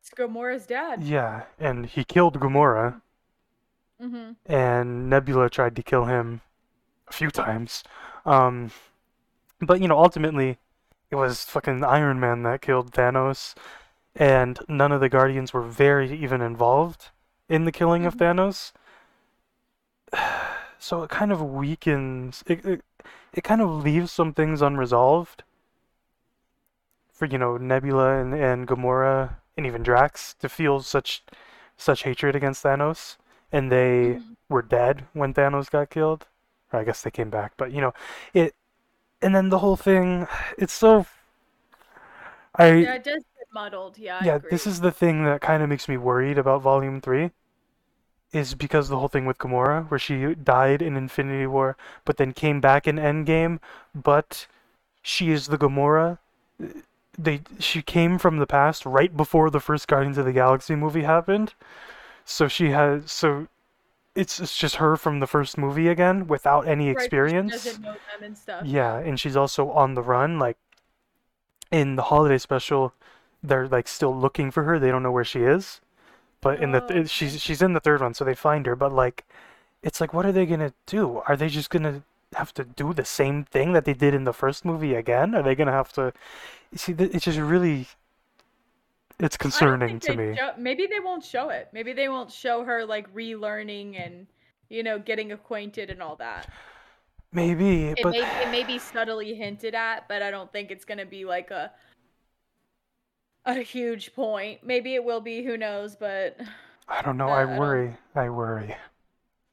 It's 0.00 0.10
Gamora's 0.10 0.66
dad. 0.66 1.02
yeah 1.02 1.44
and 1.58 1.86
he 1.86 2.04
killed 2.04 2.40
Gamora 2.40 3.00
Mhm. 4.00 4.36
and 4.46 5.10
Nebula 5.10 5.50
tried 5.50 5.76
to 5.76 5.82
kill 5.82 6.04
him 6.06 6.40
a 7.08 7.12
few 7.12 7.30
times. 7.30 7.82
Um, 8.24 8.70
but 9.60 9.80
you 9.80 9.88
know, 9.88 9.98
ultimately, 9.98 10.58
it 11.10 11.16
was 11.16 11.44
fucking 11.44 11.84
Iron 11.84 12.20
Man 12.20 12.42
that 12.44 12.62
killed 12.62 12.92
Thanos, 12.92 13.54
and 14.14 14.58
none 14.68 14.92
of 14.92 15.00
the 15.00 15.08
Guardians 15.08 15.52
were 15.52 15.62
very 15.62 16.12
even 16.12 16.40
involved 16.42 17.10
in 17.48 17.64
the 17.64 17.72
killing 17.72 18.06
of 18.06 18.16
Mhm. 18.16 18.18
Thanos. 18.18 18.72
So 20.80 21.02
it 21.02 21.10
kind 21.10 21.32
of 21.32 21.42
weakens. 21.42 22.44
It, 22.46 22.64
it 22.64 22.84
it 23.32 23.42
kind 23.42 23.60
of 23.60 23.68
leaves 23.82 24.12
some 24.12 24.32
things 24.32 24.62
unresolved. 24.62 25.42
For 27.12 27.26
you 27.26 27.36
know 27.38 27.56
Nebula 27.56 28.18
and 28.20 28.32
and 28.34 28.66
Gamora 28.66 29.36
and 29.56 29.66
even 29.66 29.82
Drax 29.82 30.34
to 30.34 30.48
feel 30.48 30.80
such 30.80 31.24
such 31.76 32.04
hatred 32.04 32.36
against 32.36 32.62
Thanos, 32.64 33.16
and 33.52 33.70
they 33.72 34.20
Mhm. 34.20 34.36
were 34.48 34.62
dead 34.62 35.06
when 35.12 35.34
Thanos 35.34 35.70
got 35.70 35.90
killed. 35.90 36.26
Or 36.72 36.80
I 36.80 36.84
guess 36.84 37.02
they 37.02 37.10
came 37.10 37.30
back, 37.30 37.52
but 37.56 37.72
you 37.72 37.80
know, 37.80 37.92
it 38.34 38.54
and 39.22 39.34
then 39.34 39.48
the 39.48 39.58
whole 39.58 39.76
thing 39.76 40.26
it's 40.56 40.72
so 40.72 41.06
I 42.54 42.68
Yeah, 42.68 42.94
it 42.94 43.04
does 43.04 43.24
get 43.36 43.46
muddled. 43.52 43.98
Yeah. 43.98 44.18
I 44.18 44.26
yeah, 44.26 44.36
agree. 44.36 44.50
this 44.50 44.66
is 44.66 44.80
the 44.80 44.90
thing 44.90 45.24
that 45.24 45.40
kind 45.40 45.62
of 45.62 45.68
makes 45.68 45.88
me 45.88 45.96
worried 45.96 46.38
about 46.38 46.62
volume 46.62 47.00
3 47.00 47.30
is 48.32 48.54
because 48.54 48.88
the 48.88 48.98
whole 48.98 49.08
thing 49.08 49.26
with 49.26 49.38
Gamora 49.38 49.88
where 49.90 49.98
she 49.98 50.34
died 50.34 50.82
in 50.82 50.96
Infinity 50.96 51.46
War 51.46 51.76
but 52.04 52.16
then 52.18 52.32
came 52.32 52.60
back 52.60 52.86
in 52.86 52.96
Endgame, 52.96 53.58
but 53.94 54.46
she 55.02 55.30
is 55.30 55.48
the 55.48 55.58
Gamora 55.58 56.18
they 57.18 57.40
she 57.58 57.82
came 57.82 58.18
from 58.18 58.38
the 58.38 58.46
past 58.46 58.86
right 58.86 59.16
before 59.16 59.50
the 59.50 59.60
first 59.60 59.88
Guardians 59.88 60.18
of 60.18 60.24
the 60.24 60.32
Galaxy 60.32 60.74
movie 60.76 61.02
happened. 61.02 61.54
So 62.24 62.48
she 62.48 62.70
has 62.70 63.10
so 63.12 63.48
it's 64.18 64.40
it's 64.40 64.56
just 64.58 64.76
her 64.76 64.96
from 64.96 65.20
the 65.20 65.26
first 65.26 65.58
movie 65.58 65.88
again 65.88 66.26
without 66.26 66.66
any 66.68 66.92
Right, 66.94 67.10
but 67.14 67.30
she 67.40 67.44
experience. 67.44 67.52
doesn't 67.64 67.82
know 67.82 67.92
them 67.92 68.22
and 68.24 68.36
stuff. 68.38 68.66
Yeah, 68.66 68.96
and 68.98 69.18
she's 69.20 69.36
also 69.36 69.70
on 69.70 69.94
the 69.94 70.02
run. 70.02 70.38
Like 70.38 70.58
in 71.70 71.96
the 71.96 72.04
holiday 72.04 72.38
special, 72.38 72.92
they're 73.42 73.68
like 73.68 73.88
still 73.88 74.14
looking 74.16 74.50
for 74.50 74.64
her. 74.64 74.78
They 74.78 74.90
don't 74.90 75.02
know 75.02 75.12
where 75.12 75.24
she 75.24 75.40
is. 75.42 75.80
But 76.40 76.60
in 76.62 76.72
the 76.72 76.82
Oh, 76.82 76.88
th- 76.88 77.00
okay. 77.00 77.08
she's 77.08 77.40
she's 77.40 77.62
in 77.62 77.72
the 77.74 77.80
third 77.80 78.00
one, 78.00 78.14
so 78.14 78.24
they 78.24 78.34
find 78.34 78.66
her. 78.66 78.76
But 78.76 78.92
like, 78.92 79.24
it's 79.82 80.00
like, 80.00 80.14
what 80.14 80.26
are 80.26 80.32
they 80.32 80.46
gonna 80.46 80.72
do? 80.86 81.22
Are 81.28 81.36
they 81.36 81.48
just 81.48 81.70
gonna 81.70 82.02
have 82.34 82.52
to 82.54 82.64
do 82.64 82.92
the 82.94 83.04
same 83.04 83.44
thing 83.44 83.72
that 83.72 83.84
they 83.86 83.94
did 83.94 84.14
in 84.14 84.24
the 84.24 84.32
first 84.32 84.64
movie 84.64 84.94
again? 84.94 85.34
Are 85.34 85.42
they 85.42 85.54
gonna 85.54 85.72
have 85.72 85.92
to? 85.94 86.12
You 86.72 86.78
see, 86.78 86.94
th- 86.94 87.12
it's 87.14 87.24
just 87.26 87.38
really, 87.38 87.88
it's 89.20 89.36
concerning 89.36 90.00
to 90.00 90.14
me. 90.16 90.36
show- 90.36 90.54
maybe 90.56 90.86
they 90.86 91.00
won't 91.00 91.24
show 91.24 91.48
it. 91.50 91.68
Maybe 91.72 91.92
they 91.92 92.08
won't 92.08 92.30
show 92.32 92.64
her 92.64 92.84
like 92.84 93.12
relearning 93.14 93.98
and 94.04 94.26
you 94.68 94.82
know 94.82 94.98
getting 94.98 95.32
acquainted 95.32 95.90
and 95.90 96.02
all 96.02 96.16
that. 96.16 96.48
Maybe, 97.32 97.84
It 97.88 97.98
but 98.02 98.12
may 98.12 98.42
it 98.42 98.50
may 98.50 98.64
be 98.64 98.78
subtly 98.78 99.34
hinted 99.34 99.74
at, 99.74 100.08
but 100.08 100.22
I 100.22 100.30
don't 100.30 100.50
think 100.52 100.70
it's 100.70 100.84
gonna 100.84 101.04
be 101.06 101.24
like 101.24 101.50
a 101.50 101.70
a 103.44 103.54
huge 103.62 104.14
point. 104.14 104.60
Maybe 104.62 104.94
it 104.94 105.04
will 105.04 105.20
be. 105.20 105.42
Who 105.44 105.56
knows? 105.56 105.96
But 105.96 106.38
I 106.88 107.02
don't 107.02 107.16
know. 107.16 107.28
uh, 107.28 107.32
I 107.32 107.58
worry. 107.58 107.96
I 108.14 108.28
worry. 108.30 108.76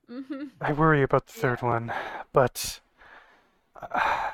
Mhm. 0.09 0.51
I 0.61 0.71
worry 0.73 1.01
about 1.01 1.27
the 1.27 1.33
Yeah. 1.35 1.41
third 1.41 1.61
one, 1.63 1.91
but 2.31 2.79
uh, 3.81 4.31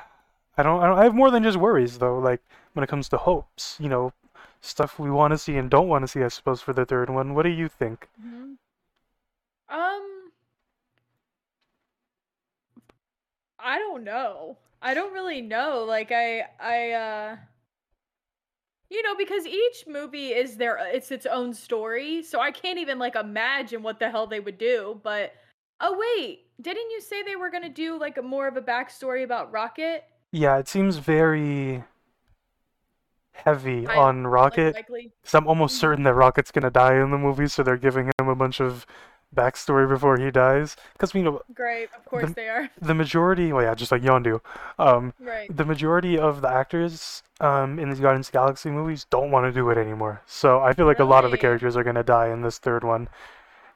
I 0.57 0.63
don't, 0.63 0.81
I 0.83 0.87
don't. 0.87 0.99
I 0.99 1.03
have 1.03 1.15
more 1.15 1.31
than 1.31 1.43
just 1.43 1.57
worries 1.57 1.97
though. 1.99 2.19
Like 2.19 2.41
when 2.73 2.83
it 2.83 2.87
comes 2.87 3.07
to 3.09 3.17
hopes, 3.17 3.77
you 3.79 3.89
know, 3.89 4.13
stuff 4.61 4.99
we 4.99 5.09
want 5.11 5.31
to 5.31 5.37
see 5.37 5.57
and 5.57 5.69
don't 5.69 5.87
want 5.87 6.03
to 6.03 6.07
see. 6.07 6.23
I 6.23 6.27
suppose 6.29 6.61
for 6.61 6.73
the 6.73 6.85
third 6.85 7.09
one. 7.09 7.33
What 7.33 7.43
do 7.43 7.49
you 7.49 7.67
think? 7.67 8.09
Mhm. 8.21 8.57
Um, 9.69 10.31
I 13.59 13.77
don't 13.77 14.03
know. 14.03 14.57
I 14.81 14.93
don't 14.93 15.13
really 15.13 15.41
know. 15.41 15.83
Like 15.87 16.11
I, 16.11 16.45
I, 16.59 16.91
uh, 16.91 17.37
you 18.89 19.01
know, 19.03 19.15
because 19.15 19.45
each 19.45 19.85
movie 19.87 20.29
is 20.29 20.57
their, 20.57 20.77
it's 20.91 21.11
its 21.11 21.25
own 21.25 21.53
story. 21.53 22.23
So 22.23 22.39
I 22.41 22.51
can't 22.51 22.79
even 22.79 22.99
like 22.99 23.15
imagine 23.15 23.83
what 23.83 23.99
the 23.99 24.09
hell 24.09 24.27
they 24.27 24.39
would 24.39 24.57
do. 24.57 24.99
But 25.03 25.33
oh 25.79 25.97
wait, 26.17 26.47
didn't 26.59 26.89
you 26.91 27.01
say 27.01 27.23
they 27.23 27.35
were 27.35 27.49
gonna 27.49 27.69
do 27.69 27.97
like 27.97 28.17
a 28.17 28.21
more 28.21 28.47
of 28.47 28.57
a 28.57 28.61
backstory 28.61 29.23
about 29.23 29.51
Rocket? 29.51 30.03
Yeah, 30.31 30.57
it 30.57 30.67
seems 30.67 30.97
very 30.97 31.83
heavy 33.43 33.87
I- 33.87 33.95
on 33.97 34.27
Rocket. 34.27 34.75
So 35.23 35.37
I'm 35.39 35.47
almost 35.47 35.75
Mhm. 35.75 35.79
certain 35.79 36.03
that 36.03 36.13
Rocket's 36.13 36.51
gonna 36.51 36.69
die 36.69 36.95
in 36.95 37.11
the 37.11 37.17
movie, 37.17 37.47
so 37.47 37.63
they're 37.63 37.77
giving 37.77 38.07
him 38.17 38.27
a 38.27 38.35
bunch 38.35 38.59
of 38.59 38.85
backstory 39.33 39.87
before 39.87 40.17
he 40.17 40.29
dies. 40.29 40.75
Because 40.93 41.13
you 41.15 41.23
know 41.23 41.41
Great, 41.53 41.89
of 41.97 42.03
course 42.05 42.27
The- 42.29 42.33
they 42.33 42.49
are. 42.49 42.69
the 42.81 42.93
majority, 42.93 43.53
well, 43.53 43.63
yeah, 43.63 43.73
just 43.75 43.91
like 43.91 44.01
Yondu, 44.01 44.41
um, 44.77 45.13
Right. 45.19 45.47
the 45.55 45.63
majority 45.65 46.19
of 46.19 46.41
the 46.41 46.49
actors 46.49 47.23
um, 47.39 47.79
in 47.79 47.89
these 47.89 47.99
Guardians 47.99 48.27
of 48.27 48.33
the 48.33 48.37
Galaxy 48.37 48.69
movies 48.69 49.05
don't 49.05 49.31
want 49.31 49.45
to 49.47 49.51
do 49.51 49.67
it 49.71 49.77
anymore. 49.77 50.21
So 50.27 50.59
I 50.61 50.73
feel 50.73 50.85
like 50.85 50.99
a 50.99 51.03
lot 51.05 51.25
of 51.25 51.31
the 51.31 51.37
characters 51.39 51.75
are 51.75 51.83
gonna 51.83 52.03
die 52.03 52.27
in 52.27 52.41
this 52.43 52.59
third 52.59 52.83
one. 52.83 53.07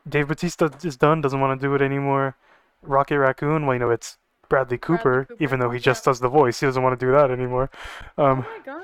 Dave 0.07 0.27
Batista 0.27 0.69
is 0.83 0.97
done, 0.97 1.21
doesn't 1.21 1.39
want 1.39 1.59
to 1.59 1.67
do 1.67 1.73
it 1.73 1.81
anymore. 1.81 2.35
Rocket 2.83 3.17
Raccoon, 3.17 3.65
well, 3.65 3.73
you 3.73 3.79
know, 3.79 3.89
it's 3.89 4.17
Bradley 4.49 4.77
Cooper, 4.77 5.25
Cooper, 5.25 5.43
even 5.43 5.59
though 5.59 5.71
he 5.71 5.79
yeah. 5.79 5.83
just 5.83 6.05
does 6.05 6.19
the 6.19 6.29
voice, 6.29 6.59
he 6.59 6.67
doesn't 6.67 6.83
want 6.83 6.99
to 6.99 7.03
do 7.03 7.11
that 7.13 7.31
anymore. 7.31 7.71
oh 8.19 8.25
Um, 8.25 8.37
my 8.39 8.59
god. 8.63 8.83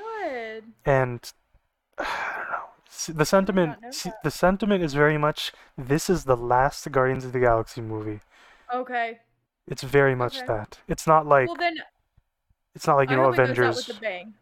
And 0.84 1.32
I 1.98 2.34
don't 2.36 2.50
know. 2.50 3.14
The 3.14 3.24
sentiment, 3.26 3.82
know 3.82 3.90
see, 3.90 4.10
the 4.22 4.30
sentiment 4.30 4.82
is 4.84 4.94
very 4.94 5.18
much 5.18 5.52
this 5.76 6.08
is 6.08 6.24
the 6.24 6.36
last 6.36 6.90
Guardians 6.92 7.24
of 7.24 7.32
the 7.32 7.40
Galaxy 7.40 7.80
movie. 7.80 8.20
Okay. 8.72 9.18
It's 9.66 9.82
very 9.82 10.14
much 10.14 10.38
Okay. 10.38 10.46
that. 10.46 10.78
It's 10.88 11.06
not 11.06 11.26
like 11.26 11.46
well 11.48 11.56
then, 11.56 11.76
it's 12.74 12.86
not 12.86 12.96
like 12.96 13.10
you 13.10 13.16
I 13.16 13.18
know 13.18 13.24
hope 13.26 13.34
it 13.34 13.38
goes 13.38 13.48
out 13.48 13.52
Avengers 13.52 13.88
with 13.88 13.96
a 13.96 14.00
bang. 14.00 14.34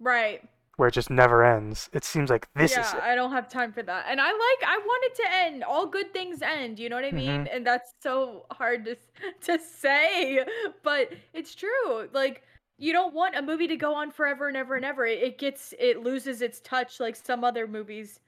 Right. 0.00 0.42
where 0.76 0.88
it 0.88 0.92
just 0.94 1.10
never 1.10 1.44
ends. 1.44 1.88
It 1.92 2.04
seems 2.04 2.28
like 2.30 2.48
this 2.54 2.72
yeah, 2.72 2.80
is 2.86 2.94
it. 2.94 3.00
I 3.02 3.14
don't 3.14 3.30
have 3.32 3.48
time 3.48 3.72
for 3.72 3.82
that. 3.82 4.06
And 4.08 4.20
I 4.20 4.26
like 4.26 4.68
I 4.68 4.78
want 4.78 5.04
it 5.04 5.14
to 5.22 5.34
end. 5.34 5.64
All 5.64 5.86
good 5.86 6.12
things 6.12 6.40
end, 6.42 6.78
you 6.78 6.88
know 6.88 6.96
what 6.96 7.04
I 7.04 7.12
mean? 7.12 7.44
Mm-hmm. 7.44 7.54
And 7.56 7.66
that's 7.66 7.92
so 8.02 8.46
hard 8.50 8.84
to 8.86 8.96
to 9.42 9.58
say, 9.62 10.44
but 10.82 11.12
it's 11.34 11.54
true. 11.54 12.08
Like 12.12 12.42
you 12.82 12.92
don't 12.92 13.14
want 13.14 13.36
a 13.36 13.42
movie 13.42 13.68
to 13.68 13.76
go 13.76 13.94
on 13.94 14.10
forever 14.10 14.48
and 14.48 14.56
ever 14.56 14.76
and 14.76 14.84
ever. 14.84 15.06
It, 15.06 15.22
it 15.22 15.38
gets 15.38 15.74
it 15.78 16.02
loses 16.02 16.42
its 16.42 16.60
touch 16.60 17.00
like 17.00 17.16
some 17.16 17.44
other 17.44 17.66
movies 17.68 18.20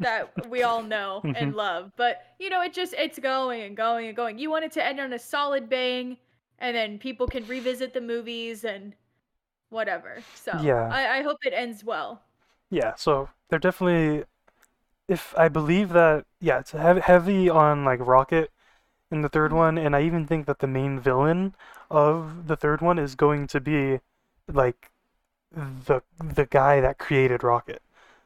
that 0.00 0.32
we 0.48 0.62
all 0.62 0.82
know 0.82 1.24
Mhm. 1.30 1.34
and 1.34 1.54
love. 1.54 1.92
But 1.96 2.22
you 2.38 2.50
know, 2.50 2.62
it 2.62 2.72
just 2.72 2.94
it's 2.94 3.18
going 3.18 3.62
and 3.62 3.76
going 3.76 4.06
and 4.06 4.16
going. 4.16 4.38
You 4.38 4.50
want 4.50 4.64
it 4.64 4.72
to 4.72 4.84
end 4.84 5.00
on 5.00 5.12
a 5.12 5.18
solid 5.18 5.68
bang 5.68 6.16
and 6.58 6.76
then 6.76 6.98
people 6.98 7.28
can 7.28 7.46
revisit 7.46 7.92
the 7.94 8.00
movies 8.00 8.64
and 8.64 8.94
whatever. 9.70 10.24
So 10.34 10.52
Yeah. 10.52 10.88
I, 10.90 11.18
I 11.20 11.22
hope 11.22 11.38
it 11.44 11.54
ends 11.54 11.84
well. 11.84 12.22
Yeah, 12.70 12.94
so 12.96 13.28
they're 13.48 13.58
definitely 13.58 14.24
if 15.08 15.36
I 15.38 15.48
believe 15.48 15.90
that 15.90 16.26
yeah, 16.40 16.60
it's 16.60 16.72
heavy 16.72 17.50
on 17.50 17.84
like 17.84 18.00
Rocket 18.00 18.50
in 19.12 19.22
the 19.22 19.28
third 19.28 19.52
one 19.52 19.78
and 19.78 19.94
I 19.96 20.02
even 20.02 20.26
think 20.26 20.46
that 20.46 20.58
the 20.60 20.66
main 20.66 20.98
villain 21.00 21.54
of 21.90 22.46
the 22.48 22.56
third 22.56 22.80
one 22.80 22.98
is 22.98 23.14
going 23.14 23.46
to 23.48 23.60
be 23.60 24.00
like 24.52 24.90
the 25.52 26.02
the 26.18 26.46
guy 26.46 26.80
that 26.80 26.98
created 26.98 27.42
Rocket. 27.44 27.82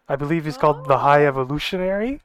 I 0.09 0.17
believe 0.17 0.45
he's 0.45 0.57
called 0.57 0.87
the 0.89 0.99
High 0.99 1.25
Oh. 1.25 1.29
Evolutionary. 1.29 2.21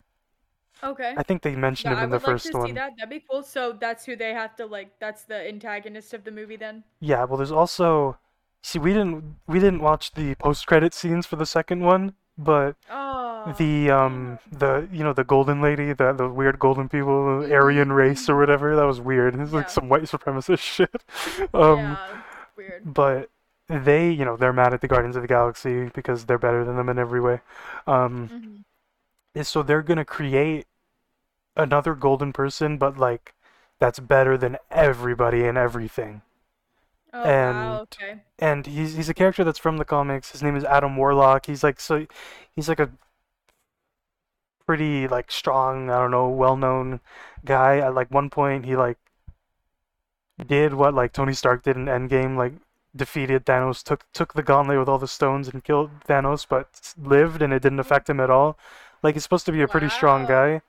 Okay. 0.84 1.14
I 1.16 1.24
think 1.24 1.42
they 1.44 1.56
mentioned 1.56 1.92
Yeah, 1.94 2.00
him 2.00 2.04
in 2.06 2.10
the 2.10 2.18
like 2.18 2.26
first 2.26 2.52
to 2.52 2.58
one. 2.58 2.68
see 2.68 2.72
that. 2.74 2.94
That'd 2.98 3.10
be 3.10 3.20
cool. 3.30 3.44
So 3.44 3.74
that's 3.74 4.06
who 4.06 4.16
they 4.16 4.34
have 4.34 4.56
to 4.58 4.66
like. 4.66 5.00
That's 5.00 5.24
the 5.26 5.48
antagonist 5.48 6.14
of 6.14 6.24
the 6.24 6.32
movie 6.32 6.56
then. 6.56 6.84
Yeah, 7.00 7.24
well, 7.26 7.38
there's 7.38 7.52
also 7.52 8.18
see 8.62 8.80
we 8.80 8.94
didn't 8.94 9.38
we 9.48 9.60
didn't 9.60 9.82
watch 9.82 10.12
the 10.14 10.36
post 10.36 10.68
credit 10.68 10.94
scenes 10.94 11.26
for 11.26 11.36
the 11.36 11.46
second 11.46 11.82
one, 11.82 12.16
but 12.44 12.76
Oh. 12.90 13.54
the 13.58 13.90
um 13.90 14.38
the 14.52 14.88
you 14.92 15.04
know 15.04 15.14
the 15.14 15.24
golden 15.24 15.62
lady, 15.62 15.94
the 15.94 16.14
the 16.14 16.28
weird 16.30 16.60
golden 16.60 16.90
people, 16.90 17.18
Mhm, 17.42 17.52
Aryan 17.52 17.92
race 17.92 18.30
or 18.30 18.38
whatever, 18.38 18.76
that 18.76 18.86
was 18.86 19.00
weird. 19.02 19.36
It's 19.40 19.54
like 19.54 19.70
some 19.70 19.90
white 19.90 20.04
supremacist 20.04 20.60
shit. 20.76 20.94
Um, 21.54 21.80
yeah. 21.80 21.98
Weird. 22.58 22.94
but 22.94 23.30
they 23.68 24.12
you 24.12 24.26
know 24.26 24.36
they're 24.38 24.54
mad 24.54 24.74
at 24.74 24.82
the 24.82 24.88
Guardians 24.88 25.16
of 25.16 25.22
the 25.24 25.28
Galaxy 25.38 25.90
because 25.94 26.26
they're 26.26 26.38
better 26.48 26.64
than 26.66 26.76
them 26.76 26.90
in 26.90 27.00
every 27.00 27.22
way. 27.22 27.42
Um, 27.88 28.28
hmm 28.28 28.58
and 29.34 29.48
so 29.48 29.64
they're 29.64 29.82
gonna 29.82 30.04
create 30.06 30.68
another 31.56 31.96
golden 31.96 32.34
person, 32.34 32.78
but 32.78 32.98
like 32.98 33.34
that's 33.80 34.00
better 34.00 34.38
than 34.38 34.58
everybody 34.70 35.46
and 35.46 35.58
everything. 35.58 36.22
Oh 37.14 37.24
and- 37.24 37.58
wow. 37.58 37.82
Okay. 37.82 38.22
and 38.40 38.66
he's 38.66 38.96
he's 38.96 39.10
a 39.10 39.14
character 39.14 39.44
that's 39.44 39.60
from 39.60 39.78
the 39.78 39.86
comics. 39.86 40.32
His 40.32 40.42
name 40.44 40.56
is 40.56 40.64
Adam 40.64 40.96
Warlock. 40.98 41.46
He's 41.46 41.64
like 41.64 41.80
so 41.80 42.06
he's 42.56 42.70
like 42.70 42.80
a 42.80 42.90
pretty 44.66 45.08
like 45.08 45.32
strong, 45.32 45.90
I 45.90 46.00
don't 46.00 46.12
know, 46.12 46.30
well-known 46.30 47.00
guy. 47.46 47.78
At 47.80 47.94
like 47.96 48.10
one 48.12 48.30
point 48.30 48.66
he 48.66 48.76
like 48.76 48.98
did 50.46 50.74
what 50.74 50.94
like 50.94 51.14
Tony 51.14 51.34
Stark 51.34 51.64
did 51.64 51.76
in 51.78 51.86
Endgame, 51.86 52.38
like 52.38 52.54
defeated 52.96 53.46
Thanos, 53.46 53.84
took 53.84 54.06
took 54.14 54.34
the 54.34 54.44
gauntlet 54.44 54.80
with 54.80 54.90
all 54.90 54.98
the 55.00 55.08
stones 55.08 55.48
and 55.48 55.64
killed 55.64 55.92
Thanos, 56.08 56.46
but 56.48 56.94
lived 56.98 57.42
and 57.42 57.54
it 57.54 57.62
didn't 57.62 57.80
affect 57.80 58.10
him 58.10 58.20
at 58.20 58.30
all. 58.30 58.58
Like 59.04 59.16
he's 59.16 59.24
supposed 59.24 59.46
to 59.48 59.52
be 59.52 59.62
a 59.62 59.68
pretty 59.68 59.90
strong 59.90 60.26
guy. 60.26 60.62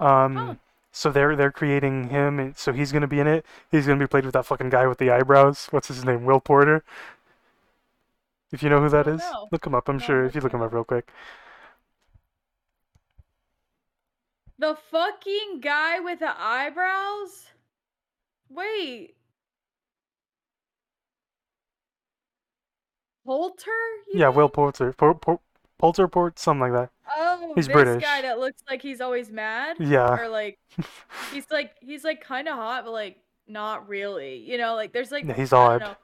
Um 0.00 0.36
Huh. 0.36 0.54
So 0.94 1.10
they're 1.12 1.36
they're 1.36 1.52
creating 1.52 2.10
him, 2.10 2.40
and 2.40 2.56
so 2.56 2.72
he's 2.72 2.92
gonna 2.92 3.08
be 3.08 3.20
in 3.20 3.26
it. 3.26 3.44
He's 3.70 3.86
gonna 3.86 4.00
be 4.00 4.06
played 4.08 4.24
with 4.24 4.34
that 4.34 4.46
fucking 4.46 4.70
guy 4.70 4.86
with 4.86 4.98
the 4.98 5.10
eyebrows. 5.10 5.68
What's 5.72 5.88
his 5.88 6.04
name? 6.04 6.24
Will 6.24 6.40
Porter. 6.40 6.84
If 8.52 8.62
you 8.62 8.70
know 8.70 8.80
who 8.80 8.88
that 8.88 9.06
is, 9.06 9.20
know. 9.20 9.48
look 9.50 9.66
him 9.66 9.74
up. 9.74 9.88
I'm 9.88 9.98
No, 9.98 10.04
sure 10.06 10.24
if 10.24 10.34
you 10.34 10.40
look 10.40 10.54
him 10.54 10.62
up 10.62 10.72
real 10.72 10.84
quick. 10.84 11.12
The 14.58 14.74
fucking 14.74 15.60
guy 15.60 16.00
with 16.00 16.18
the 16.18 16.34
eyebrows. 16.36 17.50
Wait. 18.48 19.16
You 24.06 24.20
Yeah, 24.20 24.28
Will 24.28 24.48
mean? 24.48 24.50
Porter. 24.50 24.92
Por, 24.94 25.14
por, 25.14 25.40
Polter 25.78 26.08
Port, 26.08 26.38
something 26.38 26.60
like 26.60 26.72
that. 26.72 26.90
Oh, 27.16 27.52
He's 27.56 27.66
this 27.66 27.72
British. 27.72 28.02
guy 28.02 28.22
that 28.22 28.38
looks 28.38 28.62
like 28.68 28.80
he's 28.80 29.00
always 29.00 29.30
mad. 29.30 29.76
Yeah. 29.80 30.18
Or 30.20 30.28
like 30.28 30.58
he's 31.32 31.50
like 31.50 31.74
he's 31.80 32.04
like 32.04 32.20
kind 32.22 32.48
of 32.48 32.54
hot, 32.56 32.84
but 32.84 32.92
like 32.92 33.18
not 33.46 33.88
really. 33.88 34.36
You 34.38 34.56
know, 34.58 34.74
like 34.74 34.92
there's 34.92 35.10
like 35.10 35.24
Yeah, 35.24 35.34
he's 35.34 35.52
odd. 35.52 35.96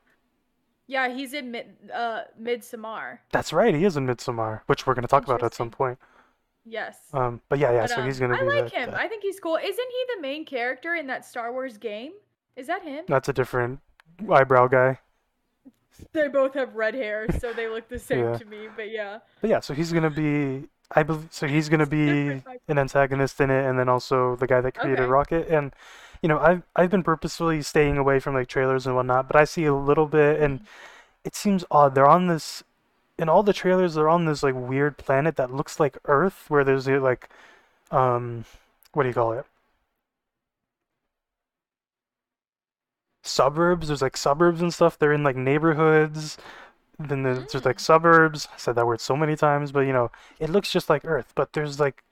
Yeah, 0.87 1.09
he's 1.09 1.33
in 1.35 1.51
mid 1.53 1.67
uh 1.95 2.23
Midsommar. 2.41 3.19
That's 3.33 3.53
right. 3.53 3.75
He 3.75 3.85
is 3.85 3.97
in 3.97 4.07
Midsommar, 4.07 4.61
which 4.67 4.87
we're 4.87 4.95
gonna 4.95 5.07
talk 5.09 5.25
about 5.25 5.43
at 5.43 5.55
some 5.55 5.71
point. 5.71 5.99
Yes. 6.67 6.99
Um, 7.15 7.41
but 7.49 7.59
yeah, 7.59 7.73
yeah. 7.73 7.81
But, 7.83 7.91
so 7.91 8.03
he's 8.03 8.21
um, 8.21 8.31
gonna 8.31 8.43
I 8.43 8.45
like 8.45 8.71
that, 8.71 8.73
him. 8.73 8.91
that- 8.91 9.01
I 9.01 9.09
think 9.09 9.23
he's 9.23 9.41
cool. 9.41 9.57
Isn't 9.57 9.69
he 9.69 10.05
the 10.17 10.21
main 10.21 10.45
character 10.45 10.95
in 10.95 11.07
that 11.07 11.25
Star 11.25 11.53
Wars 11.53 11.79
game? 11.79 12.13
Is 12.57 12.67
that 12.67 12.83
him? 12.83 13.05
That's 13.09 13.29
a 13.29 13.33
different 13.33 13.81
eyebrow 14.31 14.67
guy. 14.67 14.99
They 16.13 16.29
both 16.29 16.55
have 16.55 16.75
red 16.75 16.95
hair, 16.95 17.27
so 17.39 17.53
they 17.53 17.69
look 17.69 17.89
the 17.89 17.99
same 17.99 18.25
Yeah. 18.25 18.39
to 18.39 18.45
me. 18.45 18.69
But 18.75 18.91
yeah. 18.91 19.19
But 19.41 19.51
yeah, 19.51 19.61
so 19.61 19.75
he's 19.75 19.93
gonna 19.93 20.11
be. 20.11 20.69
I 20.93 21.03
believe 21.05 21.29
so. 21.31 21.47
He's 21.47 21.69
gonna 21.69 21.87
be 21.87 22.43
an 22.69 22.79
antagonist 22.79 23.41
in 23.41 23.51
it, 23.51 23.65
and 23.65 23.79
then 23.79 23.89
also 23.89 24.37
the 24.37 24.47
guy 24.47 24.61
that 24.61 24.75
created 24.75 25.03
Okay. 25.03 25.11
Rocket. 25.11 25.49
And 25.49 25.73
you 26.23 26.29
know, 26.29 26.39
I've 26.39 26.63
I've 26.75 26.91
been 26.91 27.03
purposefully 27.03 27.63
staying 27.63 27.97
away 27.97 28.19
from 28.21 28.35
like 28.35 28.49
trailers 28.49 28.87
and 28.87 28.97
whatnot, 28.97 29.27
but 29.29 29.37
I 29.37 29.45
see 29.45 29.65
a 29.65 29.75
little 29.75 30.07
bit, 30.07 30.41
and 30.41 30.61
it 31.25 31.35
seems 31.35 31.65
odd. 31.71 31.95
They're 31.95 32.09
on 32.09 32.27
this, 32.27 32.65
in 33.19 33.29
all 33.29 33.43
the 33.43 33.53
trailers, 33.53 33.95
they're 33.95 34.09
on 34.09 34.25
this 34.25 34.43
like 34.43 34.55
weird 34.55 34.97
planet 34.97 35.37
that 35.37 35.53
looks 35.53 35.79
like 35.79 35.97
Earth, 36.07 36.47
where 36.49 36.65
there's 36.65 36.89
like, 36.89 37.29
um, 37.91 38.45
what 38.93 39.05
do 39.05 39.09
you 39.09 39.15
call 39.15 39.33
it? 39.33 39.47
Suburbs. 43.23 43.89
There's 43.89 44.03
like 44.03 44.17
suburbs 44.17 44.61
and 44.63 44.73
stuff. 44.73 44.99
They're 44.99 45.13
in 45.13 45.23
like 45.23 45.37
neighborhoods. 45.37 46.39
Then 46.99 47.23
there's, 47.23 47.47
there's 47.53 47.65
like 47.65 47.79
Mm. 47.79 47.81
suburbs. 47.81 48.49
I 48.53 48.59
said 48.59 48.75
that 48.77 48.87
word 48.87 49.01
so 49.01 49.17
many 49.17 49.37
times, 49.37 49.73
but 49.73 49.81
you 49.81 49.93
know, 49.93 50.11
it 50.39 50.51
looks 50.51 50.71
just 50.73 50.91
like 50.91 51.05
Earth, 51.05 51.33
but 51.35 51.53
there's 51.55 51.81
like 51.81 52.03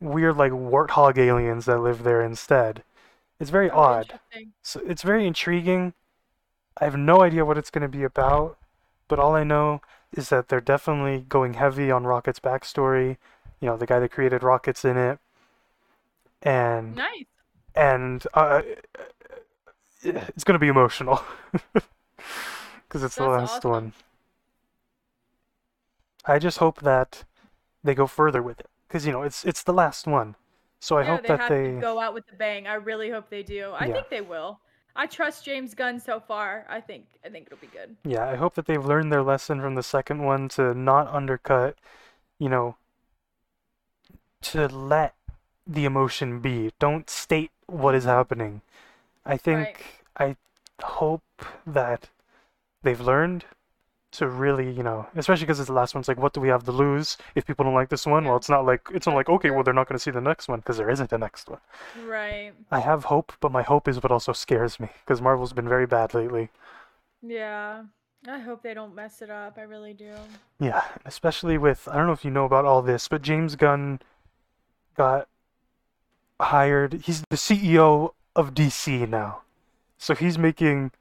weird 0.00 0.36
like 0.36 0.52
warthog 0.52 1.18
aliens 1.18 1.66
that 1.66 1.78
live 1.80 2.02
there 2.02 2.22
instead. 2.22 2.82
It's 3.38 3.50
very 3.50 3.70
Oh, 3.70 3.78
odd. 3.80 4.20
So 4.62 4.80
it's 4.86 5.02
very 5.02 5.26
intriguing. 5.26 5.94
I 6.80 6.84
have 6.84 6.96
no 6.96 7.22
idea 7.22 7.44
what 7.44 7.58
it's 7.58 7.70
going 7.70 7.82
to 7.82 7.88
be 7.88 8.04
about, 8.04 8.56
but 9.08 9.18
all 9.18 9.34
I 9.34 9.44
know 9.44 9.82
is 10.12 10.28
that 10.30 10.48
they're 10.48 10.60
definitely 10.60 11.26
going 11.28 11.54
heavy 11.54 11.90
on 11.90 12.04
Rocket's 12.04 12.40
backstory. 12.40 13.16
You 13.60 13.66
know, 13.68 13.76
the 13.76 13.86
guy 13.86 13.98
that 14.00 14.10
created 14.12 14.42
Rocket's 14.42 14.84
in 14.84 14.96
it, 14.96 15.18
and 16.42 16.96
Nice. 16.96 17.26
and 17.74 18.26
uh, 18.34 18.62
it's 20.34 20.44
going 20.44 20.54
to 20.54 20.58
be 20.58 20.68
emotional 20.68 21.22
because 22.88 23.02
it's 23.02 23.16
the 23.16 23.24
last 23.24 23.64
awesome. 23.64 23.64
one. 23.64 23.92
I 26.24 26.38
just 26.38 26.58
hope 26.58 26.80
that 26.80 27.24
they 27.84 27.94
go 27.94 28.06
further 28.06 28.42
with 28.42 28.60
it 28.60 28.68
because 28.88 29.06
you 29.06 29.12
know 29.12 29.22
it's 29.22 29.44
it's 29.44 29.62
the 29.62 29.72
last 29.72 30.06
one. 30.06 30.36
So 30.80 30.96
I 30.98 31.02
yeah, 31.02 31.04
hope 31.04 31.22
they 31.22 31.28
that 31.28 31.48
they 31.48 31.72
go 31.80 31.98
out 32.00 32.14
with 32.14 32.26
the 32.26 32.36
bang. 32.36 32.66
I 32.66 32.74
really 32.74 33.10
hope 33.10 33.28
they 33.30 33.42
do. 33.42 33.72
I 33.74 33.88
Yeah. 33.88 33.94
think 33.94 34.08
they 34.10 34.20
will. 34.20 34.60
I 34.96 35.06
trust 35.06 35.44
James 35.44 35.74
Gunn 35.74 35.98
so 36.00 36.20
far. 36.20 36.66
I 36.68 36.80
think 36.80 37.06
I 37.24 37.28
think 37.28 37.46
it'll 37.46 37.58
be 37.58 37.66
good. 37.68 37.96
Yeah, 38.04 38.28
I 38.28 38.36
hope 38.36 38.54
that 38.56 38.66
they've 38.66 38.84
learned 38.84 39.10
their 39.12 39.22
lesson 39.22 39.60
from 39.60 39.74
the 39.74 39.82
second 39.82 40.22
one 40.22 40.48
to 40.50 40.74
not 40.74 41.08
undercut, 41.08 41.78
you 42.38 42.48
know, 42.48 42.76
to 44.42 44.66
let 44.68 45.14
the 45.66 45.84
emotion 45.84 46.40
be. 46.40 46.72
Don't 46.78 47.08
state 47.10 47.50
what 47.66 47.94
is 47.94 48.04
happening. 48.04 48.62
I 49.30 49.36
think 49.36 50.04
I 50.16 50.36
hope 50.82 51.22
that 51.66 52.08
they've 52.82 53.00
learned 53.00 53.44
to 54.12 54.26
really, 54.26 54.68
you 54.70 54.82
know, 54.82 55.06
especially 55.14 55.44
because 55.44 55.60
it's 55.60 55.68
the 55.68 55.72
last 55.72 55.94
one. 55.94 56.00
It's 56.00 56.08
like, 56.08 56.18
what 56.18 56.32
do 56.32 56.40
we 56.40 56.48
have 56.48 56.64
to 56.64 56.72
lose 56.72 57.16
if 57.36 57.46
people 57.46 57.64
don't 57.64 57.74
like 57.74 57.90
this 57.90 58.06
one? 58.06 58.24
Well, 58.24 58.36
it's 58.36 58.48
not 58.48 58.66
like 58.66 58.88
it's 58.92 59.06
not 59.06 59.14
like 59.14 59.28
okay, 59.28 59.50
well 59.50 59.62
they're 59.62 59.74
not 59.74 59.88
going 59.88 59.98
to 59.98 60.02
see 60.02 60.10
the 60.10 60.20
next 60.20 60.48
one 60.48 60.58
because 60.58 60.76
there 60.78 60.90
isn't 60.90 61.12
a 61.12 61.18
next 61.18 61.48
one. 61.48 61.60
Right. 62.04 62.52
I 62.70 62.80
have 62.80 63.04
hope, 63.04 63.32
but 63.40 63.52
my 63.52 63.62
hope 63.62 63.86
is 63.86 64.02
what 64.02 64.10
also 64.10 64.32
scares 64.32 64.80
me 64.80 64.88
because 65.04 65.20
Marvel's 65.20 65.52
been 65.52 65.68
very 65.68 65.86
bad 65.86 66.12
lately. 66.12 66.50
Yeah. 67.22 67.84
I 68.28 68.38
hope 68.38 68.62
they 68.62 68.74
don't 68.74 68.94
mess 68.94 69.22
it 69.22 69.30
up. 69.30 69.56
I 69.56 69.62
really 69.62 69.94
do. 69.94 70.12
Yeah, 70.58 70.82
especially 71.06 71.56
with 71.56 71.88
I 71.88 71.96
don't 71.96 72.06
know 72.06 72.12
if 72.12 72.24
you 72.24 72.30
know 72.30 72.44
about 72.44 72.64
all 72.64 72.82
this, 72.82 73.08
but 73.08 73.22
James 73.22 73.56
Gunn 73.56 74.00
got 74.96 75.28
hired. 76.40 76.94
He's 77.04 77.22
the 77.30 77.36
CEO 77.36 78.12
of 78.36 78.54
DC 78.54 79.06
now. 79.06 79.42
So 79.98 80.14
he's 80.14 80.38
making 80.38 80.92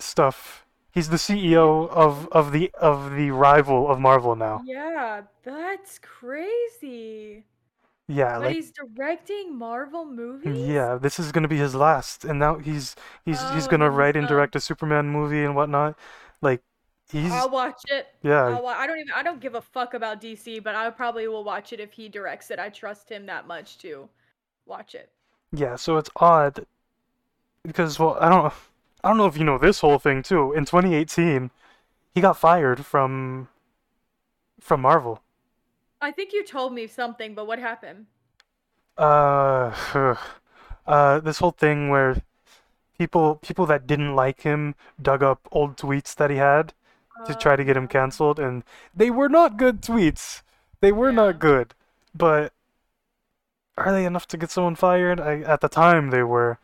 stuff. 0.00 0.66
He's 0.92 1.10
the 1.10 1.18
CEO 1.18 1.86
of 1.88 2.28
of 2.32 2.50
the 2.52 2.70
of 2.74 3.14
the 3.14 3.30
rival 3.30 3.88
of 3.90 4.00
Marvel 4.00 4.34
now. 4.34 4.64
Yeah, 4.64 5.22
that's 5.42 5.98
crazy. 5.98 7.44
Yeah, 8.08 8.38
But 8.38 8.50
like 8.50 8.52
he's 8.52 8.72
directing 8.72 9.56
Marvel 9.56 10.04
movies? 10.06 10.68
yeah, 10.68 10.96
this 10.96 11.18
is 11.18 11.32
gonna 11.32 11.48
be 11.48 11.58
his 11.58 11.74
last, 11.74 12.24
and 12.24 12.38
now 12.38 12.56
he's 12.58 12.96
he's 13.24 13.48
he's 13.50 13.66
Oh, 13.66 13.68
gonna 13.68 13.90
write 13.90 14.16
and 14.16 14.26
direct 14.26 14.56
a 14.56 14.60
Superman 14.60 15.08
movie 15.08 15.44
and 15.44 15.54
whatnot. 15.54 15.98
Like 16.40 16.62
he's 17.10 17.30
I'll 17.30 17.50
watch 17.50 17.80
it. 17.88 18.08
yeah 18.22 18.60
I 18.76 18.86
don't 18.86 18.98
even 18.98 19.12
I 19.14 19.22
don't 19.22 19.40
give 19.40 19.54
a 19.54 19.60
fuck 19.62 19.94
about 19.94 20.20
DC, 20.20 20.58
but 20.60 20.74
I 20.74 20.90
probably 20.90 21.26
will 21.28 21.44
watch 21.44 21.72
it 21.72 21.80
if 21.80 21.92
he 21.92 22.08
directs 22.08 22.50
it. 22.50 22.58
I 22.58 22.68
trust 22.68 23.08
him 23.10 23.26
that 23.26 23.46
much 23.46 23.78
to 23.78 24.08
watch 24.66 24.94
it. 24.94 25.12
Yeah, 25.52 25.76
so 25.76 25.96
it's 25.96 26.10
odd 26.16 26.66
because 27.64 27.98
well, 27.98 28.16
I 28.20 28.28
don't 28.28 28.52
I 29.04 29.08
don't 29.08 29.18
know 29.18 29.26
if 29.26 29.36
you 29.36 29.44
know 29.44 29.58
this 29.58 29.80
whole 29.80 29.98
thing 29.98 30.22
too. 30.22 30.52
In 30.52 30.64
2018, 30.64 31.50
he 32.14 32.20
got 32.20 32.36
fired 32.38 32.84
from 32.86 33.48
from 34.60 34.80
Marvel. 34.80 35.22
I 35.98 36.10
think 36.12 36.34
you 36.34 36.44
told 36.44 36.74
me 36.74 36.86
something, 36.86 37.34
but 37.34 37.46
what 37.46 37.58
happened? 37.58 38.06
Uh 38.96 39.74
uh 40.86 41.20
this 41.20 41.38
whole 41.38 41.50
thing 41.52 41.88
where 41.88 42.22
people 42.98 43.36
people 43.36 43.66
that 43.66 43.86
didn't 43.86 44.16
like 44.16 44.42
him 44.42 44.74
dug 45.02 45.22
up 45.22 45.48
old 45.52 45.76
tweets 45.76 46.14
that 46.16 46.30
he 46.30 46.36
had 46.36 46.74
to 47.24 47.34
try 47.34 47.56
to 47.56 47.64
get 47.64 47.76
him 47.76 47.88
Uh, 47.88 47.88
canceled 47.88 48.38
and 48.40 48.64
they 48.94 49.10
were 49.10 49.28
not 49.30 49.58
good 49.58 49.82
tweets. 49.82 50.42
They 50.80 50.92
were 50.92 51.12
Yeah. 51.12 51.12
not 51.12 51.38
good. 51.40 51.74
But 52.14 52.52
are 53.80 53.92
they 53.92 54.04
enough 54.04 54.26
to 54.28 54.36
get 54.36 54.50
someone 54.50 54.74
fired? 54.74 55.20
I, 55.20 55.40
at 55.40 55.60
the 55.60 55.68
time 55.68 56.10
they 56.10 56.22
were. 56.22 56.58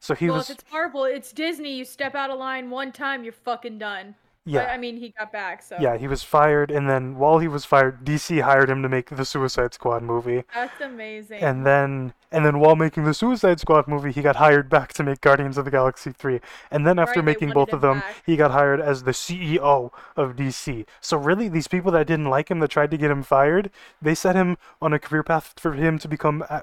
So 0.00 0.14
he 0.14 0.26
well, 0.26 0.38
was 0.38 0.50
if 0.50 0.58
it's 0.58 0.72
Marvel, 0.72 1.04
it's 1.04 1.32
Disney. 1.32 1.74
You 1.74 1.84
step 1.84 2.14
out 2.14 2.30
of 2.30 2.38
line 2.38 2.70
one 2.70 2.92
time, 2.92 3.24
you're 3.24 3.32
fucking 3.32 3.78
done. 3.78 4.14
Yeah. 4.46 4.64
But, 4.64 4.70
I 4.70 4.76
mean, 4.78 4.96
he 4.98 5.14
got 5.18 5.32
back, 5.32 5.62
so 5.62 5.76
Yeah, 5.80 5.96
he 5.96 6.06
was 6.06 6.22
fired, 6.22 6.70
and 6.70 6.88
then 6.88 7.16
while 7.16 7.38
he 7.38 7.48
was 7.48 7.64
fired, 7.64 8.04
DC 8.04 8.42
hired 8.42 8.68
him 8.68 8.82
to 8.82 8.88
make 8.88 9.08
the 9.10 9.24
Suicide 9.24 9.72
Squad 9.74 10.02
movie, 10.02 10.44
that's 10.54 10.80
amazing. 10.80 11.40
and 11.40 11.64
then 11.64 12.12
and 12.30 12.44
then 12.44 12.58
while 12.58 12.74
making 12.76 13.04
the 13.04 13.14
Suicide 13.14 13.60
Squad 13.60 13.86
movie, 13.88 14.10
he 14.12 14.20
got 14.20 14.36
hired 14.36 14.68
back 14.68 14.92
to 14.94 15.02
make 15.04 15.20
Guardians 15.20 15.56
of 15.56 15.64
the 15.64 15.70
Galaxy 15.70 16.10
3. 16.12 16.40
And 16.70 16.84
then 16.86 16.98
after 16.98 17.20
Right, 17.20 17.26
making 17.26 17.50
both 17.50 17.72
of 17.72 17.80
them, 17.80 18.00
back. 18.00 18.16
he 18.26 18.36
got 18.36 18.50
hired 18.50 18.80
as 18.80 19.04
the 19.04 19.12
CEO 19.12 19.92
of 20.16 20.34
DC. 20.36 20.84
So 21.00 21.16
really, 21.16 21.48
these 21.48 21.68
people 21.68 21.92
that 21.92 22.06
didn't 22.08 22.28
like 22.28 22.50
him, 22.50 22.58
that 22.58 22.70
tried 22.70 22.90
to 22.90 22.96
get 22.96 23.10
him 23.10 23.22
fired, 23.22 23.70
they 24.02 24.14
set 24.16 24.34
him 24.34 24.58
on 24.82 24.92
a 24.92 24.98
career 24.98 25.22
path 25.22 25.54
for 25.56 25.74
him 25.74 25.98
to 26.00 26.08
become 26.08 26.44
uh, 26.50 26.60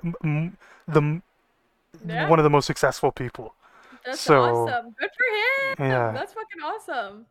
the 0.88 1.22
Yeah. 2.06 2.28
one 2.30 2.40
of 2.40 2.44
the 2.44 2.50
most 2.50 2.66
successful 2.66 3.12
people. 3.12 3.54
That's 4.06 4.20
so- 4.20 4.42
awesome. 4.44 4.94
Good 5.00 5.10
for 5.18 5.84
him. 5.84 5.90
Yeah. 5.90 6.12
That's 6.12 6.34
fucking 6.34 6.62
awesome. 6.64 7.26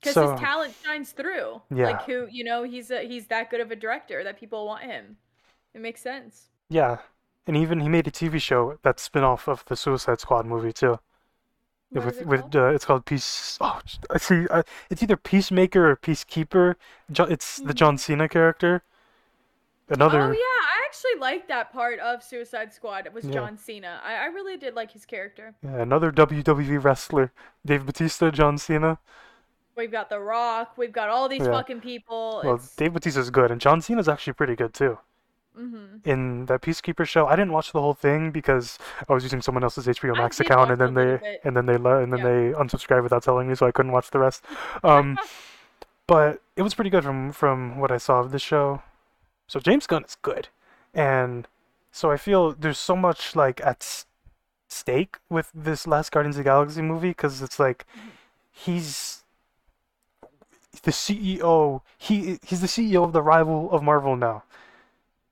Because 0.00 0.14
So- 0.14 0.30
his 0.32 0.40
talent 0.40 0.74
shines 0.84 1.12
through. 1.12 1.62
Yeah. 1.74 1.86
Like 1.90 2.02
who, 2.04 2.26
you 2.30 2.44
know, 2.44 2.62
he's 2.62 2.90
a, 2.90 3.06
he's 3.06 3.26
that 3.28 3.50
good 3.50 3.60
of 3.60 3.70
a 3.70 3.76
director 3.76 4.22
that 4.24 4.38
people 4.38 4.66
want 4.66 4.84
him. 4.84 5.16
It 5.74 5.80
makes 5.80 6.00
sense. 6.00 6.48
Yeah, 6.68 6.98
and 7.46 7.56
even 7.56 7.80
he 7.80 7.88
made 7.88 8.06
a 8.06 8.10
TV 8.10 8.40
show 8.40 8.78
that's 8.82 9.02
spin-off 9.02 9.48
of 9.48 9.64
the 9.66 9.76
Suicide 9.76 10.20
Squad 10.20 10.46
movie 10.46 10.72
too. 10.72 10.98
What 11.90 12.04
with 12.04 12.20
it 12.20 12.26
with 12.26 12.40
called? 12.42 12.56
uh, 12.56 12.66
it's 12.74 12.84
called 12.84 13.06
Peace. 13.06 13.56
Oh, 13.60 13.80
I 14.10 14.18
see. 14.18 14.46
Uh, 14.48 14.62
it's 14.90 15.02
either 15.02 15.16
Peacemaker 15.16 15.90
or 15.90 15.96
Peacekeeper. 15.96 16.74
Jo- 17.10 17.24
it's 17.24 17.56
the 17.56 17.72
Mhm. 17.72 17.76
John 17.76 17.98
Cena 17.98 18.28
character. 18.28 18.82
Another. 19.88 20.20
Oh 20.20 20.32
yeah, 20.32 20.36
I 20.38 20.82
actually 20.84 21.18
liked 21.18 21.48
that 21.48 21.72
part 21.72 21.98
of 22.00 22.22
Suicide 22.22 22.74
Squad. 22.74 23.06
It 23.06 23.14
was 23.14 23.24
Yeah. 23.24 23.32
John 23.32 23.56
Cena. 23.56 24.00
I, 24.04 24.16
I 24.16 24.26
really 24.26 24.58
did 24.58 24.74
like 24.74 24.90
his 24.90 25.06
character. 25.06 25.54
yeah, 25.62 25.80
another 25.80 26.12
WWE 26.12 26.76
wrestler, 26.82 27.32
Dave 27.64 27.86
Batista, 27.86 28.30
John 28.30 28.58
Cena. 28.58 28.98
We've 29.78 29.90
got 29.90 30.10
The 30.10 30.18
Rock. 30.20 30.76
We've 30.76 30.92
got 30.92 31.08
all 31.08 31.28
these 31.28 31.42
Yeah. 31.46 31.52
fucking 31.52 31.80
people. 31.80 32.42
Well, 32.44 32.56
it's, 32.56 32.74
Dave 32.76 32.92
Batista's 32.92 33.30
good, 33.30 33.50
and 33.50 33.60
John 33.60 33.80
Cena's 33.80 34.08
actually 34.08 34.34
pretty 34.34 34.56
good 34.56 34.74
too. 34.74 34.98
mhm. 35.58 36.06
In 36.06 36.46
that 36.46 36.60
Peacekeeper 36.62 37.04
show, 37.06 37.26
I 37.26 37.34
didn't 37.34 37.50
watch 37.52 37.72
the 37.72 37.80
whole 37.80 37.94
thing 37.94 38.30
because 38.30 38.78
I 39.08 39.12
was 39.12 39.24
using 39.24 39.42
someone 39.42 39.64
else's 39.64 39.88
HBO 39.88 40.14
Max 40.14 40.38
account, 40.38 40.70
and 40.70 40.80
then 40.80 40.94
they 40.94 41.40
and 41.44 41.56
then 41.56 41.66
they 41.66 41.76
le- 41.76 42.00
and 42.02 42.12
then 42.12 42.22
they 42.22 42.52
unsubscribed 42.56 43.02
without 43.02 43.22
telling 43.24 43.48
me, 43.48 43.54
so 43.56 43.66
I 43.66 43.72
couldn't 43.72 43.90
watch 43.92 44.10
the 44.10 44.20
rest. 44.20 44.44
Um, 44.84 45.18
but 46.06 46.40
it 46.56 46.62
was 46.62 46.74
pretty 46.74 46.90
good 46.90 47.02
from 47.04 47.32
from 47.32 47.78
what 47.78 47.90
I 47.90 47.98
saw 47.98 48.20
of 48.20 48.30
the 48.30 48.38
show. 48.38 48.82
So 49.48 49.58
James 49.58 49.86
Gunn 49.88 50.04
is 50.04 50.16
good, 50.22 50.48
and 50.94 51.48
so 51.90 52.10
I 52.12 52.16
feel 52.18 52.52
there's 52.52 52.78
so 52.78 52.94
much 52.94 53.34
like 53.34 53.60
at 53.62 53.82
s- 53.82 54.06
stake 54.68 55.16
with 55.28 55.50
this 55.54 55.86
last 55.88 56.12
Guardians 56.12 56.36
of 56.36 56.44
the 56.44 56.50
Galaxy 56.50 56.82
movie 56.82 57.10
because 57.10 57.42
it's 57.42 57.58
like 57.58 57.84
he's 58.52 59.17
the 60.80 60.92
CEO. 60.92 61.82
He 61.98 62.38
he's 62.42 62.60
the 62.60 62.68
CEO 62.68 63.04
of 63.04 63.12
the 63.12 63.22
rival 63.22 63.70
of 63.72 63.82
Marvel 63.82 64.16
now. 64.16 64.44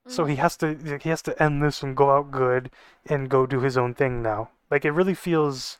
So 0.08 0.24
he 0.24 0.36
has 0.36 0.56
to 0.58 0.98
he 1.00 1.08
has 1.10 1.22
to 1.22 1.40
end 1.42 1.62
this 1.62 1.82
and 1.82 1.96
go 1.96 2.10
out 2.10 2.30
good 2.32 2.70
and 3.06 3.28
go 3.30 3.46
do 3.46 3.60
his 3.60 3.76
own 3.76 3.94
thing 3.94 4.22
now. 4.22 4.50
Like 4.70 4.84
it 4.84 4.90
really 4.92 5.14
feels 5.14 5.78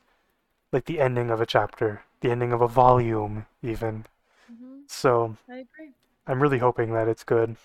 like 0.71 0.85
the 0.85 0.99
ending 1.01 1.31
of 1.31 1.41
a 1.41 1.45
chapter, 1.45 2.03
the 2.21 2.31
ending 2.31 2.53
of 2.53 2.61
a 2.61 2.67
volume 2.67 3.45
even. 3.63 4.05
Mhm. 4.51 4.83
So 4.87 5.37
I 5.49 5.57
agree. 5.57 5.93
I'm 6.27 6.41
really 6.41 6.59
hoping 6.59 6.93
that 6.93 7.07
it's 7.07 7.23
good. 7.23 7.57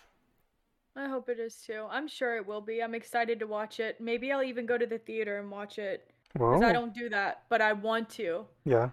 I 0.97 1.07
hope 1.09 1.29
it 1.29 1.39
is 1.39 1.57
too. 1.57 1.87
I'm 1.91 2.09
sure 2.09 2.37
it 2.37 2.47
will 2.47 2.61
be. 2.63 2.83
I'm 2.83 2.95
excited 2.95 3.39
to 3.41 3.47
watch 3.47 3.79
it. 3.81 4.01
Maybe 4.01 4.33
I'll 4.33 4.43
even 4.43 4.65
go 4.67 4.79
to 4.79 4.87
the 4.87 4.99
theater 4.99 5.39
and 5.39 5.51
watch 5.51 5.79
it. 5.79 6.11
Because 6.33 6.61
Well, 6.61 6.63
I 6.63 6.73
don't 6.73 6.95
do 6.95 7.09
that, 7.11 7.45
but 7.49 7.61
I 7.61 7.73
want 7.75 8.09
to. 8.11 8.47
yeah. 8.65 8.91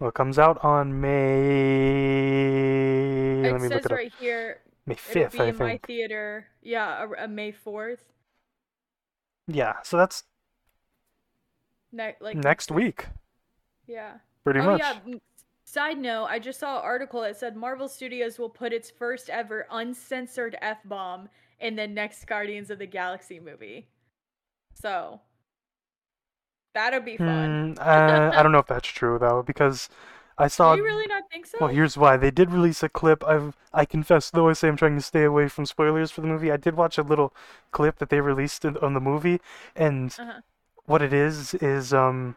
Well, 0.00 0.08
it 0.08 0.14
comes 0.14 0.38
out 0.38 0.62
on 0.64 1.00
May. 1.00 1.48
It 3.48 3.52
Let 3.52 3.60
me 3.60 3.68
look 3.68 3.72
says 3.78 3.86
it 3.86 3.92
up. 3.92 3.98
right 3.98 4.12
here 4.18 4.60
May 4.86 4.94
fifth, 4.94 5.38
I 5.38 5.46
in 5.46 5.58
my 5.58 5.78
theater. 5.86 6.46
Yeah, 6.62 7.04
a, 7.18 7.24
a 7.24 7.28
May 7.28 7.52
4th. 7.52 7.98
Yeah. 9.46 9.74
So 9.84 9.96
that's 9.96 10.24
Ne- 11.92 12.16
like 12.20 12.36
next 12.36 12.70
week, 12.72 13.06
Yeah. 13.86 14.14
pretty 14.44 14.60
oh 14.60 14.64
much. 14.64 14.80
yeah. 14.80 14.98
Side 15.64 15.98
note, 15.98 16.26
I 16.26 16.38
just 16.38 16.60
saw 16.60 16.78
an 16.78 16.84
article 16.84 17.20
that 17.22 17.38
said 17.38 17.56
Marvel 17.56 17.88
Studios 17.88 18.38
will 18.38 18.48
put 18.48 18.72
its 18.72 18.90
first 18.90 19.30
ever 19.30 19.66
uncensored 19.70 20.56
F 20.60 20.78
bomb 20.84 21.28
in 21.60 21.76
the 21.76 21.86
next 21.86 22.26
Guardians 22.26 22.70
of 22.70 22.78
the 22.78 22.86
Galaxy 22.86 23.40
movie. 23.40 23.88
So 24.74 25.20
that'll 26.74 27.00
be 27.00 27.16
fun. 27.16 27.74
Hmm, 27.74 27.74
uh, 27.78 28.32
I 28.34 28.42
don't 28.42 28.52
know 28.52 28.58
if 28.58 28.66
that's 28.66 28.88
true 28.88 29.18
though, 29.18 29.42
because 29.42 29.88
I 30.38 30.48
saw. 30.48 30.74
Do 30.74 30.80
you 30.80 30.84
really 30.84 31.06
not 31.06 31.24
think 31.30 31.46
so? 31.46 31.58
Well, 31.60 31.68
here's 31.68 31.96
why. 31.96 32.16
They 32.16 32.30
did 32.30 32.50
release 32.50 32.82
a 32.82 32.88
clip. 32.88 33.22
I've 33.24 33.56
I 33.72 33.84
confess, 33.84 34.30
though 34.30 34.48
I 34.48 34.54
say 34.54 34.68
I'm 34.68 34.76
trying 34.76 34.96
to 34.96 35.02
stay 35.02 35.24
away 35.24 35.48
from 35.48 35.66
spoilers 35.66 36.10
for 36.10 36.20
the 36.22 36.26
movie. 36.26 36.50
I 36.50 36.56
did 36.56 36.74
watch 36.76 36.98
a 36.98 37.02
little 37.02 37.32
clip 37.70 37.98
that 37.98 38.08
they 38.10 38.20
released 38.20 38.64
in, 38.64 38.76
on 38.78 38.94
the 38.94 39.00
movie, 39.00 39.40
and 39.76 40.18
Uh-huh. 40.18 40.40
what 40.86 41.02
it 41.02 41.12
is 41.12 41.54
is 41.54 41.92
um, 41.94 42.36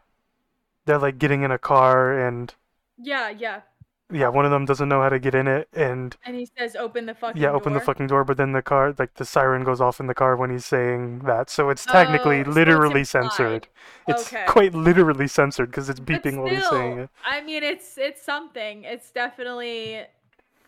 they're 0.86 1.00
like 1.00 1.20
getting 1.20 1.44
in 1.44 1.52
a 1.52 1.60
car, 1.60 2.18
and 2.18 2.54
Yeah, 2.98 3.30
yeah. 3.30 3.62
Yeah, 4.12 4.28
one 4.30 4.46
of 4.46 4.52
them 4.52 4.66
doesn't 4.66 4.88
know 4.88 5.02
how 5.02 5.10
to 5.10 5.20
get 5.20 5.34
in 5.36 5.48
it, 5.48 5.68
and 5.74 6.16
And 6.26 6.36
he 6.36 6.48
says, 6.58 6.76
"Open 6.76 7.06
the 7.06 7.14
fucking 7.16 7.42
yeah, 7.42 7.50
open 7.52 7.74
the 7.74 7.80
fucking 7.82 8.08
door, 8.08 8.24
but 8.24 8.38
then 8.38 8.52
the 8.52 8.62
car, 8.62 8.94
like 8.98 9.16
the 9.16 9.26
siren 9.26 9.64
goes 9.64 9.82
off 9.82 10.00
in 10.00 10.08
the 10.08 10.14
car 10.14 10.36
when 10.36 10.52
he's 10.52 10.66
saying 10.66 11.20
that, 11.20 11.50
so 11.50 11.70
it's 11.70 11.86
technically 11.86 12.38
Oh, 12.40 12.44
so 12.44 12.50
it's 12.50 12.56
literally 12.56 13.04
censored. 13.04 13.68
It's 14.08 14.28
Okay. 14.28 14.46
quite 14.48 14.74
literally 14.74 15.28
censored 15.28 15.72
because 15.72 15.90
it's 15.90 16.00
beeping 16.00 16.38
while 16.38 16.50
he's 16.50 16.68
saying 16.68 17.00
it. 17.00 17.10
I 17.24 17.42
mean, 17.42 17.64
it's 17.64 17.98
it's 17.98 18.22
something. 18.22 18.84
It's 18.84 19.12
definitely 19.12 20.06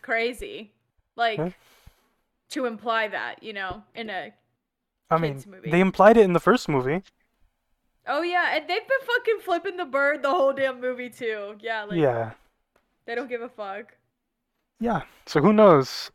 crazy, 0.02 0.72
like 1.16 1.38
Yeah. 1.38 1.50
to 2.50 2.66
imply 2.66 3.08
that, 3.08 3.42
you 3.42 3.52
know, 3.52 3.82
in 3.94 4.10
a. 4.10 4.32
I 5.10 5.18
mean, 5.18 5.42
movie. 5.46 5.70
they 5.70 5.80
implied 5.80 6.16
it 6.16 6.24
in 6.24 6.32
the 6.34 6.40
first 6.40 6.68
movie. 6.68 7.02
Oh 8.06 8.22
yeah, 8.22 8.56
and 8.56 8.68
they've 8.68 8.88
been 8.88 9.06
fucking 9.06 9.40
flipping 9.40 9.76
the 9.76 9.84
bird 9.84 10.22
the 10.22 10.30
whole 10.30 10.52
damn 10.52 10.80
movie 10.80 11.10
too. 11.10 11.56
Yeah, 11.60 11.84
like 11.84 11.98
Yeah. 11.98 12.32
They 13.08 13.14
don't 13.14 13.30
give 13.30 13.40
a 13.40 13.48
fuck. 13.48 13.94
Yeah. 14.78 15.04
So 15.24 15.40
who 15.40 15.54
knows? 15.54 16.10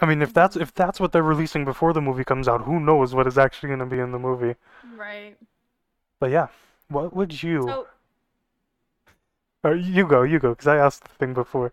I 0.00 0.06
mean, 0.06 0.20
if 0.20 0.34
that's 0.34 0.56
if 0.56 0.74
that's 0.74 0.98
what 0.98 1.12
they're 1.12 1.22
releasing 1.22 1.64
before 1.64 1.92
the 1.92 2.00
movie 2.00 2.24
comes 2.24 2.48
out, 2.48 2.62
who 2.62 2.80
knows 2.80 3.14
what 3.14 3.28
is 3.28 3.38
actually 3.38 3.68
going 3.68 3.78
to 3.78 3.86
be 3.86 4.00
in 4.00 4.10
the 4.10 4.18
movie? 4.18 4.56
Right. 4.96 5.36
But 6.18 6.32
yeah, 6.32 6.48
what 6.88 7.14
would 7.14 7.40
you? 7.40 7.62
So 7.62 7.86
Or 9.62 9.76
you 9.76 10.08
go, 10.08 10.24
you 10.24 10.40
go, 10.40 10.50
because 10.50 10.66
I 10.66 10.76
asked 10.76 11.04
the 11.04 11.10
thing 11.10 11.34
before. 11.34 11.72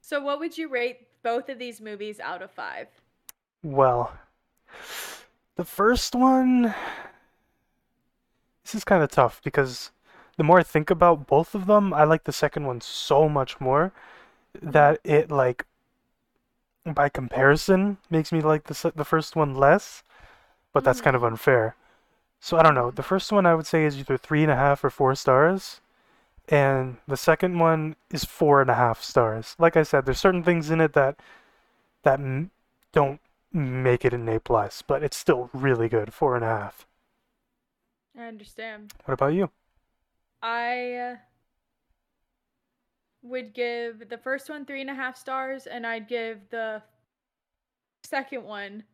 So, 0.00 0.22
what 0.22 0.38
would 0.38 0.56
you 0.56 0.68
rate 0.68 1.08
both 1.22 1.50
of 1.50 1.58
these 1.58 1.78
movies 1.78 2.20
out 2.20 2.40
of 2.40 2.50
five? 2.50 2.88
Well, 3.62 4.14
the 5.56 5.64
first 5.66 6.14
one. 6.14 6.74
This 8.64 8.74
is 8.74 8.84
kind 8.84 9.02
of 9.02 9.10
tough 9.10 9.42
because 9.44 9.90
the 10.40 10.44
more 10.44 10.58
I 10.58 10.62
think 10.62 10.88
about 10.88 11.26
both 11.26 11.54
of 11.54 11.66
them, 11.66 11.92
I 11.92 12.04
like 12.04 12.24
the 12.24 12.32
second 12.32 12.64
one 12.64 12.80
so 12.80 13.28
much 13.28 13.60
more 13.60 13.92
mm-hmm. 14.56 14.70
that 14.70 14.98
it 15.04 15.30
like 15.30 15.66
by 16.86 17.10
comparison 17.10 17.98
makes 18.08 18.32
me 18.32 18.40
like 18.40 18.64
the 18.64 18.90
the 18.96 19.04
first 19.04 19.36
one 19.36 19.54
less, 19.54 20.02
but 20.72 20.82
that's 20.82 21.02
kind 21.02 21.14
of 21.14 21.20
mm-hmm. 21.20 21.34
unfair. 21.34 21.76
So 22.40 22.56
I 22.56 22.62
don't 22.62 22.74
know. 22.74 22.90
The 22.90 23.02
first 23.02 23.30
one 23.30 23.44
I 23.44 23.54
would 23.54 23.66
say 23.66 23.84
is 23.84 23.98
either 23.98 24.16
three 24.16 24.42
and 24.42 24.50
a 24.50 24.56
half 24.56 24.82
or 24.82 24.88
four 24.88 25.14
stars, 25.14 25.82
and 26.48 26.96
the 27.06 27.18
second 27.18 27.58
one 27.58 27.96
is 28.10 28.24
four 28.24 28.62
and 28.62 28.70
a 28.70 28.76
half 28.76 29.02
stars. 29.02 29.54
Like 29.58 29.76
I 29.76 29.82
said, 29.82 30.06
there's 30.06 30.20
certain 30.20 30.42
things 30.42 30.70
in 30.70 30.80
it 30.80 30.94
that 30.94 31.16
that 32.02 32.18
m- 32.18 32.50
don't 32.92 33.20
make 33.52 34.06
it 34.06 34.14
an 34.14 34.26
A 34.26 34.40
plus, 34.40 34.80
but 34.80 35.02
it's 35.02 35.18
still 35.18 35.50
really 35.52 35.90
good. 35.90 36.14
Four 36.14 36.34
and 36.34 36.44
a 36.46 36.48
half. 36.48 36.86
I 38.18 38.22
understand. 38.22 38.94
What 39.04 39.12
about 39.12 39.34
you? 39.34 39.50
I 40.42 41.16
would 43.22 43.52
give 43.52 44.08
the 44.08 44.18
first 44.18 44.48
one 44.48 44.64
three 44.64 44.80
and 44.80 44.90
a 44.90 44.94
half 44.94 45.16
stars, 45.16 45.66
and 45.66 45.86
I'd 45.86 46.08
give 46.08 46.38
the 46.50 46.82
second 48.04 48.44
one 48.44 48.84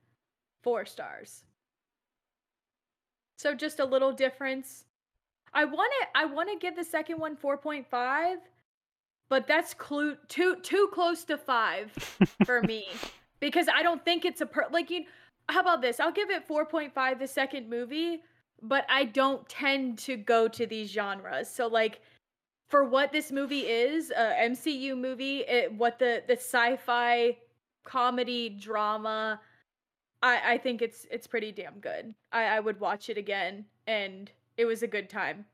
four 0.63 0.85
stars. 0.85 1.45
So 3.39 3.55
just 3.55 3.81
a 3.81 3.85
little 3.85 4.13
difference. 4.13 4.85
I 5.53 5.65
want 5.65 5.93
to 6.01 6.21
I 6.21 6.25
want 6.25 6.51
to 6.51 6.59
give 6.59 6.77
the 6.77 6.85
second 6.85 7.19
one 7.19 7.37
4.5, 7.37 8.37
but 9.29 9.47
that's 9.47 9.75
clu- 9.75 10.17
too 10.29 10.57
too 10.63 10.89
close 10.93 11.25
to 11.25 11.39
5 11.39 11.93
for 12.45 12.63
me 12.63 12.87
because 13.41 13.67
I 13.73 13.83
don't 13.83 14.05
think 14.05 14.25
it's 14.25 14.41
a 14.41 14.47
per 14.47 14.67
like 14.71 14.91
you 14.91 15.05
how 15.49 15.61
about 15.61 15.81
this? 15.81 16.01
I'll 16.01 16.13
give 16.13 16.31
it 16.31 16.49
4.5 16.49 17.19
the 17.19 17.27
second 17.27 17.71
movie, 17.71 18.23
but 18.63 18.87
I 18.89 19.05
don't 19.05 19.49
tend 19.49 19.99
to 20.01 20.17
go 20.17 20.49
to 20.49 20.67
these 20.67 20.91
genres. 20.91 21.49
So 21.49 21.67
like 21.67 22.01
for 22.69 22.85
what 22.85 23.13
this 23.13 23.31
movie 23.31 23.61
is, 23.61 24.11
a 24.11 24.35
MCU 24.49 24.97
movie, 24.99 25.41
it, 25.41 25.73
what 25.73 25.99
the 25.99 26.23
the 26.27 26.35
sci-fi 26.35 27.37
comedy 27.85 28.49
drama, 28.49 29.41
I 30.23 30.55
I 30.55 30.59
think 30.59 30.83
it's 30.83 31.07
it's 31.11 31.27
pretty 31.27 31.53
damn 31.53 31.79
good. 31.81 32.15
I 32.33 32.45
I 32.45 32.61
would 32.61 32.81
watch 32.81 33.09
it 33.09 33.19
again 33.19 33.65
and 33.87 34.31
it 34.57 34.65
was 34.65 34.83
a 34.83 34.87
good 34.89 35.09
time. 35.09 35.45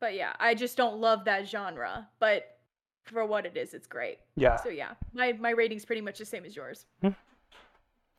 But 0.00 0.14
yeah, 0.14 0.32
I 0.40 0.54
just 0.54 0.76
don't 0.76 0.98
love 0.98 1.24
that 1.26 1.46
genre, 1.46 2.08
but 2.18 2.56
for 3.02 3.24
what 3.26 3.44
it 3.44 3.56
is, 3.56 3.74
it's 3.74 3.86
great. 3.86 4.18
Yeah, 4.36 4.56
So 4.56 4.70
yeah, 4.70 4.94
my 5.12 5.32
my 5.34 5.50
rating's 5.50 5.84
pretty 5.84 6.00
much 6.00 6.18
the 6.18 6.24
same 6.24 6.44
as 6.44 6.56
yours. 6.56 6.86
Hmm. 7.02 7.10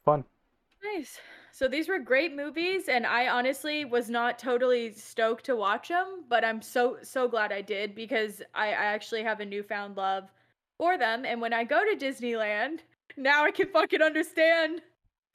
fun. 0.06 0.23
Nice. 0.84 1.19
So 1.53 1.68
these 1.68 1.90
were 1.90 1.99
great 1.99 2.36
movies, 2.36 2.88
and 2.88 3.06
I 3.06 3.28
honestly 3.28 3.84
was 3.86 4.10
not 4.10 4.40
totally 4.40 4.94
stoked 4.94 5.45
to 5.45 5.56
watch 5.56 5.90
them, 5.90 6.23
but 6.30 6.45
I'm 6.45 6.61
so 6.61 6.98
so 7.03 7.28
glad 7.28 7.52
I 7.52 7.61
did 7.61 7.94
because 7.94 8.41
I, 8.56 8.68
I 8.69 8.86
actually 8.95 9.23
have 9.23 9.41
a 9.41 9.45
newfound 9.45 9.98
love 9.98 10.32
for 10.78 10.98
them. 10.98 11.26
And 11.26 11.41
when 11.41 11.53
I 11.53 11.64
go 11.65 11.84
to 11.84 11.95
Disneyland, 12.06 12.80
now 13.18 13.44
I 13.44 13.52
can 13.52 13.68
fucking 13.68 14.02
understand 14.02 14.82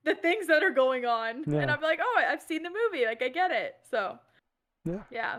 the 0.04 0.14
things 0.14 0.46
that 0.46 0.62
are 0.62 0.70
going 0.70 1.04
on, 1.04 1.44
Yeah. 1.46 1.58
and 1.60 1.70
I'm 1.70 1.82
like, 1.82 2.00
oh, 2.02 2.22
I've 2.26 2.42
seen 2.42 2.62
the 2.62 2.70
movie, 2.70 3.04
like 3.04 3.22
I 3.22 3.28
get 3.28 3.50
it. 3.50 3.76
So 3.90 4.18
Yeah. 4.84 5.02
yeah, 5.10 5.38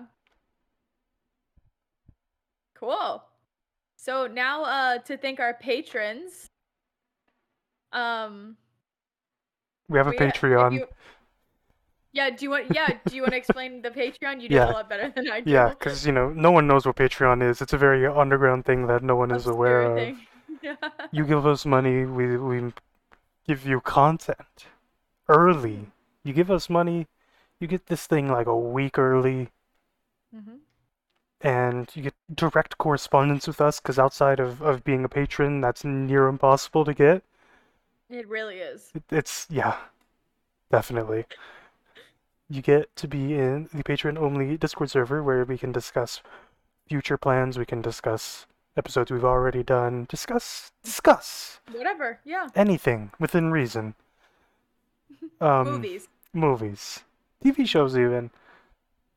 cool. 2.75 3.23
So 3.97 4.27
now, 4.27 4.63
uh, 4.63 4.97
to 4.99 5.17
thank 5.17 5.39
our 5.39 5.55
patrons, 5.55 6.45
um. 7.91 8.57
We 9.89 9.97
have 9.97 10.07
a 10.07 10.11
Patreon. 10.11 10.73
you- 10.73 10.87
yeah, 12.13 12.29
do 12.31 12.45
you 12.45 12.49
want? 12.49 12.73
Yeah, 12.73 12.87
do 13.05 13.15
you 13.15 13.21
want 13.21 13.33
to 13.33 13.37
explain 13.37 13.81
the 13.81 13.91
Patreon? 13.91 14.41
You 14.41 14.49
do 14.49 14.55
Yeah. 14.55 14.71
a 14.71 14.73
lot 14.73 14.89
better 14.89 15.09
than 15.15 15.29
I 15.29 15.41
do. 15.41 15.51
Yeah, 15.51 15.69
because 15.69 16.05
you 16.05 16.11
know 16.11 16.29
no 16.29 16.51
one 16.51 16.65
knows 16.67 16.85
what 16.85 16.95
Patreon 16.95 17.43
is. 17.43 17.61
It's 17.61 17.73
a 17.73 17.77
very 17.77 18.07
underground 18.07 18.65
thing 18.65 18.87
that 18.87 19.03
no 19.03 19.15
one 19.15 19.31
is 19.31 19.45
aware 19.47 19.81
of. 19.81 19.95
Thing. 19.97 20.19
Yeah. 20.63 20.75
You 21.11 21.23
give 21.25 21.45
us 21.45 21.65
money, 21.65 22.05
we 22.05 22.35
we 22.37 22.73
give 23.47 23.65
you 23.67 23.79
content 23.79 24.65
early. 25.29 25.91
You 26.23 26.33
give 26.33 26.49
us 26.49 26.67
money, 26.69 27.05
you 27.59 27.67
get 27.67 27.85
this 27.85 28.07
thing 28.07 28.27
like 28.31 28.47
a 28.47 28.57
week 28.57 28.97
early, 28.97 29.49
Mhm. 30.35 30.57
and 31.41 31.95
you 31.95 32.01
get 32.01 32.15
direct 32.33 32.79
correspondence 32.79 33.45
with 33.47 33.61
us. 33.61 33.79
Because 33.79 33.99
outside 33.99 34.39
of 34.39 34.61
of 34.63 34.83
being 34.83 35.05
a 35.05 35.09
patron, 35.09 35.61
that's 35.61 35.83
near 35.85 36.27
impossible 36.27 36.83
to 36.85 36.93
get. 36.95 37.23
It 38.09 38.27
really 38.27 38.57
is. 38.59 38.91
It's 39.11 39.47
yeah, 39.49 39.77
definitely. 40.71 41.25
You 42.49 42.61
get 42.61 42.95
to 42.95 43.07
be 43.07 43.33
in 43.33 43.69
the 43.73 43.83
patron 43.83 44.17
only 44.17 44.57
Discord 44.57 44.89
server 44.89 45.21
where 45.21 45.43
we 45.43 45.57
can 45.57 45.71
discuss 45.73 46.21
future 46.87 47.17
plans, 47.17 47.57
we 47.57 47.65
can 47.65 47.81
discuss 47.81 48.45
episodes 48.77 49.11
we've 49.11 49.25
already 49.25 49.63
done, 49.63 50.05
discuss 50.09 50.71
discuss 50.83 51.59
Whatever. 51.73 52.19
Yeah. 52.23 52.47
anything 52.55 53.11
within 53.19 53.51
reason. 53.51 53.95
Um 55.41 55.65
Movies. 55.65 56.07
movies. 56.33 57.03
TV 57.43 57.67
shows 57.67 57.97
even. 57.97 58.31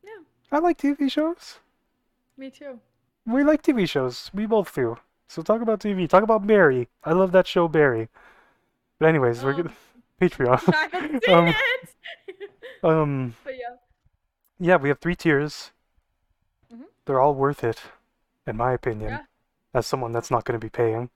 Yeah. 0.04 0.20
I 0.52 0.58
like 0.58 0.78
TV 0.78 1.10
shows. 1.10 1.58
Me 2.36 2.50
too. 2.50 2.80
We 3.26 3.44
like 3.44 3.62
TV 3.62 3.88
shows. 3.88 4.30
We 4.34 4.46
both 4.46 4.74
do. 4.74 4.96
So 5.28 5.42
talk 5.42 5.62
about 5.62 5.80
TV. 5.80 6.08
Talk 6.08 6.22
about 6.24 6.46
Barry. 6.46 6.88
I 7.04 7.12
love 7.12 7.32
that 7.32 7.46
show 7.46 7.68
Barry. 7.68 8.08
But 9.00 9.08
anyways, 9.08 9.42
we're 9.42 9.54
Um, 9.54 9.62
gonna 9.62 9.74
Patreon. 10.20 10.74
I 10.74 10.88
haven't 10.92 11.24
seen 11.24 11.34
Um, 11.34 11.48
it. 11.48 12.84
um 12.84 13.34
but 13.42 13.54
yeah. 13.58 13.76
Yeah, 14.60 14.76
we 14.76 14.88
have 14.90 14.98
three 15.00 15.16
tiers. 15.16 15.72
Mhm. 16.72 16.84
They're 17.06 17.18
all 17.20 17.34
worth 17.34 17.64
it, 17.64 17.80
in 18.46 18.56
my 18.56 18.72
opinion. 18.72 19.10
Yeah. 19.10 19.22
As 19.74 19.86
someone 19.86 20.12
that's 20.12 20.30
not 20.30 20.44
going 20.44 20.58
to 20.60 20.64
be 20.64 20.68
paying. 20.70 21.10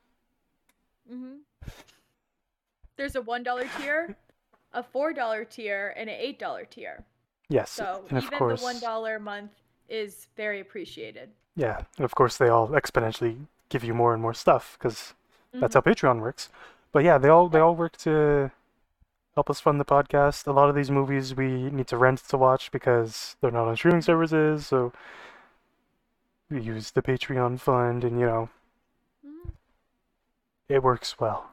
Mm-hmm. 1.13 1.35
There's 2.97 3.17
a 3.17 3.21
one 3.23 3.43
dollar 3.43 3.67
tier, 3.79 4.17
a 4.73 4.83
four 4.83 5.13
dollar 5.13 5.45
tier, 5.45 5.93
and 5.97 6.09
an 6.09 6.17
eight 6.19 6.39
dollar 6.39 6.65
tier. 6.65 7.05
Yes, 7.49 7.71
So 7.71 8.05
and 8.09 8.17
of 8.19 8.25
even 8.25 8.39
course, 8.39 8.61
the 8.61 8.65
one 8.65 8.79
dollar 8.81 9.17
a 9.17 9.21
month 9.21 9.51
is 9.89 10.29
very 10.37 10.61
appreciated. 10.61 11.31
yeah, 11.57 11.83
and 11.99 12.05
of 12.05 12.15
course 12.15 12.37
they 12.39 12.49
all 12.49 12.69
exponentially 12.69 13.37
give 13.69 13.85
you 13.85 13.93
more 13.93 14.15
and 14.15 14.23
more 14.23 14.33
stuff 14.35 14.79
because 14.79 15.13
that's 15.53 15.75
Mhm. 15.75 15.85
how 15.85 15.93
Patreon 15.93 16.21
works. 16.21 16.49
But 16.95 17.03
yeah, 17.03 17.19
they 17.19 17.29
all 17.29 17.49
they 17.49 17.59
all 17.59 17.75
work 17.75 17.97
to 17.99 18.53
help 19.35 19.51
us 19.51 19.59
fund 19.61 19.81
the 19.81 19.85
podcast. 19.85 20.47
A 20.47 20.53
lot 20.53 20.69
of 20.71 20.77
these 20.77 20.93
movies 20.93 21.35
we 21.35 21.49
need 21.71 21.89
to 21.89 21.97
rent 21.99 22.21
to 22.29 22.39
watch 22.39 22.71
because 22.71 23.37
they're 23.41 23.51
not 23.51 23.67
on 23.67 23.77
streaming 23.77 24.01
services, 24.01 24.69
so 24.69 24.93
we 26.49 26.61
use 26.63 26.93
the 26.93 27.03
Patreon 27.03 27.59
fund, 27.59 28.05
and 28.05 28.21
you 28.21 28.27
know 28.27 28.49
Mhm. 29.27 29.51
it 30.69 30.85
works 30.85 31.19
well. 31.19 31.51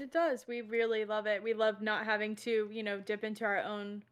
It 0.00 0.10
does. 0.10 0.48
We 0.48 0.60
really 0.60 1.04
love 1.04 1.26
it. 1.28 1.40
We 1.42 1.54
love 1.54 1.80
not 1.80 2.04
having 2.04 2.34
to, 2.36 2.68
you 2.72 2.82
know, 2.82 2.98
dip 2.98 3.22
into 3.22 3.44
our 3.44 3.58
own 3.62 4.02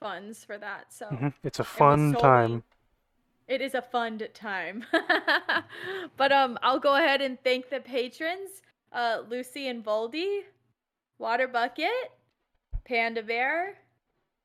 funds 0.00 0.42
for 0.42 0.56
that. 0.56 0.90
So 0.92 1.06
hmm 1.08 1.28
It's 1.44 1.58
a 1.60 1.64
fun 1.64 2.12
solely- 2.14 2.22
time. 2.22 2.64
It 3.46 3.60
is 3.60 3.74
a 3.74 3.82
fun 3.82 4.18
time. 4.32 4.86
but 6.16 6.32
um 6.32 6.58
I'll 6.62 6.80
go 6.80 6.94
ahead 6.96 7.20
and 7.20 7.38
thank 7.44 7.68
the 7.68 7.80
patrons. 7.80 8.62
Uh 8.92 9.22
Lucy 9.28 9.68
and 9.68 9.84
Voldy, 9.84 10.40
Water 11.18 11.48
Bucket, 11.48 12.10
Panda 12.86 13.22
Bear, 13.22 13.74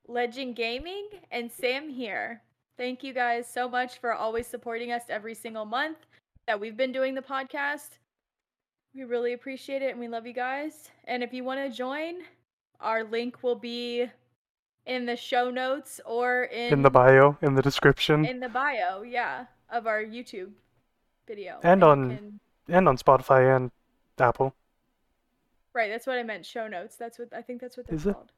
Legend 0.07 0.55
Gaming, 0.55 1.07
and 1.31 1.51
Sam 1.51 1.89
here. 1.89 2.41
Thank 2.77 3.03
you 3.03 3.13
guys 3.13 3.47
so 3.51 3.69
much 3.69 3.99
for 3.99 4.13
always 4.13 4.47
supporting 4.47 4.91
us 4.91 5.03
every 5.09 5.35
single 5.35 5.65
month 5.65 5.97
that 6.47 6.59
we've 6.59 6.77
been 6.77 6.91
doing 6.91 7.13
the 7.13 7.22
podcast. 7.22 7.99
We 8.95 9.03
really 9.03 9.34
appreciate 9.34 9.81
it 9.81 9.91
and 9.91 9.99
we 9.99 10.07
love 10.07 10.26
you 10.26 10.34
guys. 10.34 10.89
And 11.05 11.23
if 11.23 11.31
you 11.34 11.43
want 11.43 11.59
to 11.59 11.76
join, 11.76 12.15
our 12.80 13.03
link 13.03 13.43
will 13.43 13.55
be 13.55 14.07
in 14.88 15.05
the 15.05 15.15
show 15.15 15.51
notes 15.51 16.01
or 16.05 16.45
in 16.45 16.73
In 16.73 16.81
the 16.81 16.89
bio, 16.89 17.38
in 17.41 17.53
the 17.53 17.61
description. 17.61 18.26
in 18.26 18.39
the 18.39 18.49
bio, 18.49 19.03
yeah, 19.03 19.45
of 19.69 19.85
our 19.85 20.03
YouTube 20.03 20.51
video. 21.27 21.59
And 21.63 21.81
you 21.81 21.88
on- 21.88 22.09
can- 22.18 22.39
and 22.68 22.88
on 22.89 22.97
Spotify 22.97 23.55
and 23.55 23.72
Apple. 24.20 24.54
right, 25.74 25.90
that's 25.90 26.06
what 26.08 26.18
I 26.18 26.24
meant. 26.24 26.46
Show 26.46 26.68
notes. 26.68 26.96
That's 26.98 27.18
what 27.20 27.30
I 27.34 27.42
think. 27.42 27.62
That's 27.62 27.78
what 27.78 27.88
they're 27.88 27.96
Is 27.96 28.06
it? 28.08 28.14
called. 28.14 28.32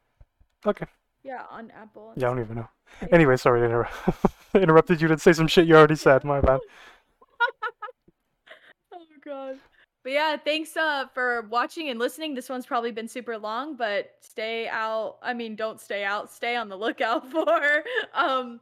Okay. 0.66 0.86
Yeah, 1.24 1.44
on 1.50 1.72
Apple. 1.72 2.14
Yeah, 2.16 2.28
I 2.28 2.30
don't 2.32 2.40
even 2.41 2.56
know. 2.58 2.68
Yeah. 3.02 3.08
Anyway, 3.12 3.38
sorry 3.38 3.62
to 3.62 3.66
interrupt. 3.66 3.94
interrupted 4.54 5.02
you 5.02 5.08
to 5.08 5.18
say 5.18 5.34
some 5.34 5.48
shit 5.48 5.68
you 5.68 5.76
already 5.76 5.95
said. 5.95 6.24
My 6.24 6.41
bad. 6.41 6.60
Oh 8.94 9.00
god. 9.26 9.58
But 10.04 10.12
yeah, 10.12 10.36
thanks 10.38 10.76
uh 10.76 11.06
for 11.14 11.48
watching 11.50 11.90
and 11.90 11.98
listening. 12.00 12.36
This 12.36 12.50
one's 12.50 12.66
probably 12.66 12.91
been 12.91 13.08
super 13.08 13.38
long, 13.38 13.76
but 13.76 14.12
stay 14.22 14.68
out. 14.68 15.18
I 15.22 15.34
mean, 15.34 15.56
don't 15.56 15.80
stay 15.80 16.04
out. 16.04 16.32
Stay 16.32 16.56
on 16.56 16.70
the 16.70 16.76
lookout 16.78 17.30
for 17.32 17.84
um 18.14 18.60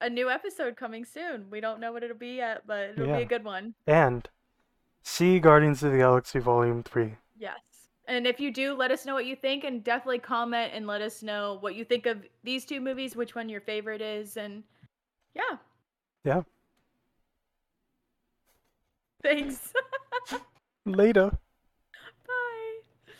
a 0.00 0.08
new 0.10 0.28
episode 0.30 0.76
coming 0.76 1.04
soon. 1.04 1.46
We 1.50 1.60
don't 1.60 1.80
know 1.80 1.92
what 1.92 2.02
it'll 2.02 2.16
be 2.16 2.36
yet, 2.36 2.62
but 2.66 2.90
it'll 2.90 3.06
be 3.06 3.22
a 3.22 3.26
good 3.26 3.44
one. 3.44 3.74
And 3.86 4.28
see 5.04 5.38
Guardians 5.38 5.82
of 5.82 5.92
the 5.92 5.98
Galaxy 5.98 6.40
Volume 6.40 6.82
3. 6.82 7.14
Yes. 7.38 7.60
And 8.06 8.26
if 8.26 8.40
you 8.40 8.52
do, 8.52 8.74
let 8.74 8.90
us 8.90 9.06
know 9.06 9.14
what 9.14 9.26
you 9.26 9.36
think 9.36 9.64
and 9.64 9.84
definitely 9.84 10.18
comment 10.18 10.72
and 10.74 10.86
let 10.86 11.00
us 11.00 11.22
know 11.22 11.58
what 11.60 11.74
you 11.74 11.84
think 11.84 12.06
of 12.06 12.18
these 12.42 12.64
two 12.64 12.80
movies, 12.80 13.14
which 13.14 13.34
one 13.34 13.48
your 13.48 13.60
favorite 13.60 14.02
is, 14.02 14.36
and 14.36 14.62
yeah. 15.34 15.58
Yeah. 16.24 16.42
Thanks. 19.22 19.72
Later. 20.84 21.38